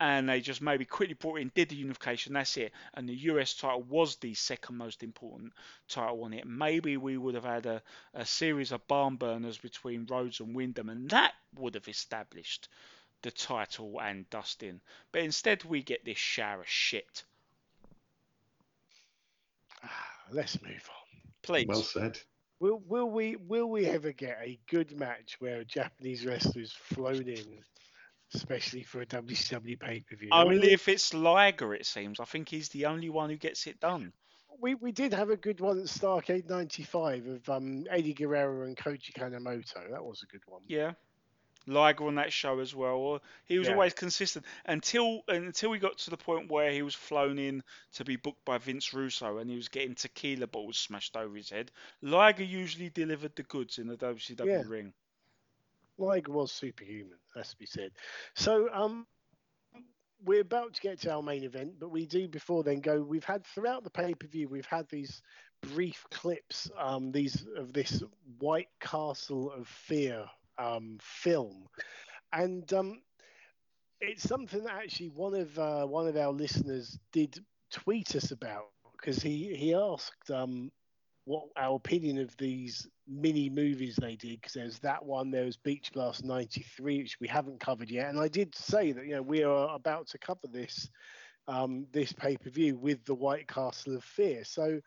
and 0.00 0.28
they 0.28 0.40
just 0.40 0.62
maybe 0.62 0.84
quickly 0.84 1.14
brought 1.14 1.40
in, 1.40 1.50
did 1.54 1.70
the 1.70 1.76
unification, 1.76 2.34
that's 2.34 2.56
it, 2.56 2.72
and 2.94 3.08
the 3.08 3.16
US 3.32 3.54
title 3.54 3.82
was 3.82 4.16
the 4.16 4.34
second 4.34 4.76
most 4.76 5.02
important 5.02 5.52
title 5.88 6.22
on 6.22 6.32
it, 6.32 6.46
maybe 6.46 6.96
we 6.96 7.16
would 7.16 7.34
have 7.34 7.44
had 7.44 7.66
a, 7.66 7.82
a 8.14 8.24
series 8.24 8.70
of 8.70 8.86
barn 8.86 9.16
burners 9.16 9.58
between 9.58 10.06
Rhodes 10.08 10.40
and 10.40 10.54
Windham, 10.54 10.88
and 10.88 11.10
that 11.10 11.32
would 11.56 11.74
have 11.74 11.88
established 11.88 12.68
the 13.22 13.30
title 13.30 14.00
and 14.00 14.28
Dustin. 14.30 14.80
But 15.12 15.22
instead, 15.22 15.64
we 15.64 15.82
get 15.82 16.04
this 16.04 16.18
shower 16.18 16.60
of 16.60 16.68
shit. 16.68 17.24
Let's 20.30 20.60
move 20.62 20.88
on. 20.90 21.20
Please. 21.42 21.66
Well 21.68 21.82
said. 21.82 22.18
Will 22.60 22.82
will 22.86 23.08
we 23.10 23.36
will 23.36 23.70
we 23.70 23.86
ever 23.86 24.12
get 24.12 24.38
a 24.42 24.58
good 24.68 24.98
match 24.98 25.36
where 25.38 25.60
a 25.60 25.64
Japanese 25.64 26.26
wrestler 26.26 26.62
is 26.62 26.72
flown 26.72 27.28
in, 27.28 27.44
especially 28.34 28.82
for 28.82 29.00
a 29.00 29.06
WCW 29.06 29.78
pay 29.78 30.00
per 30.00 30.16
view? 30.16 30.28
Only 30.32 30.72
if 30.72 30.88
it's 30.88 31.14
Liger, 31.14 31.72
it 31.74 31.86
seems. 31.86 32.18
I 32.18 32.24
think 32.24 32.48
he's 32.48 32.68
the 32.70 32.86
only 32.86 33.10
one 33.10 33.30
who 33.30 33.36
gets 33.36 33.66
it 33.68 33.78
done. 33.78 34.12
we 34.60 34.74
we 34.74 34.90
did 34.90 35.14
have 35.14 35.30
a 35.30 35.36
good 35.36 35.60
one 35.60 35.78
at 35.78 35.86
Starcade 35.86 36.48
'95 36.48 37.26
of 37.26 37.48
um, 37.48 37.84
Eddie 37.90 38.14
Guerrero 38.14 38.66
and 38.66 38.76
Koji 38.76 39.12
Kanemoto. 39.12 39.90
That 39.90 40.04
was 40.04 40.24
a 40.24 40.26
good 40.26 40.42
one. 40.46 40.62
Yeah. 40.66 40.92
Liger 41.68 42.06
on 42.06 42.16
that 42.16 42.32
show 42.32 42.58
as 42.60 42.74
well. 42.74 43.22
He 43.46 43.58
was 43.58 43.68
Yeah. 43.68 43.70
always 43.70 43.94
consistent 43.94 44.44
until 44.66 45.22
until 45.28 45.70
we 45.70 45.78
got 45.78 45.98
to 45.98 46.10
the 46.10 46.16
point 46.16 46.50
where 46.50 46.70
he 46.72 46.82
was 46.82 46.94
flown 46.94 47.38
in 47.38 47.62
to 47.94 48.04
be 48.04 48.16
booked 48.16 48.44
by 48.44 48.58
Vince 48.58 48.92
Russo 48.94 49.38
and 49.38 49.50
he 49.50 49.56
was 49.56 49.68
getting 49.68 49.94
tequila 49.94 50.46
balls 50.46 50.78
smashed 50.78 51.16
over 51.16 51.36
his 51.36 51.50
head. 51.50 51.70
Liger 52.02 52.44
usually 52.44 52.90
delivered 52.90 53.34
the 53.36 53.42
goods 53.44 53.78
in 53.78 53.86
the 53.88 53.96
WCW 53.96 54.48
Yeah. 54.48 54.62
ring. 54.68 54.94
Liger 55.98 56.32
was 56.32 56.52
superhuman, 56.52 57.18
has 57.34 57.50
to 57.50 57.56
be 57.56 57.66
said. 57.66 57.92
So 58.34 58.68
um, 58.72 59.06
we're 60.24 60.40
about 60.40 60.74
to 60.74 60.80
get 60.80 61.00
to 61.00 61.12
our 61.12 61.22
main 61.22 61.44
event, 61.44 61.78
but 61.78 61.90
we 61.90 62.06
do 62.06 62.28
before 62.28 62.62
then 62.62 62.80
go. 62.80 63.00
We've 63.02 63.24
had 63.24 63.44
throughout 63.46 63.84
the 63.84 63.90
pay 63.90 64.14
per 64.14 64.26
view, 64.26 64.48
we've 64.48 64.66
had 64.66 64.88
these 64.88 65.22
brief 65.62 66.04
clips, 66.10 66.70
um, 66.78 67.12
these 67.12 67.46
of 67.56 67.72
this 67.72 68.02
White 68.38 68.68
Castle 68.80 69.50
of 69.52 69.68
Fear 69.68 70.26
um, 70.58 70.98
film, 71.00 71.66
and 72.32 72.72
um, 72.72 73.00
it's 74.00 74.22
something 74.28 74.64
that 74.64 74.74
actually 74.74 75.08
one 75.08 75.34
of 75.34 75.58
uh, 75.58 75.84
one 75.86 76.06
of 76.08 76.16
our 76.16 76.32
listeners 76.32 76.98
did 77.12 77.38
tweet 77.70 78.14
us 78.16 78.30
about 78.32 78.64
because 78.72 79.22
he 79.22 79.54
he 79.54 79.74
asked 79.74 80.30
um, 80.30 80.70
what 81.24 81.44
our 81.56 81.76
opinion 81.76 82.18
of 82.18 82.36
these 82.36 82.86
mini 83.06 83.48
movies 83.48 83.96
they 83.96 84.16
did 84.16 84.40
because 84.40 84.54
there's 84.54 84.78
that 84.80 85.04
one 85.04 85.30
there 85.30 85.44
was 85.44 85.56
beach 85.56 85.92
blast 85.92 86.24
93 86.24 86.98
which 87.02 87.16
we 87.20 87.28
haven't 87.28 87.60
covered 87.60 87.90
yet. 87.90 88.08
And 88.08 88.18
i 88.20 88.28
did 88.28 88.54
say 88.54 88.92
that 88.92 89.04
you 89.04 89.16
know 89.16 89.22
we 89.22 89.42
are 89.42 89.74
about 89.74 90.08
to 90.08 90.18
cover 90.18 90.46
this 90.50 90.88
um, 91.48 91.86
this 91.92 92.12
pay-per-view 92.12 92.76
with 92.76 93.04
the 93.04 93.14
white 93.14 93.48
castle 93.48 93.96
of 93.96 94.04
fear. 94.04 94.44
So 94.44 94.80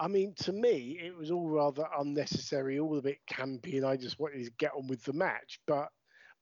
i 0.00 0.08
mean 0.08 0.34
to 0.34 0.52
me 0.52 0.98
it 1.00 1.16
was 1.16 1.30
all 1.30 1.48
rather 1.48 1.86
unnecessary 1.98 2.78
all 2.78 2.98
a 2.98 3.02
bit 3.02 3.18
campy 3.30 3.76
and 3.76 3.86
i 3.86 3.96
just 3.96 4.18
wanted 4.18 4.44
to 4.44 4.50
get 4.58 4.72
on 4.76 4.86
with 4.88 5.04
the 5.04 5.12
match 5.12 5.60
but 5.66 5.88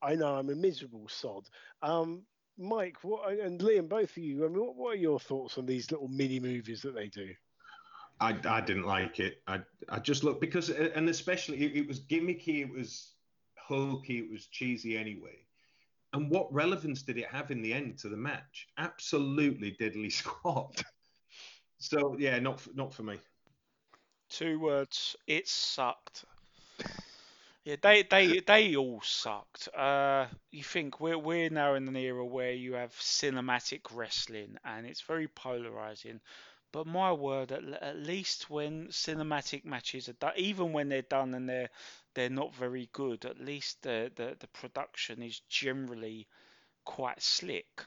i 0.02 0.14
know 0.14 0.36
i'm 0.36 0.50
a 0.50 0.54
miserable 0.54 1.06
sod 1.08 1.44
um, 1.82 2.22
mike 2.56 2.96
what, 3.02 3.38
and 3.38 3.60
liam 3.60 3.88
both 3.88 4.10
of 4.10 4.18
you 4.18 4.44
i 4.44 4.48
mean 4.48 4.60
what, 4.60 4.76
what 4.76 4.94
are 4.94 4.98
your 4.98 5.20
thoughts 5.20 5.58
on 5.58 5.66
these 5.66 5.90
little 5.90 6.08
mini 6.08 6.40
movies 6.40 6.80
that 6.80 6.94
they 6.94 7.08
do 7.08 7.28
I, 8.20 8.36
I 8.48 8.60
didn't 8.60 8.86
like 8.86 9.20
it. 9.20 9.42
I 9.46 9.60
I 9.88 10.00
just 10.00 10.24
looked 10.24 10.40
because 10.40 10.70
and 10.70 11.08
especially 11.08 11.64
it, 11.64 11.76
it 11.76 11.86
was 11.86 12.00
gimmicky, 12.00 12.62
it 12.62 12.68
was 12.68 13.12
hokey, 13.56 14.18
it 14.18 14.30
was 14.30 14.46
cheesy 14.46 14.96
anyway. 14.96 15.36
And 16.12 16.30
what 16.30 16.52
relevance 16.52 17.02
did 17.02 17.18
it 17.18 17.26
have 17.26 17.50
in 17.50 17.62
the 17.62 17.72
end 17.72 17.98
to 17.98 18.08
the 18.08 18.16
match? 18.16 18.66
Absolutely 18.78 19.76
diddly 19.80 20.10
squat. 20.10 20.82
so 21.78 22.16
yeah, 22.18 22.38
not 22.38 22.66
not 22.74 22.92
for 22.92 23.02
me. 23.02 23.18
Two 24.30 24.58
words. 24.58 25.16
It 25.26 25.48
sucked. 25.48 26.24
Yeah, 27.64 27.76
they 27.80 28.02
they 28.02 28.40
they 28.40 28.74
all 28.76 29.00
sucked. 29.02 29.68
Uh, 29.68 30.26
you 30.50 30.64
think 30.64 30.98
we're 31.00 31.18
we're 31.18 31.50
now 31.50 31.74
in 31.74 31.86
an 31.86 31.94
era 31.96 32.24
where 32.24 32.52
you 32.52 32.72
have 32.74 32.92
cinematic 32.94 33.82
wrestling 33.92 34.56
and 34.64 34.86
it's 34.86 35.02
very 35.02 35.28
polarizing. 35.28 36.20
But 36.72 36.86
my 36.86 37.12
word, 37.12 37.52
at, 37.52 37.64
at 37.82 37.96
least 37.98 38.50
when 38.50 38.88
cinematic 38.88 39.64
matches 39.64 40.08
are 40.08 40.14
done, 40.14 40.32
even 40.36 40.72
when 40.72 40.88
they're 40.88 41.02
done 41.02 41.34
and 41.34 41.48
they're 41.48 41.70
they're 42.14 42.30
not 42.30 42.54
very 42.54 42.88
good, 42.92 43.24
at 43.24 43.40
least 43.40 43.82
the 43.82 44.10
the, 44.16 44.36
the 44.40 44.48
production 44.48 45.22
is 45.22 45.40
generally 45.48 46.26
quite 46.84 47.22
slick. 47.22 47.84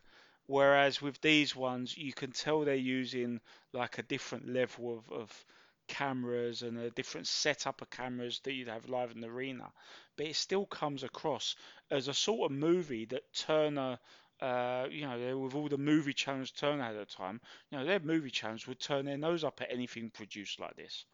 Whereas 0.48 1.02
with 1.02 1.22
these 1.22 1.56
ones, 1.56 1.98
you 1.98 2.14
can 2.14 2.32
tell 2.32 2.62
they're 2.62 2.76
using 2.76 3.42
like 3.74 3.98
a 3.98 4.04
different 4.04 4.50
level 4.50 4.98
of, 5.00 5.12
of 5.12 5.46
cameras 5.88 6.62
and 6.62 6.78
a 6.78 6.90
different 6.92 7.28
setup 7.28 7.82
of 7.82 7.90
cameras 7.90 8.40
that 8.44 8.54
you'd 8.54 8.68
have 8.68 8.90
live 8.90 9.12
in 9.12 9.22
the 9.22 9.28
arena. 9.28 9.72
But 10.18 10.28
it 10.28 10.36
still 10.36 10.66
comes 10.66 11.04
across 11.04 11.56
as 11.90 12.08
a 12.08 12.14
sort 12.14 12.52
of 12.52 12.58
movie 12.58 13.06
that 13.06 13.34
Turner, 13.34 14.00
uh, 14.42 14.88
you 14.90 15.08
know, 15.08 15.38
with 15.38 15.56
all 15.56 15.70
the 15.70 15.78
movie 15.78 16.14
channels 16.14 16.52
Turner 16.52 16.84
had 16.84 16.96
at 16.96 17.08
the 17.10 17.16
time, 17.16 17.42
you 17.70 17.78
know, 17.78 17.86
their 17.86 18.00
movie 18.00 18.32
channels 18.32 18.68
would 18.68 18.80
turn 18.80 19.06
their 19.06 19.18
nose 19.18 19.44
up 19.44 19.62
at 19.62 19.72
anything 19.72 20.10
produced 20.10 20.60
like 20.60 20.76
this. 20.76 21.06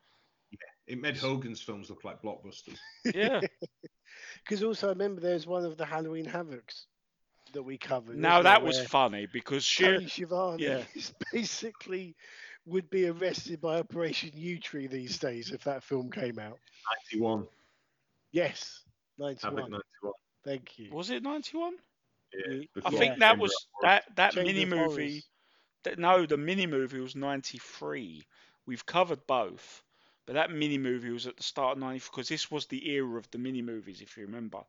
It 0.88 1.02
made 1.02 1.18
Hogan's 1.18 1.62
films 1.62 1.90
look 1.90 2.04
like 2.04 2.22
blockbusters. 2.22 2.78
Yeah. 3.14 3.42
Because 4.44 4.64
also, 4.64 4.88
I 4.88 4.92
remember 4.92 5.22
there's 5.22 5.46
one 5.46 5.66
of 5.66 5.78
the 5.78 5.86
Halloween 5.86 6.26
Havocs 6.26 6.86
that 7.54 7.64
we 7.64 7.78
covered. 7.78 8.18
now 8.18 8.42
that 8.42 8.64
was 8.64 8.80
funny 8.88 9.28
because 9.32 9.64
she, 9.64 9.84
Tony 9.84 10.08
Schiavone 10.08 10.64
yeah. 10.64 10.84
is 10.96 11.14
basically 11.32 12.16
would 12.68 12.90
be 12.90 13.08
arrested 13.08 13.62
by 13.62 13.80
Operation 13.80 14.32
Yewtree 14.32 14.90
these 14.90 15.18
days 15.18 15.52
if 15.52 15.64
that 15.64 15.84
film 15.84 16.12
came 16.12 16.38
out. 16.40 16.60
91. 17.14 17.48
Yes, 18.32 18.84
Havoc 19.42 19.70
91. 19.70 19.72
91. 19.72 20.14
Thank 20.44 20.80
you. 20.80 20.92
was 20.92 21.10
it 21.10 21.24
91? 21.24 21.74
Yeah. 22.34 22.62
I 22.84 22.88
I 22.88 22.90
think 22.92 23.02
Yeah. 23.14 23.20
that 23.20 23.30
Chamber 23.32 23.42
was 23.42 23.68
that 23.82 24.16
that 24.16 24.34
Chamber 24.34 24.48
mini 24.48 24.66
movie. 24.66 25.24
That, 25.84 26.00
no, 26.00 26.26
the 26.26 26.38
mini 26.38 26.68
movie 26.68 27.00
was 27.00 27.16
93. 27.16 28.26
We've 28.66 28.86
covered 28.86 29.26
both, 29.28 29.84
but 30.26 30.34
that 30.34 30.52
mini 30.52 30.78
movie 30.78 31.12
was 31.12 31.28
at 31.28 31.38
the 31.38 31.44
start 31.44 31.78
of 31.78 31.80
90 31.80 32.00
because 32.12 32.28
this 32.28 32.52
was 32.52 32.66
the 32.68 32.90
era 32.90 33.18
of 33.18 33.30
the 33.32 33.38
mini 33.38 33.62
movies, 33.62 34.02
if 34.02 34.18
you 34.18 34.26
remember. 34.26 34.64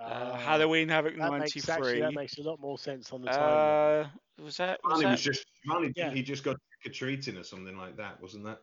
Uh, 0.00 0.36
Halloween 0.36 0.88
Havoc 0.88 1.16
that 1.16 1.32
makes, 1.32 1.56
actually, 1.68 1.98
93. 1.98 2.00
that 2.00 2.14
makes 2.14 2.38
a 2.38 2.42
lot 2.42 2.60
more 2.60 2.78
sense 2.78 3.12
on 3.12 3.22
the 3.22 3.28
timeline. 3.28 4.04
uh, 4.04 4.08
was 4.42 4.56
that? 4.58 4.78
Was 4.84 5.00
that 5.02 5.10
was 5.10 5.22
just 5.22 5.44
Schiavone, 5.64 5.92
Yeah. 5.96 6.10
he 6.10 6.22
just 6.22 6.44
got 6.44 6.56
trick 6.82 6.92
or 6.92 6.94
treating 6.94 7.36
or 7.36 7.42
something 7.44 7.76
like 7.76 7.96
that, 7.96 8.20
wasn't 8.22 8.44
that? 8.44 8.60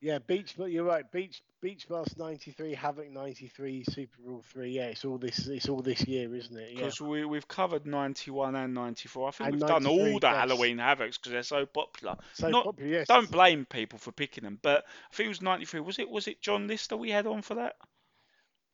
yeah, 0.00 0.18
Beach, 0.18 0.54
but 0.58 0.66
you're 0.70 0.84
right. 0.84 1.10
Beach 1.12 1.42
Beach 1.62 1.88
Blast 1.88 2.18
93, 2.18 2.74
Havoc 2.74 3.08
93, 3.10 3.84
Super 3.88 4.20
Brawl 4.22 4.42
3. 4.42 4.70
Yeah, 4.70 4.86
it's 4.88 5.04
all 5.06 5.16
this. 5.16 5.46
It's 5.46 5.68
all 5.70 5.80
this 5.80 6.04
year, 6.06 6.34
isn't 6.34 6.54
it? 6.58 6.72
Yeah. 6.72 6.80
because 6.80 7.00
we 7.00 7.24
we've 7.24 7.48
covered 7.48 7.86
91 7.86 8.54
and 8.54 8.74
94. 8.74 9.28
I 9.28 9.30
think 9.30 9.46
And 9.48 9.56
we've 9.60 9.66
done 9.68 9.86
all 9.86 9.96
the 10.04 10.10
yes. 10.20 10.36
Halloween 10.36 10.76
Havocs 10.76 11.14
because 11.18 11.32
they're 11.32 11.42
so 11.42 11.64
popular. 11.64 12.16
So 12.34 12.50
Not- 12.50 12.64
popular, 12.64 12.90
yes. 12.90 13.06
Don't 13.08 13.30
blame 13.30 13.64
people 13.64 13.98
for 13.98 14.12
picking 14.12 14.44
them, 14.44 14.58
but 14.60 14.84
I 15.10 15.14
think 15.16 15.26
it 15.26 15.28
was 15.28 15.40
93. 15.40 15.80
Was 15.80 15.98
it 15.98 16.10
was 16.10 16.28
it 16.28 16.42
John 16.42 16.66
Lister 16.66 16.96
we 16.98 17.10
had 17.10 17.26
on 17.26 17.40
for 17.40 17.54
that? 17.54 17.76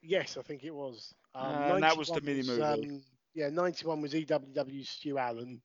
Yes, 0.02 0.36
I 0.38 0.42
think 0.42 0.64
it 0.64 0.74
was. 0.74 1.14
Um, 1.34 1.44
Uh, 1.46 1.74
and 1.74 1.82
that 1.82 1.96
was 1.96 2.08
the 2.08 2.20
mini 2.20 2.42
movie. 2.42 2.62
Um, 2.62 3.02
yeah, 3.34 3.48
91 3.50 4.00
was 4.00 4.12
EWW 4.14 4.86
Stu 4.86 5.18
Allen. 5.18 5.60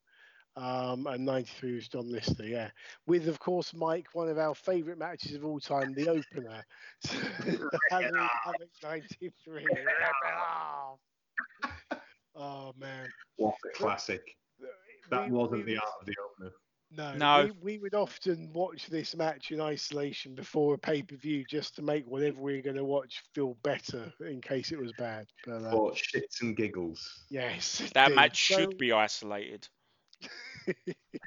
Um, 0.58 1.06
and 1.08 1.26
93 1.26 1.76
was 1.76 1.88
John 1.90 2.10
Lister, 2.10 2.46
yeah. 2.46 2.70
With, 3.08 3.28
of 3.28 3.40
course, 3.40 3.74
Mike, 3.74 4.08
one 4.14 4.30
of 4.30 4.38
our 4.38 4.56
favourite 4.56 4.98
matches 4.98 5.34
of 5.36 5.44
all 5.44 5.60
time, 5.60 5.94
the 5.94 6.08
opener. 6.08 6.64
Halloween 7.90 8.30
Havoc 8.44 8.70
93. 8.82 9.32
Rip. 9.48 9.66
Oh, 12.36 12.74
man. 12.78 13.08
What 13.38 13.56
a 13.66 13.78
classic. 13.78 14.22
That 15.10 15.26
We- 15.30 15.32
wasn't 15.36 15.66
we 15.66 15.74
the 15.74 15.78
art 15.80 15.90
of 16.00 16.06
the 16.06 16.16
opener. 16.24 16.52
No, 16.92 17.14
No. 17.16 17.44
We, 17.62 17.74
we 17.74 17.78
would 17.80 17.94
often 17.96 18.52
watch 18.54 18.88
this 18.88 19.16
match 19.16 19.52
in 19.52 19.60
isolation 19.60 20.34
before 20.36 20.76
a 20.76 20.78
pay 20.78 21.02
per 21.02 21.16
view 21.16 21.44
just 21.50 21.76
to 21.76 21.82
make 21.82 22.06
whatever 22.08 22.40
we 22.42 22.58
are 22.58 22.62
going 22.62 22.76
to 22.78 22.86
watch 22.86 23.24
feel 23.34 23.56
better 23.64 24.14
in 24.22 24.40
case 24.42 24.72
it 24.72 24.80
was 24.80 24.94
bad. 24.98 25.28
But, 25.46 25.64
uh, 25.64 25.72
For 25.72 25.92
shits 25.92 26.42
and 26.42 26.56
giggles. 26.56 27.26
yes, 27.30 27.82
That 27.94 28.14
match 28.14 28.48
So- 28.48 28.58
should 28.60 28.78
be 28.78 28.92
isolated. 28.92 29.68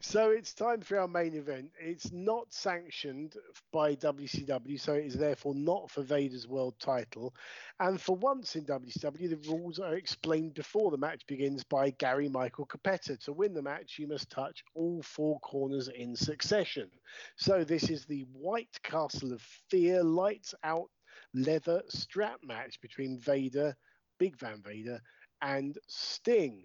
so 0.00 0.30
it's 0.30 0.54
time 0.54 0.80
for 0.80 0.98
our 0.98 1.08
main 1.08 1.34
event. 1.34 1.70
It's 1.78 2.12
not 2.12 2.52
sanctioned 2.52 3.34
by 3.72 3.94
WCW, 3.96 4.80
so 4.80 4.94
it 4.94 5.06
is 5.06 5.14
therefore 5.14 5.54
not 5.54 5.90
for 5.90 6.02
Vader's 6.02 6.48
world 6.48 6.74
title. 6.78 7.34
And 7.80 8.00
for 8.00 8.16
once 8.16 8.56
in 8.56 8.64
WCW, 8.64 9.30
the 9.30 9.50
rules 9.50 9.78
are 9.78 9.94
explained 9.96 10.54
before 10.54 10.90
the 10.90 10.96
match 10.96 11.26
begins 11.26 11.64
by 11.64 11.90
Gary 11.90 12.28
Michael 12.28 12.66
Cappetta. 12.66 13.16
To 13.24 13.32
win 13.32 13.54
the 13.54 13.62
match, 13.62 13.98
you 13.98 14.06
must 14.06 14.30
touch 14.30 14.64
all 14.74 15.02
four 15.02 15.38
corners 15.40 15.88
in 15.88 16.16
succession. 16.16 16.90
So 17.36 17.64
this 17.64 17.90
is 17.90 18.04
the 18.04 18.26
White 18.32 18.78
Castle 18.82 19.32
of 19.32 19.42
Fear 19.70 20.02
lights 20.02 20.54
out 20.64 20.90
leather 21.34 21.82
strap 21.88 22.40
match 22.42 22.80
between 22.80 23.18
Vader, 23.18 23.76
Big 24.18 24.38
Van 24.38 24.62
Vader, 24.62 25.00
and 25.42 25.78
Sting. 25.86 26.64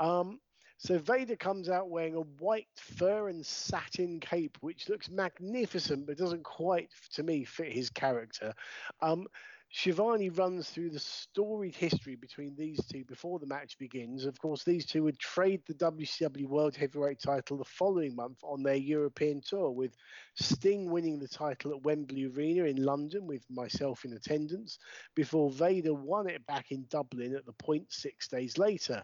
Um, 0.00 0.40
so 0.78 0.96
Vader 0.98 1.36
comes 1.36 1.68
out 1.68 1.90
wearing 1.90 2.14
a 2.14 2.20
white 2.20 2.68
fur 2.76 3.28
and 3.28 3.44
satin 3.44 4.20
cape, 4.20 4.56
which 4.60 4.88
looks 4.88 5.10
magnificent, 5.10 6.06
but 6.06 6.16
doesn't 6.16 6.44
quite, 6.44 6.88
to 7.14 7.24
me, 7.24 7.44
fit 7.44 7.72
his 7.72 7.90
character. 7.90 8.54
Um, 9.02 9.26
Schiavone 9.70 10.30
runs 10.30 10.70
through 10.70 10.90
the 10.90 10.98
storied 10.98 11.74
history 11.74 12.14
between 12.14 12.54
these 12.56 12.80
two 12.86 13.04
before 13.04 13.38
the 13.38 13.46
match 13.46 13.76
begins. 13.76 14.24
Of 14.24 14.40
course, 14.40 14.64
these 14.64 14.86
two 14.86 15.02
would 15.02 15.18
trade 15.18 15.62
the 15.66 15.74
WCW 15.74 16.46
World 16.46 16.74
Heavyweight 16.74 17.20
title 17.20 17.58
the 17.58 17.64
following 17.64 18.16
month 18.16 18.38
on 18.42 18.62
their 18.62 18.76
European 18.76 19.42
tour, 19.42 19.70
with 19.70 19.94
Sting 20.36 20.90
winning 20.90 21.18
the 21.18 21.28
title 21.28 21.72
at 21.72 21.82
Wembley 21.82 22.26
Arena 22.26 22.64
in 22.64 22.82
London 22.82 23.26
with 23.26 23.44
myself 23.50 24.04
in 24.06 24.14
attendance, 24.14 24.78
before 25.14 25.50
Vader 25.50 25.92
won 25.92 26.30
it 26.30 26.46
back 26.46 26.70
in 26.70 26.86
Dublin 26.88 27.34
at 27.34 27.44
the 27.44 27.52
point 27.52 27.92
six 27.92 28.28
days 28.28 28.56
later. 28.56 29.02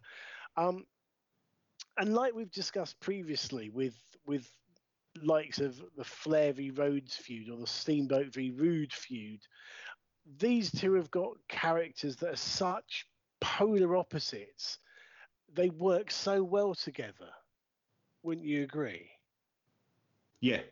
Um, 0.56 0.84
and 1.99 2.15
like 2.15 2.35
we've 2.35 2.51
discussed 2.51 2.99
previously 3.01 3.71
with 3.71 3.95
with 4.27 4.51
likes 5.23 5.61
of 5.61 5.81
the 5.97 6.05
Flair 6.05 6.53
v 6.53 6.71
Rhodes 6.71 7.15
feud 7.15 7.49
or 7.49 7.59
the 7.59 7.66
Steamboat 7.66 8.33
v 8.33 8.51
Rude 8.51 8.93
feud, 8.93 9.41
these 10.39 10.71
two 10.71 10.95
have 10.95 11.11
got 11.11 11.37
characters 11.49 12.16
that 12.16 12.33
are 12.33 12.37
such 12.37 13.07
polar 13.41 13.97
opposites. 13.97 14.79
They 15.55 15.69
work 15.71 16.11
so 16.11 16.43
well 16.43 16.75
together. 16.75 17.31
Wouldn't 18.23 18.47
you 18.47 18.65
agree? 18.65 19.09
Yeah, 20.41 20.62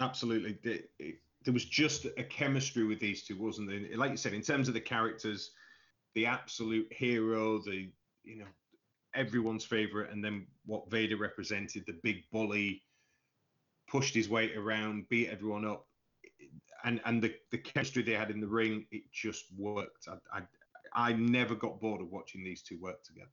absolutely. 0.00 0.58
There- 0.62 1.12
was 1.52 1.64
just 1.64 2.06
a 2.06 2.24
chemistry 2.24 2.82
with 2.82 2.98
these 2.98 3.22
two, 3.22 3.40
wasn't 3.40 3.68
there? 3.68 3.96
Like 3.96 4.10
you 4.10 4.16
said, 4.16 4.34
in 4.34 4.42
terms 4.42 4.66
of 4.66 4.74
the 4.74 4.80
characters, 4.80 5.52
the 6.14 6.26
absolute 6.26 6.92
hero, 6.92 7.58
the 7.58 7.88
you 8.24 8.36
know 8.36 8.46
everyone's 9.16 9.64
favorite, 9.64 10.12
and 10.12 10.24
then 10.24 10.46
what 10.64 10.90
Vader 10.90 11.16
represented, 11.16 11.84
the 11.86 11.98
big 12.02 12.22
bully, 12.30 12.82
pushed 13.88 14.14
his 14.14 14.28
weight 14.28 14.56
around, 14.56 15.08
beat 15.08 15.28
everyone 15.28 15.64
up, 15.64 15.86
and 16.84 17.00
and 17.04 17.22
the 17.22 17.34
the 17.50 17.58
chemistry 17.58 18.02
they 18.02 18.12
had 18.12 18.30
in 18.30 18.40
the 18.40 18.46
ring, 18.46 18.86
it 18.90 19.02
just 19.12 19.46
worked. 19.56 20.08
I 20.08 20.38
I, 20.38 21.10
I 21.10 21.12
never 21.14 21.54
got 21.54 21.80
bored 21.80 22.00
of 22.00 22.10
watching 22.10 22.44
these 22.44 22.62
two 22.62 22.78
work 22.78 23.02
together. 23.02 23.30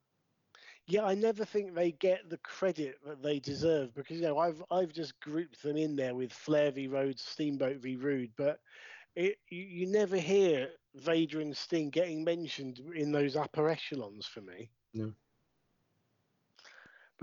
Yeah, 0.86 1.06
I 1.06 1.16
never 1.16 1.46
think 1.46 1.74
they 1.74 1.94
get 1.94 2.30
the 2.30 2.40
credit 2.40 2.98
that 3.06 3.24
they 3.24 3.40
deserve 3.40 3.94
because 3.96 4.18
you 4.18 4.24
know 4.24 4.38
I've 4.38 4.62
I've 4.70 4.92
just 4.92 5.20
grouped 5.22 5.62
them 5.64 5.78
in 5.78 5.96
there 5.96 6.16
with 6.16 6.34
Flair 6.34 6.72
v 6.72 6.88
Rhodes, 6.88 7.24
Steamboat 7.24 7.78
v 7.78 7.96
Rude, 7.96 8.32
but 8.38 8.60
it 9.16 9.38
you, 9.50 9.64
you 9.64 9.88
never 9.88 10.18
hear 10.18 10.70
Vader 10.96 11.40
and 11.40 11.56
Sting 11.56 11.90
getting 11.90 12.24
mentioned 12.24 12.82
in 12.96 13.12
those 13.12 13.36
upper 13.36 13.70
echelons 13.70 14.26
for 14.26 14.42
me. 14.42 14.70
No. 14.94 15.14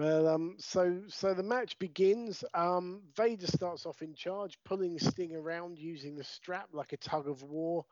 But 0.00 0.24
um, 0.24 0.54
so 0.58 1.02
so 1.08 1.34
the 1.34 1.42
match 1.42 1.78
begins. 1.78 2.42
Um, 2.54 3.02
Vader 3.14 3.46
starts 3.46 3.84
off 3.84 4.00
in 4.00 4.14
charge, 4.14 4.58
pulling 4.64 4.98
Sting 4.98 5.36
around 5.36 5.78
using 5.78 6.16
the 6.16 6.24
strap 6.24 6.70
like 6.72 6.94
a 6.94 6.96
tug 6.96 7.28
of 7.28 7.42
war. 7.42 7.84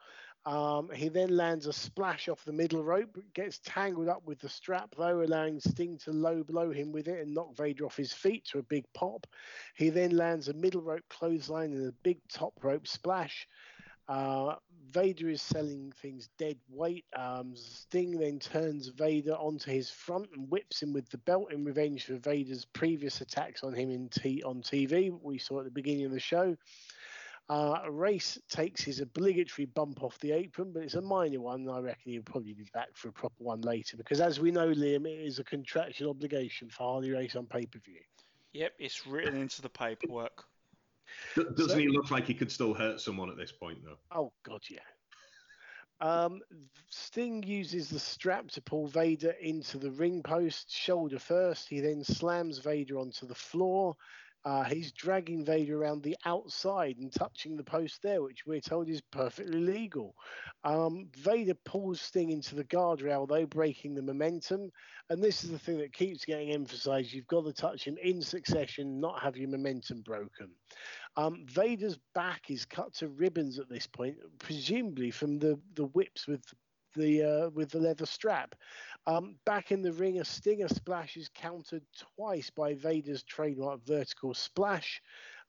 Um, 0.47 0.89
he 0.95 1.11
then 1.11 1.37
lands 1.37 1.67
a 1.67 1.73
splash 1.75 2.31
off 2.31 2.43
the 2.47 2.53
middle 2.53 2.83
rope, 2.83 3.19
gets 3.35 3.61
tangled 3.63 4.09
up 4.09 4.23
with 4.25 4.39
the 4.39 4.49
strap 4.49 4.95
though, 4.97 5.23
allowing 5.23 5.61
Sting 5.61 5.99
to 6.05 6.13
low 6.13 6.43
blow 6.43 6.71
him 6.71 6.93
with 6.93 7.09
it 7.09 7.21
and 7.21 7.35
knock 7.35 7.55
Vader 7.55 7.85
off 7.85 7.99
his 7.99 8.15
feet 8.15 8.47
to 8.47 8.59
a 8.59 8.63
big 8.63 8.87
pop. 8.95 9.27
He 9.75 9.91
then 9.91 10.17
lands 10.17 10.49
a 10.49 10.55
middle 10.55 10.81
rope 10.81 11.05
clothesline 11.11 11.75
and 11.75 11.89
a 11.89 11.93
big 12.03 12.21
top 12.33 12.55
rope 12.63 12.89
splash. 12.89 13.47
Uh, 14.09 14.55
Vader 14.91 15.29
is 15.29 15.43
selling 15.43 15.93
things 16.01 16.31
dead 16.39 16.57
weight. 16.71 17.05
Um, 17.15 17.53
Sting 17.55 18.19
then 18.19 18.39
turns 18.39 18.89
Vader 18.89 19.35
onto 19.35 19.71
his 19.71 19.91
front 19.91 20.29
and 20.35 20.51
whips 20.51 20.83
him 20.83 20.93
with 20.93 21.09
the 21.11 21.19
belt 21.19 21.53
in 21.53 21.65
revenge 21.65 22.07
for 22.07 22.17
Vader's 22.17 22.65
previous 22.65 23.21
attacks 23.21 23.63
on 23.63 23.75
him 23.75 23.91
in 23.91 24.09
t- 24.09 24.43
on 24.45 24.63
TV. 24.63 25.11
We 25.23 25.39
saw 25.39 25.59
at 25.59 25.67
the 25.67 25.71
beginning 25.71 26.07
of 26.07 26.13
the 26.13 26.21
show. 26.21 26.57
Uh, 27.51 27.81
Race 27.91 28.39
takes 28.51 28.83
his 28.83 29.01
obligatory 29.01 29.65
bump 29.67 30.03
off 30.03 30.19
the 30.19 30.33
apron, 30.33 30.71
but 30.73 30.83
it's 30.83 30.95
a 30.95 31.01
minor 31.01 31.41
one. 31.41 31.69
I 31.69 31.81
reckon 31.81 32.13
he'll 32.13 32.23
probably 32.23 32.53
be 32.53 32.69
back 32.75 32.89
for 32.95 33.09
a 33.09 33.13
proper 33.13 33.43
one 33.43 33.63
later 33.63 33.97
because, 33.97 34.21
as 34.21 34.39
we 34.39 34.51
know, 34.51 34.69
Liam, 34.69 35.07
it 35.07 35.27
is 35.27 35.39
a 35.39 35.45
contractual 35.45 36.11
obligation 36.11 36.69
for 36.69 36.83
Harley 36.83 37.11
Race 37.11 37.37
on 37.37 37.47
pay 37.47 37.65
per 37.65 37.79
view. 37.79 38.01
Yep, 38.53 38.73
it's 38.79 39.07
written 39.07 39.37
into 39.37 39.63
the 39.63 39.69
paperwork. 39.69 40.45
Do- 41.35 41.51
Doesn't 41.51 41.71
So- 41.71 41.79
he 41.79 41.89
look 41.89 42.11
like 42.11 42.27
he 42.27 42.35
could 42.35 42.51
still 42.51 42.75
hurt 42.75 43.01
someone 43.01 43.31
at 43.31 43.37
this 43.37 43.53
point, 43.53 43.79
though? 43.85 43.99
Oh 44.11 44.33
God, 44.45 44.63
yeah. 44.71 44.81
Um, 46.01 46.41
Sting 46.91 47.43
uses 47.43 47.89
the 47.91 47.99
strap 47.99 48.49
to 48.53 48.63
pull 48.63 48.87
Vader 48.87 49.33
into 49.41 49.79
the 49.79 49.91
ring 49.91 50.23
post, 50.23 50.71
shoulder 50.71 51.19
first. 51.19 51.69
He 51.69 51.81
then 51.81 52.05
slams 52.05 52.59
Vader 52.59 52.99
onto 52.99 53.27
the 53.27 53.35
floor. 53.35 53.97
Uh, 54.45 54.65
he's 54.65 54.93
dragging 54.93 55.45
Vader 55.45 55.81
around 55.81 56.03
the 56.03 56.17
outside 56.25 56.97
and 56.99 57.13
touching 57.13 57.57
the 57.57 57.65
post 57.65 58.01
there, 58.03 58.23
which 58.23 58.47
we're 58.47 58.61
told 58.61 58.89
is 58.89 59.03
perfectly 59.11 59.61
legal. 59.61 60.15
Um, 60.65 61.09
Vader 61.17 61.55
pulls 61.65 62.01
Sting 62.01 62.31
into 62.31 62.55
the 62.55 62.65
guardrail, 62.65 63.29
though, 63.29 63.47
breaking 63.47 63.95
the 63.95 64.03
momentum. 64.03 64.71
And 65.11 65.23
this 65.23 65.45
is 65.45 65.51
the 65.51 65.59
thing 65.59 65.79
that 65.79 65.93
keeps 65.93 66.25
getting 66.25 66.53
emphasized. 66.53 67.13
You've 67.13 67.27
got 67.27 67.45
to 67.45 67.53
touch 67.53 67.85
him 67.85 67.99
in 68.03 68.23
succession, 68.23 69.01
not 69.01 69.23
have 69.23 69.37
your 69.37 69.49
momentum 69.49 70.03
broken. 70.03 70.51
Um, 71.17 71.45
Vader's 71.47 71.99
back 72.15 72.51
is 72.51 72.65
cut 72.65 72.95
to 72.95 73.09
ribbons 73.09 73.59
at 73.59 73.69
this 73.69 73.87
point, 73.87 74.17
presumably 74.39 75.11
from 75.11 75.39
the, 75.39 75.59
the 75.75 75.87
whips 75.87 76.27
with 76.27 76.43
the 76.99 77.23
uh, 77.23 77.51
with 77.51 77.71
the 77.71 77.79
leather 77.79 78.07
strap. 78.07 78.55
Um, 79.07 79.37
back 79.47 79.73
in 79.73 79.81
the 79.81 79.93
ring, 79.93 80.21
a 80.21 80.25
Stinger 80.25 80.69
splash 80.69 81.17
is 81.17 81.31
countered 81.35 81.85
twice 82.17 82.51
by 82.51 82.75
Vader's 82.75 83.23
trademark 83.23 83.85
vertical 83.87 84.35
splash. 84.35 85.01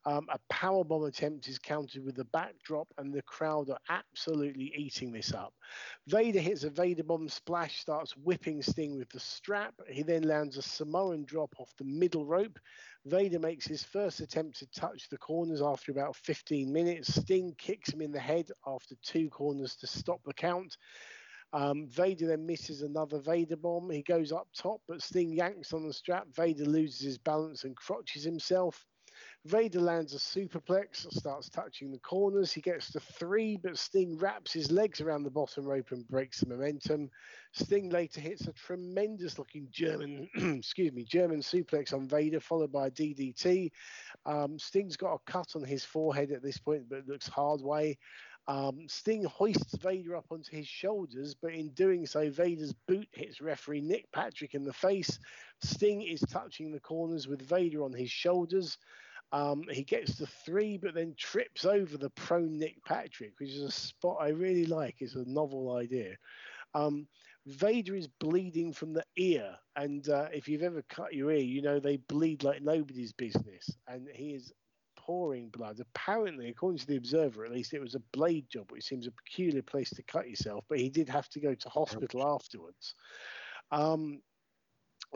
Um, 0.06 0.28
a 0.32 0.40
powerbomb 0.52 1.08
attempt 1.08 1.50
is 1.50 1.60
countered 1.60 2.06
with 2.06 2.16
the 2.16 2.26
backdrop, 2.26 2.88
and 2.98 3.14
the 3.14 3.22
crowd 3.24 3.70
are 3.70 3.80
absolutely 3.90 4.72
eating 4.76 5.12
this 5.12 5.34
up. 5.34 5.54
Vader 6.08 6.40
hits 6.40 6.64
a 6.64 6.70
Vader 6.70 7.04
bomb 7.04 7.28
splash, 7.28 7.80
starts 7.80 8.16
whipping 8.16 8.62
Sting 8.62 8.98
with 8.98 9.10
the 9.10 9.20
strap. 9.20 9.74
He 9.90 10.04
then 10.04 10.24
lands 10.24 10.56
a 10.56 10.62
Samoan 10.62 11.26
drop 11.26 11.54
off 11.60 11.76
the 11.78 11.84
middle 11.84 12.26
rope. 12.26 12.58
Vader 13.06 13.40
makes 13.40 13.68
his 13.68 13.84
first 13.84 14.22
attempt 14.22 14.58
to 14.60 14.68
touch 14.68 15.10
the 15.10 15.18
corners 15.18 15.62
after 15.62 15.92
about 15.92 16.16
15 16.16 16.72
minutes. 16.72 17.14
Sting 17.14 17.54
kicks 17.58 17.92
him 17.92 18.02
in 18.02 18.12
the 18.12 18.20
head 18.20 18.50
after 18.66 18.96
two 19.04 19.30
corners 19.30 19.76
to 19.78 19.88
stop 19.88 20.22
the 20.24 20.34
count. 20.34 20.78
Um, 21.54 21.88
Vader 21.88 22.28
then 22.28 22.46
misses 22.46 22.82
another 22.82 23.20
Vader 23.20 23.58
bomb. 23.58 23.90
He 23.90 24.04
goes 24.04 24.32
up 24.32 24.48
top, 24.56 24.82
but 24.88 25.02
Sting 25.02 25.34
yanks 25.34 25.74
on 25.74 25.88
the 25.88 25.94
strap. 25.94 26.28
Vader 26.36 26.66
loses 26.66 27.02
his 27.02 27.18
balance 27.18 27.64
and 27.64 27.76
crotches 27.76 28.24
himself. 28.24 28.86
Vader 29.46 29.80
lands 29.80 30.14
a 30.14 30.18
superplex, 30.18 31.12
starts 31.14 31.50
touching 31.50 31.92
the 31.92 32.00
corners. 32.00 32.52
He 32.52 32.62
gets 32.62 32.92
to 32.92 33.00
three, 33.00 33.58
but 33.58 33.78
Sting 33.78 34.18
wraps 34.18 34.54
his 34.54 34.72
legs 34.72 35.02
around 35.02 35.24
the 35.24 35.32
bottom 35.32 35.66
rope 35.66 35.92
and 35.92 36.08
breaks 36.08 36.40
the 36.42 36.48
momentum. 36.48 37.10
Sting 37.54 37.90
later 37.90 38.22
hits 38.22 38.48
a 38.48 38.54
tremendous-looking 38.54 39.70
German, 39.72 40.30
excuse 40.58 40.92
me, 40.92 41.04
German 41.06 41.40
suplex 41.40 41.94
on 41.94 42.08
Vader, 42.08 42.40
followed 42.40 42.72
by 42.72 42.88
a 42.88 42.92
DDT. 42.92 43.72
Um, 44.26 44.60
Sting's 44.60 44.98
got 44.98 45.14
a 45.16 45.32
cut 45.32 45.56
on 45.56 45.64
his 45.64 45.84
forehead 45.86 46.32
at 46.32 46.44
this 46.44 46.58
point, 46.58 46.90
but 46.90 47.00
it 47.00 47.08
looks 47.08 47.28
hard 47.28 47.62
way. 47.62 47.98
Um, 48.50 48.88
Sting 48.88 49.24
hoists 49.26 49.78
Vader 49.78 50.16
up 50.16 50.26
onto 50.32 50.58
his 50.58 50.68
shoulders, 50.68 51.36
but 51.40 51.54
in 51.54 51.70
doing 51.70 52.08
so, 52.08 52.32
Vader's 52.32 52.74
boot 52.74 53.08
hits 53.12 53.42
referee 53.42 53.82
Nick 53.82 54.12
Patrick 54.12 54.56
in 54.56 54.64
the 54.64 54.74
face. 54.74 55.20
Sting 55.62 56.02
is 56.02 56.22
touching 56.22 56.72
the 56.72 56.80
corners 56.80 57.28
with 57.28 57.44
Vader 57.44 57.84
on 57.84 57.94
his 57.94 58.10
shoulders. 58.10 58.80
Um, 59.32 59.66
he 59.70 59.84
gets 59.84 60.16
the 60.16 60.26
three, 60.26 60.78
but 60.78 60.96
then 60.96 61.14
trips 61.16 61.64
over 61.64 61.96
the 61.96 62.10
prone 62.10 62.58
Nick 62.58 62.84
Patrick, 62.84 63.34
which 63.40 63.52
is 63.52 63.62
a 63.62 63.70
spot 63.70 64.18
I 64.20 64.30
really 64.30 64.66
like. 64.66 64.96
It's 64.98 65.14
a 65.14 65.30
novel 65.30 65.76
idea. 65.76 66.16
Um, 66.74 67.08
Vader 67.46 67.96
is 67.96 68.08
bleeding 68.08 68.74
from 68.74 68.94
the 68.94 69.06
ear, 69.16 69.56
and 69.76 70.10
uh, 70.10 70.30
if 70.34 70.48
you've 70.48 70.64
ever 70.64 70.82
cut 70.90 71.14
your 71.14 71.30
ear, 71.30 71.38
you 71.38 71.62
know 71.62 71.80
they 71.80 71.98
bleed 71.98 72.44
like 72.44 72.64
nobody's 72.64 73.14
business, 73.14 73.70
and 73.88 74.08
he 74.12 74.34
is 74.34 74.52
pouring 75.10 75.50
blood. 75.50 75.80
Apparently, 75.80 76.50
according 76.50 76.78
to 76.78 76.86
the 76.86 76.96
Observer, 76.96 77.44
at 77.44 77.52
least, 77.52 77.74
it 77.74 77.82
was 77.82 77.96
a 77.96 78.02
blade 78.12 78.46
job, 78.48 78.72
which 78.72 78.84
seems 78.84 79.08
a 79.08 79.12
peculiar 79.12 79.64
place 79.64 79.90
to 79.90 80.04
cut 80.04 80.30
yourself. 80.30 80.64
But 80.70 80.78
he 80.78 80.88
did 80.88 81.10
have 81.10 81.28
to 81.30 81.40
go 81.40 81.56
to 81.56 81.70
hospital 81.70 82.22
afterwards. 82.24 82.94
Um, 83.72 84.22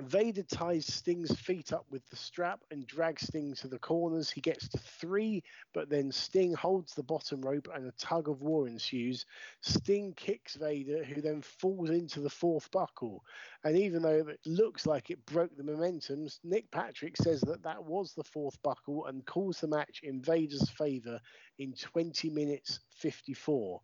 Vader 0.02 0.42
ties 0.44 0.88
Sting's 0.88 1.40
feet 1.40 1.72
up 1.72 1.86
with 1.92 2.08
the 2.10 2.16
strap 2.16 2.62
and 2.72 2.88
drags 2.88 3.28
Sting 3.28 3.54
to 3.56 3.68
the 3.68 3.78
corners. 3.78 4.32
He 4.32 4.42
gets 4.42 4.68
to 4.70 4.80
three, 4.80 5.44
but 5.72 5.88
then 5.88 6.12
Sting 6.12 6.54
holds 6.54 6.96
the 6.96 7.04
bottom 7.04 7.42
rope 7.42 7.68
and 7.74 7.88
a 7.88 7.92
tug 7.92 8.28
of 8.28 8.42
war 8.42 8.68
ensues. 8.68 9.26
Sting 9.62 10.14
kicks 10.16 10.56
Vader, 10.56 11.04
who 11.04 11.22
then 11.22 11.42
falls 11.42 11.92
into 11.92 12.22
the 12.22 12.30
fourth 12.30 12.72
buckle. 12.72 13.24
And 13.64 13.78
even 13.78 14.02
though 14.02 14.28
it 14.28 14.40
looks 14.48 14.88
like 14.88 15.12
it 15.12 15.24
broke 15.28 15.56
the 15.56 15.64
momentum, 15.64 16.28
Nick 16.44 16.72
Patrick 16.72 17.16
says 17.16 17.42
that 17.42 17.62
that 17.64 17.84
was 17.84 18.14
the 18.14 18.24
fourth 18.24 18.62
buckle 18.64 19.06
and 19.06 19.26
calls 19.28 19.60
the 19.60 19.68
match 19.68 20.02
in 20.02 20.22
Vader's 20.22 20.70
favor 20.72 21.20
in 21.60 21.74
20 21.74 22.32
minutes 22.32 22.80
54. 22.98 23.80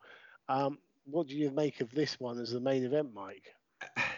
Um, 0.48 0.80
what 1.06 1.27
do 1.27 1.36
you 1.36 1.52
make 1.52 1.81
of 1.81 1.91
this 1.91 2.19
one 2.19 2.40
as 2.40 2.52
the 2.52 2.60
main 2.60 2.84
event, 2.84 3.14
Mike? 3.14 3.53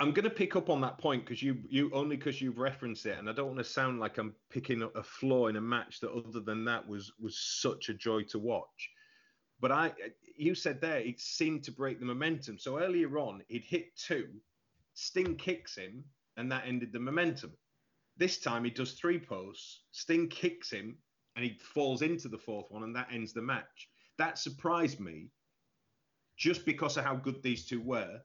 I'm 0.00 0.12
going 0.12 0.24
to 0.24 0.30
pick 0.30 0.56
up 0.56 0.70
on 0.70 0.80
that 0.80 0.98
point 0.98 1.24
because 1.24 1.42
you 1.42 1.58
you 1.68 1.90
only 1.92 2.16
because 2.16 2.40
you've 2.40 2.58
referenced 2.58 3.06
it, 3.06 3.18
and 3.18 3.28
I 3.28 3.32
don't 3.32 3.48
want 3.48 3.58
to 3.58 3.64
sound 3.64 4.00
like 4.00 4.18
I'm 4.18 4.34
picking 4.50 4.82
up 4.82 4.96
a 4.96 5.02
flaw 5.02 5.48
in 5.48 5.56
a 5.56 5.60
match 5.60 6.00
that 6.00 6.10
other 6.12 6.40
than 6.40 6.64
that 6.64 6.86
was 6.86 7.12
was 7.20 7.38
such 7.38 7.88
a 7.88 7.94
joy 7.94 8.22
to 8.24 8.38
watch. 8.38 8.90
But 9.60 9.72
I, 9.72 9.92
you 10.36 10.54
said 10.54 10.80
there, 10.80 10.98
it 10.98 11.20
seemed 11.20 11.64
to 11.64 11.72
break 11.72 12.00
the 12.00 12.06
momentum. 12.06 12.58
So 12.58 12.78
earlier 12.78 13.18
on, 13.18 13.42
he'd 13.48 13.64
hit 13.64 13.96
two, 13.96 14.28
Sting 14.94 15.36
kicks 15.36 15.76
him, 15.76 16.04
and 16.36 16.50
that 16.50 16.64
ended 16.66 16.92
the 16.92 17.00
momentum. 17.00 17.52
This 18.16 18.38
time 18.38 18.64
he 18.64 18.70
does 18.70 18.92
three 18.92 19.18
posts, 19.18 19.82
Sting 19.90 20.28
kicks 20.28 20.70
him, 20.70 20.96
and 21.36 21.44
he 21.44 21.58
falls 21.58 22.02
into 22.02 22.28
the 22.28 22.38
fourth 22.38 22.70
one, 22.70 22.82
and 22.82 22.94
that 22.96 23.08
ends 23.12 23.32
the 23.32 23.42
match. 23.42 23.88
That 24.18 24.38
surprised 24.38 25.00
me, 25.00 25.30
just 26.36 26.64
because 26.64 26.96
of 26.96 27.04
how 27.04 27.16
good 27.16 27.42
these 27.42 27.66
two 27.66 27.80
were. 27.80 28.20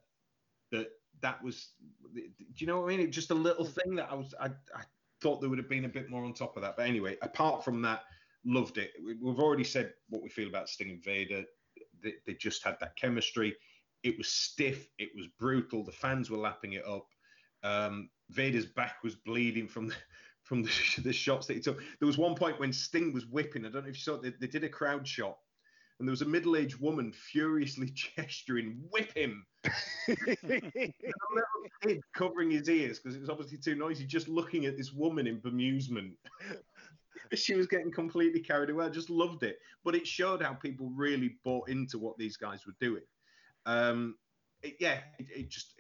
That 0.72 0.90
that 1.22 1.44
was 1.44 1.70
do 2.14 2.22
you 2.58 2.68
know 2.68 2.82
what 2.82 2.92
I 2.92 2.98
mean? 2.98 3.00
It 3.02 3.12
just 3.12 3.32
a 3.32 3.36
little 3.36 3.66
thing 3.66 3.96
that 3.96 4.10
I 4.12 4.16
was 4.16 4.34
I, 4.40 4.48
I 4.76 4.84
thought 5.22 5.42
there 5.42 5.50
would 5.50 5.60
have 5.60 5.70
been 5.70 5.86
a 5.86 5.90
bit 5.90 6.10
more 6.10 6.24
on 6.24 6.34
top 6.34 6.56
of 6.56 6.64
that. 6.64 6.76
But 6.78 6.88
anyway, 6.88 7.18
apart 7.22 7.64
from 7.64 7.82
that, 7.84 8.04
loved 8.46 8.78
it. 8.78 8.92
We've 9.04 9.40
already 9.40 9.64
said 9.64 9.94
what 10.10 10.22
we 10.22 10.30
feel 10.30 10.48
about 10.48 10.70
Sting 10.70 10.90
and 10.90 11.04
Vader. 11.04 11.44
They, 12.02 12.14
they 12.26 12.34
just 12.34 12.64
had 12.64 12.78
that 12.80 12.96
chemistry. 12.96 13.56
It 14.04 14.18
was 14.18 14.30
stiff. 14.30 14.90
It 14.98 15.10
was 15.16 15.28
brutal. 15.40 15.84
The 15.84 15.92
fans 15.92 16.30
were 16.30 16.38
lapping 16.38 16.74
it 16.74 16.86
up. 16.86 17.08
Um, 17.64 18.10
Vader's 18.30 18.66
back 18.66 19.04
was 19.04 19.16
bleeding 19.16 19.68
from 19.68 19.88
the 19.88 19.96
from 20.44 20.64
the, 20.64 20.72
the, 21.04 21.14
shots 21.14 21.48
that 21.48 21.56
he 21.56 21.60
took. 21.60 21.80
There 22.00 22.08
was 22.08 22.18
one 22.18 22.36
point 22.36 22.60
when 22.60 22.72
Sting 22.72 23.14
was 23.14 23.26
whipping. 23.26 23.66
I 23.66 23.70
don't 23.70 23.84
know 23.84 23.90
if 23.90 23.96
you 23.96 24.02
saw. 24.02 24.18
They, 24.18 24.34
they 24.40 24.48
did 24.48 24.64
a 24.64 24.70
crowd 24.70 25.08
shot, 25.08 25.38
and 26.00 26.08
there 26.08 26.12
was 26.12 26.22
a 26.22 26.26
middle-aged 26.26 26.80
woman 26.80 27.12
furiously 27.12 27.90
gesturing, 27.94 28.82
"Whip 28.90 29.12
him!" 29.16 29.46
Little 30.08 30.64
kid 31.84 32.02
covering 32.16 32.52
his 32.52 32.70
ears 32.70 33.00
because 33.00 33.16
it 33.16 33.20
was 33.20 33.30
obviously 33.30 33.58
too 33.58 33.76
noisy, 33.76 34.06
just 34.06 34.30
looking 34.30 34.66
at 34.66 34.78
this 34.78 34.94
woman 34.94 35.28
in 35.28 35.42
bemusement. 35.42 36.14
she 37.34 37.56
was 37.56 37.68
getting 37.68 37.92
completely 37.92 38.40
carried 38.40 38.70
away. 38.70 38.86
I 38.86 38.90
just 38.90 39.10
loved 39.10 39.44
it, 39.44 39.60
but 39.84 39.94
it 39.94 40.08
showed 40.08 40.42
how 40.42 40.54
people 40.54 40.90
really 40.96 41.36
bought 41.44 41.70
into 41.70 42.00
what 42.00 42.18
these 42.18 42.38
guys 42.38 42.66
were 42.66 42.76
doing. 42.80 43.04
Um, 43.66 44.16
it, 44.64 44.76
yeah, 44.80 45.00
it, 45.20 45.28
it 45.36 45.50
just 45.50 45.74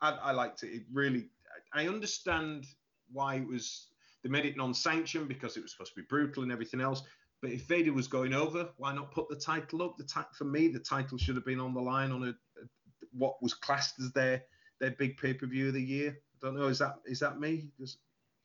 I, 0.00 0.10
I, 0.10 0.32
liked 0.32 0.64
it. 0.64 0.74
It 0.74 0.82
really. 0.92 1.28
I 1.72 1.86
understand 1.86 2.66
why 3.12 3.36
it 3.36 3.46
was. 3.46 3.88
They 4.22 4.30
made 4.30 4.46
it 4.46 4.56
non-sanctioned 4.56 5.28
because 5.28 5.56
it 5.56 5.62
was 5.62 5.72
supposed 5.72 5.94
to 5.94 6.00
be 6.00 6.06
brutal 6.08 6.42
and 6.42 6.50
everything 6.50 6.80
else. 6.80 7.02
But 7.40 7.50
if 7.50 7.66
Vader 7.66 7.92
was 7.92 8.08
going 8.08 8.32
over, 8.32 8.70
why 8.78 8.94
not 8.94 9.12
put 9.12 9.28
the 9.28 9.36
title 9.36 9.82
up? 9.82 9.96
The 9.98 10.04
ti- 10.04 10.32
for 10.32 10.44
me, 10.44 10.68
the 10.68 10.78
title 10.78 11.18
should 11.18 11.36
have 11.36 11.44
been 11.44 11.60
on 11.60 11.74
the 11.74 11.80
line 11.80 12.10
on 12.10 12.22
a, 12.22 12.28
a 12.30 12.66
what 13.12 13.42
was 13.42 13.54
classed 13.54 14.00
as 14.00 14.12
their 14.12 14.42
their 14.80 14.92
big 14.92 15.16
pay 15.16 15.34
per 15.34 15.46
view 15.46 15.68
of 15.68 15.74
the 15.74 15.82
year. 15.82 16.18
I 16.34 16.46
don't 16.46 16.56
know. 16.56 16.66
Is 16.66 16.78
that 16.78 16.94
is 17.04 17.20
that 17.20 17.38
me? 17.38 17.70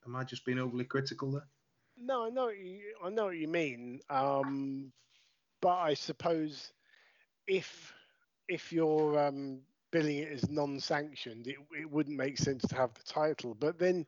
Am 0.06 0.16
I 0.16 0.24
just 0.24 0.46
being 0.46 0.60
overly 0.60 0.86
critical 0.86 1.32
there? 1.32 1.48
No, 1.98 2.26
I 2.26 2.30
know 2.30 2.46
what 2.46 2.58
you, 2.58 2.80
I 3.04 3.10
know 3.10 3.26
what 3.26 3.38
you 3.38 3.48
mean. 3.48 4.00
Um, 4.10 4.92
but 5.62 5.78
I 5.78 5.94
suppose 5.94 6.72
if 7.48 7.94
if 8.48 8.72
you're 8.72 9.20
um, 9.20 9.62
billing 9.92 10.18
it 10.18 10.32
as 10.32 10.50
non-sanctioned, 10.50 11.48
it, 11.48 11.58
it 11.78 11.90
wouldn't 11.90 12.18
make 12.18 12.38
sense 12.38 12.64
to 12.68 12.76
have 12.76 12.94
the 12.94 13.04
title. 13.04 13.54
But 13.54 13.78
then 13.78 14.06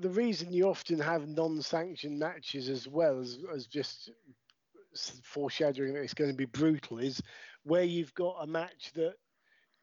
the 0.00 0.08
reason 0.08 0.52
you 0.52 0.68
often 0.68 0.98
have 0.98 1.28
non-sanctioned 1.28 2.18
matches 2.18 2.68
as 2.68 2.88
well 2.88 3.20
as, 3.20 3.38
as 3.54 3.66
just 3.66 4.10
foreshadowing 5.22 5.94
that 5.94 6.02
it's 6.02 6.14
going 6.14 6.30
to 6.30 6.36
be 6.36 6.46
brutal 6.46 6.98
is 6.98 7.22
where 7.62 7.84
you've 7.84 8.14
got 8.14 8.36
a 8.40 8.46
match 8.46 8.90
that 8.94 9.14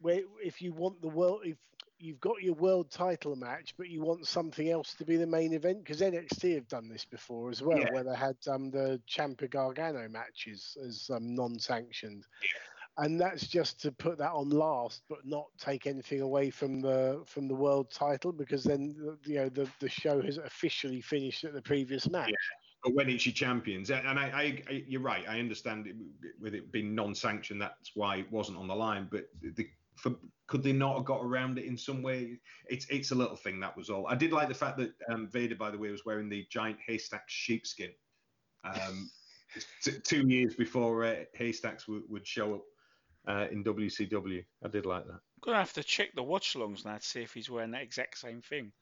where 0.00 0.20
if 0.42 0.60
you 0.60 0.72
want 0.72 1.00
the 1.00 1.08
world 1.08 1.40
if 1.44 1.56
you've 1.98 2.20
got 2.20 2.42
your 2.42 2.54
world 2.54 2.90
title 2.90 3.34
match 3.34 3.74
but 3.78 3.88
you 3.88 4.02
want 4.02 4.26
something 4.26 4.70
else 4.70 4.94
to 4.94 5.04
be 5.04 5.16
the 5.16 5.26
main 5.26 5.52
event 5.54 5.82
because 5.82 6.00
NXT 6.00 6.54
have 6.54 6.68
done 6.68 6.88
this 6.88 7.04
before 7.04 7.50
as 7.50 7.62
well 7.62 7.78
yeah. 7.78 7.92
where 7.92 8.04
they 8.04 8.14
had 8.14 8.36
um, 8.48 8.70
the 8.70 9.00
Ciampa 9.08 9.50
Gargano 9.50 10.08
matches 10.08 10.76
as 10.84 11.10
um, 11.12 11.34
non-sanctioned 11.34 12.24
yeah. 12.42 12.77
And 12.98 13.20
that's 13.20 13.46
just 13.46 13.80
to 13.80 13.92
put 13.92 14.18
that 14.18 14.32
on 14.32 14.50
last 14.50 15.02
but 15.08 15.18
not 15.24 15.46
take 15.58 15.86
anything 15.86 16.20
away 16.20 16.50
from 16.50 16.80
the 16.80 17.22
from 17.26 17.48
the 17.48 17.54
world 17.54 17.90
title 17.90 18.32
because 18.32 18.64
then 18.64 18.94
you 19.24 19.36
know 19.36 19.48
the 19.48 19.68
the 19.80 19.88
show 19.88 20.20
has 20.20 20.38
officially 20.38 21.00
finished 21.00 21.44
at 21.44 21.52
the 21.52 21.62
previous 21.62 22.08
match 22.10 22.28
yeah 22.28 22.34
but 22.84 22.94
when 22.94 23.08
it's 23.08 23.26
your 23.26 23.32
champions, 23.32 23.90
and 23.90 24.18
I, 24.18 24.22
I, 24.22 24.62
I, 24.70 24.84
you're 24.86 25.00
right. 25.00 25.24
I 25.28 25.40
understand 25.40 25.88
it, 25.88 25.96
with 26.40 26.54
it 26.54 26.70
being 26.70 26.94
non-sanctioned, 26.94 27.60
that's 27.60 27.90
why 27.94 28.16
it 28.18 28.30
wasn't 28.30 28.58
on 28.58 28.68
the 28.68 28.74
line. 28.74 29.08
But 29.10 29.24
the, 29.42 29.68
for, 29.96 30.14
could 30.46 30.62
they 30.62 30.72
not 30.72 30.96
have 30.96 31.04
got 31.04 31.24
around 31.24 31.58
it 31.58 31.64
in 31.64 31.76
some 31.76 32.02
way? 32.02 32.38
It's 32.68 32.86
it's 32.88 33.10
a 33.10 33.16
little 33.16 33.34
thing. 33.34 33.58
That 33.58 33.76
was 33.76 33.90
all. 33.90 34.06
I 34.06 34.14
did 34.14 34.32
like 34.32 34.46
the 34.46 34.54
fact 34.54 34.78
that 34.78 34.92
um, 35.12 35.28
Vader, 35.28 35.56
by 35.56 35.70
the 35.70 35.78
way, 35.78 35.90
was 35.90 36.04
wearing 36.06 36.28
the 36.28 36.46
giant 36.50 36.78
haystack 36.86 37.24
sheepskin. 37.26 37.90
Um, 38.62 39.10
t- 39.82 39.98
two 40.04 40.28
years 40.28 40.54
before 40.54 41.04
uh, 41.04 41.16
haystacks 41.34 41.86
w- 41.86 42.04
would 42.08 42.26
show 42.26 42.54
up 42.54 42.62
uh, 43.28 43.46
in 43.50 43.62
WCW. 43.62 44.44
I 44.64 44.68
did 44.68 44.86
like 44.86 45.06
that. 45.06 45.12
I'm 45.12 45.42
gonna 45.42 45.58
have 45.58 45.72
to 45.74 45.84
check 45.84 46.14
the 46.14 46.22
watch-alongs 46.22 46.84
now 46.84 46.96
to 46.96 47.02
see 47.02 47.22
if 47.22 47.34
he's 47.34 47.50
wearing 47.50 47.72
that 47.72 47.82
exact 47.82 48.18
same 48.18 48.40
thing. 48.40 48.72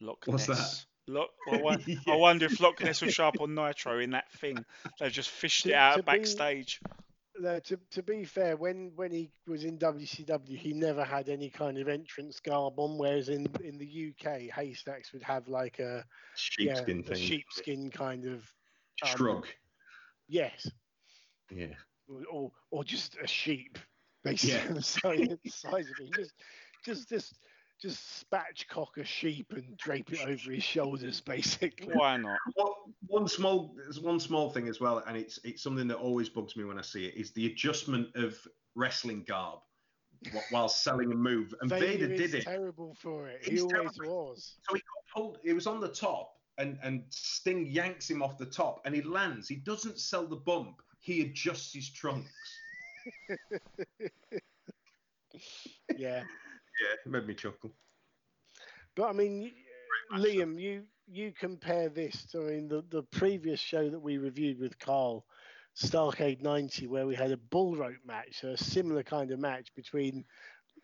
Loch 0.00 0.22
What's 0.26 0.46
that? 0.46 0.84
Look, 1.06 1.30
I, 1.52 1.56
wonder, 1.56 1.84
yeah. 1.86 1.98
I 2.08 2.16
wonder 2.16 2.46
if 2.46 2.60
Loch 2.60 2.82
Ness 2.82 3.02
will 3.02 3.10
show 3.10 3.28
up 3.28 3.40
on 3.40 3.54
Nitro 3.54 3.98
in 3.98 4.10
that 4.10 4.30
thing. 4.32 4.64
They've 5.00 5.12
just 5.12 5.30
fished 5.30 5.66
it 5.66 5.74
out 5.74 6.04
backstage. 6.04 6.80
Be, 6.82 6.90
no, 7.40 7.58
to, 7.58 7.78
to 7.90 8.02
be 8.02 8.24
fair, 8.24 8.56
when, 8.56 8.92
when 8.94 9.10
he 9.10 9.30
was 9.46 9.64
in 9.64 9.76
WCW, 9.78 10.56
he 10.56 10.72
never 10.72 11.04
had 11.04 11.28
any 11.28 11.50
kind 11.50 11.78
of 11.78 11.88
entrance 11.88 12.40
garb 12.40 12.78
on. 12.78 12.96
Whereas 12.96 13.28
in, 13.28 13.46
in 13.62 13.76
the 13.76 14.12
UK, 14.12 14.42
Haystacks 14.54 15.12
would 15.12 15.22
have 15.24 15.48
like 15.48 15.78
a 15.78 16.04
sheepskin 16.36 16.98
yeah, 16.98 17.02
thing, 17.02 17.12
a 17.12 17.16
sheepskin 17.16 17.90
kind 17.90 18.24
of 18.24 18.50
um, 19.02 19.16
shrug. 19.16 19.46
Yes. 20.28 20.70
Yeah. 21.50 21.74
Or 22.30 22.52
or 22.70 22.84
just 22.84 23.16
a 23.22 23.26
sheep, 23.26 23.78
basically 24.22 24.56
yeah. 24.56 24.72
the 24.74 24.82
size, 24.82 25.28
size 25.46 25.86
of 25.86 26.06
it. 26.06 26.14
Just 26.14 26.32
just 26.84 27.08
just 27.08 27.38
just 27.80 28.24
spatchcock 28.30 28.96
a 28.98 29.04
sheep 29.04 29.52
and 29.52 29.76
drape 29.76 30.12
it 30.12 30.20
over 30.20 30.52
his 30.52 30.62
shoulders, 30.62 31.20
basically. 31.20 31.94
Why 31.94 32.16
not? 32.16 32.38
Well, 32.56 32.76
one 33.06 33.28
small, 33.28 33.74
there's 33.76 34.00
one 34.00 34.20
small 34.20 34.50
thing 34.50 34.68
as 34.68 34.80
well, 34.80 35.02
and 35.06 35.16
it's 35.16 35.38
it's 35.44 35.62
something 35.62 35.88
that 35.88 35.96
always 35.96 36.28
bugs 36.28 36.56
me 36.56 36.64
when 36.64 36.78
I 36.78 36.82
see 36.82 37.06
it 37.06 37.14
is 37.14 37.32
the 37.32 37.46
adjustment 37.46 38.14
of 38.16 38.36
wrestling 38.74 39.24
garb 39.26 39.60
while 40.50 40.68
selling 40.68 41.12
a 41.12 41.14
move. 41.14 41.54
And 41.60 41.70
Vader, 41.70 42.06
Vader 42.06 42.16
did 42.16 42.34
it. 42.34 42.44
Terrible 42.44 42.96
for 42.98 43.28
it. 43.28 43.44
He 43.44 43.60
always 43.60 43.72
terrible. 43.72 44.28
was. 44.28 44.56
So 44.62 44.74
he 44.74 44.80
got 44.80 45.14
pulled. 45.14 45.38
It 45.44 45.52
was 45.52 45.66
on 45.66 45.80
the 45.80 45.88
top, 45.88 46.32
and 46.58 46.78
and 46.82 47.04
Sting 47.10 47.66
yanks 47.66 48.08
him 48.08 48.22
off 48.22 48.38
the 48.38 48.46
top, 48.46 48.80
and 48.84 48.94
he 48.94 49.02
lands. 49.02 49.48
He 49.48 49.56
doesn't 49.56 49.98
sell 49.98 50.26
the 50.26 50.36
bump. 50.36 50.80
He 51.04 51.20
adjusts 51.20 51.74
his 51.74 51.92
trunks. 51.92 52.64
Yeah. 55.96 56.24
Yeah, 56.80 56.94
it 56.94 57.10
made 57.10 57.26
me 57.26 57.34
chuckle. 57.34 57.72
But 58.96 59.10
I 59.10 59.12
mean, 59.12 59.52
Liam, 60.12 60.60
you 60.60 60.86
you 61.06 61.32
compare 61.32 61.88
this 61.90 62.24
to 62.26 62.42
I 62.46 62.50
mean 62.52 62.68
the, 62.68 62.82
the 62.88 63.02
previous 63.02 63.60
show 63.60 63.90
that 63.90 64.00
we 64.00 64.16
reviewed 64.16 64.58
with 64.58 64.78
Carl, 64.78 65.26
Starcade 65.76 66.40
'90, 66.40 66.86
where 66.86 67.06
we 67.06 67.14
had 67.14 67.32
a 67.32 67.36
bull 67.36 67.76
rope 67.76 68.04
match, 68.04 68.40
so 68.40 68.50
a 68.50 68.56
similar 68.56 69.02
kind 69.02 69.30
of 69.30 69.38
match 69.40 69.74
between 69.74 70.24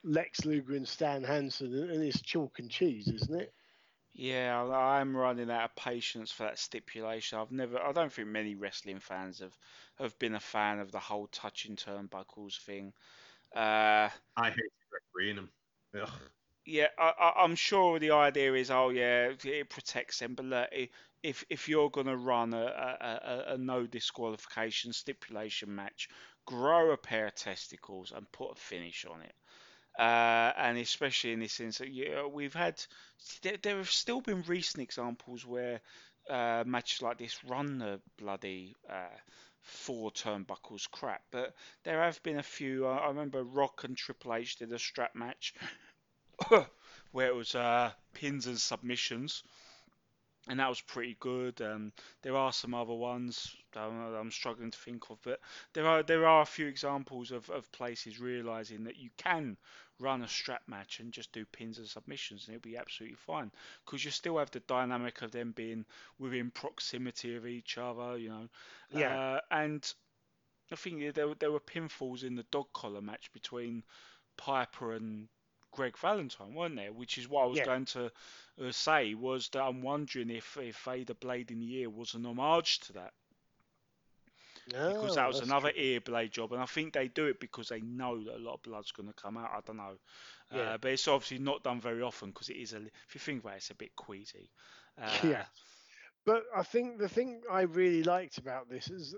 Lex 0.05 0.45
Luger 0.45 0.75
and 0.75 0.87
Stan 0.87 1.25
Hansen, 1.25 1.73
and 1.73 2.03
it's 2.03 2.21
chalk 2.21 2.59
and 2.59 2.71
cheese, 2.71 3.09
isn't 3.09 3.41
it? 3.41 3.55
Yeah, 4.13 4.63
I- 4.63 5.01
I'm 5.01 5.17
running 5.17 5.51
out 5.51 5.65
of 5.71 5.75
patience 5.77 6.31
for 6.33 6.45
that 6.45 6.59
stipulation. 6.61 7.39
I've 7.39 7.51
never, 7.53 7.81
I 7.81 7.93
don't 7.93 8.13
think 8.13 8.29
many 8.29 8.55
wrestling 8.55 9.01
fans 9.01 9.39
have 9.41 9.57
have 9.99 10.17
been 10.19 10.35
a 10.35 10.41
fan 10.41 10.79
of 10.81 10.93
the 10.93 11.01
whole 11.01 11.27
touching 11.29 11.77
turnbuckles 11.77 12.59
thing. 12.61 12.93
Uh, 13.55 14.11
I 14.37 14.51
hate 14.51 14.73
refereeing 14.93 15.37
him. 15.37 15.51
Ugh. 15.95 16.11
yeah, 16.65 16.89
I, 16.99 17.13
I, 17.19 17.43
I'm 17.45 17.55
sure 17.57 17.99
the 17.99 18.13
idea 18.13 18.55
is, 18.55 18.71
oh 18.71 18.91
yeah, 18.91 19.33
it 19.45 19.71
protects 19.71 20.19
them. 20.19 20.35
But 20.35 20.47
look, 20.47 20.69
if 21.23 21.45
if 21.51 21.69
you're 21.69 21.91
gonna 21.91 22.17
run 22.17 22.55
a, 22.55 22.65
a, 22.65 23.51
a, 23.51 23.55
a 23.55 23.59
no 23.59 23.87
disqualification 23.87 24.93
stipulation 24.93 25.75
match, 25.75 26.09
grow 26.47 26.93
a 26.93 26.97
pair 26.97 27.27
of 27.27 27.35
testicles 27.35 28.13
and 28.13 28.31
put 28.33 28.53
a 28.53 28.55
finish 28.55 29.05
on 29.07 29.23
it. 29.23 29.35
Uh, 30.01 30.55
and 30.57 30.79
especially 30.79 31.33
in 31.33 31.41
this 31.41 31.61
instance, 31.61 31.91
yeah, 31.93 32.27
we've 32.27 32.55
had 32.55 32.83
there, 33.43 33.59
there 33.63 33.77
have 33.77 33.91
still 33.91 34.23
been 34.23 34.43
recent 34.47 34.83
examples 34.83 35.45
where 35.45 35.83
uh, 36.31 36.65
matches 36.67 37.03
like 37.03 37.19
this 37.19 37.45
run 37.45 37.77
the 37.77 38.01
bloody 38.17 38.75
uh, 38.89 39.15
four 39.61 40.11
turnbuckles 40.11 40.91
crap, 40.91 41.21
but 41.31 41.55
there 41.85 42.03
have 42.03 42.23
been 42.23 42.39
a 42.39 42.43
few. 42.43 42.87
Uh, 42.87 42.93
I 42.93 43.09
remember 43.09 43.45
Rock 43.45 43.85
and 43.85 43.95
Triple 43.95 44.37
H 44.37 44.57
did 44.57 44.73
a 44.73 44.79
strap 44.79 45.15
match 45.15 45.53
where 47.13 47.27
it 47.27 47.35
was 47.35 47.55
uh, 47.55 47.93
pins 48.15 48.47
and 48.47 48.59
submissions, 48.59 49.43
and 50.49 50.59
that 50.59 50.69
was 50.69 50.81
pretty 50.81 51.17
good. 51.21 51.61
Um, 51.61 51.93
there 52.23 52.37
are 52.37 52.53
some 52.53 52.75
other 52.75 52.95
ones 52.95 53.55
I'm 53.77 54.31
struggling 54.31 54.71
to 54.71 54.79
think 54.79 55.11
of, 55.11 55.19
but 55.23 55.41
there 55.75 55.87
are 55.87 56.03
there 56.03 56.27
are 56.27 56.43
a 56.43 56.47
few 56.47 56.67
examples 56.67 57.31
of, 57.31 57.49
of 57.51 57.71
places 57.73 58.21
realizing 58.21 58.85
that 58.85 58.97
you 58.97 59.11
can 59.17 59.57
run 59.99 60.23
a 60.23 60.29
strap 60.29 60.63
match 60.67 60.99
and 61.01 61.13
just 61.13 61.33
do 61.33 61.45
pins 61.45 61.79
and 61.79 61.87
submissions, 61.87 62.47
and 62.47 62.57
it'll 62.57 62.71
be 62.71 62.77
absolutely 62.77 63.17
fine 63.17 63.51
because 63.85 64.05
you 64.05 64.11
still 64.11 64.39
have 64.39 64.51
the 64.51 64.61
dynamic 64.61 65.21
of 65.23 65.31
them 65.31 65.53
being 65.53 65.85
within 66.19 66.51
proximity 66.51 67.37
of 67.37 67.47
each 67.47 67.77
other, 67.77 68.17
you 68.17 68.31
know. 68.31 68.49
Yeah. 68.93 69.19
Uh, 69.19 69.41
and 69.51 69.95
I 70.73 70.77
think 70.77 71.15
there 71.15 71.35
there 71.35 71.53
were 71.53 71.61
pinfalls 71.61 72.25
in 72.25 72.35
the 72.35 72.45
dog 72.45 72.73
collar 72.73 73.03
match 73.03 73.31
between 73.33 73.85
Piper 74.37 74.95
and 74.95 75.29
Greg 75.73 75.97
Valentine, 75.99 76.55
weren't 76.55 76.77
there? 76.77 76.93
Which 76.93 77.19
is 77.19 77.29
what 77.29 77.43
I 77.43 77.47
was 77.47 77.61
Yeah. 77.61 77.63
going 77.63 77.85
to 77.87 78.11
uh, 78.63 78.73
say 78.73 79.15
was 79.15 79.49
that 79.51 79.63
I'm 79.63 79.83
wondering 79.83 80.31
if 80.31 80.57
if 80.59 80.77
Vader 80.85 81.15
Blade 81.15 81.51
in 81.51 81.61
the 81.61 81.77
Ear 81.79 81.91
was 81.91 82.15
an 82.15 82.27
homage 82.27 82.81
to 82.81 82.93
that 82.95 83.13
because 84.85 85.15
Oh, 85.15 85.15
that 85.15 85.27
was 85.27 85.41
another 85.41 85.71
true. 85.71 85.75
ear 85.77 86.01
blade 86.01 86.33
job, 86.33 86.53
and 86.53 86.63
I 86.63 86.67
think 86.67 86.93
they 86.93 87.09
do 87.09 87.27
it 87.27 87.41
because 87.41 87.69
they 87.69 87.81
know 87.81 88.23
that 88.25 88.37
a 88.37 88.39
lot 88.45 88.55
of 88.55 88.63
blood's 88.63 88.93
going 88.93 89.09
to 89.09 89.15
come 89.15 89.37
out. 89.37 89.51
I 89.53 89.61
don't 89.65 89.77
know, 89.77 89.97
Yeah. 90.51 90.75
uh, 90.75 90.79
but 90.79 90.93
it's 90.93 91.09
obviously 91.09 91.39
not 91.39 91.63
done 91.63 91.81
very 91.81 92.03
often 92.03 92.31
because 92.31 92.49
it 92.51 92.57
is 92.57 92.73
a. 92.73 92.79
If 92.79 93.15
you 93.15 93.21
think 93.21 93.43
about 93.43 93.55
it, 93.55 93.59
it's 93.59 93.71
a 93.71 93.75
bit 93.75 93.95
queasy. 93.97 94.51
Uh, 95.01 95.21
Yeah. 95.23 95.45
But 96.25 96.45
I 96.55 96.63
think 96.63 96.99
the 96.99 97.09
thing 97.09 97.43
I 97.51 97.63
really 97.63 98.03
liked 98.03 98.39
about 98.39 98.69
this 98.69 98.91
is, 98.91 99.15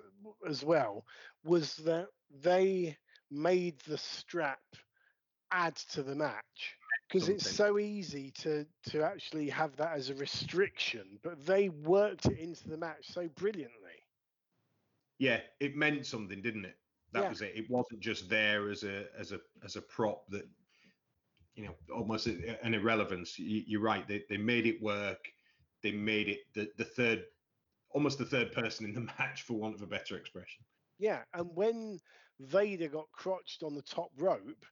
as 0.48 0.64
well 0.64 1.04
was 1.44 1.76
that 1.76 2.08
they 2.30 2.96
made 3.30 3.78
the 3.80 3.98
strap 3.98 4.60
add 5.52 5.76
to 5.76 6.02
the 6.02 6.16
match 6.16 6.76
because 7.08 7.28
it's 7.28 7.46
so 7.46 7.78
easy 7.78 8.30
to 8.32 8.66
to 8.84 9.02
actually 9.02 9.50
have 9.50 9.76
that 9.76 9.92
as 9.96 10.10
a 10.10 10.14
restriction, 10.14 11.18
but 11.22 11.46
they 11.46 11.68
worked 11.68 12.26
it 12.26 12.38
into 12.38 12.68
the 12.68 12.78
match 12.78 13.06
so 13.08 13.28
brilliantly. 13.28 14.06
Yeah, 15.18 15.40
it 15.60 15.76
meant 15.76 16.06
something, 16.06 16.42
didn't 16.42 16.64
it? 16.66 16.76
That 17.12 17.28
Yeah. 17.28 17.28
was 17.28 17.40
it. 17.42 17.56
It 17.56 17.70
wasn't 17.70 18.00
just 18.00 18.28
there 18.28 18.70
as 18.70 18.82
a 18.84 19.06
as 19.18 19.32
a 19.32 19.40
as 19.62 19.76
a 19.76 19.82
prop 19.82 20.28
that 20.30 20.48
you 21.54 21.64
know 21.64 21.76
almost 21.94 22.26
an 22.26 22.74
irrelevance. 22.74 23.38
You, 23.38 23.62
you're 23.66 23.80
right. 23.80 24.06
They 24.06 24.24
they 24.28 24.38
made 24.38 24.66
it 24.66 24.82
work. 24.82 25.32
They 25.82 25.92
made 25.92 26.28
it 26.28 26.40
the 26.54 26.70
the 26.76 26.84
third, 26.84 27.24
almost 27.90 28.18
the 28.18 28.24
third 28.26 28.52
person 28.52 28.86
in 28.86 28.94
the 28.94 29.00
match, 29.18 29.42
for 29.42 29.54
want 29.54 29.74
of 29.74 29.82
a 29.82 29.86
better 29.86 30.16
expression. 30.16 30.64
Yeah, 30.98 31.24
and 31.32 31.54
when 31.56 32.00
Vader 32.38 32.88
got 32.88 33.10
crotched 33.12 33.62
on 33.62 33.74
the 33.74 33.82
top 33.82 34.10
rope, 34.16 34.64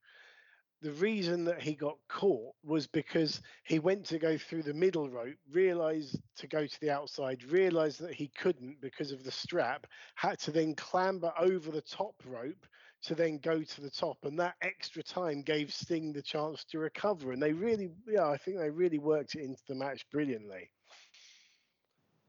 the 0.83 0.93
reason 0.93 1.45
that 1.45 1.61
he 1.61 1.75
got 1.75 1.97
caught 2.09 2.55
was 2.65 2.87
because 2.87 3.41
he 3.65 3.79
went 3.79 4.07
to 4.07 4.19
go 4.19 4.39
through 4.39 4.63
the 4.63 4.75
middle 4.75 5.11
rope, 5.11 5.37
realized 5.51 6.19
to 6.37 6.47
go 6.47 6.67
to 6.67 6.81
the 6.81 6.91
outside, 6.91 7.43
realized 7.45 8.01
that 8.01 8.15
he 8.15 8.29
couldn't 8.29 8.81
because 8.81 9.13
of 9.13 9.23
the 9.23 9.31
strap, 9.31 9.87
had 10.15 10.39
to 10.41 10.51
then 10.51 10.75
clamber 10.75 11.33
over 11.39 11.71
the 11.71 11.83
top 11.83 12.15
rope 12.25 12.67
to 13.03 13.15
then 13.15 13.39
go 13.39 13.63
to 13.63 13.81
the 13.81 13.91
top. 13.91 14.19
And 14.25 14.39
that 14.39 14.55
extra 14.63 15.03
time 15.03 15.43
gave 15.43 15.73
Sting 15.73 16.13
the 16.13 16.23
chance 16.23 16.65
to 16.67 16.79
recover. 16.79 17.33
And 17.33 17.43
they 17.43 17.53
really, 17.53 17.91
yeah, 18.07 18.29
I 18.29 18.37
think 18.39 18.59
they 18.59 18.71
really 18.71 18.99
worked 18.99 19.35
it 19.35 19.45
into 19.45 19.63
the 19.69 19.75
match 19.75 20.09
brilliantly. 20.11 20.71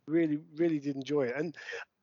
Really, 0.07 0.39
really 0.55 0.79
did 0.79 0.95
enjoy 0.95 1.27
it. 1.27 1.35
And 1.37 1.55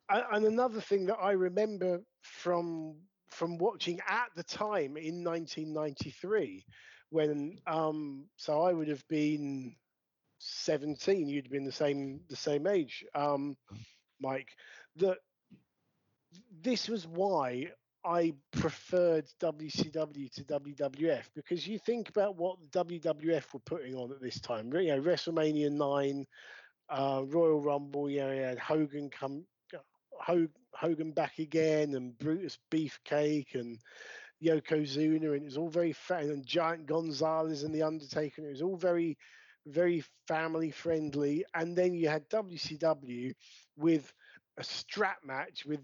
and 0.08 0.44
another 0.44 0.80
thing 0.80 1.06
that 1.06 1.18
I 1.18 1.32
remember 1.32 2.00
from 2.22 2.96
from 3.30 3.58
watching 3.58 4.00
at 4.08 4.28
the 4.36 4.42
time 4.42 4.96
in 4.96 5.24
1993, 5.24 6.64
when 7.10 7.58
um, 7.66 8.26
so 8.36 8.62
I 8.62 8.72
would 8.72 8.88
have 8.88 9.06
been 9.08 9.74
17, 10.38 11.28
you'd 11.28 11.50
been 11.50 11.64
the 11.64 11.72
same 11.72 12.20
the 12.28 12.36
same 12.36 12.66
age, 12.66 13.04
um, 13.14 13.56
Mike. 14.20 14.50
That 14.96 15.18
this 16.62 16.88
was 16.88 17.06
why 17.06 17.70
I 18.04 18.34
preferred 18.52 19.26
WCW 19.40 20.32
to 20.32 20.44
WWF 20.44 21.24
because 21.34 21.66
you 21.66 21.78
think 21.78 22.08
about 22.08 22.36
what 22.36 22.58
WWF 22.70 23.52
were 23.52 23.60
putting 23.60 23.94
on 23.94 24.12
at 24.12 24.20
this 24.20 24.40
time. 24.40 24.72
You 24.72 24.96
know, 24.96 25.02
WrestleMania 25.02 25.70
nine, 25.70 26.26
uh, 26.90 27.22
Royal 27.26 27.60
Rumble. 27.60 28.08
You 28.08 28.20
know, 28.20 28.32
you 28.32 28.42
had 28.42 28.58
Hogan 28.58 29.10
come 29.10 29.44
Hogan 30.20 31.12
back 31.12 31.38
again 31.38 31.94
and 31.94 32.16
Brutus 32.18 32.58
Beefcake 32.70 33.54
and 33.54 33.78
Yokozuna 34.42 35.34
and 35.34 35.42
it 35.42 35.44
was 35.44 35.56
all 35.56 35.68
very 35.68 35.92
fat 35.92 36.24
and 36.24 36.46
Giant 36.46 36.86
Gonzalez 36.86 37.62
and 37.62 37.74
the 37.74 37.82
Undertaker. 37.82 38.40
And 38.40 38.46
it 38.46 38.52
was 38.52 38.62
all 38.62 38.76
very, 38.76 39.16
very 39.66 40.04
family 40.26 40.70
friendly. 40.70 41.44
And 41.54 41.76
then 41.76 41.94
you 41.94 42.08
had 42.08 42.28
WCW 42.30 43.34
with 43.76 44.12
a 44.56 44.64
strap 44.64 45.18
match 45.24 45.64
with 45.66 45.80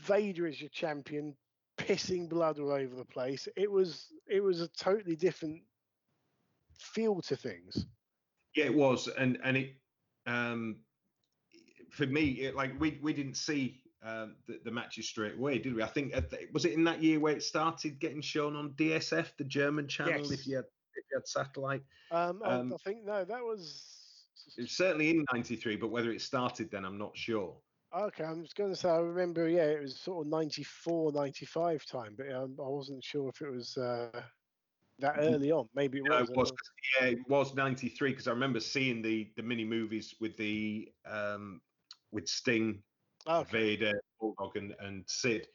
Vader 0.00 0.46
as 0.46 0.60
your 0.60 0.70
champion, 0.70 1.36
pissing 1.78 2.28
blood 2.28 2.58
all 2.58 2.72
over 2.72 2.94
the 2.94 3.04
place. 3.04 3.48
It 3.56 3.70
was 3.70 4.12
it 4.26 4.42
was 4.42 4.60
a 4.60 4.68
totally 4.68 5.16
different 5.16 5.62
feel 6.78 7.20
to 7.22 7.36
things. 7.36 7.86
Yeah, 8.54 8.66
it 8.66 8.74
was, 8.74 9.08
and 9.08 9.38
and 9.44 9.56
it 9.56 9.76
um 10.26 10.76
for 11.90 12.06
me, 12.06 12.30
it, 12.42 12.54
like 12.54 12.78
we 12.80 12.98
we 13.02 13.12
didn't 13.12 13.36
see 13.36 13.82
um, 14.02 14.36
the, 14.46 14.60
the 14.64 14.70
matches 14.70 15.08
straight 15.08 15.34
away, 15.34 15.58
did 15.58 15.74
we? 15.74 15.82
I 15.82 15.86
think 15.86 16.14
was 16.52 16.64
it 16.64 16.72
in 16.72 16.84
that 16.84 17.02
year 17.02 17.20
where 17.20 17.34
it 17.34 17.42
started 17.42 17.98
getting 17.98 18.20
shown 18.22 18.56
on 18.56 18.70
DSF, 18.70 19.36
the 19.36 19.44
German 19.44 19.88
channel, 19.88 20.20
Yes. 20.20 20.30
if 20.30 20.46
you 20.46 20.56
had 20.56 20.64
if 20.94 21.04
you 21.10 21.16
had 21.18 21.26
satellite. 21.28 21.82
Um, 22.10 22.42
I- 22.44 22.54
Um, 22.54 22.72
I 22.72 22.76
think 22.78 23.04
no, 23.04 23.24
that 23.24 23.42
was 23.42 24.24
It 24.56 24.62
was 24.62 24.72
certainly 24.72 25.10
in 25.10 25.24
'93, 25.32 25.76
but 25.76 25.88
whether 25.88 26.10
it 26.10 26.20
started 26.22 26.70
then, 26.70 26.84
I'm 26.84 26.98
not 26.98 27.16
sure. 27.16 27.56
Okay, 27.92 28.22
I'm 28.24 28.42
just 28.42 28.54
going 28.54 28.70
to 28.70 28.76
say 28.76 28.88
I 28.88 28.98
remember. 28.98 29.48
Yeah, 29.48 29.64
it 29.66 29.80
was 29.82 29.98
sort 29.98 30.24
of 30.24 30.30
94, 30.30 31.12
95 31.12 31.84
time, 31.84 32.14
but 32.16 32.30
um, 32.32 32.56
I 32.58 32.68
wasn't 32.68 33.02
sure 33.02 33.28
if 33.28 33.42
it 33.42 33.50
was 33.50 33.76
uh, 33.76 34.22
that 35.00 35.16
early 35.18 35.50
on. 35.50 35.68
Maybe 35.74 35.98
it 35.98 36.04
No, 36.04 36.20
was. 36.20 36.30
it 36.30 36.36
was 36.36 36.52
yeah, 37.00 37.06
it 37.08 37.28
was 37.28 37.54
'93 37.54 38.10
because 38.10 38.28
I 38.28 38.30
remember 38.30 38.60
seeing 38.60 39.02
the 39.02 39.30
the 39.36 39.42
mini 39.42 39.64
movies 39.64 40.14
with 40.20 40.36
the 40.36 40.92
um 41.04 41.60
with 42.12 42.28
Sting 42.28 42.82
Okay. 43.28 43.50
Vader, 43.50 44.00
Bulldog, 44.18 44.56
and, 44.56 44.74
and 44.80 45.04
Sid. 45.06 45.46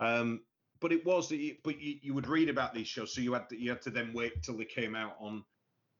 Um, 0.00 0.40
but 0.80 0.92
it 0.92 1.04
was, 1.04 1.32
but 1.62 1.80
you, 1.80 1.98
you 2.02 2.14
would 2.14 2.26
read 2.26 2.48
about 2.48 2.72
these 2.72 2.88
shows, 2.88 3.14
so 3.14 3.20
you 3.20 3.34
had 3.34 3.48
to, 3.50 3.60
you 3.60 3.70
had 3.70 3.82
to 3.82 3.90
then 3.90 4.12
wait 4.14 4.42
till 4.42 4.56
they 4.56 4.64
came 4.64 4.96
out 4.96 5.16
on 5.20 5.44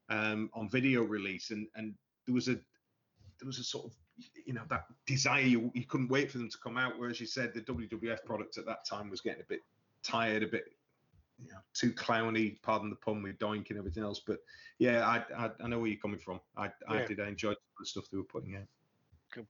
um, 0.09 0.51
on 0.55 0.71
video 0.71 1.03
release, 1.03 1.51
and 1.51 1.67
and 1.75 1.95
there 2.27 2.35
was 2.35 2.49
a 2.49 2.55
there 2.55 3.47
was 3.47 3.59
a 3.59 3.65
sort 3.65 3.87
of 3.87 3.93
you 4.47 4.55
know 4.55 4.63
that 4.71 4.85
desire 5.07 5.43
you, 5.43 5.71
you 5.75 5.85
couldn't 5.85 6.09
wait 6.09 6.31
for 6.31 6.39
them 6.39 6.49
to 6.49 6.59
come 6.59 6.79
out. 6.79 6.99
Whereas 6.99 7.21
you 7.21 7.27
said 7.27 7.53
the 7.53 7.61
WWF 7.61 8.25
product 8.25 8.57
at 8.57 8.65
that 8.65 8.87
time 8.87 9.11
was 9.11 9.21
getting 9.21 9.43
a 9.43 9.49
bit 9.49 9.61
tired, 10.03 10.43
a 10.43 10.47
bit 10.47 10.65
you 11.39 11.51
know 11.51 11.59
too 11.75 11.93
clowny. 11.93 12.61
Pardon 12.63 12.89
the 12.89 12.97
pun 12.97 13.23
with 13.23 13.39
Doink 13.39 13.69
and 13.69 13.79
everything 13.79 14.03
else. 14.03 14.23
But 14.27 14.39
yeah, 14.79 15.07
I 15.07 15.23
I, 15.37 15.51
I 15.63 15.69
know 15.69 15.79
where 15.79 15.89
you're 15.89 16.01
coming 16.01 16.19
from. 16.19 16.41
I 16.57 16.71
I 16.89 17.05
did 17.05 17.21
I 17.21 17.29
enjoyed 17.29 17.57
the 17.79 17.85
stuff 17.85 18.05
they 18.11 18.17
were 18.17 18.25
putting 18.25 18.57
out. 18.57 18.67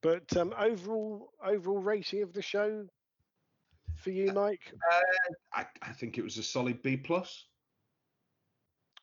But 0.02 0.36
um, 0.36 0.54
overall, 0.58 1.30
overall 1.44 1.78
rating 1.78 2.22
of 2.22 2.32
the 2.32 2.42
show 2.42 2.86
for 3.96 4.10
you, 4.10 4.32
Mike? 4.32 4.72
Uh, 4.92 5.00
I, 5.54 5.66
I 5.82 5.92
think 5.92 6.18
it 6.18 6.22
was 6.24 6.38
a 6.38 6.42
solid 6.42 6.82
B 6.82 6.96
plus. 6.96 7.46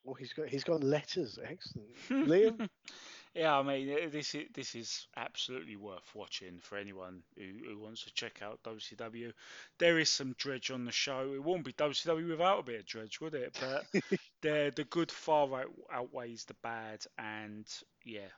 Well, 0.04 0.16
he's 0.16 0.34
got 0.34 0.48
he's 0.48 0.64
got 0.64 0.84
letters. 0.84 1.38
Excellent, 1.44 1.90
Liam. 2.10 2.70
Yeah, 3.36 3.56
I 3.56 3.62
mean 3.62 4.10
this 4.10 4.34
is 4.34 4.46
this 4.56 4.74
is 4.74 5.08
absolutely 5.16 5.76
worth 5.76 6.16
watching 6.16 6.60
for 6.60 6.78
anyone 6.78 7.22
who, 7.38 7.44
who 7.68 7.78
wants 7.78 8.04
to 8.06 8.14
check 8.14 8.42
out 8.42 8.64
WCW. 8.64 9.34
There 9.78 10.00
is 10.00 10.10
some 10.10 10.34
dredge 10.40 10.72
on 10.72 10.86
the 10.86 10.92
show. 10.92 11.34
It 11.36 11.44
wouldn't 11.44 11.66
be 11.66 11.74
WCW 11.74 12.30
without 12.30 12.60
a 12.62 12.64
bit 12.64 12.80
of 12.80 12.86
dredge, 12.86 13.20
would 13.20 13.36
it? 13.36 13.60
But 13.60 14.02
the 14.42 14.72
the 14.76 14.86
good 14.86 15.12
far 15.12 15.62
out, 15.62 15.72
outweighs 15.92 16.46
the 16.46 16.56
bad, 16.64 17.06
and 17.20 17.68
yeah, 18.06 18.30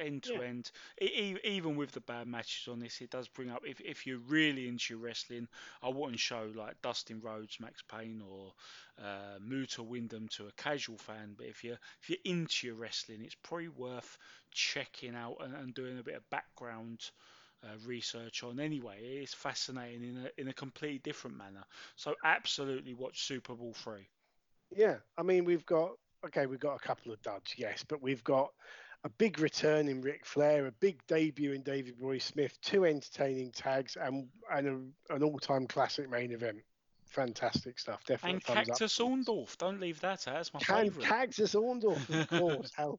end 0.00 0.22
to 0.24 0.40
Yeah. 0.40 0.42
end. 0.42 0.70
Even 1.00 1.76
with 1.76 1.92
the 1.92 2.00
bad 2.00 2.26
matches 2.26 2.68
on 2.68 2.80
this, 2.80 3.00
it 3.00 3.10
does 3.10 3.28
bring 3.28 3.50
up 3.50 3.62
if, 3.66 3.80
if 3.80 4.06
you're 4.06 4.18
really 4.18 4.68
into 4.68 4.96
wrestling, 4.98 5.48
I 5.82 5.88
wouldn't 5.88 6.20
show 6.20 6.50
like 6.54 6.80
Dustin 6.82 7.20
Rhodes, 7.20 7.58
Maxx 7.60 7.82
Payne, 7.82 8.22
or 8.28 8.52
uh, 9.02 9.38
Muta 9.40 9.82
Windham 9.82 10.28
to 10.28 10.46
a 10.48 10.52
casual 10.52 10.98
fan. 10.98 11.34
But 11.36 11.46
if 11.46 11.64
you're 11.64 11.78
if 12.02 12.10
you're 12.10 12.18
into 12.24 12.66
your 12.68 12.76
wrestling, 12.76 13.22
it's 13.22 13.34
probably 13.36 13.68
worth 13.68 14.18
checking 14.52 15.14
out 15.14 15.36
and, 15.40 15.54
and 15.54 15.74
doing 15.74 15.98
a 15.98 16.02
bit 16.04 16.16
of 16.16 16.28
background. 16.30 17.10
Uh, 17.62 17.76
research 17.84 18.42
on 18.42 18.58
anyway 18.58 18.98
it's 19.22 19.34
fascinating 19.34 20.02
in 20.02 20.16
a 20.24 20.40
in 20.40 20.48
a 20.48 20.52
completely 20.54 20.98
different 20.98 21.36
manner 21.36 21.62
so 21.94 22.14
absolutely 22.24 22.94
watch 22.94 23.22
Super 23.24 23.54
Brawl 23.54 23.74
3 23.74 24.08
Yeah, 24.74 24.96
I 25.16 25.22
mean 25.22 25.44
we've 25.44 25.66
got 25.66 25.92
okay, 26.26 26.46
we've 26.46 26.60
got 26.60 26.76
a 26.76 26.80
couple 26.86 27.12
of 27.12 27.22
duds, 27.22 27.54
yes, 27.56 27.84
but 27.88 28.02
we've 28.02 28.22
got 28.24 28.52
a 29.04 29.08
big 29.08 29.38
return 29.38 29.88
in 29.88 30.00
Ric 30.02 30.26
Flair, 30.26 30.66
a 30.66 30.72
big 30.72 31.04
debut 31.06 31.52
in 31.52 31.62
Davey 31.62 31.92
Boy 31.92 32.18
Smith, 32.18 32.58
two 32.60 32.84
entertaining 32.84 33.50
tags, 33.50 33.96
and 33.96 34.28
and 34.52 34.92
a, 35.10 35.14
an 35.14 35.22
all-time 35.22 35.66
classic 35.66 36.10
main 36.10 36.32
event. 36.32 36.58
Fantastic 37.06 37.78
stuff. 37.78 38.04
Definitely 38.04 38.42
and 38.46 38.66
Cactus 38.66 39.00
up. 39.00 39.06
Orndorff 39.06 39.58
don't 39.58 39.80
leave 39.80 40.00
that 40.00 40.28
out 40.28 40.34
that's 40.34 40.54
my 40.54 40.60
Can 40.60 40.84
favourite 40.84 41.08
Cactus 41.08 41.54
Orndorff, 41.54 42.08
of 42.08 42.28
course. 42.38 42.72
How 42.76 42.98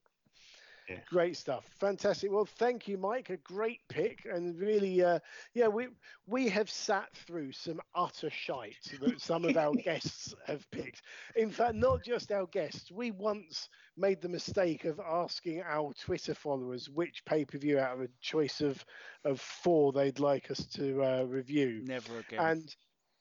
Yeah. 0.88 1.00
great 1.08 1.36
stuff, 1.36 1.64
fantastic. 1.78 2.30
Well, 2.30 2.44
thank 2.44 2.88
you, 2.88 2.96
Mike. 2.98 3.30
A 3.30 3.36
great 3.38 3.80
pick, 3.88 4.24
and 4.24 4.58
really, 4.58 5.02
uh, 5.02 5.18
yeah, 5.54 5.68
we 5.68 5.88
we 6.26 6.48
have 6.48 6.70
sat 6.70 7.14
through 7.14 7.52
some 7.52 7.80
utter 7.94 8.30
shite 8.30 8.94
that 9.00 9.20
some 9.20 9.44
of 9.44 9.56
our 9.56 9.74
guests 9.84 10.34
have 10.46 10.68
picked. 10.70 11.02
In 11.36 11.50
fact, 11.50 11.74
not 11.74 12.02
just 12.02 12.32
our 12.32 12.46
guests. 12.46 12.90
We 12.90 13.10
once 13.10 13.68
made 13.96 14.20
the 14.20 14.28
mistake 14.28 14.84
of 14.84 15.00
asking 15.00 15.62
our 15.62 15.92
Twitter 15.94 16.34
followers 16.34 16.88
which 16.88 17.24
pay 17.24 17.44
per 17.44 17.58
view 17.58 17.78
out 17.78 17.94
of 17.94 18.02
a 18.02 18.08
choice 18.20 18.60
of 18.60 18.84
of 19.24 19.40
four 19.40 19.92
they'd 19.92 20.18
like 20.20 20.50
us 20.50 20.66
to 20.66 21.02
uh, 21.02 21.22
review, 21.24 21.82
never 21.82 22.18
again 22.18 22.38
and 22.38 22.74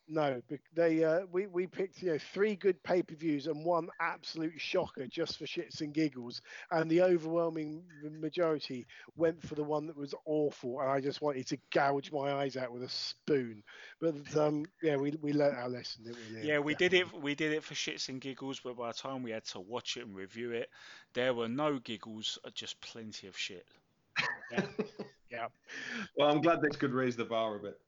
no, 0.08 0.42
they 0.74 1.04
uh, 1.04 1.22
we 1.32 1.48
we 1.48 1.68
picked 1.68 2.02
you 2.02 2.12
know 2.12 2.18
three 2.34 2.56
good 2.56 2.82
pay 2.84 3.02
per 3.02 3.16
views 3.16 3.48
and 3.48 3.64
one 3.66 3.90
absolute 4.00 4.60
shocker 4.60 5.08
just 5.08 5.38
for 5.38 5.46
shits 5.46 5.82
and 5.82 5.94
giggles, 5.94 6.42
and 6.72 6.90
the 6.90 7.02
overwhelming 7.02 7.84
majority 8.20 8.86
went 9.16 9.42
for 9.42 9.56
the 9.56 9.64
one 9.64 9.88
that 9.88 9.98
was 9.98 10.14
awful, 10.26 10.82
and 10.82 10.90
I 10.90 11.00
just 11.00 11.22
wanted 11.22 11.48
to 11.48 11.58
gouge 11.72 12.12
my 12.12 12.34
eyes 12.34 12.58
out 12.58 12.72
with 12.72 12.84
a 12.84 12.90
spoon. 12.90 13.64
But 14.00 14.36
um, 14.38 14.66
yeah, 14.82 14.98
we 14.98 15.18
we 15.22 15.34
learnt 15.34 15.58
our 15.58 15.70
lesson, 15.70 16.04
didn't 16.04 16.20
we? 16.30 16.38
Liam? 16.38 16.46
Yeah, 16.46 16.60
we 16.60 16.76
did 16.76 16.94
it. 16.94 17.12
We 17.22 17.36
did 17.36 17.54
it 17.54 17.64
for 17.64 17.74
shits 17.74 18.10
and 18.10 18.20
giggles, 18.20 18.60
but 18.64 18.78
by 18.78 18.88
the 18.88 18.94
time 18.94 19.24
we 19.24 19.32
had 19.32 19.46
to 19.46 19.60
watch 19.60 19.98
it 19.98 20.06
and 20.06 20.16
review 20.16 20.52
it, 20.52 20.70
there 21.14 21.34
were 21.34 21.48
no 21.48 21.80
giggles, 21.80 22.38
uh, 22.46 22.50
just 22.54 22.80
plenty 22.82 23.28
of 23.28 23.38
shit. 23.38 23.66
Yeah. 25.32 25.48
Well, 26.18 26.30
I'm 26.30 26.42
glad 26.42 26.62
this 26.62 26.76
could 26.76 26.92
raise 26.92 27.16
the 27.16 27.24
bar 27.24 27.56
a 27.56 27.60
bit. 27.60 27.80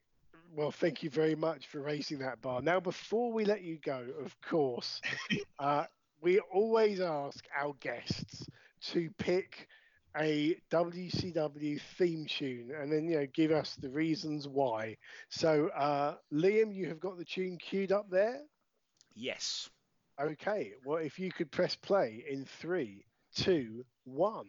Well, 0.56 0.72
thank 0.72 1.02
you 1.02 1.10
very 1.10 1.36
much 1.36 1.68
for 1.68 1.82
raising 1.82 2.20
that 2.20 2.42
bar. 2.42 2.62
Now, 2.62 2.80
before 2.80 3.32
we 3.32 3.44
let 3.44 3.64
you 3.64 3.80
go, 3.80 4.06
of 4.24 4.40
course, 4.42 5.02
uh, 5.60 5.86
we 6.22 6.40
always 6.40 7.02
ask 7.02 7.44
our 7.60 7.74
guests 7.80 8.48
to 8.92 9.10
pick 9.18 9.68
a 10.16 10.56
WCW 10.70 11.82
theme 11.98 12.28
tune 12.28 12.72
and 12.80 12.92
then 12.92 13.08
you 13.08 13.18
know 13.18 13.28
give 13.34 13.52
us 13.52 13.76
the 13.76 13.90
reasons 13.90 14.48
why. 14.48 14.96
So, 15.30 15.70
uh, 15.70 16.18
Liam, 16.32 16.74
you 16.74 16.88
have 16.88 17.00
got 17.00 17.18
the 17.18 17.26
tune 17.26 17.58
queued 17.58 17.92
up 17.92 18.12
there. 18.12 18.40
Yes. 19.16 19.70
Okay. 20.22 20.74
Well, 20.86 20.98
if 20.98 21.18
you 21.18 21.32
could 21.32 21.52
press 21.52 21.76
play 21.76 22.24
in 22.30 22.46
three, 22.46 23.06
two, 23.36 23.86
one. 24.04 24.48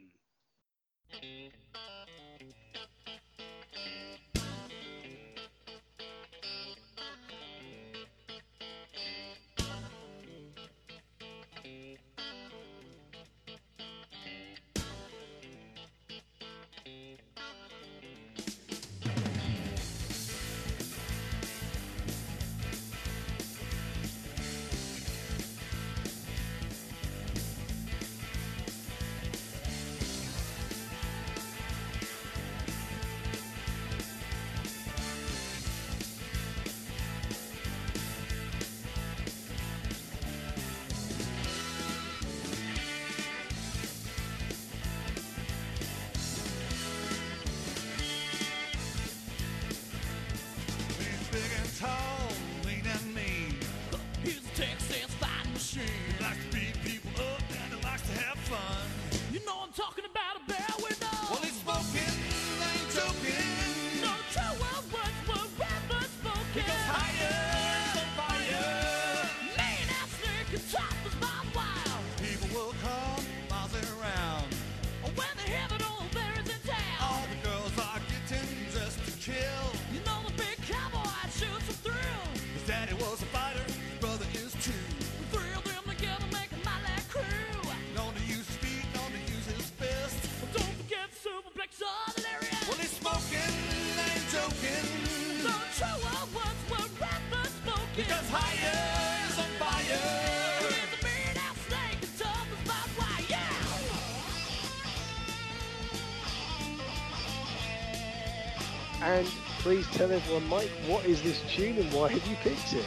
Please 109.65 109.87
tell 109.93 110.13
everyone, 110.13 110.47
Mike, 110.47 110.69
what 110.87 111.07
is 111.07 111.23
this 111.23 111.41
tune 111.49 111.79
and 111.79 111.91
why 111.91 112.11
have 112.11 112.27
you 112.29 112.37
picked 112.43 112.75
it? 112.75 112.85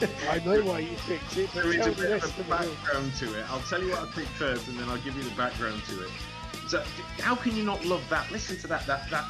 I 0.30 0.38
know 0.38 0.64
why 0.64 0.78
you 0.78 0.96
picked 1.06 1.36
it, 1.36 1.52
There 1.52 1.70
is 1.70 1.86
a 1.86 1.92
bit 1.92 2.12
of 2.12 2.24
of 2.24 2.46
a 2.46 2.48
background 2.48 3.14
to 3.16 3.38
it. 3.38 3.44
I'll 3.50 3.60
tell 3.60 3.82
you 3.82 3.90
what 3.90 3.98
I 3.98 4.06
picked 4.06 4.30
first, 4.30 4.68
and 4.68 4.78
then 4.78 4.88
I'll 4.88 4.96
give 5.02 5.14
you 5.14 5.22
the 5.22 5.36
background 5.36 5.82
to 5.90 6.02
it. 6.02 6.10
So, 6.66 6.82
how 7.18 7.34
can 7.34 7.54
you 7.54 7.62
not 7.62 7.84
love 7.84 8.02
that? 8.08 8.30
Listen 8.32 8.56
to 8.56 8.66
that, 8.68 8.86
that, 8.86 9.10
that 9.10 9.26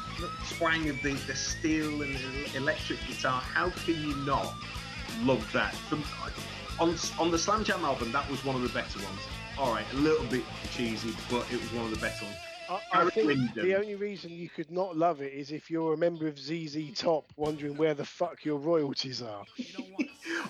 twang 0.51 0.87
of 0.87 1.01
the, 1.01 1.15
the 1.27 1.35
steel 1.35 2.01
and 2.01 2.15
the 2.15 2.55
electric 2.55 3.05
guitar. 3.05 3.41
How 3.41 3.69
can 3.69 4.01
you 4.01 4.15
not 4.25 4.53
love 5.23 5.45
that? 5.51 5.75
From, 5.75 6.01
on, 6.79 6.95
on 7.19 7.29
the 7.29 7.37
Slam 7.37 7.65
Jam 7.65 7.83
album, 7.83 8.13
that 8.13 8.29
was 8.31 8.45
one 8.45 8.55
of 8.55 8.61
the 8.61 8.69
better 8.69 8.99
ones. 8.99 9.19
All 9.57 9.73
right, 9.73 9.85
a 9.91 9.97
little 9.97 10.25
bit 10.27 10.45
cheesy, 10.71 11.13
but 11.29 11.45
it 11.51 11.59
was 11.59 11.73
one 11.73 11.83
of 11.83 11.91
the 11.91 11.99
better 11.99 12.23
ones. 12.23 12.37
I, 12.69 12.81
I 12.93 13.09
think 13.09 13.27
Windham. 13.27 13.65
the 13.67 13.75
only 13.75 13.95
reason 13.95 14.31
you 14.31 14.49
could 14.49 14.71
not 14.71 14.97
love 14.97 15.21
it 15.21 15.33
is 15.33 15.51
if 15.51 15.69
you're 15.71 15.93
a 15.93 15.97
member 15.97 16.27
of 16.27 16.37
ZZ 16.39 16.91
Top, 16.95 17.31
wondering 17.35 17.77
where 17.77 17.93
the 17.93 18.05
fuck 18.05 18.43
your 18.45 18.57
royalties 18.57 19.21
are. 19.21 19.45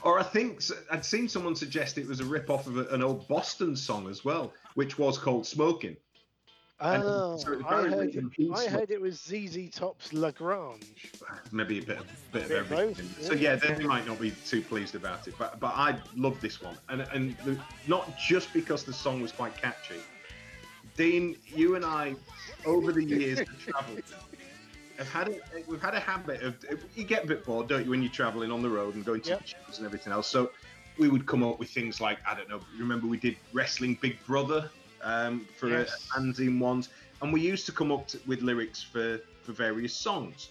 Or 0.03 0.19
I 0.19 0.23
think 0.23 0.61
I'd 0.91 1.03
seen 1.03 1.27
someone 1.27 1.56
suggest 1.56 1.98
it 1.98 2.07
was 2.07 2.19
a 2.19 2.26
rip 2.26 2.49
off 2.49 2.68
of 2.68 2.77
an 2.77 3.03
old 3.03 3.27
Boston 3.27 3.76
song 3.76 4.10
as 4.10 4.23
well, 4.23 4.53
which 4.76 4.98
was 4.98 5.18
called 5.18 5.45
Smoking. 5.45 5.98
Oh, 6.80 7.38
so 7.38 7.49
ah, 7.49 7.53
it's 7.53 7.64
I 7.65 7.69
very 7.81 7.89
heard, 7.89 8.15
rhythm 8.15 8.31
I 8.56 8.68
heard 8.68 8.91
it 8.91 9.02
was 9.02 9.19
ZZ 9.19 9.69
Top's 9.72 10.14
La 10.14 10.30
Grange. 10.31 11.11
maybe 11.52 11.80
a 11.80 11.81
bit 11.81 11.98
of, 11.98 12.06
bit 12.31 12.44
of 12.44 12.49
Bit 12.49 12.60
of 12.60 12.72
everything. 12.72 13.07
both, 13.07 13.23
So 13.23 13.34
yeah. 13.34 13.53
yeah, 13.64 13.76
they 13.76 13.84
might 13.84 14.06
not 14.06 14.19
be 14.19 14.31
too 14.45 14.61
pleased 14.61 14.94
about 14.94 15.27
it, 15.27 15.34
but 15.39 15.60
but 15.60 15.73
I 15.76 15.98
love 16.15 16.39
this 16.39 16.61
one, 16.61 16.77
and 16.89 17.02
and 17.02 17.35
the, 17.39 17.60
not 17.88 18.18
just 18.19 18.53
because 18.53 18.84
the 18.84 18.94
song 18.94 19.22
was 19.22 19.31
quite 19.31 19.57
catchy. 19.57 19.95
Dean, 20.97 21.37
you 21.55 21.75
and 21.75 21.85
I, 21.85 22.15
over 22.65 22.91
the 22.91 23.05
years 23.05 23.39
of 23.39 23.47
travel, 23.59 23.95
have 24.97 25.07
had 25.09 25.27
a, 25.29 25.35
we've 25.67 25.81
had 25.81 25.93
a 25.93 25.99
habit 25.99 26.41
of 26.41 26.55
you 26.95 27.03
get 27.05 27.23
a 27.23 27.27
bit 27.27 27.45
bored, 27.45 27.67
don't 27.67 27.85
you, 27.85 27.91
when 27.91 28.01
you're 28.01 28.11
traveling 28.11 28.51
on 28.51 28.61
the 28.63 28.69
road 28.69 28.95
and 28.95 29.05
going 29.05 29.21
to 29.21 29.29
Yep. 29.29 29.41
the 29.43 29.47
shows 29.47 29.77
and 29.77 29.85
everything 29.85 30.11
else. 30.11 30.27
So 30.27 30.51
we 30.97 31.07
would 31.07 31.27
come 31.27 31.43
up 31.43 31.59
with 31.59 31.69
things 31.69 32.01
like 32.01 32.17
I 32.27 32.33
don't 32.35 32.49
know. 32.49 32.59
Remember 32.79 33.05
we 33.07 33.17
did 33.17 33.37
wrestling 33.53 33.97
Big 34.01 34.17
Brother 34.25 34.71
um, 35.03 35.47
for 35.55 35.69
Yes. 35.69 36.09
a, 36.15 36.19
fanzine 36.19 36.59
ones, 36.59 36.89
and 37.21 37.31
we 37.31 37.41
used 37.41 37.67
to 37.67 37.71
come 37.71 37.91
up 37.91 38.07
to, 38.09 38.19
with 38.25 38.41
lyrics 38.41 38.81
for 38.81 39.19
for 39.43 39.51
various 39.51 39.93
songs. 39.95 40.49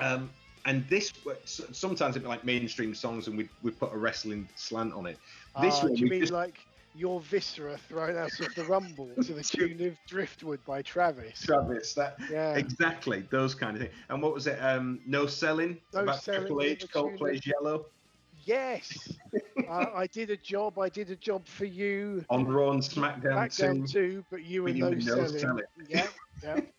Um, 0.00 0.28
and 0.64 0.84
this 0.88 1.12
sometimes 1.46 2.16
it'd 2.16 2.22
be 2.24 2.28
like 2.28 2.44
mainstream 2.44 2.96
songs, 2.96 3.28
and 3.28 3.38
we 3.38 3.48
we 3.62 3.70
put 3.70 3.92
a 3.92 3.96
wrestling 3.96 4.48
slant 4.56 4.92
on 4.92 5.06
it. 5.06 5.18
This 5.62 5.76
Ah, 5.76 5.82
one 5.84 5.94
do 5.94 6.00
you 6.04 6.10
mean 6.10 6.20
just- 6.22 6.32
like 6.32 6.58
your 6.96 7.20
viscera 7.20 7.76
thrown 7.76 8.16
out 8.16 8.38
of 8.40 8.54
the 8.54 8.64
rumble 8.64 9.10
to 9.22 9.34
the 9.34 9.42
tune 9.42 9.84
of 9.86 9.96
Driftwood 10.06 10.64
by 10.64 10.82
Travis? 10.82 11.42
Travis, 11.42 11.94
that 11.94 12.16
Yeah. 12.30 12.54
exactly 12.56 13.26
those 13.30 13.54
kind 13.54 13.76
of 13.76 13.82
things. 13.82 13.94
And 14.08 14.22
what 14.22 14.32
was 14.34 14.46
it? 14.46 14.58
Um, 14.60 15.00
no 15.06 15.26
selling 15.26 15.78
No 15.92 16.00
about 16.00 16.22
Selling 16.22 16.40
Triple 16.42 16.62
H, 16.62 16.86
Coldplay's 16.92 17.38
of- 17.40 17.46
Yellow 17.46 17.86
Yes. 18.44 19.12
uh, 19.68 19.86
I 19.94 20.06
did 20.06 20.30
a 20.30 20.36
job. 20.36 20.78
I 20.78 20.88
did 20.88 21.10
a 21.10 21.16
job 21.16 21.46
for 21.48 21.64
you. 21.64 22.24
on 22.30 22.46
Raw 22.46 22.70
and 22.70 22.80
SmackDown 22.80 23.34
Back 23.34 23.54
down 23.56 23.80
too. 23.82 23.86
too, 23.86 24.24
but 24.30 24.44
you 24.44 24.62
were 24.62 24.68
you 24.68 24.84
no 24.84 24.90
no 24.90 24.98
selling. 25.00 25.38
selling. 25.38 25.64
Yeah, 25.88 26.06
yeah. 26.42 26.60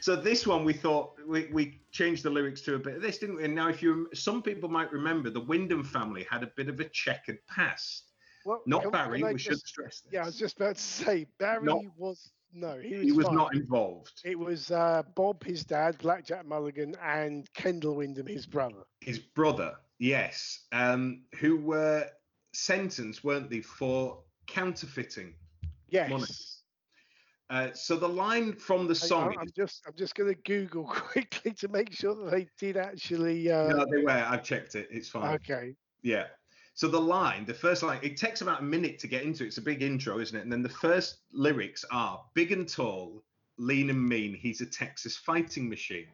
So 0.00 0.16
this 0.16 0.48
one 0.48 0.64
we 0.64 0.72
thought 0.72 1.12
we, 1.28 1.46
we 1.52 1.80
changed 1.92 2.24
the 2.24 2.30
lyrics 2.30 2.60
to 2.62 2.74
a 2.74 2.78
bit 2.80 2.96
of 2.96 3.02
this, 3.02 3.18
didn't 3.18 3.36
we? 3.36 3.44
And 3.44 3.54
now 3.54 3.68
if 3.68 3.80
you 3.82 4.08
some 4.14 4.42
people 4.42 4.68
might 4.68 4.90
remember 4.90 5.30
the 5.30 5.42
Windham 5.42 5.84
family 5.84 6.26
had 6.28 6.42
a 6.42 6.48
bit 6.56 6.68
of 6.68 6.80
a 6.80 6.84
checkered 6.88 7.38
past. 7.46 8.09
Well, 8.44 8.62
Not 8.66 8.82
can- 8.82 8.90
Barry, 8.90 9.20
can 9.20 9.32
we 9.32 9.38
should 9.38 9.58
stress 9.58 10.00
this. 10.00 10.12
Yeah, 10.12 10.22
I 10.22 10.26
was 10.26 10.38
just 10.38 10.56
about 10.56 10.76
to 10.76 10.82
say 10.82 11.26
Barry 11.38 11.64
Not- 11.64 11.84
was 11.96 12.32
no, 12.52 12.78
he 12.78 12.96
was, 12.96 13.04
he 13.04 13.12
was 13.12 13.30
not 13.30 13.54
involved. 13.54 14.22
It 14.24 14.38
was 14.38 14.70
uh, 14.70 15.02
Bob, 15.14 15.44
his 15.44 15.64
dad, 15.64 15.98
Blackjack 15.98 16.44
Mulligan, 16.46 16.96
and 17.02 17.48
Kendall 17.54 17.96
Windham, 17.96 18.26
his 18.26 18.44
brother. 18.44 18.82
His 19.00 19.20
brother, 19.20 19.74
yes, 19.98 20.66
um, 20.72 21.22
who 21.38 21.58
were 21.58 22.08
sentenced, 22.52 23.22
weren't 23.22 23.50
they, 23.50 23.60
for 23.60 24.22
counterfeiting. 24.48 25.34
Yes. 25.90 26.10
Money. 26.10 26.24
Uh, 27.50 27.72
so 27.74 27.96
the 27.96 28.08
line 28.08 28.52
from 28.52 28.86
the 28.86 28.94
song 28.94 29.34
I, 29.36 29.42
am 29.42 29.48
just 29.56 29.82
I'm 29.86 29.94
just 29.96 30.14
going 30.14 30.32
to 30.32 30.40
Google 30.42 30.84
quickly 30.88 31.52
to 31.54 31.68
make 31.68 31.92
sure 31.92 32.14
that 32.14 32.30
they 32.30 32.48
did 32.58 32.76
actually. 32.76 33.50
Uh, 33.50 33.68
No, 33.68 33.86
they 33.90 34.02
were. 34.02 34.10
I've 34.10 34.44
checked 34.44 34.76
it. 34.76 34.88
It's 34.90 35.08
fine. 35.08 35.34
okay. 35.34 35.74
Yeah. 36.02 36.26
So 36.74 36.88
the 36.88 37.00
line, 37.00 37.44
the 37.44 37.54
first 37.54 37.82
line, 37.82 37.98
it 38.02 38.16
takes 38.16 38.40
about 38.40 38.60
a 38.60 38.64
minute 38.64 38.98
to 39.00 39.06
get 39.06 39.22
into 39.22 39.44
it. 39.44 39.48
It's 39.48 39.58
a 39.58 39.62
big 39.62 39.82
intro, 39.82 40.18
isn't 40.18 40.36
it? 40.36 40.42
And 40.42 40.52
then 40.52 40.62
the 40.62 40.68
first 40.68 41.18
lyrics 41.32 41.84
are 41.90 42.24
big 42.34 42.52
and 42.52 42.68
tall, 42.68 43.22
lean 43.58 43.90
and 43.90 44.08
mean. 44.08 44.34
He's 44.34 44.60
a 44.60 44.66
Texas 44.66 45.16
fighting 45.16 45.68
machine. 45.68 46.06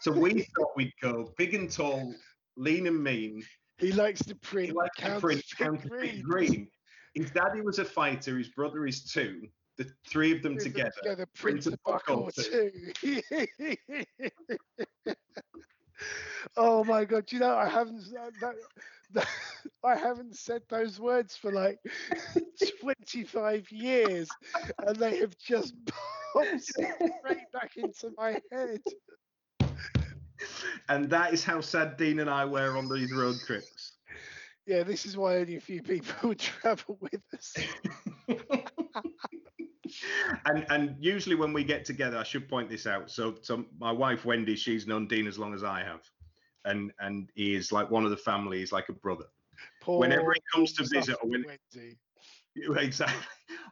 So 0.00 0.10
we 0.10 0.42
thought 0.56 0.76
we'd 0.76 0.92
go 1.00 1.32
big 1.38 1.54
and 1.54 1.70
tall, 1.70 2.14
lean 2.56 2.86
and 2.86 3.02
mean. 3.02 3.42
He 3.78 3.92
likes 3.92 4.24
to 4.24 4.34
print 4.34 4.68
He 4.68 4.72
likes 4.72 4.96
to 4.98 5.20
print 5.20 5.44
counterfeit 5.56 6.22
green. 6.22 6.68
His 7.14 7.30
daddy 7.30 7.60
was 7.60 7.78
a 7.78 7.84
fighter. 7.84 8.36
His 8.36 8.48
brother 8.48 8.86
is 8.86 9.04
two. 9.04 9.48
The 9.76 9.90
three 10.08 10.32
of 10.34 10.42
them 10.42 10.56
together. 10.58 10.92
together 11.02 11.26
print 11.34 11.64
print 11.64 11.66
a 11.66 11.70
a 11.74 11.78
buck 11.84 12.06
buck 12.06 12.16
or 12.16 12.28
or 12.28 12.32
two. 12.32 12.70
oh 16.56 16.84
my 16.84 17.04
god! 17.04 17.26
Do 17.26 17.36
you 17.36 17.40
know 17.40 17.56
I 17.56 17.68
haven't 17.68 18.04
that, 18.40 18.54
I 19.84 19.96
haven't 19.96 20.36
said 20.36 20.62
those 20.68 20.98
words 20.98 21.36
for 21.36 21.52
like 21.52 21.78
25 22.80 23.70
years, 23.70 24.28
and 24.86 24.96
they 24.96 25.18
have 25.18 25.36
just 25.38 25.74
popped 26.32 26.60
straight 26.60 27.52
back 27.52 27.76
into 27.76 28.10
my 28.16 28.40
head. 28.50 28.80
And 30.88 31.08
that 31.10 31.32
is 31.32 31.44
how 31.44 31.60
sad 31.60 31.96
Dean 31.96 32.20
and 32.20 32.28
I 32.28 32.44
were 32.44 32.76
on 32.76 32.88
these 32.92 33.12
road 33.12 33.36
trips. 33.46 33.92
Yeah, 34.66 34.82
this 34.82 35.04
is 35.04 35.16
why 35.16 35.36
only 35.36 35.56
a 35.56 35.60
few 35.60 35.82
people 35.82 36.28
would 36.30 36.38
travel 36.38 36.98
with 37.00 37.22
us. 37.34 37.54
and 40.46 40.66
and 40.70 40.96
usually 40.98 41.34
when 41.34 41.52
we 41.52 41.64
get 41.64 41.84
together, 41.84 42.16
I 42.16 42.22
should 42.22 42.48
point 42.48 42.68
this 42.70 42.86
out. 42.86 43.10
So 43.10 43.36
so 43.42 43.64
my 43.78 43.92
wife 43.92 44.24
Wendy, 44.24 44.56
she's 44.56 44.86
known 44.86 45.06
Dean 45.06 45.26
as 45.26 45.38
long 45.38 45.54
as 45.54 45.62
I 45.62 45.82
have, 45.82 46.02
and 46.64 46.92
and 47.00 47.30
he 47.34 47.54
is 47.54 47.72
like 47.72 47.90
one 47.90 48.04
of 48.04 48.10
the 48.10 48.16
family. 48.16 48.58
He's 48.58 48.72
like 48.72 48.88
a 48.88 48.92
brother. 48.92 49.26
Poor 49.80 50.00
Whenever 50.00 50.32
he 50.32 50.40
comes 50.52 50.72
to 50.74 50.84
visit, 50.84 51.16
or 51.22 51.28
when- 51.28 51.44
Wendy. 51.46 51.98
Exactly. 52.76 53.16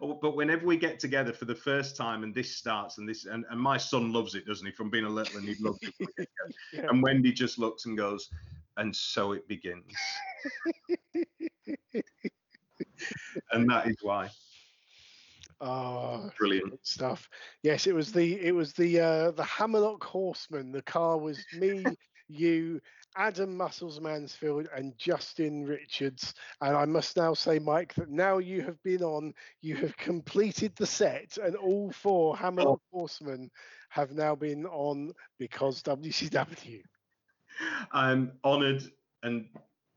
Oh, 0.00 0.18
But 0.20 0.34
whenever 0.34 0.66
we 0.66 0.76
get 0.76 0.98
together 0.98 1.32
for 1.32 1.44
the 1.44 1.54
first 1.54 1.96
time, 1.96 2.24
and 2.24 2.34
this 2.34 2.56
starts, 2.56 2.98
and 2.98 3.08
this, 3.08 3.26
and, 3.26 3.44
and 3.48 3.60
my 3.60 3.76
son 3.76 4.12
loves 4.12 4.34
it, 4.34 4.44
doesn't 4.44 4.66
he? 4.66 4.72
From 4.72 4.90
being 4.90 5.04
a 5.04 5.08
little, 5.08 5.38
and 5.38 5.48
he 5.48 5.54
loves 5.62 5.78
it. 5.82 5.94
when 5.98 6.08
we 6.18 6.24
get 6.24 6.26
together. 6.26 6.54
Yeah. 6.72 6.88
And 6.90 7.00
Wendy 7.00 7.30
just 7.32 7.60
looks 7.60 7.86
and 7.86 7.96
goes, 7.96 8.28
and 8.78 8.94
so 8.94 9.30
it 9.32 9.46
begins. 9.46 9.84
and 13.52 13.70
that 13.70 13.86
is 13.86 13.96
why. 14.02 14.30
Oh, 15.60 16.30
Brilliant. 16.36 16.84
stuff. 16.84 17.28
Yes, 17.62 17.86
it 17.86 17.94
was 17.94 18.10
the 18.10 18.40
it 18.40 18.52
was 18.54 18.72
the 18.72 18.98
uh, 18.98 19.30
the 19.30 19.44
Hammerlock 19.44 20.02
Horseman. 20.02 20.72
The 20.72 20.82
car 20.82 21.18
was 21.18 21.38
me, 21.56 21.84
you, 22.32 22.80
Adam 23.16 23.56
Muscles 23.56 24.00
Mansfield, 24.00 24.68
and 24.74 24.96
Justin 24.98 25.64
Richards. 25.64 26.34
And 26.60 26.76
I 26.76 26.84
must 26.84 27.16
now 27.16 27.34
say, 27.34 27.58
Mike, 27.58 27.94
that 27.94 28.10
now 28.10 28.38
you 28.38 28.62
have 28.62 28.82
been 28.82 29.02
on, 29.02 29.34
you 29.60 29.76
have 29.76 29.96
completed 29.96 30.72
the 30.76 30.86
set, 30.86 31.38
and 31.42 31.56
all 31.56 31.92
four 31.92 32.36
Hammerlock 32.36 32.80
Horsemen 32.92 33.50
have 33.90 34.12
now 34.12 34.34
been 34.34 34.64
on 34.66 35.12
because 35.38 35.82
WCW. 35.82 36.82
I'm 37.92 38.32
honoured 38.44 38.82
and 39.22 39.46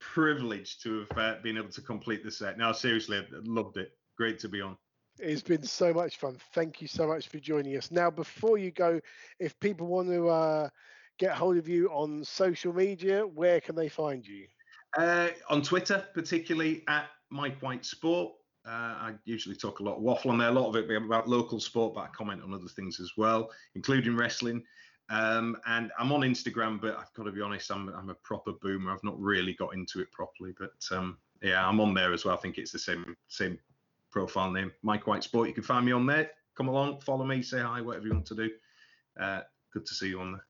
privileged 0.00 0.82
to 0.82 1.00
have 1.00 1.18
uh, 1.18 1.34
been 1.42 1.56
able 1.56 1.70
to 1.70 1.80
complete 1.80 2.22
the 2.22 2.30
set. 2.30 2.58
Now, 2.58 2.72
seriously, 2.72 3.18
I 3.18 3.24
loved 3.44 3.76
it. 3.76 3.92
Great 4.16 4.38
to 4.40 4.48
be 4.48 4.60
on. 4.60 4.76
It's 5.18 5.42
been 5.42 5.62
so 5.62 5.94
much 5.94 6.18
fun. 6.18 6.38
Thank 6.52 6.82
you 6.82 6.88
so 6.88 7.06
much 7.06 7.28
for 7.28 7.38
joining 7.38 7.76
us. 7.76 7.90
Now, 7.90 8.10
before 8.10 8.58
you 8.58 8.70
go, 8.70 9.00
if 9.38 9.58
people 9.60 9.86
want 9.86 10.08
to 10.08 10.28
uh, 10.28 10.68
get 11.18 11.32
hold 11.32 11.56
of 11.56 11.68
you 11.68 11.88
on 11.88 12.24
social 12.24 12.72
media, 12.72 13.26
where 13.26 13.60
can 13.60 13.74
they 13.74 13.88
find 13.88 14.26
you? 14.26 14.46
Uh, 14.96 15.28
on 15.50 15.62
Twitter, 15.62 16.04
particularly 16.14 16.82
at 16.88 17.06
Mike 17.30 17.60
White 17.60 17.84
Sport. 17.84 18.32
Uh, 18.66 18.70
I 18.70 19.14
usually 19.24 19.54
talk 19.54 19.80
a 19.80 19.82
lot 19.82 19.96
of 19.96 20.02
waffle 20.02 20.30
on 20.32 20.38
there. 20.38 20.48
A 20.48 20.52
lot 20.52 20.68
of 20.68 20.76
it 20.76 20.90
about 20.90 21.28
local 21.28 21.60
sport, 21.60 21.94
but 21.94 22.00
I 22.00 22.08
comment 22.08 22.42
on 22.42 22.52
other 22.52 22.66
things 22.68 22.98
as 22.98 23.12
well, 23.16 23.50
including 23.74 24.16
wrestling. 24.16 24.62
Um, 25.08 25.56
and 25.66 25.92
I'm 25.98 26.10
on 26.10 26.22
Instagram, 26.22 26.80
but 26.80 26.96
I've 26.98 27.12
got 27.14 27.24
to 27.24 27.32
be 27.32 27.40
honest, 27.40 27.70
I'm, 27.70 27.88
I'm 27.90 28.10
a 28.10 28.14
proper 28.14 28.52
boomer. 28.60 28.92
I've 28.92 29.04
not 29.04 29.20
really 29.20 29.54
got 29.54 29.74
into 29.74 30.00
it 30.00 30.10
properly, 30.10 30.52
but 30.58 30.72
um, 30.90 31.18
yeah, 31.42 31.66
I'm 31.66 31.80
on 31.80 31.94
there 31.94 32.12
as 32.12 32.24
well. 32.24 32.34
I 32.34 32.40
think 32.40 32.58
it's 32.58 32.72
the 32.72 32.78
same 32.78 33.16
same 33.28 33.58
profile 34.10 34.50
name, 34.50 34.72
Mike 34.82 35.06
White 35.06 35.22
Sport. 35.22 35.48
You 35.48 35.54
can 35.54 35.62
find 35.62 35.86
me 35.86 35.92
on 35.92 36.06
there. 36.06 36.30
Come 36.56 36.68
along, 36.68 37.00
follow 37.00 37.24
me, 37.24 37.42
say 37.42 37.60
hi, 37.60 37.80
whatever 37.80 38.06
you 38.06 38.14
want 38.14 38.26
to 38.26 38.34
do. 38.34 38.50
Uh, 39.20 39.42
good 39.72 39.86
to 39.86 39.94
see 39.94 40.08
you 40.08 40.20
on 40.20 40.32
there. 40.32 40.44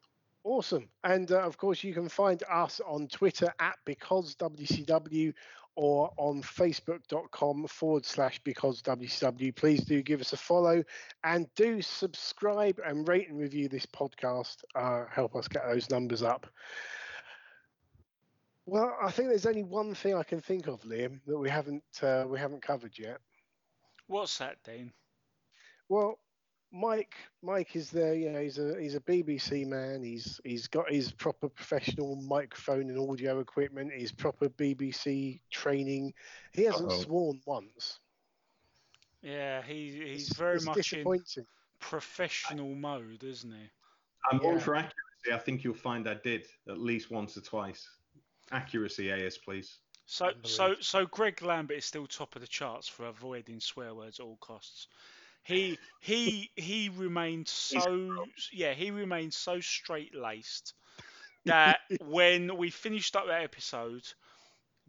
Awesome. 0.46 0.88
And 1.02 1.32
uh, 1.32 1.40
of 1.40 1.58
course, 1.58 1.82
you 1.82 1.92
can 1.92 2.08
find 2.08 2.40
us 2.48 2.80
on 2.86 3.08
Twitter 3.08 3.52
at 3.58 3.76
because 3.84 4.36
WCW 4.36 5.34
or 5.74 6.12
on 6.18 6.40
facebook.com 6.40 7.66
forward 7.66 8.06
slash 8.06 8.38
because 8.44 8.80
WCW. 8.80 9.56
Please 9.56 9.82
do 9.82 10.02
give 10.02 10.20
us 10.20 10.32
a 10.34 10.36
follow 10.36 10.84
and 11.24 11.52
do 11.56 11.82
subscribe 11.82 12.78
and 12.86 13.08
rate 13.08 13.28
and 13.28 13.40
review 13.40 13.68
this 13.68 13.86
podcast. 13.86 14.58
Uh, 14.76 15.06
help 15.10 15.34
us 15.34 15.48
get 15.48 15.66
those 15.66 15.90
numbers 15.90 16.22
up. 16.22 16.46
Well, 18.66 18.96
I 19.02 19.10
think 19.10 19.30
there's 19.30 19.46
only 19.46 19.64
one 19.64 19.96
thing 19.96 20.14
I 20.14 20.22
can 20.22 20.40
think 20.40 20.68
of, 20.68 20.80
Liam, 20.82 21.18
that 21.26 21.36
we 21.36 21.50
haven't 21.50 21.82
uh, 22.02 22.24
we 22.28 22.38
haven't 22.38 22.62
covered 22.62 22.96
yet. 22.96 23.18
What's 24.06 24.38
that, 24.38 24.58
Dean? 24.64 24.92
Well, 25.88 26.20
Mike, 26.76 27.14
Mike 27.42 27.74
is 27.74 27.90
there. 27.90 28.14
You 28.14 28.30
know, 28.30 28.40
he's 28.40 28.58
a 28.58 28.78
he's 28.80 28.94
a 28.94 29.00
BBC 29.00 29.66
man. 29.66 30.02
He's 30.02 30.40
he's 30.44 30.66
got 30.66 30.90
his 30.90 31.10
proper 31.10 31.48
professional 31.48 32.16
microphone 32.16 32.90
and 32.90 32.98
audio 33.10 33.40
equipment. 33.40 33.92
His 33.92 34.12
proper 34.12 34.48
BBC 34.48 35.40
training. 35.50 36.12
He 36.52 36.64
hasn't 36.64 36.90
Uh-oh. 36.90 37.00
sworn 37.02 37.40
once. 37.46 38.00
Yeah, 39.22 39.62
he, 39.62 39.90
he's 39.90 40.30
It's- 40.30 40.36
very 40.36 40.56
it's 40.56 40.66
much 40.66 40.76
in 40.76 40.82
disappointing. 40.98 41.46
professional 41.80 42.74
mode, 42.74 43.24
isn't 43.24 43.50
he? 43.50 43.70
I'm 44.30 44.40
Yeah. 44.42 44.48
on 44.50 44.60
for 44.60 44.76
accuracy. 44.76 45.32
I 45.32 45.38
think 45.38 45.64
you'll 45.64 45.74
find 45.74 46.08
I 46.08 46.14
did 46.14 46.46
at 46.68 46.78
least 46.78 47.10
once 47.10 47.36
or 47.36 47.40
twice. 47.40 47.88
Accuracy, 48.52 49.10
AS, 49.10 49.38
please. 49.38 49.78
So, 50.04 50.30
so, 50.44 50.76
so 50.80 51.04
Greg 51.06 51.42
Lambert 51.42 51.78
is 51.78 51.84
still 51.84 52.06
top 52.06 52.36
of 52.36 52.40
the 52.42 52.46
charts 52.46 52.86
for 52.86 53.06
avoiding 53.06 53.58
swear 53.58 53.92
words 53.94 54.20
at 54.20 54.26
all 54.26 54.36
costs. 54.36 54.86
He 55.46 55.78
he 56.00 56.50
he 56.56 56.88
remained 56.88 57.48
so 57.48 58.26
yeah 58.52 58.74
he 58.74 58.90
remained 58.90 59.32
so 59.32 59.60
straight 59.60 60.14
laced 60.14 60.74
that 61.46 61.78
when 62.00 62.56
we 62.56 62.70
finished 62.70 63.16
up 63.16 63.26
that 63.28 63.42
episode, 63.42 64.02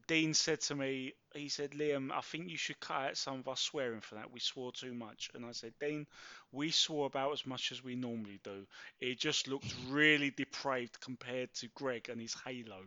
Dean 0.08 0.34
said 0.34 0.62
to 0.62 0.76
me, 0.76 1.14
he 1.34 1.50
said, 1.50 1.72
Liam, 1.72 2.12
I 2.12 2.22
think 2.22 2.50
you 2.50 2.58
should 2.58 2.80
cut 2.80 3.02
out 3.02 3.18
some 3.18 3.40
of 3.40 3.48
our 3.48 3.58
swearing 3.58 4.02
for 4.02 4.16
that. 4.16 4.32
We 4.32 4.40
swore 4.40 4.72
too 4.72 4.94
much. 4.94 5.30
And 5.34 5.46
I 5.46 5.52
said, 5.52 5.74
Dean, 5.80 6.08
we 6.52 6.72
swore 6.72 7.06
about 7.08 7.34
as 7.34 7.46
much 7.46 7.72
as 7.72 7.84
we 7.84 7.96
normally 7.96 8.40
do. 8.44 8.66
It 9.00 9.20
just 9.20 9.48
looked 9.48 9.74
really 9.90 10.32
depraved 10.32 11.00
compared 11.02 11.54
to 11.56 11.68
Greg 11.76 12.10
and 12.10 12.20
his 12.20 12.36
halo. 12.46 12.82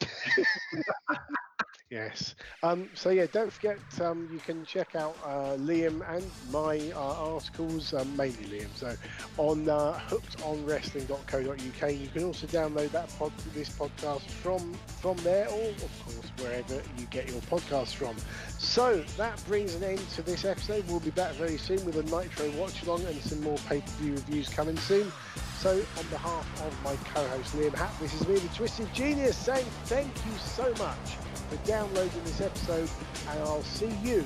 Yes. 1.88 2.34
Um, 2.64 2.90
so 2.94 3.10
yeah, 3.10 3.26
don't 3.30 3.52
forget 3.52 3.78
um, 4.00 4.28
you 4.32 4.40
can 4.40 4.64
check 4.64 4.96
out 4.96 5.16
uh, 5.22 5.54
Liam 5.56 6.02
and 6.08 6.28
my 6.50 6.90
uh, 6.92 7.14
articles, 7.32 7.94
um, 7.94 8.16
mainly 8.16 8.44
Liam. 8.46 8.74
So 8.74 8.96
on 9.36 9.68
uh, 9.68 9.96
hookedonwrestling.co.uk, 10.08 11.92
you 11.94 12.08
can 12.08 12.24
also 12.24 12.48
download 12.48 12.90
that 12.90 13.16
pod, 13.16 13.32
this 13.54 13.70
podcast 13.70 14.28
from 14.28 14.80
from 15.00 15.16
there, 15.18 15.48
or 15.48 15.68
of 15.70 15.98
course 16.00 16.32
wherever 16.38 16.82
you 16.96 17.06
get 17.06 17.28
your 17.28 17.40
podcasts 17.42 17.94
from. 17.94 18.16
So 18.58 19.04
that 19.16 19.44
brings 19.44 19.74
an 19.76 19.84
end 19.84 20.10
to 20.10 20.22
this 20.22 20.44
episode. 20.44 20.88
We'll 20.88 20.98
be 20.98 21.10
back 21.10 21.34
very 21.36 21.56
soon 21.56 21.84
with 21.84 21.96
a 21.98 22.02
Nitro 22.02 22.50
watch 22.50 22.82
along 22.82 23.06
and 23.06 23.22
some 23.22 23.40
more 23.40 23.58
pay 23.58 23.80
per 23.82 23.92
view 23.92 24.14
reviews 24.14 24.48
coming 24.48 24.76
soon. 24.76 25.12
So 25.52 25.86
on 25.96 26.06
behalf 26.08 26.50
of 26.56 26.82
my 26.82 26.96
co-host 27.04 27.54
Liam 27.54 27.76
Hatt, 27.76 27.96
this 28.00 28.12
is 28.12 28.26
me, 28.26 28.38
the 28.40 28.48
Twisted 28.48 28.92
Genius, 28.92 29.36
saying 29.36 29.70
thank 29.84 30.24
you 30.24 30.36
so 30.36 30.74
much 30.74 31.18
for 31.48 31.56
downloading 31.66 32.22
this 32.24 32.40
episode, 32.40 32.88
and 33.30 33.40
I'll 33.40 33.62
see 33.62 33.92
you 34.02 34.24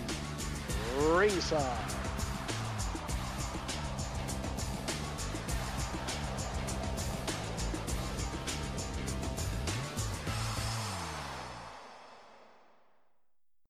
ringside. 0.99 2.00